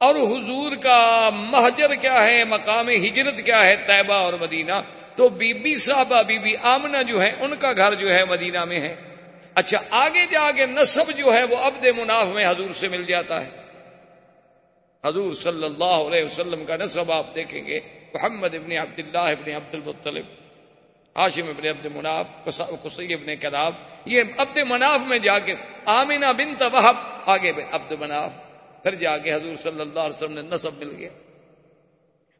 اور 0.00 0.14
حضور 0.14 0.76
کا 0.76 1.30
مہجر 1.32 1.94
کیا 1.94 2.24
ہے، 2.24 2.44
مقام 2.44 2.88
ہجرت 2.88 3.44
کیا 3.44 3.64
ہے، 3.64 3.76
طیبہ 3.76 4.14
اور 4.14 4.32
مدینہ. 4.32 4.80
تو 5.16 5.28
بی 5.28 5.52
بی 5.54 5.74
صاحبہ، 5.76 6.22
بی 6.22 6.38
بی 6.38 6.54
آمنہ 6.62 7.02
جو 7.02 7.22
ہے 7.22 7.30
ان 7.40 7.54
کا 7.56 7.72
گھر 7.72 7.94
جو 7.94 8.08
ہے 8.08 8.24
مدینہ 8.24 8.64
میں 8.64 8.80
ہے. 8.80 8.94
اچھا 9.54 9.78
آگے 9.90 10.26
جا 10.30 10.50
کے 10.50 10.66
نصب 10.66 11.10
جو 11.16 11.32
ہے، 11.34 11.42
وہ 11.44 11.56
عبد 11.56 11.86
مناف 11.96 12.26
میں 12.26 12.46
حضور 12.46 12.72
سے 12.72 12.88
مل 12.88 13.04
جاتا 13.04 13.44
ہے. 13.44 13.50
حضور 15.04 15.34
صلی 15.34 15.64
اللہ 15.64 15.98
علیہ 16.08 16.24
وسلم 16.24 16.64
کا 16.64 16.76
نصب 16.76 17.12
آپ 17.12 17.34
دیکھیں 17.34 17.66
گے. 17.66 17.80
محمد 18.14 18.54
ابن 18.54 18.72
عبداللہ 18.72 19.18
ابن 19.18 19.54
عبد 19.54 19.74
المطلب 19.74 20.26
ہاشم 21.16 21.48
ابن 21.48 21.66
عبد 21.68 21.86
مناف 21.96 22.44
قصی 22.82 23.14
ابن 23.14 23.36
کلاب. 23.36 23.72
یہ 24.06 24.22
عبد 24.38 24.58
مناف 24.58 25.00
میں 25.00 25.18
جا 25.18 25.38
کے 25.38 25.54
آمینہ 25.86 26.26
بنت 26.36 26.62
وحب 26.72 26.96
آگے 27.26 27.52
عبد 27.72 27.92
مناف. 28.00 28.32
پھر 28.84 28.94
جا 28.94 29.18
کے 29.18 29.32
حضور 29.32 29.54
صلی 29.62 29.80
اللہ 29.80 30.00
علیہ 30.00 30.16
وسلم 30.16 30.32
نے 30.32 30.42
نصب 30.42 30.78
مل 30.78 30.94
گیا۔ 30.98 31.08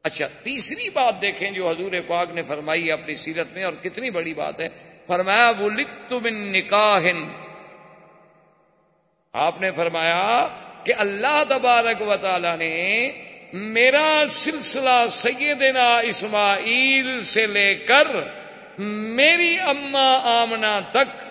اچھا 0.03 0.27
تیسری 0.43 0.89
بات 0.89 1.23
دیکھیں 1.23 1.51
جو 1.51 1.69
حضور 1.69 1.93
پاک 2.07 2.33
نے 2.35 2.43
فرمائی 2.43 2.93
اپنی 2.93 3.15
سیرت 3.15 3.53
میں، 3.53 3.65
اور 3.65 3.73
کتنی 3.83 4.11
بڑی 4.11 4.35
بات 4.35 4.61
ہے۔ 4.61 4.67
فرمایا 5.07 5.53
وہ 5.59 5.71
من 6.11 6.35
نکاح۔ 6.53 7.07
آپ 9.35 9.61
نے 9.61 9.71
فرمایا 9.71 10.49
کہ 10.85 10.95
اللہ 10.99 11.43
تبارک 11.49 12.03
و 12.03 12.17
تعالی 12.17 12.57
نے 12.59 12.77
میرا 13.53 14.25
سلسلہ 14.31 15.07
سیدنا 15.11 15.89
اسماعیل 15.99 17.21
سے 17.21 17.47
لے 17.47 17.75
کر 17.75 18.09
میری 18.79 19.59
اما 19.59 20.09
آمنا 20.43 20.81
تک 20.93 21.24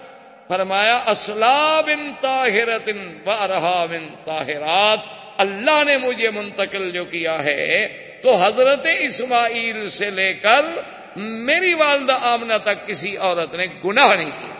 فرمایا 0.53 1.03
اسلاب 1.07 1.89
ان 1.93 2.11
طاہرت 2.21 2.89
و 3.25 3.31
رہا 3.47 3.85
بن 3.85 4.07
طاہرات، 4.25 4.99
اللہ 5.37 5.83
نے 5.83 5.97
مجھے 5.97 6.29
منتقل 6.29 6.91
جو 6.91 7.05
کیا 7.05 7.43
ہے، 7.43 7.87
تو 8.23 8.35
حضرت 8.35 8.87
اسماعیل 8.99 9.89
سے 9.89 10.09
لے 10.09 10.33
کر 10.33 10.65
میری 11.15 11.73
والدہ 11.73 12.17
آمنا 12.21 12.57
تک 12.57 12.87
کسی 12.87 13.17
عورت 13.17 13.55
نے 13.55 13.65
گناہ 13.85 14.15
نہیں 14.15 14.29
کیا۔ 14.29 14.55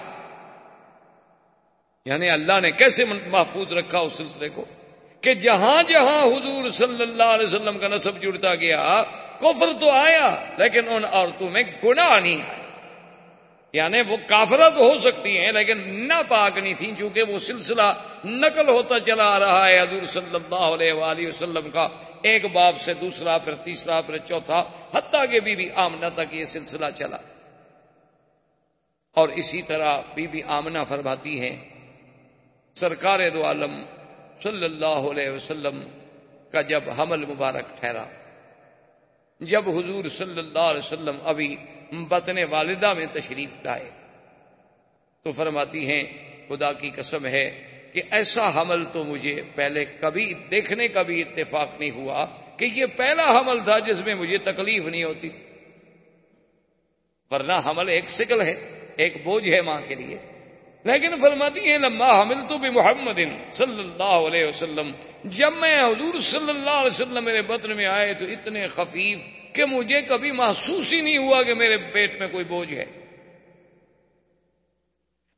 یعنی 2.06 2.30
اللہ 2.30 2.60
نے 2.60 2.72
کیسے 2.72 3.06
محفوظ 3.06 3.74
رکھا 3.74 4.00
اس 4.00 4.14
سلسلے 4.14 4.50
کو؟ 4.50 4.66
کہ 5.22 5.34
جہاں 5.34 5.84
جہاں 5.90 6.24
حضور 6.24 6.70
صلی 6.70 7.04
اللہ 7.04 7.24
علیہ 7.24 7.46
وسلم 7.46 7.78
کا 7.78 7.88
نصب 7.88 8.22
جڑتا 8.22 8.56
گیا، 8.56 9.04
کفر 9.38 9.66
تو 9.80 9.90
آیا، 9.90 10.36
لیکن 10.58 10.90
ان 10.90 11.06
عورتوں 11.12 11.50
میں 11.50 11.64
گناہ 11.84 12.20
نہیں 12.20 12.42
آیا۔ 12.42 12.63
یعنی 13.74 14.02
وہ 14.08 14.18
کافرت 14.28 14.74
ہو 14.78 14.96
سکتی 14.96 15.40
ہیں، 15.40 15.52
لیکن 15.52 15.78
نہ 16.08 16.14
پاک 16.28 16.58
نہیں 16.58 16.74
تھی 16.78 16.92
چونکہ 17.00 17.24
وہ 17.24 17.40
سلسلہ 17.40 17.94
نقل 18.26 18.70
ہوتا 18.70 19.00
چلا 19.00 19.24
آ 19.24 19.40
رہا 19.40 19.70
ہے 19.70 19.80
حضور 19.82 20.06
صلی 20.06 20.36
اللہ 20.36 20.56
علیہ 20.56 20.94
وآلہ 20.94 21.28
وسلم 21.28 21.70
کا۔ 21.72 21.88
ایک 22.22 22.46
باپ 22.46 22.82
سے 22.82 22.94
دوسرا، 22.94 23.38
پھر 23.38 23.56
تیسرا، 23.56 24.02
پھر 24.02 24.18
چوتھا، 24.18 24.64
حتیٰ 24.96 25.32
کہ 25.32 25.40
بی 25.40 25.56
بی 25.56 25.70
آمنہ 25.76 26.06
تک 26.16 26.34
یہ 26.34 26.46
سلسلہ 26.46 26.86
چلا۔ 26.98 27.18
اور 29.14 29.30
اسی 29.30 29.62
طرح 29.62 30.02
بی 30.14 30.28
بی 30.28 30.44
آمنہ 30.44 30.80
فرماتی 30.88 31.40
ہیں، 31.40 31.70
سرکار 32.76 33.20
دو 33.34 33.46
عالم 33.46 33.84
صلی 34.44 34.66
اللہ 34.66 35.10
علیہ 35.12 35.30
وسلم 35.30 35.84
کا 36.52 36.62
جب 36.62 36.82
حمل 37.00 37.26
مبارک 37.26 37.80
ٹھہرا۔ 37.80 38.06
جب 39.40 39.70
حضور 39.70 40.10
صلی 40.10 40.40
اللہ 40.40 40.60
علیہ 40.60 40.80
وسلم 40.80 41.18
ابھی 41.24 41.56
بطن 41.94 42.38
والدہ 42.50 42.94
میں 42.94 43.06
تشریف 43.12 43.50
لائے۔ 43.64 43.90
تو 45.24 45.32
فرماتی 45.32 45.88
ہیں، 45.88 46.04
خدا 46.50 46.74
کی 46.74 46.92
قسم 46.96 47.26
ہے 47.26 47.64
کہ 47.94 48.02
ایسا 48.12 48.62
حمل 48.62 48.86
تو 48.86 49.04
مجھے 49.04 49.42
پہلے 49.56 49.86
کبھی 49.86 50.34
دیکھنے 50.52 50.88
کا 50.88 51.02
بھی 51.02 51.22
اتفاق 51.22 51.80
نہیں 51.80 51.92
ہوا 51.92 52.26
کہ 52.58 52.66
یہ 52.66 52.86
پہلا 52.86 53.40
حمل 53.40 53.60
تھا 53.64 53.80
جس 53.80 54.06
میں 54.06 54.16
مجھے 54.16 54.38
تکلیف 54.38 54.86
نہیں 54.86 55.04
ہوتی 55.04 55.30
تھی۔ 55.30 55.46
ورنہ 57.32 57.54
حمل 57.66 57.90
ایک 57.90 58.10
سکل 58.10 58.42
ہے، 58.42 58.80
ایک 58.98 59.24
بوجھ 59.24 59.50
ہے 59.50 59.62
ماں 59.62 59.82
کے 59.88 59.96
لیے۔ 59.96 60.18
لیکن 60.84 61.16
فرماتی 61.22 61.60
ہیں 61.60 61.78
لمبا 61.78 62.22
حمل 62.22 62.36
تو 62.50 62.58
بھی 62.58 62.70
محمد 62.70 63.20
صلی 63.54 63.80
اللہ 63.80 64.04
علیہ 64.04 64.46
وسلم۔ 64.46 64.92
جب 65.24 65.54
میں 65.54 65.84
حضور 65.84 66.20
صلی 66.20 66.50
اللہ 66.50 66.70
علیہ 66.70 66.92
وسلم 66.92 67.24
میرے 67.24 67.42
بطن 67.42 67.76
میں 67.76 67.86
آئے 67.86 68.14
تو 68.14 68.26
اتنے 68.26 68.68
خفیف 68.68 69.20
کہ 69.54 69.66
مجھے 69.66 70.02
کبھی 70.02 70.32
محسوس 70.32 70.94
ہی 70.94 71.02
نہیں 71.02 71.18
ہوا 71.18 71.44
کہ 71.44 71.54
میرے 71.54 71.78
پیٹ 71.78 72.20
میں 72.20 72.28
کوئی 72.28 72.44
بوجھ 72.44 72.74
ہے۔ 72.74 72.86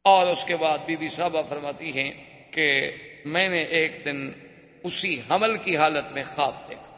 اور 0.04 0.28
اس 0.28 0.46
کے 0.46 0.56
بعد 0.56 0.78
بی 0.86 0.96
بی 0.96 1.08
صاحبہ 1.08 1.42
فرماتی 1.50 2.00
ہیں 2.00 2.12
کہ 2.52 2.92
میں 3.26 3.48
نے 3.48 3.64
ایک 3.64 4.06
دن 4.06 4.32
اسی 4.84 5.22
حمل 5.30 5.58
کی 5.58 5.78
حالت 5.78 6.12
میں 6.12 6.24
خواب 6.24 6.70
دیکھا۔ 6.70 6.96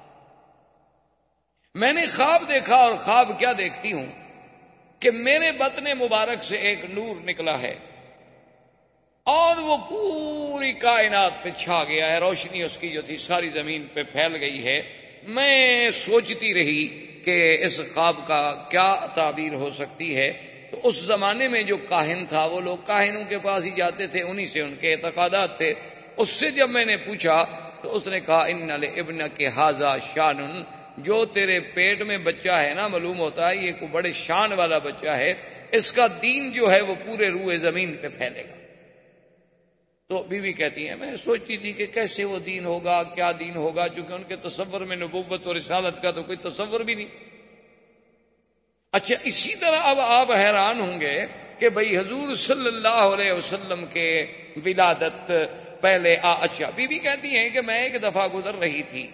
میں 1.76 1.94
نے 1.94 2.06
خواب 2.06 2.44
دیکھا 2.50 2.76
اور 2.76 2.96
خواب 2.96 3.32
کیا 3.40 3.54
دیکھتی 3.58 3.92
ہوں 3.92 4.06
کہ 5.00 5.12
میرے 5.12 5.52
بطن 5.52 5.84
مبارک 5.84 6.44
سے 6.44 6.58
ایک 6.58 6.86
نور 6.86 7.16
نکلا 7.24 7.62
ہے 7.62 7.76
اور 9.24 9.58
وہ 9.58 9.78
پوری 9.78 10.74
کائنات 10.74 11.32
پہ 11.44 11.50
چھا 11.58 11.84
گیا 11.84 12.10
ہے۔ 12.10 12.18
روشنی 12.18 12.64
اس 12.64 12.78
کی 12.78 12.90
جو 12.90 13.02
تھی 13.02 13.18
ساری 13.18 13.50
زمین 13.50 13.88
پہ 13.94 14.04
پھیل 14.04 14.36
گئی 14.36 14.66
ہے۔ 14.66 15.07
میں 15.24 15.90
سوچتی 15.90 16.54
رہی 16.54 16.88
کہ 17.26 17.58
اس 17.62 17.82
خواب 17.94 18.28
کا 18.28 18.68
کیا 18.72 19.06
تعبیر 19.14 19.54
ہو 19.54 19.70
سکتی 19.70 20.18
ہے۔ 20.18 20.34
تو 20.72 20.80
اس 20.84 20.96
زمانے 20.96 21.48
میں 21.48 21.64
جو 21.64 21.78
کاہن 21.78 22.26
تھا، 22.26 22.46
وہ 22.46 22.62
لوگ 22.62 22.78
کاہنوں 22.78 23.24
کے 23.30 23.38
پاس 23.40 23.66
ہی 23.66 23.72
جاتے 23.76 24.08
تھے، 24.08 24.22
انہی 24.22 24.46
سے 24.46 24.62
ان 24.62 24.76
کے 24.80 24.94
اعتقادات 24.94 25.58
تھے۔ 25.58 25.74
اس 26.18 26.30
سے 26.30 26.52
جب 26.52 26.70
میں 26.70 26.86
نے 26.86 26.98
پوچھا، 26.98 27.46
تو 27.82 27.96
اس 27.96 28.08
نے 28.08 28.20
کہا، 28.20 28.46
ان 28.46 28.72
ابن 28.72 29.18
کے 29.36 29.48
حاضہ 29.48 29.98
شان 30.16 30.64
جو 30.98 31.26
تیرے 31.26 31.60
پیٹ 31.60 32.02
میں 32.02 32.18
بچہ 32.18 32.50
ہے 32.50 32.74
نا، 32.74 32.88
معلوم 32.88 33.20
ہوتا 33.20 33.50
ہے، 33.50 33.56
یہ 33.56 33.72
کوئی 33.72 33.92
بڑے 33.92 34.14
شان 34.14 34.54
والا 34.54 34.78
بچہ 34.78 35.08
ہے۔ 35.08 35.34
اس 35.72 35.92
کا 35.92 36.08
دین 36.22 36.52
جو 36.52 36.72
ہے، 36.72 36.82
وہ 36.82 36.96
پورے 37.06 37.30
روئے 37.30 37.58
زمین 37.58 37.96
پہ 38.02 38.08
پھیلے 38.18 38.44
گا۔ 38.44 38.67
تو 40.10 40.24
بیوی 40.24 40.42
بی 40.42 40.54
کہتی 40.54 40.90
ہیں، 40.90 40.96
میں 40.96 41.16
سوچتی 41.16 41.58
تھی 41.58 41.72
کہ 41.72 41.86
کیسے 41.86 42.26
وہ 42.26 42.40
دین 42.40 42.66
ہوگا، 42.66 43.04
کیا 43.04 43.32
دین 43.40 43.56
ہوگا، 43.56 43.88
چونکہ 43.88 44.14
ان 44.14 44.24
کے 44.28 44.36
تصور 44.36 44.82
میں 44.82 44.96
نبوت 44.96 45.48
اور 45.48 45.56
رسالت 45.56 46.02
کا 46.02 46.12
تو 46.12 46.24
کوئی 46.24 46.38
تصور 46.38 46.80
بھی 46.80 46.96
نہیں۔ 46.96 47.08
اچھا 48.92 49.16
اسی 49.24 49.56
طرح 49.56 49.80
اب 49.84 50.00
آپ 50.00 50.32
حیران 50.32 50.80
ہوں 50.80 51.02
گے 51.02 51.26
کہ 51.60 51.70
بھائی 51.70 51.98
حضور 51.98 52.36
صلی 52.36 52.68
اللہ 52.68 52.88
علیہ 52.88 53.32
وسلم 53.32 53.86
کے 53.86 54.26
ولادت 54.66 55.32
پہلے، 55.82 56.18
آ 56.22 56.34
اچھا 56.34 56.70
بی 56.76 56.88
بی 56.88 57.00
کہتی 57.00 57.38
ہیں 57.38 57.50
کہ 57.50 57.62
میں 57.62 57.84
ایک 57.84 58.04
دفعہ 58.04 58.28
گزر 58.28 58.56
رہی 58.56 58.82
تھی۔ 58.84 59.08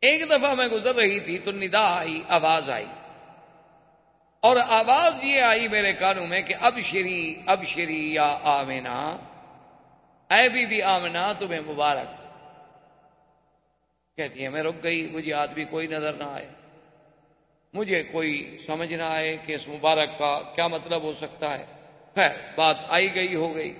ایک 0.00 0.30
دفعہ 0.30 0.54
میں 0.54 0.68
گزر 0.68 0.94
رہی 0.94 1.20
تھی 1.20 1.38
تو 1.38 1.52
ندا 1.52 1.98
آئی، 1.98 2.22
آواز 2.28 2.70
آئی۔ 2.70 2.86
اور 4.42 4.56
آواز 4.68 5.24
یہ 5.24 5.42
آئی 5.42 5.68
میرے 5.68 5.92
کانوں 5.92 6.26
میں 6.26 6.42
کہ 6.42 6.54
اب 6.60 6.78
شری 6.80 7.34
اب 7.46 7.64
شری 7.64 8.14
یا 8.14 8.38
آمنا 8.42 9.16
اے 10.30 10.48
بی 10.48 10.66
بی 10.66 10.82
آمنا 10.82 11.32
تمہیں 11.32 11.60
مبارک۔ 11.60 12.22
کہتی 14.16 14.44
ہے، 14.44 14.48
میں 14.48 14.62
رک 14.62 14.74
گئی، 14.82 15.08
مجھے 15.12 15.34
آدمی 15.34 15.64
کوئی 15.64 15.86
نظر 15.86 16.12
نہ 16.12 16.24
آئے۔ 16.24 16.48
مجھے 17.72 18.02
کوئی 18.02 18.58
سمجھ 18.66 18.92
نہ 18.92 19.02
آئے 19.02 19.36
کہ 19.46 19.52
اس 19.52 19.68
مبارک 19.68 20.18
کا 20.18 20.40
کیا 20.54 20.66
مطلب 20.66 21.02
ہو 21.02 21.12
سکتا 21.12 21.58
ہے۔ 21.58 21.64
خیر، 22.14 22.30
بات 22.56 22.76
آئی 22.88 23.14
گئی، 23.14 23.34
ہو 23.34 23.54
گئی۔ 23.54 23.74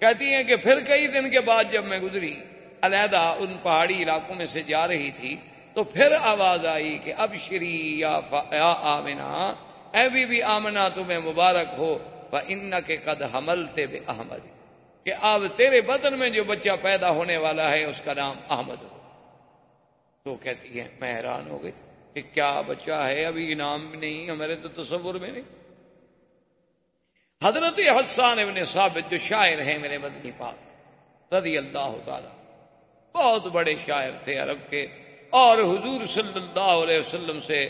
کہتی 0.00 0.34
ہیں 0.34 0.42
کہ 0.42 0.56
پھر 0.56 0.80
کئی 0.80 1.06
دن 1.06 1.30
کے 1.30 1.40
بعد 1.40 1.64
جب 1.72 1.84
میں 1.84 1.98
گزری، 1.98 2.34
علیحدہ 2.82 3.34
ان 3.38 3.56
پہاڑی 3.62 4.02
علاقوں 4.02 4.34
میں 4.34 4.46
سے 4.46 4.62
جا 4.62 4.88
رہی 4.88 5.10
تھی، 5.10 5.36
تو 5.74 5.84
پھر 5.84 6.12
آواز 6.22 6.66
آئی 6.66 6.98
کہ 7.04 7.14
اب 7.18 7.34
شری 7.34 7.98
یا 7.98 8.20
آمنا 8.82 9.54
اے 9.92 10.08
بی 10.08 10.26
بی 10.26 10.42
آمنا 10.42 10.88
تمہیں 10.88 11.18
مبارک 11.18 11.74
ہو 11.78 11.98
ان 12.46 12.72
کے 12.86 12.96
قد 12.96 13.22
حمل 13.34 13.66
تے 13.66 13.86
بے 13.86 14.00
احمد 14.06 14.46
کہ 15.04 15.12
اب 15.20 15.42
تیرے 15.56 15.80
بدن 15.80 16.18
میں 16.18 16.30
جو 16.30 16.44
بچہ 16.44 16.70
پیدا 16.82 17.10
ہونے 17.10 17.36
والا 17.36 17.70
ہے، 17.70 17.84
اس 17.84 18.00
کا 18.04 18.14
نام 18.14 18.36
احمد 18.50 18.82
ہو۔ 18.82 18.98
تو 20.22 20.34
کہتی 20.34 20.80
ہے 20.80 20.88
میں 21.00 21.16
حیران 21.16 21.50
ہو 21.50 21.62
گئی 21.62 21.70
کہ 22.14 22.22
کیا 22.32 22.60
بچہ 22.60 22.90
ہے؟ 22.90 23.24
ابھی 23.24 23.54
نام 23.54 23.86
بھی 23.86 23.98
نہیں، 23.98 24.30
ہمارے 24.30 24.54
تو 24.54 24.82
تصور 24.82 25.14
میں 25.14 25.30
نہیں۔ 25.30 25.42
حضرت 27.44 27.80
حسان 27.80 28.38
ابن 28.38 28.64
ثابت 28.64 29.10
جو 29.10 29.18
شاعر 29.18 29.58
ہیں 29.58 29.78
میرے 29.78 29.98
مدنی 29.98 30.30
پاک، 30.36 31.34
رضی 31.34 31.58
اللہ 31.58 31.96
تعالی، 32.04 32.32
بہت 33.14 33.46
بڑے 33.46 33.74
شاعر 33.86 34.10
تھے 34.24 34.38
عرب 34.38 34.58
کے، 34.70 34.86
اور 35.30 35.58
حضور 35.58 36.04
صلی 36.04 36.34
اللہ 36.34 36.74
علیہ 36.84 36.98
وسلم 36.98 37.40
سے 37.40 37.68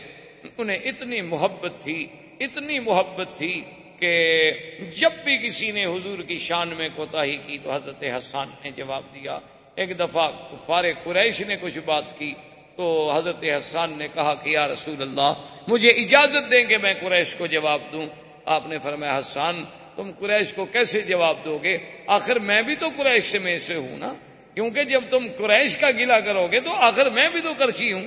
انہیں 0.58 0.76
اتنی 0.76 1.20
محبت 1.20 1.72
تھی، 1.80 2.06
اتنی 2.40 2.78
محبت 2.78 3.38
تھی 3.38 3.62
کہ 3.98 4.52
جب 4.96 5.10
بھی 5.24 5.38
کسی 5.38 5.70
نے 5.70 5.84
حضور 5.84 6.18
کی 6.18 6.38
شان 6.38 6.68
میں 6.68 6.88
کوتا 6.96 7.24
ہی 7.24 7.36
کی 7.46 7.58
تو 7.62 7.72
حضرت 7.72 8.04
حسان 8.04 8.48
نے 8.64 8.70
جواب 8.76 9.02
دیا۔ 9.14 9.38
ایک 9.74 9.98
دفعہ 9.98 10.30
فار 10.66 10.84
قریش 11.04 11.40
نے 11.40 11.56
کچھ 11.60 11.78
بات 11.84 12.18
کی 12.18 12.34
تو 12.76 13.12
حضرت 13.16 13.44
حسان 13.44 13.92
نے 13.96 14.08
کہا 14.14 14.34
کہ 14.34 14.50
یا 14.50 14.68
رسول 14.68 15.02
اللہ، 15.02 15.34
مجھے 15.68 15.88
اجازت 15.88 16.50
دیں 16.50 16.64
کہ 16.64 16.78
میں 16.78 16.94
قریش 17.00 17.34
کو 17.34 17.46
جواب 17.46 17.80
دوں۔ 17.92 18.06
آپ 18.44 18.68
نے 18.68 18.78
فرمایا، 18.82 19.18
حسان، 19.18 19.64
تم 19.96 20.10
قریش 20.18 20.52
کو 20.52 20.64
کیسے 20.64 21.00
جواب 21.00 21.36
دو 21.44 21.58
گے؟ 21.58 21.78
آخر 22.06 22.38
میں 22.38 22.62
بھی 22.62 22.74
تو 22.74 22.86
قریش 22.96 23.24
سے 23.24 23.38
میں 23.38 23.58
سے 23.58 23.74
ہوں 23.74 23.98
نا؟ 23.98 24.14
کیونکہ 24.54 24.84
جب 24.84 25.04
تم 25.10 25.26
قریش 25.38 25.76
کا 25.76 25.90
گلا 25.90 26.20
کرو 26.20 26.46
گے 26.46 26.60
تو 26.60 26.74
آخر 26.74 27.10
میں 27.10 27.28
بھی 27.28 27.40
تو 27.40 27.54
کرچی 27.54 27.92
ہوں۔ 27.92 28.06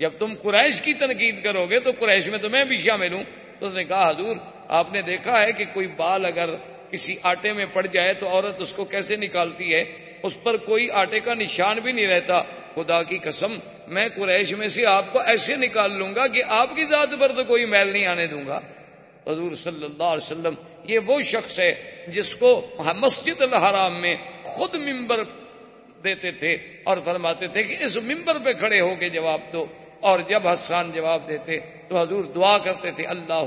جب 0.00 0.10
تم 0.18 0.34
قریش 0.42 0.80
کی 0.80 0.94
تنقید 0.94 1.44
کرو 1.44 1.66
گے 1.66 1.80
تو 1.80 1.90
قریش 1.98 2.26
میں 2.26 2.38
تو 2.38 2.50
میں 2.50 2.64
بھی 2.64 2.78
شامل 2.78 3.12
ہوں 3.12 3.24
تو 3.58 3.66
اس 3.66 3.74
نے 3.74 3.84
کہا، 3.84 4.10
حضور، 4.10 4.36
آپ 4.68 4.92
نے 4.92 5.02
دیکھا 5.02 5.42
ہے 5.42 5.52
کہ 5.52 5.64
کوئی 5.72 5.86
بال 5.86 6.24
اگر 6.24 6.50
کسی 6.90 7.16
آٹے 7.22 7.52
میں 7.52 7.66
پڑ 7.72 7.86
جائے 7.86 8.14
تو 8.14 8.28
عورت 8.28 8.60
اس 8.60 8.72
کو 8.72 8.84
کیسے 8.84 9.16
نکالتی 9.16 9.74
ہے؟ 9.74 9.84
اس 10.22 10.42
پر 10.42 10.56
کوئی 10.56 10.90
آٹے 10.90 11.20
کا 11.20 11.34
نشان 11.34 11.78
بھی 11.78 11.92
نہیں 11.92 12.06
رہتا۔ 12.06 12.42
خدا 12.74 13.02
کی 13.02 13.18
قسم، 13.18 13.58
میں 13.88 14.08
قریش 14.08 14.52
میں 14.52 14.68
سے 14.68 14.86
آپ 14.86 15.12
کو 15.12 15.20
ایسے 15.20 15.56
نکال 15.56 15.92
لوں 15.92 16.14
گا 16.14 16.26
کہ 16.26 16.42
آپ 16.48 16.76
کی 16.76 16.84
ذات 16.84 17.08
پر 17.20 17.32
تو 17.32 17.44
کوئی 17.44 17.64
میل 17.64 17.88
نہیں 17.88 18.06
آنے 18.06 18.26
دوں 18.26 18.46
گا۔ 18.46 18.60
حضور 19.26 19.54
صلی 19.54 19.84
اللہ 19.84 20.04
علیہ 20.04 20.26
وسلم، 20.26 20.54
یہ 20.84 20.98
وہ 21.06 21.22
شخص 21.22 21.58
ہے 21.58 22.02
جس 22.06 22.34
کو 22.34 22.76
مسجد 22.96 23.42
الحرام 23.42 24.00
میں 24.00 24.16
خود 24.42 24.74
ممبر 24.74 25.24
دیتے 26.04 26.30
تھے 26.30 26.56
اور 26.84 26.96
فرماتے 27.04 27.48
تھے 27.48 27.62
کہ 27.62 27.76
اس 27.80 27.96
ممبر 27.96 28.38
پہ 28.38 28.52
کھڑے 28.52 28.80
ہو 28.80 28.96
کے 28.96 29.08
جواب 29.08 29.40
دو۔ 29.52 29.66
اور 30.00 30.20
جب 30.28 30.48
حسان 30.48 30.92
جواب 30.92 31.28
دیتے 31.28 31.58
تو 31.88 32.00
حضور 32.00 32.24
دعا 32.24 32.58
کرتے 32.58 32.90
تھے 32.90 33.06
اللہ 33.06 33.44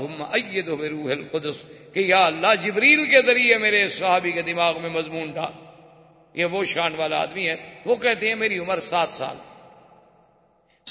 روح 0.66 1.10
القدس 1.10 1.64
کہ 1.92 2.00
یا 2.00 2.26
اللہ 2.26 2.54
جبریل 2.62 3.06
کے 3.06 3.26
ذریعے 3.26 3.58
میرے 3.58 3.88
صحابی 3.88 4.32
کے 4.32 4.42
دماغ 4.42 4.80
میں 4.80 4.90
مضمون 4.90 5.30
ڈال۔ 5.30 5.52
یہ 6.34 6.44
وہ 6.44 6.64
شان 6.64 6.94
والا 6.94 7.22
آدمی 7.22 7.48
ہے۔ 7.48 7.56
وہ 7.84 7.94
کہتے 7.94 8.28
ہیں، 8.28 8.34
میری 8.34 8.58
عمر 8.58 8.80
سات 8.80 9.08
سال 9.12 9.36
تھی۔ 9.46 9.54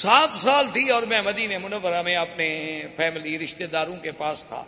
سات 0.01 0.29
سال 0.35 0.67
تھی 0.73 0.89
اور 0.89 1.03
میں 1.03 1.21
مدینہ 1.21 1.57
منورہ 1.57 2.01
میں 2.01 2.15
اپنے 2.15 2.81
فیملی 2.95 3.39
رشتہ 3.39 3.63
داروں 3.63 3.95
کے 3.95 4.11
پاس 4.11 4.45
تھا۔ 4.45 4.63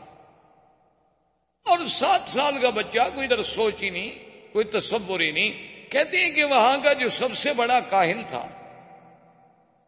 اور 1.64 1.86
سات 1.86 2.22
سال 2.30 2.54
کا 2.62 2.70
بچہ 2.70 3.00
کوئی 3.16 3.28
ادھر 3.32 3.44
سوچ 3.44 3.84
ہی 3.84 3.90
نہیں، 3.90 4.12
کوئی 4.54 4.66
تصور 4.66 5.20
ہی 5.20 5.32
نہیں 5.32 5.75
کہتے 5.90 6.18
ہیں 6.18 6.32
کہ 6.32 6.44
وہاں 6.44 6.78
کا 6.84 6.94
جو 6.94 7.10
سب 7.10 7.34
سے 7.34 7.54
بڑا 7.54 7.80
کاہن 7.80 8.22
تھا، 8.28 8.48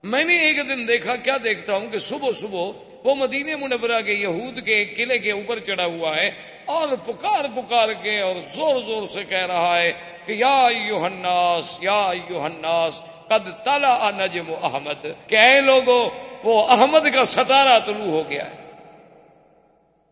میں 0.04 0.24
نے 0.24 0.38
ایک 0.38 0.70
دن 0.70 0.88
دیکھا، 0.88 1.16
کیا 1.16 1.38
دیکھتا 1.44 1.76
ہوں 1.76 1.88
کہ 1.92 2.00
صبح 2.00 2.32
صبح 2.32 2.72
وہ 3.04 3.16
مدینہ 3.16 3.56
منورہ 3.56 4.02
کے 4.02 4.14
یہود 4.14 4.66
کے 4.66 4.86
قلعے 4.86 5.18
کے 5.20 5.32
اوپر 5.32 5.60
چڑھا 5.60 5.86
ہوا 5.86 6.16
ہے 6.16 6.28
اور 6.66 6.88
پکار 7.06 7.46
پکار 7.56 7.90
کے 8.02 8.20
اور 8.20 8.36
زور 8.56 8.82
زور 8.82 9.08
سے 9.08 9.24
کہہ 9.24 9.46
رہا 9.46 9.80
ہے 9.80 9.92
کہ 10.26 10.32
یا 10.32 10.68
یو 10.88 11.06
ہناس 11.06 11.78
یا 11.82 12.12
یو 12.30 12.46
ہناس 12.46 13.02
قد 13.28 13.66
تالا 13.66 14.12
نجم 14.12 14.54
احمد۔ 14.64 15.08
کہ 15.28 15.36
اے 15.36 15.62
لوگوں 15.62 16.10
وہ 16.44 16.68
احمد 16.68 17.14
کا 17.14 17.26
ستارہ 17.26 17.80
طلوع 17.80 18.06
ہو 18.06 18.30
گیا 18.30 18.46
ہے۔ 18.46 18.67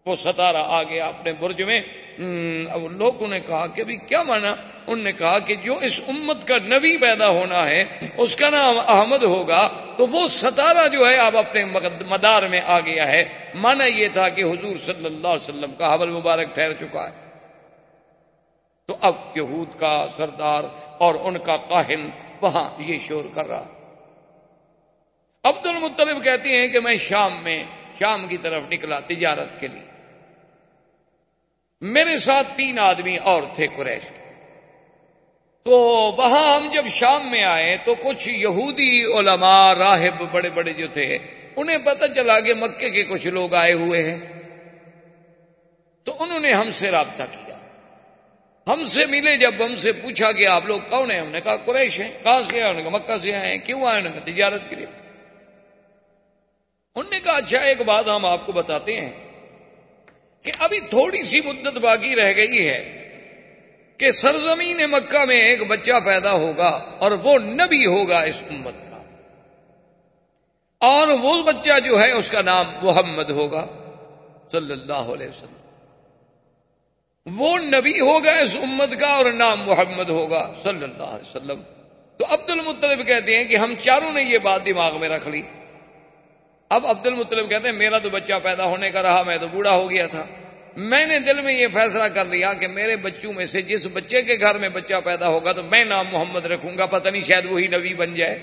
وہ 0.05 0.15
ستارہ 0.15 0.57
آ 0.57 0.81
گیا 0.83 1.05
اپنے 1.05 1.31
برج 1.33 1.61
میں 1.61 1.81
لوگوں 2.91 3.27
نے 3.27 3.39
کہا 3.39 3.67
کہ 3.67 3.81
ابھی 3.81 3.95
کیا 3.97 4.21
مانا؟ 4.23 4.49
انہوں 4.87 5.03
نے 5.03 5.11
کہا 5.11 5.37
کہ 5.39 5.55
جو 5.55 5.77
اس 5.77 6.01
امت 6.07 6.47
کا 6.47 6.57
نبی 6.57 6.97
پیدا 6.97 7.27
ہونا 7.27 7.65
ہے، 7.67 7.85
اس 8.17 8.35
کا 8.35 8.49
نام 8.49 8.75
احمد 8.87 9.23
ہوگا، 9.23 9.67
تو 9.97 10.07
وہ 10.07 10.27
ستارہ 10.27 10.87
جو 10.87 11.07
ہے 11.09 11.15
اب 11.15 11.37
اپنے 11.37 11.63
مدار 12.09 12.47
میں 12.47 12.61
آ 12.65 12.79
گیا 12.79 13.07
ہے۔ 13.07 13.23
مانا 13.55 13.85
یہ 13.85 14.07
تھا 14.13 14.27
کہ 14.29 14.43
حضور 14.43 14.77
صلی 14.77 15.05
اللہ 15.05 15.27
علیہ 15.27 15.43
وسلم 15.43 15.71
کا 15.77 15.93
حبل 15.93 16.09
مبارک 16.09 16.53
ٹھہر 16.53 16.73
چکا 16.73 17.07
ہے۔ 17.07 17.15
تو 18.87 18.97
اب 19.01 19.15
یہود 19.35 19.79
کا 19.79 20.07
سردار 20.15 20.63
اور 20.97 21.15
ان 21.23 21.37
کا 21.37 21.57
کاہن 21.69 22.09
وہاں 22.41 22.69
یہ 22.81 22.99
شور 23.07 23.25
کر 23.33 23.47
رہا۔ 23.47 23.65
عبد 25.43 25.67
المطلب 25.67 26.23
کہتے 26.23 26.57
ہیں 26.57 26.67
کہ 26.67 26.79
میں 26.79 26.95
شام 26.99 27.43
میں، 27.43 27.63
شام 27.99 28.27
کی 28.27 28.37
طرف 28.37 28.63
نکلا 28.69 28.99
تجارت 28.99 29.59
کے 29.59 29.67
لیے۔ 29.67 29.94
میرے 31.81 32.17
ساتھ 32.17 32.47
تین 32.55 32.79
آدمی 32.79 33.17
اور 33.17 33.43
تھے 33.53 33.67
قریش۔ 33.75 34.09
تو 35.63 35.79
وہاں 36.17 36.55
ہم 36.55 36.69
جب 36.73 36.87
شام 36.87 37.31
میں 37.31 37.43
آئے 37.43 37.77
تو 37.85 37.95
کچھ 37.95 38.29
یہودی 38.29 39.03
علماء 39.03 39.73
راہب 39.73 40.23
بڑے 40.31 40.49
بڑے 40.49 40.73
جو 40.73 40.87
تھے، 40.87 41.17
انہیں 41.55 41.77
پتہ 41.77 42.05
چلا 42.15 42.39
کہ 42.39 42.53
مکے 42.53 42.89
کے 42.89 43.03
کچھ 43.03 43.27
لوگ 43.27 43.53
آئے 43.53 43.73
ہوئے 43.73 44.03
ہیں۔ 44.03 44.19
تو 46.03 46.23
انہوں 46.23 46.39
نے 46.39 46.53
ہم 46.53 46.69
سے 46.69 46.91
رابطہ 46.91 47.23
کیا۔ 47.31 47.57
ہم 48.67 48.83
سے 48.83 49.05
ملے 49.05 49.37
جب 49.37 49.51
ہم 49.65 49.75
سے 49.75 49.91
پوچھا 49.91 50.31
کہ 50.31 50.47
آپ 50.47 50.65
لوگ 50.65 50.79
کون 50.89 51.11
ہیں؟ 51.11 51.19
ہم 51.19 51.29
نے 51.29 51.41
کہا 51.41 51.55
قریش 51.55 51.99
ہیں۔ 51.99 52.11
کہاں 52.23 52.39
سے 52.43 52.61
آئے؟ 52.61 52.69
انہوں 52.69 52.83
نے 52.83 52.89
کہا 52.89 52.97
مکہ 52.97 53.17
سے 53.17 53.35
آئے 53.35 53.49
ہیں۔ 53.49 53.57
کیوں 53.57 53.85
آئے؟ 53.85 53.99
انہوں 53.99 54.13
نے 54.13 54.19
کہا 54.19 54.33
تجارت 54.33 54.69
کے 54.69 54.75
لیے۔ 54.75 54.85
انہوں 56.95 57.11
نے 57.11 57.19
کہا 57.19 57.33
اچھا 57.33 57.57
ایک 57.57 57.81
بات 57.81 58.09
ہم 58.09 58.25
آپ 58.25 58.45
کو 58.45 58.51
بتاتے 58.51 59.01
ہیں۔ 59.01 59.24
کہ 60.45 60.51
ابھی 60.59 60.79
تھوڑی 60.79 61.23
سی 61.23 61.41
مدت 61.41 61.77
باقی 61.77 62.15
رہ 62.15 62.33
گئی 62.35 62.69
ہے 62.69 63.01
کہ 63.97 64.11
سرزمین 64.11 64.77
مکہ 64.77 65.25
میں 65.25 65.41
ایک 65.41 65.67
بچہ 65.67 65.91
پیدا 66.05 66.31
ہوگا 66.31 66.97
اور 66.99 67.11
وہ 67.11 67.39
نبی 67.39 67.85
ہوگا 67.85 68.21
اس 68.21 68.43
امت 68.49 68.81
کا۔ 68.81 68.95
اور 70.79 71.07
وہ 71.07 71.43
بچہ 71.43 71.79
جو 71.79 71.99
ہے 71.99 72.11
اس 72.11 72.31
کا 72.31 72.41
نام 72.41 72.65
محمد 72.83 73.29
ہوگا، 73.29 73.67
صلی 74.51 74.71
اللہ 74.71 74.93
علیہ 74.93 75.27
وسلم۔ 75.27 75.55
وہ 77.39 77.57
نبی 77.57 77.99
ہوگا 77.99 78.31
اس 78.31 78.57
امت 78.61 78.99
کا 78.99 79.07
اور 79.07 79.25
نام 79.25 79.61
محمد 79.61 80.09
ہوگا، 80.09 80.53
صلی 80.63 80.83
اللہ 80.83 81.03
علیہ 81.03 81.37
وسلم۔ 81.37 81.61
تو 82.17 82.25
عبد 82.29 82.49
المطلب 82.49 83.07
کہتے 83.07 83.37
ہیں 83.37 83.43
کہ 83.43 83.55
ہم 83.55 83.73
چاروں 83.81 84.11
نے 84.11 84.23
یہ 84.23 84.37
بات 84.37 84.65
دماغ 84.65 84.99
میں 84.99 85.09
رکھ 85.09 85.27
لی۔ 85.27 85.41
اب 86.75 86.87
عبد 86.87 87.07
المطلب 87.07 87.49
کہتے 87.49 87.69
ہیں، 87.69 87.75
میرا 87.75 87.97
تو 87.97 88.09
بچہ 88.09 88.33
پیدا 88.43 88.63
ہونے 88.63 88.91
کا 88.91 89.03
رہا، 89.03 89.23
میں 89.23 89.37
تو 89.37 89.47
بوڑھا 89.47 89.71
ہو 89.71 89.89
گیا 89.89 90.07
تھا۔ 90.07 90.25
میں 90.77 91.05
نے 91.05 91.19
دل 91.19 91.41
میں 91.41 91.53
یہ 91.53 91.67
فیصلہ 91.73 92.03
کر 92.03 92.25
لیا 92.25 92.53
کہ 92.53 92.67
میرے 92.67 92.95
بچوں 92.95 93.33
میں 93.33 93.45
سے 93.45 93.61
جس 93.61 93.87
بچے 93.93 94.21
کے 94.21 94.33
گھر 94.33 94.57
میں 94.57 94.69
بچہ 94.69 94.93
پیدا 95.03 95.27
ہوگا، 95.27 95.51
تو 95.51 95.63
میں 95.63 95.83
نام 95.83 96.07
محمد 96.11 96.45
رکھوں 96.45 96.77
گا، 96.77 96.85
پتہ 96.85 97.09
نہیں 97.09 97.23
شاید 97.23 97.45
وہی 97.45 97.67
نبی 97.67 97.93
بن 97.93 98.15
جائے۔ 98.15 98.39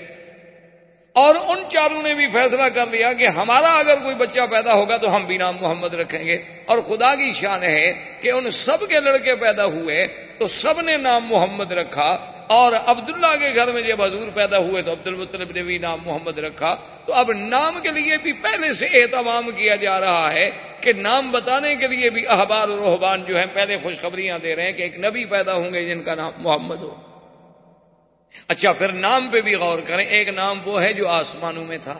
اور 1.13 1.35
ان 1.35 1.63
چاروں 1.69 2.03
نے 2.03 2.13
بھی 2.13 2.27
فیصلہ 2.27 2.63
کر 2.73 2.85
لیا 2.91 3.13
کہ 3.13 3.27
ہمارا 3.27 3.67
اگر 3.67 3.97
کوئی 3.97 4.15
بچہ 4.15 4.39
پیدا 4.51 4.73
ہوگا، 4.73 4.97
تو 4.97 5.15
ہم 5.15 5.25
بھی 5.25 5.37
نام 5.37 5.57
محمد 5.61 5.93
رکھیں 5.93 6.27
گے۔ 6.27 6.37
اور 6.65 6.77
خدا 6.77 7.15
کی 7.15 7.31
شان 7.31 7.63
ہے 7.63 7.93
کہ 8.21 8.31
ان 8.31 8.49
سب 8.49 8.89
کے 8.89 8.99
لڑکے 8.99 9.35
پیدا 9.35 9.65
ہوئے، 9.65 10.07
تو 10.39 10.47
سب 10.47 10.81
نے 10.81 10.97
نام 10.97 11.25
محمد 11.25 11.71
رکھا۔ 11.71 12.32
اور 12.47 12.73
عبداللہ 12.85 13.35
کے 13.39 13.55
گھر 13.55 13.71
میں 13.71 13.81
جب 13.81 14.01
حضور 14.01 14.27
پیدا 14.33 14.57
ہوئے 14.57 14.81
تو 14.81 14.91
عبد 14.91 15.07
المطلب 15.07 15.51
نے 15.51 15.63
بھی 15.63 15.77
نام 15.77 15.99
محمد 16.05 16.37
رکھا 16.37 16.75
تو 17.05 17.13
اب 17.13 17.31
نام 17.31 17.79
کے 17.83 17.91
لیے 17.91 18.17
بھی 18.17 18.33
پہلے 18.33 18.73
سے 18.73 18.85
اہتمام 18.85 19.51
کیا 19.55 19.75
جا 19.75 19.99
رہا 19.99 20.31
ہے 20.33 20.49
کہ 20.81 20.93
نام 20.93 21.31
بتانے 21.31 21.75
کے 21.75 21.87
لیے 21.87 22.09
بھی 22.09 22.27
احبار 22.27 22.67
و 22.67 22.77
روحبان 22.77 23.25
جو 23.25 23.37
ہیں 23.37 23.45
پہلے 23.53 23.77
خوشخبریاں 23.83 24.39
دے 24.39 24.55
رہے 24.55 24.63
ہیں 24.63 24.71
کہ 24.71 24.81
ایک 24.81 24.99
نبی 24.99 25.25
پیدا 25.25 25.53
ہوں 25.53 25.73
گے 25.73 25.85
جن 25.85 26.03
کا 26.03 26.15
نام 26.15 26.31
محمد 26.37 26.77
ہو۔ 26.77 26.95
اچھا 28.47 28.73
پھر 28.73 28.91
نام 28.91 29.29
پہ 29.31 29.41
بھی 29.41 29.55
غور 29.55 29.79
کریں، 29.79 30.05
ایک 30.05 30.29
نام 30.29 30.57
وہ 30.65 30.81
ہے 30.81 30.93
جو 30.93 31.07
آسمانوں 31.07 31.65
میں 31.65 31.77
تھا 31.83 31.99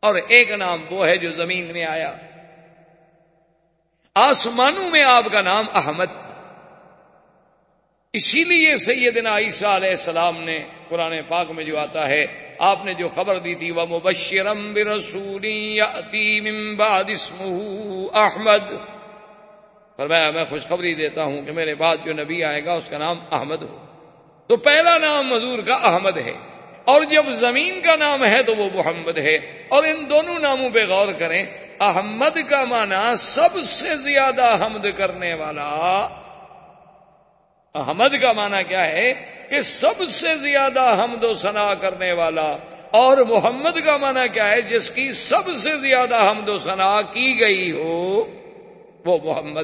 اور 0.00 0.14
ایک 0.28 0.50
نام 0.50 0.84
وہ 0.90 1.06
ہے 1.06 1.16
جو 1.16 1.30
زمین 1.36 1.64
میں 1.64 1.84
آیا۔ 1.84 2.12
آسمانوں 4.14 4.90
میں 4.90 5.02
آپ 5.02 5.24
کا 5.32 5.42
نام 5.42 5.64
احمد۔ 5.74 6.06
تھا 6.18 6.35
اسی 8.16 8.44
لیے 8.44 8.76
سیدنا 8.76 9.38
عیسیٰ 9.38 9.76
علیہ 9.76 9.90
السلام 9.90 10.44
نے 10.44 10.58
قرآن 10.88 11.12
پاک 11.28 11.50
میں 11.50 11.64
جو 11.64 11.78
آتا 11.78 12.08
ہے، 12.08 12.26
آپ 12.58 12.84
نے 12.84 12.94
جو 12.94 13.08
خبر 13.08 13.38
دی 13.38 13.54
تھی 13.54 13.70
وہ 13.70 13.86
مبشرم 13.86 14.72
برسولی 14.74 15.80
احمد 18.14 18.74
فرمایا، 19.96 20.30
میں 20.30 20.44
خوشخبری 20.48 20.94
دیتا 20.94 21.24
ہوں 21.24 21.42
کہ 21.42 21.52
میرے 21.52 21.74
بعد 21.74 21.96
جو 22.04 22.12
نبی 22.12 22.44
آئے 22.44 22.64
گا، 22.64 22.72
اس 22.72 22.88
کا 22.88 22.98
نام 22.98 23.18
احمد 23.32 23.62
ہو۔ 23.62 23.84
تو 24.46 24.56
پہلا 24.56 24.98
نام 24.98 25.26
مزور 25.26 25.58
کا 25.58 25.74
احمد 25.74 26.16
ہے۔ 26.16 26.32
اور 26.84 27.04
جب 27.04 27.24
زمین 27.32 27.80
کا 27.80 27.96
نام 27.96 28.24
ہے 28.24 28.42
تو 28.42 28.56
وہ 28.56 28.68
محمد 28.74 29.18
ہے۔ 29.18 29.34
اور 29.68 29.84
ان 29.84 30.10
دونوں 30.10 30.38
ناموں 30.38 30.70
پہ 30.70 30.86
غور 30.86 31.08
کریں، 31.18 31.46
احمد 31.80 32.38
کا 32.48 32.64
معنی 32.64 33.16
سب 33.18 33.60
سے 33.64 33.96
زیادہ 33.96 34.56
حمد 34.60 34.86
کرنے 34.96 35.34
والا 35.34 36.08
احمد 37.76 38.08
کا 38.22 38.32
معنی 38.32 38.64
کیا 38.68 38.84
ہے 38.84 39.12
کہ 39.50 39.60
سب 39.60 40.04
سے 40.08 40.36
زیادہ 40.36 41.04
حمد 41.04 41.24
و 41.24 41.34
ثنا 41.34 41.74
کرنے 41.80 42.12
والا 42.12 42.56
اور 42.90 43.16
محمد 43.16 43.84
کا 43.84 43.96
معنی 43.96 44.28
کیا 44.32 44.48
ہے 44.48 44.60
جس 44.60 44.90
کی 44.90 45.12
سب 45.12 45.54
سے 45.54 45.76
زیادہ 45.76 46.16
حمد 46.30 46.48
و 46.48 46.58
ثنا 46.58 47.02
کی 47.02 47.40
گئی 47.40 47.72
ہو، 47.72 48.24
وہ 49.04 49.18
محمد۔ 49.24 49.62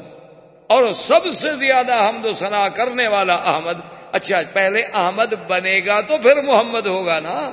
اور 0.67 0.91
سب 0.91 1.29
سے 1.29 1.55
زیادہ 1.55 2.09
حمد 2.09 2.25
و 2.25 2.33
ثنا 2.33 2.69
کرنے 2.69 3.07
والا 3.07 3.33
احمد۔ 3.33 3.73
اچھا 4.11 4.41
پہلے 4.53 4.81
احمد 4.93 5.33
بنے 5.47 5.79
گا 5.85 6.01
تو 6.01 6.17
پھر 6.17 6.41
محمد 6.41 6.87
ہوگا 6.87 7.19
نا۔ 7.19 7.51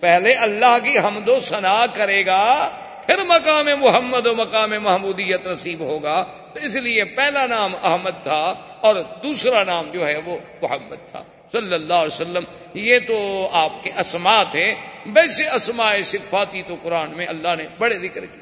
پہلے 0.00 0.34
اللہ 0.34 0.78
کی 0.82 0.98
حمد 0.98 1.28
و 1.28 1.40
ثنا 1.40 1.86
کرے 1.94 2.26
گا 2.26 2.70
پھر 3.06 3.24
مقام 3.26 3.68
محمد 3.80 4.26
و 4.26 4.34
مقام 4.34 4.70
محمودیت 4.82 5.46
نصیب 5.46 5.80
ہوگا۔ 5.80 6.24
تو 6.54 6.60
اس 6.60 6.76
لیے 6.76 7.04
پہلا 7.04 7.46
نام 7.46 7.72
احمد 7.82 8.22
تھا 8.22 8.54
اور 8.80 8.96
دوسرا 9.22 9.64
نام 9.64 9.90
جو 9.92 10.06
ہے 10.06 10.20
وہ 10.24 10.38
محمد 10.62 11.08
تھا۔ 11.08 11.22
صلی 11.52 11.74
اللہ 11.74 11.94
علیہ 11.94 12.14
وسلم، 12.14 12.44
یہ 12.74 12.98
تو 13.08 13.48
آپ 13.52 13.82
کے 13.82 13.90
اسما 13.98 14.42
تھے۔ 14.42 14.74
ویسے 15.06 15.48
اسماء 15.48 16.00
صفاتی 16.04 16.62
تو 16.66 16.76
قرآن 16.82 17.10
میں 17.10 17.26
اللہ 17.26 17.48
نے 17.58 17.64
بڑے 17.78 17.98
ذکر 17.98 18.26
کی 18.26 18.40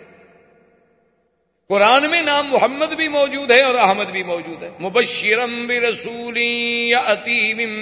قرآن 1.68 2.10
میں 2.10 2.22
نام 2.22 2.47
محمد 2.47 2.94
بھی 2.94 3.09
موجود 3.09 3.51
ہے 3.51 3.62
اور 3.62 3.74
احمد 3.74 4.05
بھی 4.05 4.22
موجود 4.22 4.62
ہے۔ 4.62 4.70
مبشرم 4.80 5.66
برسولی 5.66 6.93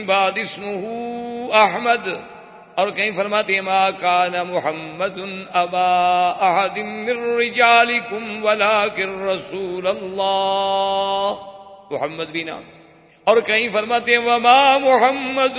بعد 0.07 0.33
اسمه 0.37 0.95
احمد۔ 1.53 2.09
اور 2.77 2.89
کہیں 2.89 3.11
فرماتے 3.17 3.61
ما 3.61 3.91
کان 3.91 4.35
محمد 4.49 5.19
ابا 5.53 6.37
احد 6.41 6.79
من 6.79 7.09
رجالکم 7.09 8.45
ولکن 8.45 9.29
رسول 9.29 9.87
اللہ. 9.87 11.33
محمد 11.91 12.25
بھی 12.25 12.43
نام. 12.43 12.63
اور 13.25 13.41
کہیں 13.41 13.69
فرماتے 13.73 14.17
وما 14.17 14.79
محمد 14.79 15.59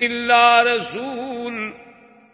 الا 0.00 0.64
رسول. 0.64 1.70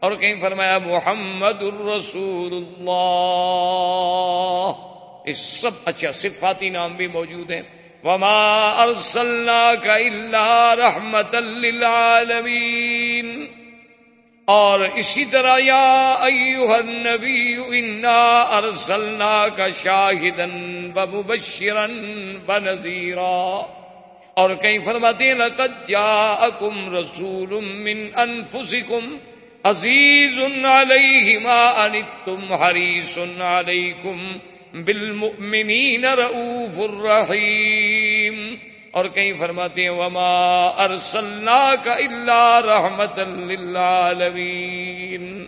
اور 0.01 0.13
کہیں 0.13 0.35
فرمایا، 0.41 0.79
محمد 0.79 1.63
الرسول 1.63 2.53
اللہ. 2.53 4.73
اس 5.25 5.39
سب 5.39 5.71
اچھا 5.85 6.13
صفاتی 6.13 6.71
نام 6.71 6.97
بھی 6.97 7.07
موجود 7.07 7.51
ہیں۔ 7.51 7.63
وما 8.05 8.83
ارسلنا 8.83 9.75
کا 9.83 9.95
اللہ 9.95 10.75
رحمت 10.79 11.35
للعالمین 11.35 13.47
اور 14.49 14.81
اسی 14.95 15.25
طرح 15.25 15.59
یا 15.63 16.17
ایوہ 16.23 16.75
النبی 16.75 17.79
انا 17.79 18.47
ارسلنا 18.57 19.49
کا 19.49 19.67
شاہدن 19.83 20.91
و 20.97 21.07
مبشرن 21.07 22.37
و 22.49 22.59
نذیرا. 22.59 23.63
اور 24.37 24.55
کہیں 24.55 24.79
فرماتے 24.85 25.25
ہیں، 25.25 25.35
لقد 25.35 25.89
جاءکم 25.89 26.97
رسول 26.97 27.65
من 27.65 28.09
انفسکم 28.17 29.17
عزیز 29.63 30.65
علیہ 30.65 31.39
ما 31.39 31.85
انتم 31.85 32.53
حریص 32.53 33.19
علیکم 33.41 34.39
بالمؤمنین 34.73 36.05
رؤوف 36.05 36.79
الرحیم۔ 36.79 38.55
اور 38.91 39.05
کہیں 39.05 39.33
فرماتے 39.39 39.83
ہیں، 39.83 39.91
وما 39.91 40.67
ارسلناک 40.67 41.89
الا 41.89 42.61
رحمت 42.61 43.19
للعالمین 43.19 45.47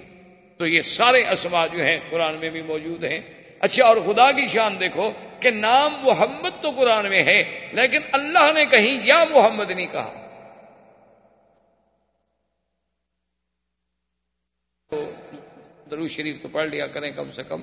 تو 0.58 0.66
یہ 0.66 0.82
سارے 0.82 1.30
اسما 1.30 1.66
جو 1.66 1.84
ہیں، 1.84 2.00
قرآن 2.10 2.34
میں 2.34 2.50
بھی 2.50 2.62
موجود 2.62 3.04
ہیں۔ 3.04 3.20
اچھا 3.60 3.84
اور 3.84 3.96
خدا 3.96 4.32
کی 4.32 4.48
شان 4.48 4.80
دیکھو 4.80 5.12
کہ 5.40 5.50
نام 5.50 5.92
محمد 6.02 6.62
تو 6.62 6.70
قرآن 6.70 7.06
میں 7.06 7.22
ہے، 7.22 7.68
لیکن 7.72 8.00
اللہ 8.12 8.50
نے 8.54 8.66
کہیں 8.66 9.00
یا 9.04 9.24
محمد 9.30 9.70
نہیں 9.70 9.92
کہا۔ 9.92 10.20
درو 15.90 16.08
شریف 16.08 16.42
تو 16.42 16.48
پڑھ 16.48 16.68
لیا 16.68 16.86
کریں 16.86 17.10
کم 17.10 17.30
سے 17.30 17.42
کم۔ 17.42 17.60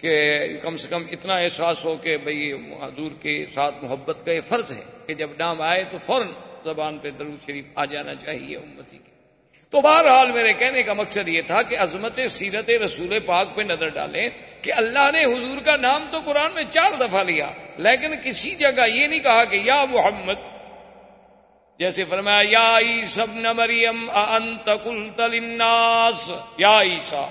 کہ 0.00 0.14
کم 0.62 0.76
سے 0.76 0.88
کم 0.88 1.02
اتنا 1.12 1.34
احساس 1.34 1.84
ہو 1.84 1.96
کہ 1.96 2.16
بھئی 2.16 2.52
حضور 2.82 3.10
کے 3.22 3.44
ساتھ 3.54 3.74
محبت 3.82 4.24
کا 4.26 4.32
یہ 4.32 4.40
فرض 4.40 4.70
ہے 4.72 4.82
کہ 5.06 5.14
جب 5.14 5.30
نام 5.38 5.60
آئے 5.60 5.84
تو 5.90 5.98
فوراً 6.06 6.28
زبان 6.64 6.98
پہ 6.98 7.10
درو 7.10 7.34
شریف 7.46 7.64
آ 7.74 7.84
جانا 7.84 8.14
چاہیے 8.14 8.56
امتی 8.56 8.98
کے۔ 8.98 9.12
تو 9.72 9.80
بہرحال 9.80 10.30
میرے 10.32 10.52
کہنے 10.52 10.82
کا 10.82 10.92
مقصد 10.92 11.28
یہ 11.28 11.42
تھا 11.46 11.62
کہ 11.62 11.78
عظمت 11.78 12.20
سیرت 12.28 12.70
رسول 12.84 13.18
پاک 13.20 13.54
پہ 13.56 13.62
نظر 13.62 13.88
ڈالیں 13.88 14.28
کہ 14.62 14.72
اللہ 14.72 15.10
نے 15.12 15.24
حضور 15.24 15.60
کا 15.64 15.76
نام 15.76 16.06
تو 16.10 16.20
قرآن 16.24 16.52
میں 16.54 16.64
چار 16.70 16.92
دفعہ 17.00 17.22
لیا، 17.24 17.50
لیکن 17.78 18.14
کسی 18.24 18.54
جگہ 18.54 18.88
یہ 18.88 19.06
نہیں 19.06 19.20
کہا 19.20 19.44
کہ 19.44 19.56
یا 19.64 19.84
محمد، 19.84 20.44
جیسے 21.80 22.04
فرمایا، 22.04 22.42
یا 22.48 22.78
عیسب 22.78 23.34
نہ 23.34 23.52
مریم 23.52 24.10
انت 24.10 24.70
قلت 24.84 25.20
للناس، 25.20 26.30
یا 26.58 26.80
عیسا 26.82 27.26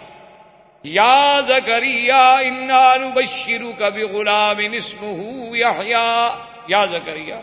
یا 0.84 1.42
زکریا، 1.48 2.38
انا 2.38 2.96
نبشرک 2.96 3.82
بغلام 3.82 4.58
اسمه 4.74 5.58
یحیی 5.58 6.30
یا 6.68 6.86
زکریا، 6.86 7.40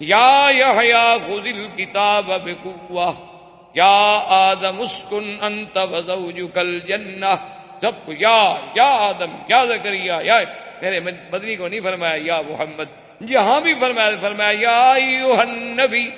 یا 0.00 0.48
یحیی 0.50 1.18
خذ 1.26 1.46
الكتاب 1.46 2.26
بقوه 2.44 3.14
یا 3.74 4.22
آدم، 4.28 4.80
اسکن 4.80 5.36
انت 5.40 5.76
وزوجک 5.76 6.58
الجنہ. 6.58 7.34
سب 7.82 8.06
کو، 8.06 8.12
یا 8.18 8.56
یا 8.74 8.84
آدم، 8.84 9.30
یا 9.48 9.64
زکریا، 9.64 10.20
یا 10.22 10.38
میرے 10.82 11.00
مدنی 11.00 11.56
کو 11.56 11.68
نہیں 11.68 11.80
فرمایا، 11.80 12.18
یا 12.22 12.40
محمد. 12.48 13.20
جہاں 13.26 13.60
بھی 13.60 13.74
فرمایا 13.80 14.10
فرمایا، 14.20 14.58
یا 14.60 14.92
ایوہ 14.92 15.36
النبی. 15.36 16.10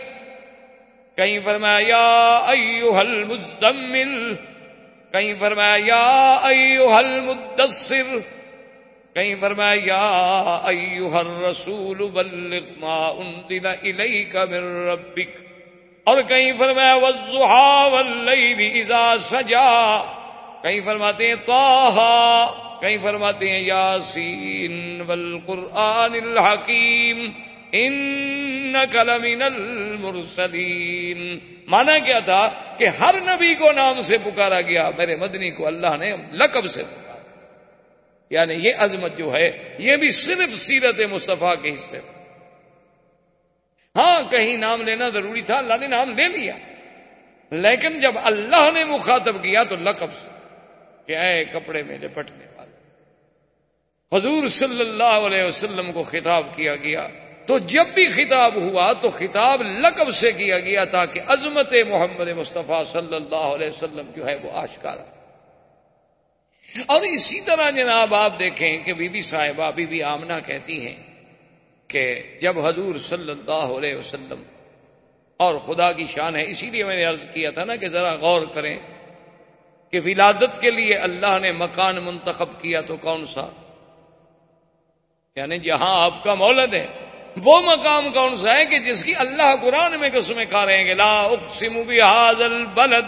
کہیں 1.17 1.41
فرمایا، 1.41 1.89
یا 1.89 2.41
ایوہ 2.49 2.99
المزمل. 2.99 4.35
کہیں 5.13 5.35
فرمایا، 5.39 5.77
یا 5.87 6.39
ایوہ 6.43 6.95
المدثر، 6.95 8.19
کہیں 9.15 9.35
فرمایا، 9.41 9.81
یا 9.85 10.59
ایوہ 10.65 11.19
الرسول 11.19 11.97
بلغ 11.97 12.71
ما 12.81 13.09
انزل 13.09 13.67
الیک 13.67 14.37
من 14.37 14.65
ربک، 14.89 15.39
اور 16.05 16.23
کہیں 16.23 16.53
فرمایا، 16.59 16.95
والضحا 16.95 17.89
واللیل 17.89 18.61
اذا 18.81 19.15
سجا، 19.21 20.03
کہیں 20.63 20.81
فرماتے 20.85 21.27
ہیں، 21.27 21.35
طاہا، 21.47 22.47
کہیں 22.81 22.99
فرماتے 23.03 23.51
ہیں، 23.51 23.61
یاسین 23.61 25.03
والقرآن 25.07 26.15
الحکیم 26.15 27.29
ان 27.73 28.77
کلمین 28.91 29.43
المرسلین 29.43 31.39
مانا 31.67 31.99
کیا 31.99 32.19
تھا 32.19 32.51
کہ 32.79 32.87
ہر 32.87 33.15
نبی 33.21 33.55
کو 33.55 33.73
نام 33.73 34.01
سے 34.01 34.17
پکارا 34.25 34.61
گیا، 34.61 34.91
میرے 34.99 35.17
مدنی 35.17 35.51
کو 35.51 35.67
اللہ 35.67 35.97
نے 35.99 36.17
لقب 36.33 36.67
سے 36.67 36.83
پکارا۔ 36.83 37.23
یعنی 38.31 38.55
یہ 38.55 38.73
عظمت 38.79 39.19
جو 39.19 39.37
ہے، 39.37 39.77
یہ 39.79 39.97
بھی 39.97 40.11
صرف 40.11 40.57
سیرت 40.57 41.01
مصطفیٰ 41.11 41.55
کے 41.63 41.73
حصے۔ 41.73 41.99
ہاں 43.97 44.31
کہیں 44.31 44.57
نام 44.57 44.83
لینا 44.83 45.09
ضروری 45.09 45.43
تھا، 45.43 45.59
اللہ 45.59 45.75
نے 45.81 45.87
نام 45.87 46.11
لے 46.11 46.29
لیا۔ 46.29 46.55
لیکن 47.51 48.01
جب 48.01 48.15
اللہ 48.25 48.71
نے 48.75 48.85
مخاطب 48.85 49.43
کیا 49.43 49.65
تو 49.65 49.77
لقب 49.77 50.15
سے، 50.15 50.29
کہ 51.07 51.17
اے 51.17 51.45
کپڑے 51.45 51.83
میں 51.83 51.99
لپٹنے 51.99 52.45
والے۔ 52.57 52.63
حضور 54.17 54.47
صلی 54.47 54.81
اللہ 54.81 55.03
علیہ 55.05 55.43
وسلم 55.43 55.93
کو 55.93 56.03
خطاب 56.03 56.47
کیا 56.57 56.77
گیا 56.77 57.09
تو 57.47 57.59
جب 57.59 57.87
بھی 57.87 58.09
خطاب 58.09 58.55
ہوا 58.55 58.93
تو 58.93 59.09
خطاب 59.11 59.63
لقب 59.63 60.11
سے 60.11 60.33
کیا 60.33 60.59
گیا 60.59 60.85
تاکہ 60.85 61.21
عظمت 61.27 61.73
محمد 61.89 62.29
مصطفیٰ 62.29 62.85
صلی 62.85 63.15
اللہ 63.15 63.51
علیہ 63.55 63.69
وسلم 63.69 64.11
جو 64.17 64.27
ہے 64.27 64.35
وہ 64.43 64.51
آشکارا 64.53 65.05
اور 66.87 67.01
اسی 67.01 67.41
طرح 67.41 67.71
جناب 67.71 68.15
آپ 68.15 68.39
دیکھیں 68.39 68.79
کہ 68.79 68.93
بی 68.93 69.09
بی 69.09 69.21
صاحبہ، 69.21 69.71
بی 69.71 69.87
بی 69.87 70.03
آمنہ 70.03 70.33
کہتی 70.47 70.87
ہیں 70.87 70.97
کہ 71.89 72.23
جب 72.41 72.67
حضور 72.67 72.99
صلی 72.99 73.31
اللہ 73.31 73.77
علیہ 73.79 73.97
وسلم، 73.97 74.43
اور 75.37 75.59
خدا 75.59 75.93
کی 75.93 76.07
شان 76.07 76.37
ہے، 76.37 76.45
اسی 76.45 76.71
لیے 76.71 76.85
میں 76.85 76.97
نے 76.97 77.05
عرض 77.05 77.21
کیا 77.35 77.51
تھا 77.51 77.65
نا 77.65 77.77
کہ 77.77 77.89
ذرا 77.89 78.15
غور 78.15 78.47
کریں 78.55 78.79
کہ 79.91 80.01
ولادت 80.05 80.61
کے 80.61 80.71
لیے 80.71 80.95
اللہ 80.97 81.39
نے 81.39 81.53
مکان 81.53 81.97
منتخب 81.97 82.49
کیا 82.61 82.81
تو 82.81 82.97
کون 82.97 83.27
سا؟ 83.27 83.49
یعنی 85.37 85.59
جہاں 85.59 86.05
آپ 86.05 86.25
کا 86.25 86.35
مولد 86.35 86.75
ہے۔ 86.75 86.87
وہ 87.37 87.61
مقام 87.61 88.13
کون 88.13 88.37
سا 88.37 88.55
ہے 88.55 88.67
کہ 88.67 88.79
جس 88.79 89.05
کی 89.05 89.15
اللہ 89.17 89.57
قرآن 89.63 90.01
میں 90.01 90.09
قسمیں 90.15 90.45
کھا 90.51 90.67
رہے 90.67 90.79
ہیں 90.79 90.85
کہ 90.85 90.95
لا 90.95 91.23
اقسم 91.23 91.73
بهذا 91.73 92.45
البلد۔ 92.45 93.05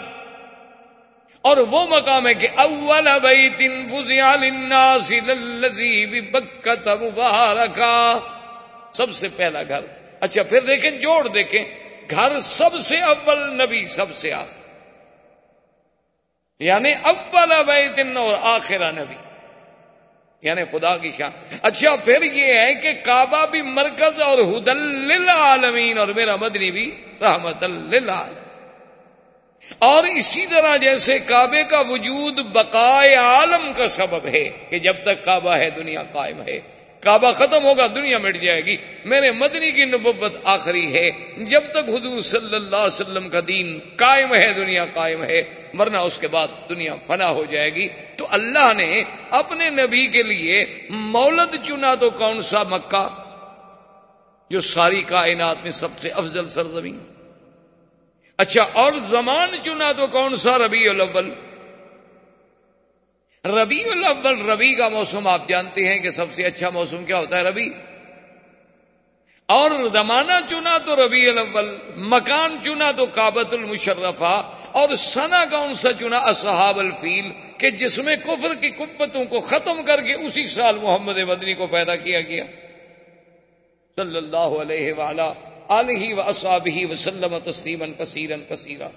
اور 1.42 1.56
وہ 1.56 1.86
مقام 1.86 2.26
ہے 2.26 2.34
کہ 2.34 2.48
اول 2.56 3.08
بیت 3.22 3.62
وزع 3.92 4.36
للناس 4.36 5.10
للذی 5.10 6.20
ببکت 6.20 6.88
مبارکا۔ 6.88 8.18
سب 8.92 9.12
سے 9.12 9.28
پہلا 9.36 9.62
گھر۔ 9.62 9.80
اچھا 10.20 10.42
پھر 10.42 10.60
دیکھیں، 10.60 10.90
جوڑ 10.90 11.28
دیکھیں۔ 11.28 11.64
گھر 12.10 12.40
سب 12.40 12.78
سے 12.78 13.00
اول، 13.00 13.58
نبی 13.62 13.86
سب 13.86 14.14
سے 14.14 14.32
آخر۔ 14.32 14.64
یعنی 16.58 16.92
اول 17.02 17.52
بیت 17.66 18.16
اور 18.16 18.36
آخرہ 18.42 18.90
نبی۔ 18.90 19.14
یعنی 20.44 20.62
خدا 20.70 20.96
کی 20.96 21.10
شان۔ 21.10 21.30
اچھا 21.62 21.96
پھر 21.96 22.22
یہ 22.22 22.58
ہے 22.58 22.74
کہ 22.74 22.92
کعبہ 22.92 23.46
بھی 23.46 23.62
مرکز 23.62 24.22
اور 24.22 24.38
ہدل 24.38 24.76
للعالمین 24.82 25.98
اور 25.98 26.08
میرا 26.08 26.36
مدنی 26.36 26.70
بھی 26.70 27.04
رحمت 27.20 27.64
للعالمین۔ 27.64 28.44
اور 29.78 30.04
اسی 30.04 30.46
طرح 30.46 30.76
جیسے 30.76 31.18
کعبے 31.18 31.62
کا 31.62 31.80
وجود 31.80 32.40
بقائے 32.52 33.14
عالم 33.14 33.72
کا 33.76 33.88
سبب 33.88 34.26
ہے 34.26 34.48
کہ 34.70 34.78
جب 34.78 34.94
تک 35.02 35.24
کعبہ 35.24 35.56
ہے، 35.56 35.70
دنیا 35.70 36.02
قائم 36.12 36.40
ہے۔ 36.46 36.60
کعبہ 37.04 37.32
ختم 37.32 37.64
ہوگا، 37.64 37.86
دنیا 37.86 38.18
مٹ 38.18 38.36
جائے 38.36 38.64
گی۔ 38.64 38.76
میرے 39.04 39.30
مدنی 39.30 39.72
کی 39.72 39.84
نبوت 39.84 40.36
آخری 40.44 40.94
ہے۔ 40.94 41.10
جب 41.36 41.60
تک 41.70 41.88
حضور 41.88 42.20
صلی 42.20 42.56
اللہ 42.56 42.76
علیہ 42.76 42.86
وسلم 42.86 43.28
کا 43.28 43.40
دین 43.48 43.78
قائم 43.96 44.34
ہے، 44.34 44.52
دنیا 44.52 44.84
قائم 44.84 45.22
ہے، 45.22 45.42
ورنہ 45.78 45.96
اس 45.96 46.18
کے 46.18 46.28
بعد 46.28 46.48
دنیا 46.68 46.94
فنا 47.06 47.30
ہو 47.30 47.44
جائے 47.50 47.74
گی۔ 47.74 47.88
تو 48.16 48.26
اللہ 48.30 48.72
نے 48.72 49.04
اپنے 49.30 49.70
نبی 49.70 50.06
کے 50.06 50.22
لیے 50.22 50.86
مولد 50.90 51.66
چنا 51.66 51.94
تو 51.94 52.10
کون 52.10 52.42
سا 52.42 52.62
مکہ؟ 52.62 53.08
جو 54.50 54.60
ساری 54.60 55.02
کائنات 55.02 55.56
میں 55.62 55.70
سب 55.70 55.98
سے 55.98 56.10
افضل 56.10 56.48
سرزمین۔ 56.48 56.98
اچھا 58.38 58.62
اور 58.72 58.92
زمان 58.92 59.48
چنا 59.62 59.92
تو 59.92 60.06
کون 60.06 60.36
سا 60.36 60.58
ربیع 60.58 60.90
الاول؟ 60.90 61.30
ربیع 63.44 63.84
الاول 63.90 64.40
ربی 64.50 64.74
کا 64.74 64.88
موسم 64.88 65.26
آپ 65.28 65.48
جانتے 65.48 65.86
ہیں 65.88 65.98
کہ 65.98 66.10
سب 66.10 66.32
سے 66.32 66.42
اچھا 66.42 66.70
موسم 66.70 67.04
کیا 67.04 67.18
ہوتا 67.18 67.38
ہے 67.38 67.42
ربی 67.42 67.68
اور 69.48 69.70
زمانہ 69.88 70.32
چنا 70.50 70.78
تو 70.78 70.94
ربیع 70.96 71.28
الاول، 71.30 71.66
مکان 71.96 72.56
چنا 72.62 72.90
تو 72.90 73.06
کابت 73.06 73.52
المشرفہ، 73.52 74.42
اور 74.72 74.94
سنا 74.94 75.44
کون 75.50 75.74
سا 75.74 75.92
چنا؟ 75.92 76.18
اصحاب 76.18 76.78
الفیل، 76.78 77.30
کہ 77.58 77.70
جس 77.70 77.98
میں 77.98 78.16
کفر 78.16 78.54
کی 78.54 78.70
قبتوں 78.70 79.24
کو 79.24 79.40
ختم 79.40 79.82
کر 79.84 80.00
کے 80.00 80.14
اسی 80.26 80.46
سال 80.46 80.78
محمد 80.82 81.18
مدنی 81.18 81.54
کو 81.54 81.66
پیدا 81.66 81.96
کیا 81.96 82.20
گیا۔ 82.20 82.44
صلی 83.96 84.16
اللہ 84.16 84.56
علیہ 84.60 84.92
وآلہ 84.92 85.32
علیہ 85.68 86.14
و 86.14 86.20
اصابی 86.20 86.84
وسلم 86.84 87.38
تسلیم 87.44 87.84
کثیرن 87.98 88.40
کثیرہ 88.48 88.88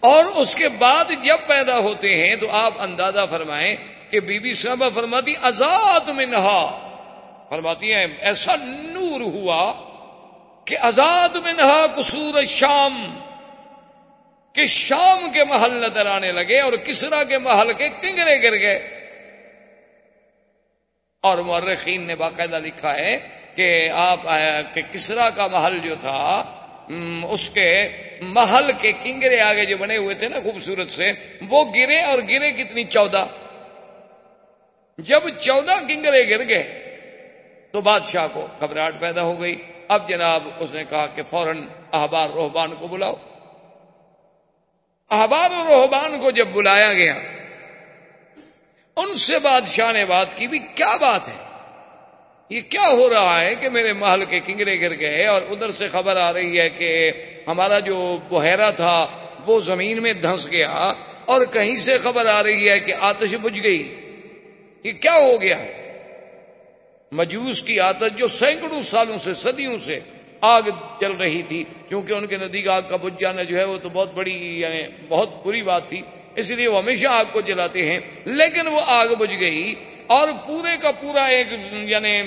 اور 0.00 0.24
اس 0.34 0.54
کے 0.54 0.68
بعد 0.68 1.10
جب 1.22 1.46
پیدا 1.46 1.78
ہوتے 1.78 2.14
ہیں 2.16 2.34
تو 2.36 2.50
آپ 2.50 2.82
اندازہ 2.82 3.24
فرمائیں 3.30 3.76
کہ 4.10 4.20
بی 4.20 4.38
بی 4.38 4.54
صاحبہ 4.54 4.88
فرماتی، 4.94 5.34
آزاد 5.42 6.08
میں 6.08 6.26
نہا 6.26 6.62
فرماتی 7.48 7.92
ہیں، 7.94 8.06
ایسا 8.20 8.54
نور 8.56 9.20
ہوا 9.20 9.62
کہ 10.66 10.76
آزاد 10.80 11.36
میں 11.36 11.52
نہا 11.52 11.86
قصور 11.86 12.44
شام، 12.44 13.18
کہ 14.54 14.66
شام 14.66 15.30
کے 15.32 15.44
محل 15.44 15.74
نظر 15.74 16.06
آنے 16.06 16.32
لگے 16.32 16.60
اور 16.60 16.72
کسرا 16.72 17.22
کے 17.24 17.38
محل 17.38 17.72
کے 17.72 17.88
کنگرے 17.88 18.42
گر 18.42 18.58
گئے. 18.60 18.78
اور 21.24 21.38
مورخین 21.38 22.02
نے 22.02 22.14
باقاعدہ 22.14 22.58
لکھا 22.58 22.94
ہے 22.94 23.18
کہ 23.54 23.68
آپ، 23.90 24.26
کہ 24.74 24.80
کسرا 24.92 25.30
کا 25.30 25.46
محل 25.46 25.78
جو 25.78 25.94
تھا 26.00 26.20
اس 27.28 27.50
کے 27.50 27.88
محل 28.20 28.72
کے 28.72 28.92
کنگرے 28.92 29.40
آگے 29.40 29.64
جو 29.64 29.76
بنے 29.76 29.96
ہوئے 29.96 30.14
تھے 30.14 30.28
نا 30.28 30.36
خوبصورت 30.40 30.90
سے، 30.90 31.12
وہ 31.48 31.64
گرے 31.74 32.00
اور 32.00 32.18
گرے 32.30 32.52
کتنی 32.52 32.84
چودہ۔ 32.84 33.26
جب 34.98 35.28
چودہ 35.40 35.74
کنگرے 35.88 36.30
گر 36.30 36.48
گئے، 36.48 36.84
تو 37.72 37.80
بادشاہ 37.80 38.26
کو 38.32 38.46
گھبراہٹ 38.60 39.00
پیدا 39.00 39.22
ہو 39.22 39.40
گئی۔ 39.40 39.54
اب 39.88 40.08
جناب 40.08 40.48
اس 40.58 40.72
نے 40.72 40.84
کہا 40.84 41.06
کہ 41.06 41.22
فوراً 41.22 41.64
احبار 41.92 42.30
روحبان 42.30 42.74
کو 42.74 42.86
بلاؤ۔ 42.86 43.14
احبار 45.10 45.50
اور 45.50 45.66
روحبان 45.66 46.20
کو 46.20 46.30
جب 46.30 46.46
بلایا 46.46 46.92
گیا، 46.92 47.14
ان 48.96 49.16
سے 49.16 49.38
بادشاہ 49.38 49.92
نے 49.92 50.04
بات 50.04 50.26
کی 50.34 50.46
بھی، 50.46 50.58
کیا 50.58 50.96
بات 50.96 51.28
ہے؟ 51.28 51.57
یہ 52.50 52.60
کیا 52.60 52.88
ہو 52.92 53.10
رہا 53.10 53.40
ہے 53.40 53.54
کہ 53.54 53.68
میرے 53.68 53.92
محل 53.92 54.24
کے 54.24 54.40
کنگرے 54.40 54.80
گر 54.80 55.00
گئے 55.00 55.26
اور 55.26 55.42
ادھر 55.42 55.70
سے 55.70 55.88
خبر 55.88 56.16
آ 56.16 56.32
رہی 56.32 56.60
ہے 56.60 56.68
کہ 56.68 57.10
ہمارا 57.46 57.78
جو 57.78 58.18
بحیرہ 58.28 58.70
تھا 58.70 59.06
وہ 59.46 59.60
زمین 59.60 60.02
میں 60.02 60.12
دھنس 60.12 60.50
گیا 60.50 60.92
اور 61.24 61.44
کہیں 61.44 61.76
سے 61.76 61.98
خبر 61.98 62.26
آ 62.26 62.42
رہی 62.42 62.68
ہے 62.68 62.80
کہ 62.80 62.92
آتش 63.00 63.34
بجھ 63.42 63.62
گئی۔ 63.62 63.94
یہ 64.84 64.92
کیا 64.92 65.14
ہو 65.14 65.42
گیا 65.42 65.58
ہے؟ 65.58 66.02
مجوس 67.12 67.62
کی 67.62 67.80
آتش 67.80 68.18
جو 68.18 68.26
سینکڑوں 68.26 68.80
سالوں 68.80 69.18
سے، 69.18 69.34
صدیوں 69.34 69.78
سے 69.78 69.98
آگ 70.40 70.62
جل 71.00 71.12
رہی 71.12 71.42
تھی، 71.42 71.64
کیونکہ 71.88 72.12
ان 72.12 72.26
کے 72.26 72.36
نزدیک 72.36 72.68
آگ 72.68 72.82
کا 72.88 72.96
بجھ 72.96 73.20
جانا 73.20 73.42
جو 73.42 73.58
ہے 73.58 73.64
وہ 73.64 73.78
تو 73.78 73.88
بہت 73.88 74.14
بڑی 74.14 74.60
یعنی 74.60 74.82
بہت 75.08 75.46
بری 75.46 75.62
بات 75.62 75.88
تھی 75.88 76.02
اس 76.34 76.50
لیے 76.50 76.68
وہ 76.68 76.78
ہمیشہ 76.78 77.06
آگ 77.06 77.24
کو 77.32 77.40
جلاتے 77.40 77.86
ہیں، 77.86 78.00
لیکن 78.24 78.66
وہ 78.66 78.80
آگ 78.86 79.06
بجھ 79.18 79.34
گئی۔ 79.40 79.74
اور 80.08 80.28
پورے 80.46 80.76
کا 80.76 80.92
پورا 80.92 81.24
ایک 81.24 81.46
یعنی 81.72 82.22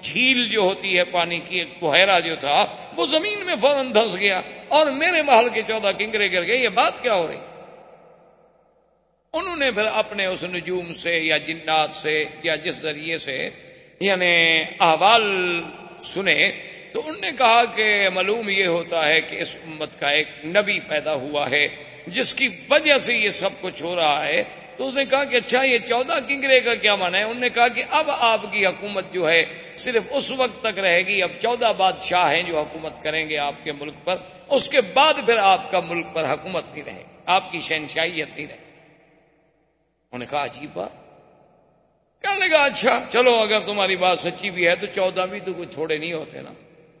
جھیل 0.00 0.48
جو 0.48 0.60
ہوتی 0.60 0.98
ہے 0.98 1.04
پانی 1.04 1.38
کی، 1.38 1.58
ایک 1.58 1.82
بحیرہ 1.82 2.20
جو 2.20 2.36
تھا، 2.36 2.66
وہ 2.96 3.06
زمین 3.06 3.38
میں 3.38 3.54
فوراً 3.60 3.94
دھس 3.94 4.16
گیا۔ 4.18 4.40
اور 4.68 4.86
میرے 4.86 5.22
محل 5.22 5.48
کے 5.48 5.62
چودہ 5.68 5.90
کنکرے 5.98 6.32
گر 6.32 6.46
گئے، 6.46 6.56
یہ 6.56 6.68
بات 6.68 7.02
کیا 7.02 7.14
ہو 7.14 7.26
رہی؟ 7.26 7.36
انہوں 9.32 9.56
نے 9.56 9.70
پھر 9.70 9.86
اپنے 9.86 10.26
اس 10.26 10.42
نجوم 10.42 10.94
سے 10.94 11.18
یا 11.18 11.36
جنات 11.36 11.90
سے 11.92 12.24
یا 12.42 12.56
جس 12.56 12.74
ذریعے 12.74 13.18
سے 13.18 13.48
یعنی 14.00 14.62
احوال 14.80 15.62
سنے، 16.02 16.50
تو 16.92 17.00
انہوں 17.00 17.20
نے 17.20 17.30
کہا 17.38 17.64
کہ 17.64 18.08
معلوم 18.14 18.48
یہ 18.48 18.66
ہوتا 18.66 19.06
ہے 19.06 19.20
کہ 19.20 19.36
اس 19.36 19.56
امت 19.66 20.00
کا 20.00 20.08
ایک 20.08 20.28
نبی 20.44 20.80
پیدا 20.80 21.14
ہوا 21.14 21.50
ہے، 21.50 21.68
جس 22.06 22.34
کی 22.34 22.48
وجہ 22.70 22.98
سے 22.98 23.14
یہ 23.14 23.30
سب 23.30 23.50
کچھ 23.60 23.82
ہو 23.82 23.96
رہا 23.96 24.26
ہے۔ 24.26 24.42
تو 24.78 24.88
اس 24.88 24.94
نے 24.94 25.04
کہا 25.04 25.24
کہ 25.24 25.36
اچھا 25.36 25.62
یہ 25.62 25.78
چودہ 25.78 26.18
کنگرے 26.28 26.60
کا 26.60 26.74
کیا 26.74 26.94
مانا 26.94 27.18
ہے؟ 27.18 27.22
انہوں 27.22 27.40
نے 27.40 27.48
کہا 27.48 27.68
کہ 27.68 27.84
اب 27.90 28.10
آپ 28.10 28.42
کی 28.42 28.66
حکومت 28.66 29.04
جو 29.12 29.28
ہے 29.28 29.44
صرف 29.76 30.02
اس 30.10 30.32
وقت 30.32 30.64
تک 30.64 30.78
رہے 30.78 30.98
گی، 30.98 31.22
اب 31.22 31.30
چودہ 31.38 31.72
بادشاہ 31.76 32.34
ہیں 32.34 32.42
جو 32.42 32.58
حکومت 32.58 33.02
کریں 33.02 33.30
گے 33.30 33.38
آپ 33.38 33.54
کے 33.64 33.72
ملک 33.72 33.94
پر، 34.04 34.16
اس 34.48 34.68
کے 34.68 34.80
بعد 34.80 35.14
پھر 35.26 35.38
آپ 35.38 35.70
کا 35.70 35.80
ملک 35.80 36.06
پر 36.12 36.24
حکومت 36.30 36.64
نہیں 36.72 36.82
رہے 36.86 36.98
گی 36.98 37.16
آپ 37.26 37.52
کی 37.52 37.60
شہنشاہیت 37.60 38.28
نہیں 38.36 38.46
رہے۔ 38.46 38.56
انہوں 38.56 40.18
نے 40.18 40.26
کہا، 40.30 40.44
عجیب 40.44 40.70
بات۔ 40.74 40.90
کہنے 42.22 42.48
کا 42.48 42.64
اچھا 42.64 43.04
چلو، 43.12 43.34
اگر 43.34 43.58
تمہاری 43.66 43.96
بات 43.96 44.18
سچی 44.18 44.50
بھی 44.50 44.66
ہے 44.66 44.76
تو 44.76 44.86
چودہ 44.94 45.26
بھی 45.30 45.40
تو 45.40 45.52
کچھ 45.52 45.68
تھوڑے 45.72 45.96
نہیں 45.96 46.12
ہوتے 46.12 46.42
نا۔ 46.42 46.50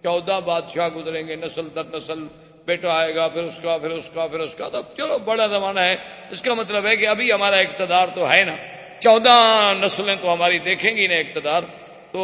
چودہ 0.02 0.40
بادشاہ 0.44 0.88
گزریں 0.88 1.28
گے 1.28 1.36
نسل 1.36 1.68
در 1.74 1.84
نسل 1.84 2.26
بیٹا 2.68 2.98
آئے 2.98 3.14
گا، 3.14 3.28
پھر 3.28 3.42
اس 3.42 3.60
کا، 3.62 3.78
پھر 3.78 3.90
اس 3.90 4.10
کا، 4.14 4.26
پھر 4.26 4.38
اس 4.38 4.54
کا۔ 4.54 4.68
تو 4.68 4.82
چلو، 4.96 5.18
بڑا 5.18 5.46
زمانہ 5.46 5.80
ہے۔ 5.80 5.96
اس 6.30 6.42
کا 6.42 6.54
مطلب 6.54 6.86
ہے 6.86 6.96
کہ 6.96 7.08
ابھی 7.08 7.32
ہمارا 7.32 7.56
اقتدار 7.56 8.06
تو 8.14 8.30
ہے 8.30 8.44
نا۔ 8.44 8.56
چودہ 8.98 9.72
نسلیں 9.84 10.14
تو 10.20 10.32
ہماری 10.32 10.58
دیکھیں 10.58 10.96
گی 10.96 11.06
نا 11.06 11.14
اقتدار۔ 11.14 11.62
تو 12.12 12.22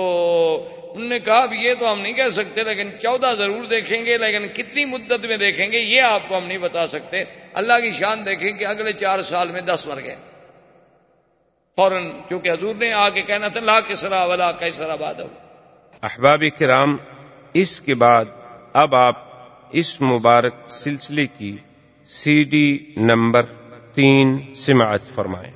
انہوں 0.95 1.09
نے 1.09 1.19
کہا 1.19 1.47
یہ 1.53 1.75
تو 1.81 1.93
ہم 1.93 2.01
نہیں 2.01 2.13
کہہ 2.13 2.29
سکتے، 2.33 2.63
لیکن 2.63 2.91
چودہ 3.03 3.35
ضرور 3.39 3.65
دیکھیں 3.65 4.05
گے، 4.05 4.19
لیکن 4.19 4.49
کتنی 4.49 4.85
مدت 4.85 5.27
میں 5.27 5.37
دیکھیں 5.37 5.73
گے، 5.73 5.79
یہ 5.79 6.03
آپ 6.03 6.21
کو 6.29 6.37
ہم 6.37 6.47
نہیں 6.47 6.59
بتا 6.59 6.87
سکتے۔ 6.87 7.25
اللہ 7.55 7.73
کی 7.73 7.91
شان 7.91 8.27
دیکھیں 8.27 8.53
کہ 8.53 8.67
اگلے 8.67 8.93
چار 8.93 9.23
سال 9.23 9.49
میں 9.49 9.61
دس 9.61 9.87
مر 9.87 10.01
گئے 10.05 10.17
فوراً، 11.77 12.11
چونکہ 12.31 12.51
حضور 12.51 12.75
نے 12.75 12.93
آ 12.93 13.09
کے 13.09 13.23
کہنا 13.23 13.49
تھا، 13.49 13.61
لا 13.61 13.81
کسرا 13.81 14.25
ولا 14.25 14.53
کیسرا 14.53 14.95
باد 14.95 15.15
احباب 16.03 16.41
کرام، 16.59 16.97
اس 17.55 17.81
کے 17.81 17.95
بعد 17.95 18.25
اب 18.73 18.95
آپ 18.95 19.34
اس 19.75 20.03
مبارک 20.03 20.55
سلسلے 20.69 21.27
کی 21.27 21.57
سی 22.07 22.45
ڈی 22.45 22.67
نمبر 22.97 23.43
تین 23.95 24.39
سماعت 24.55 25.09
فرمائیں۔ 25.15 25.53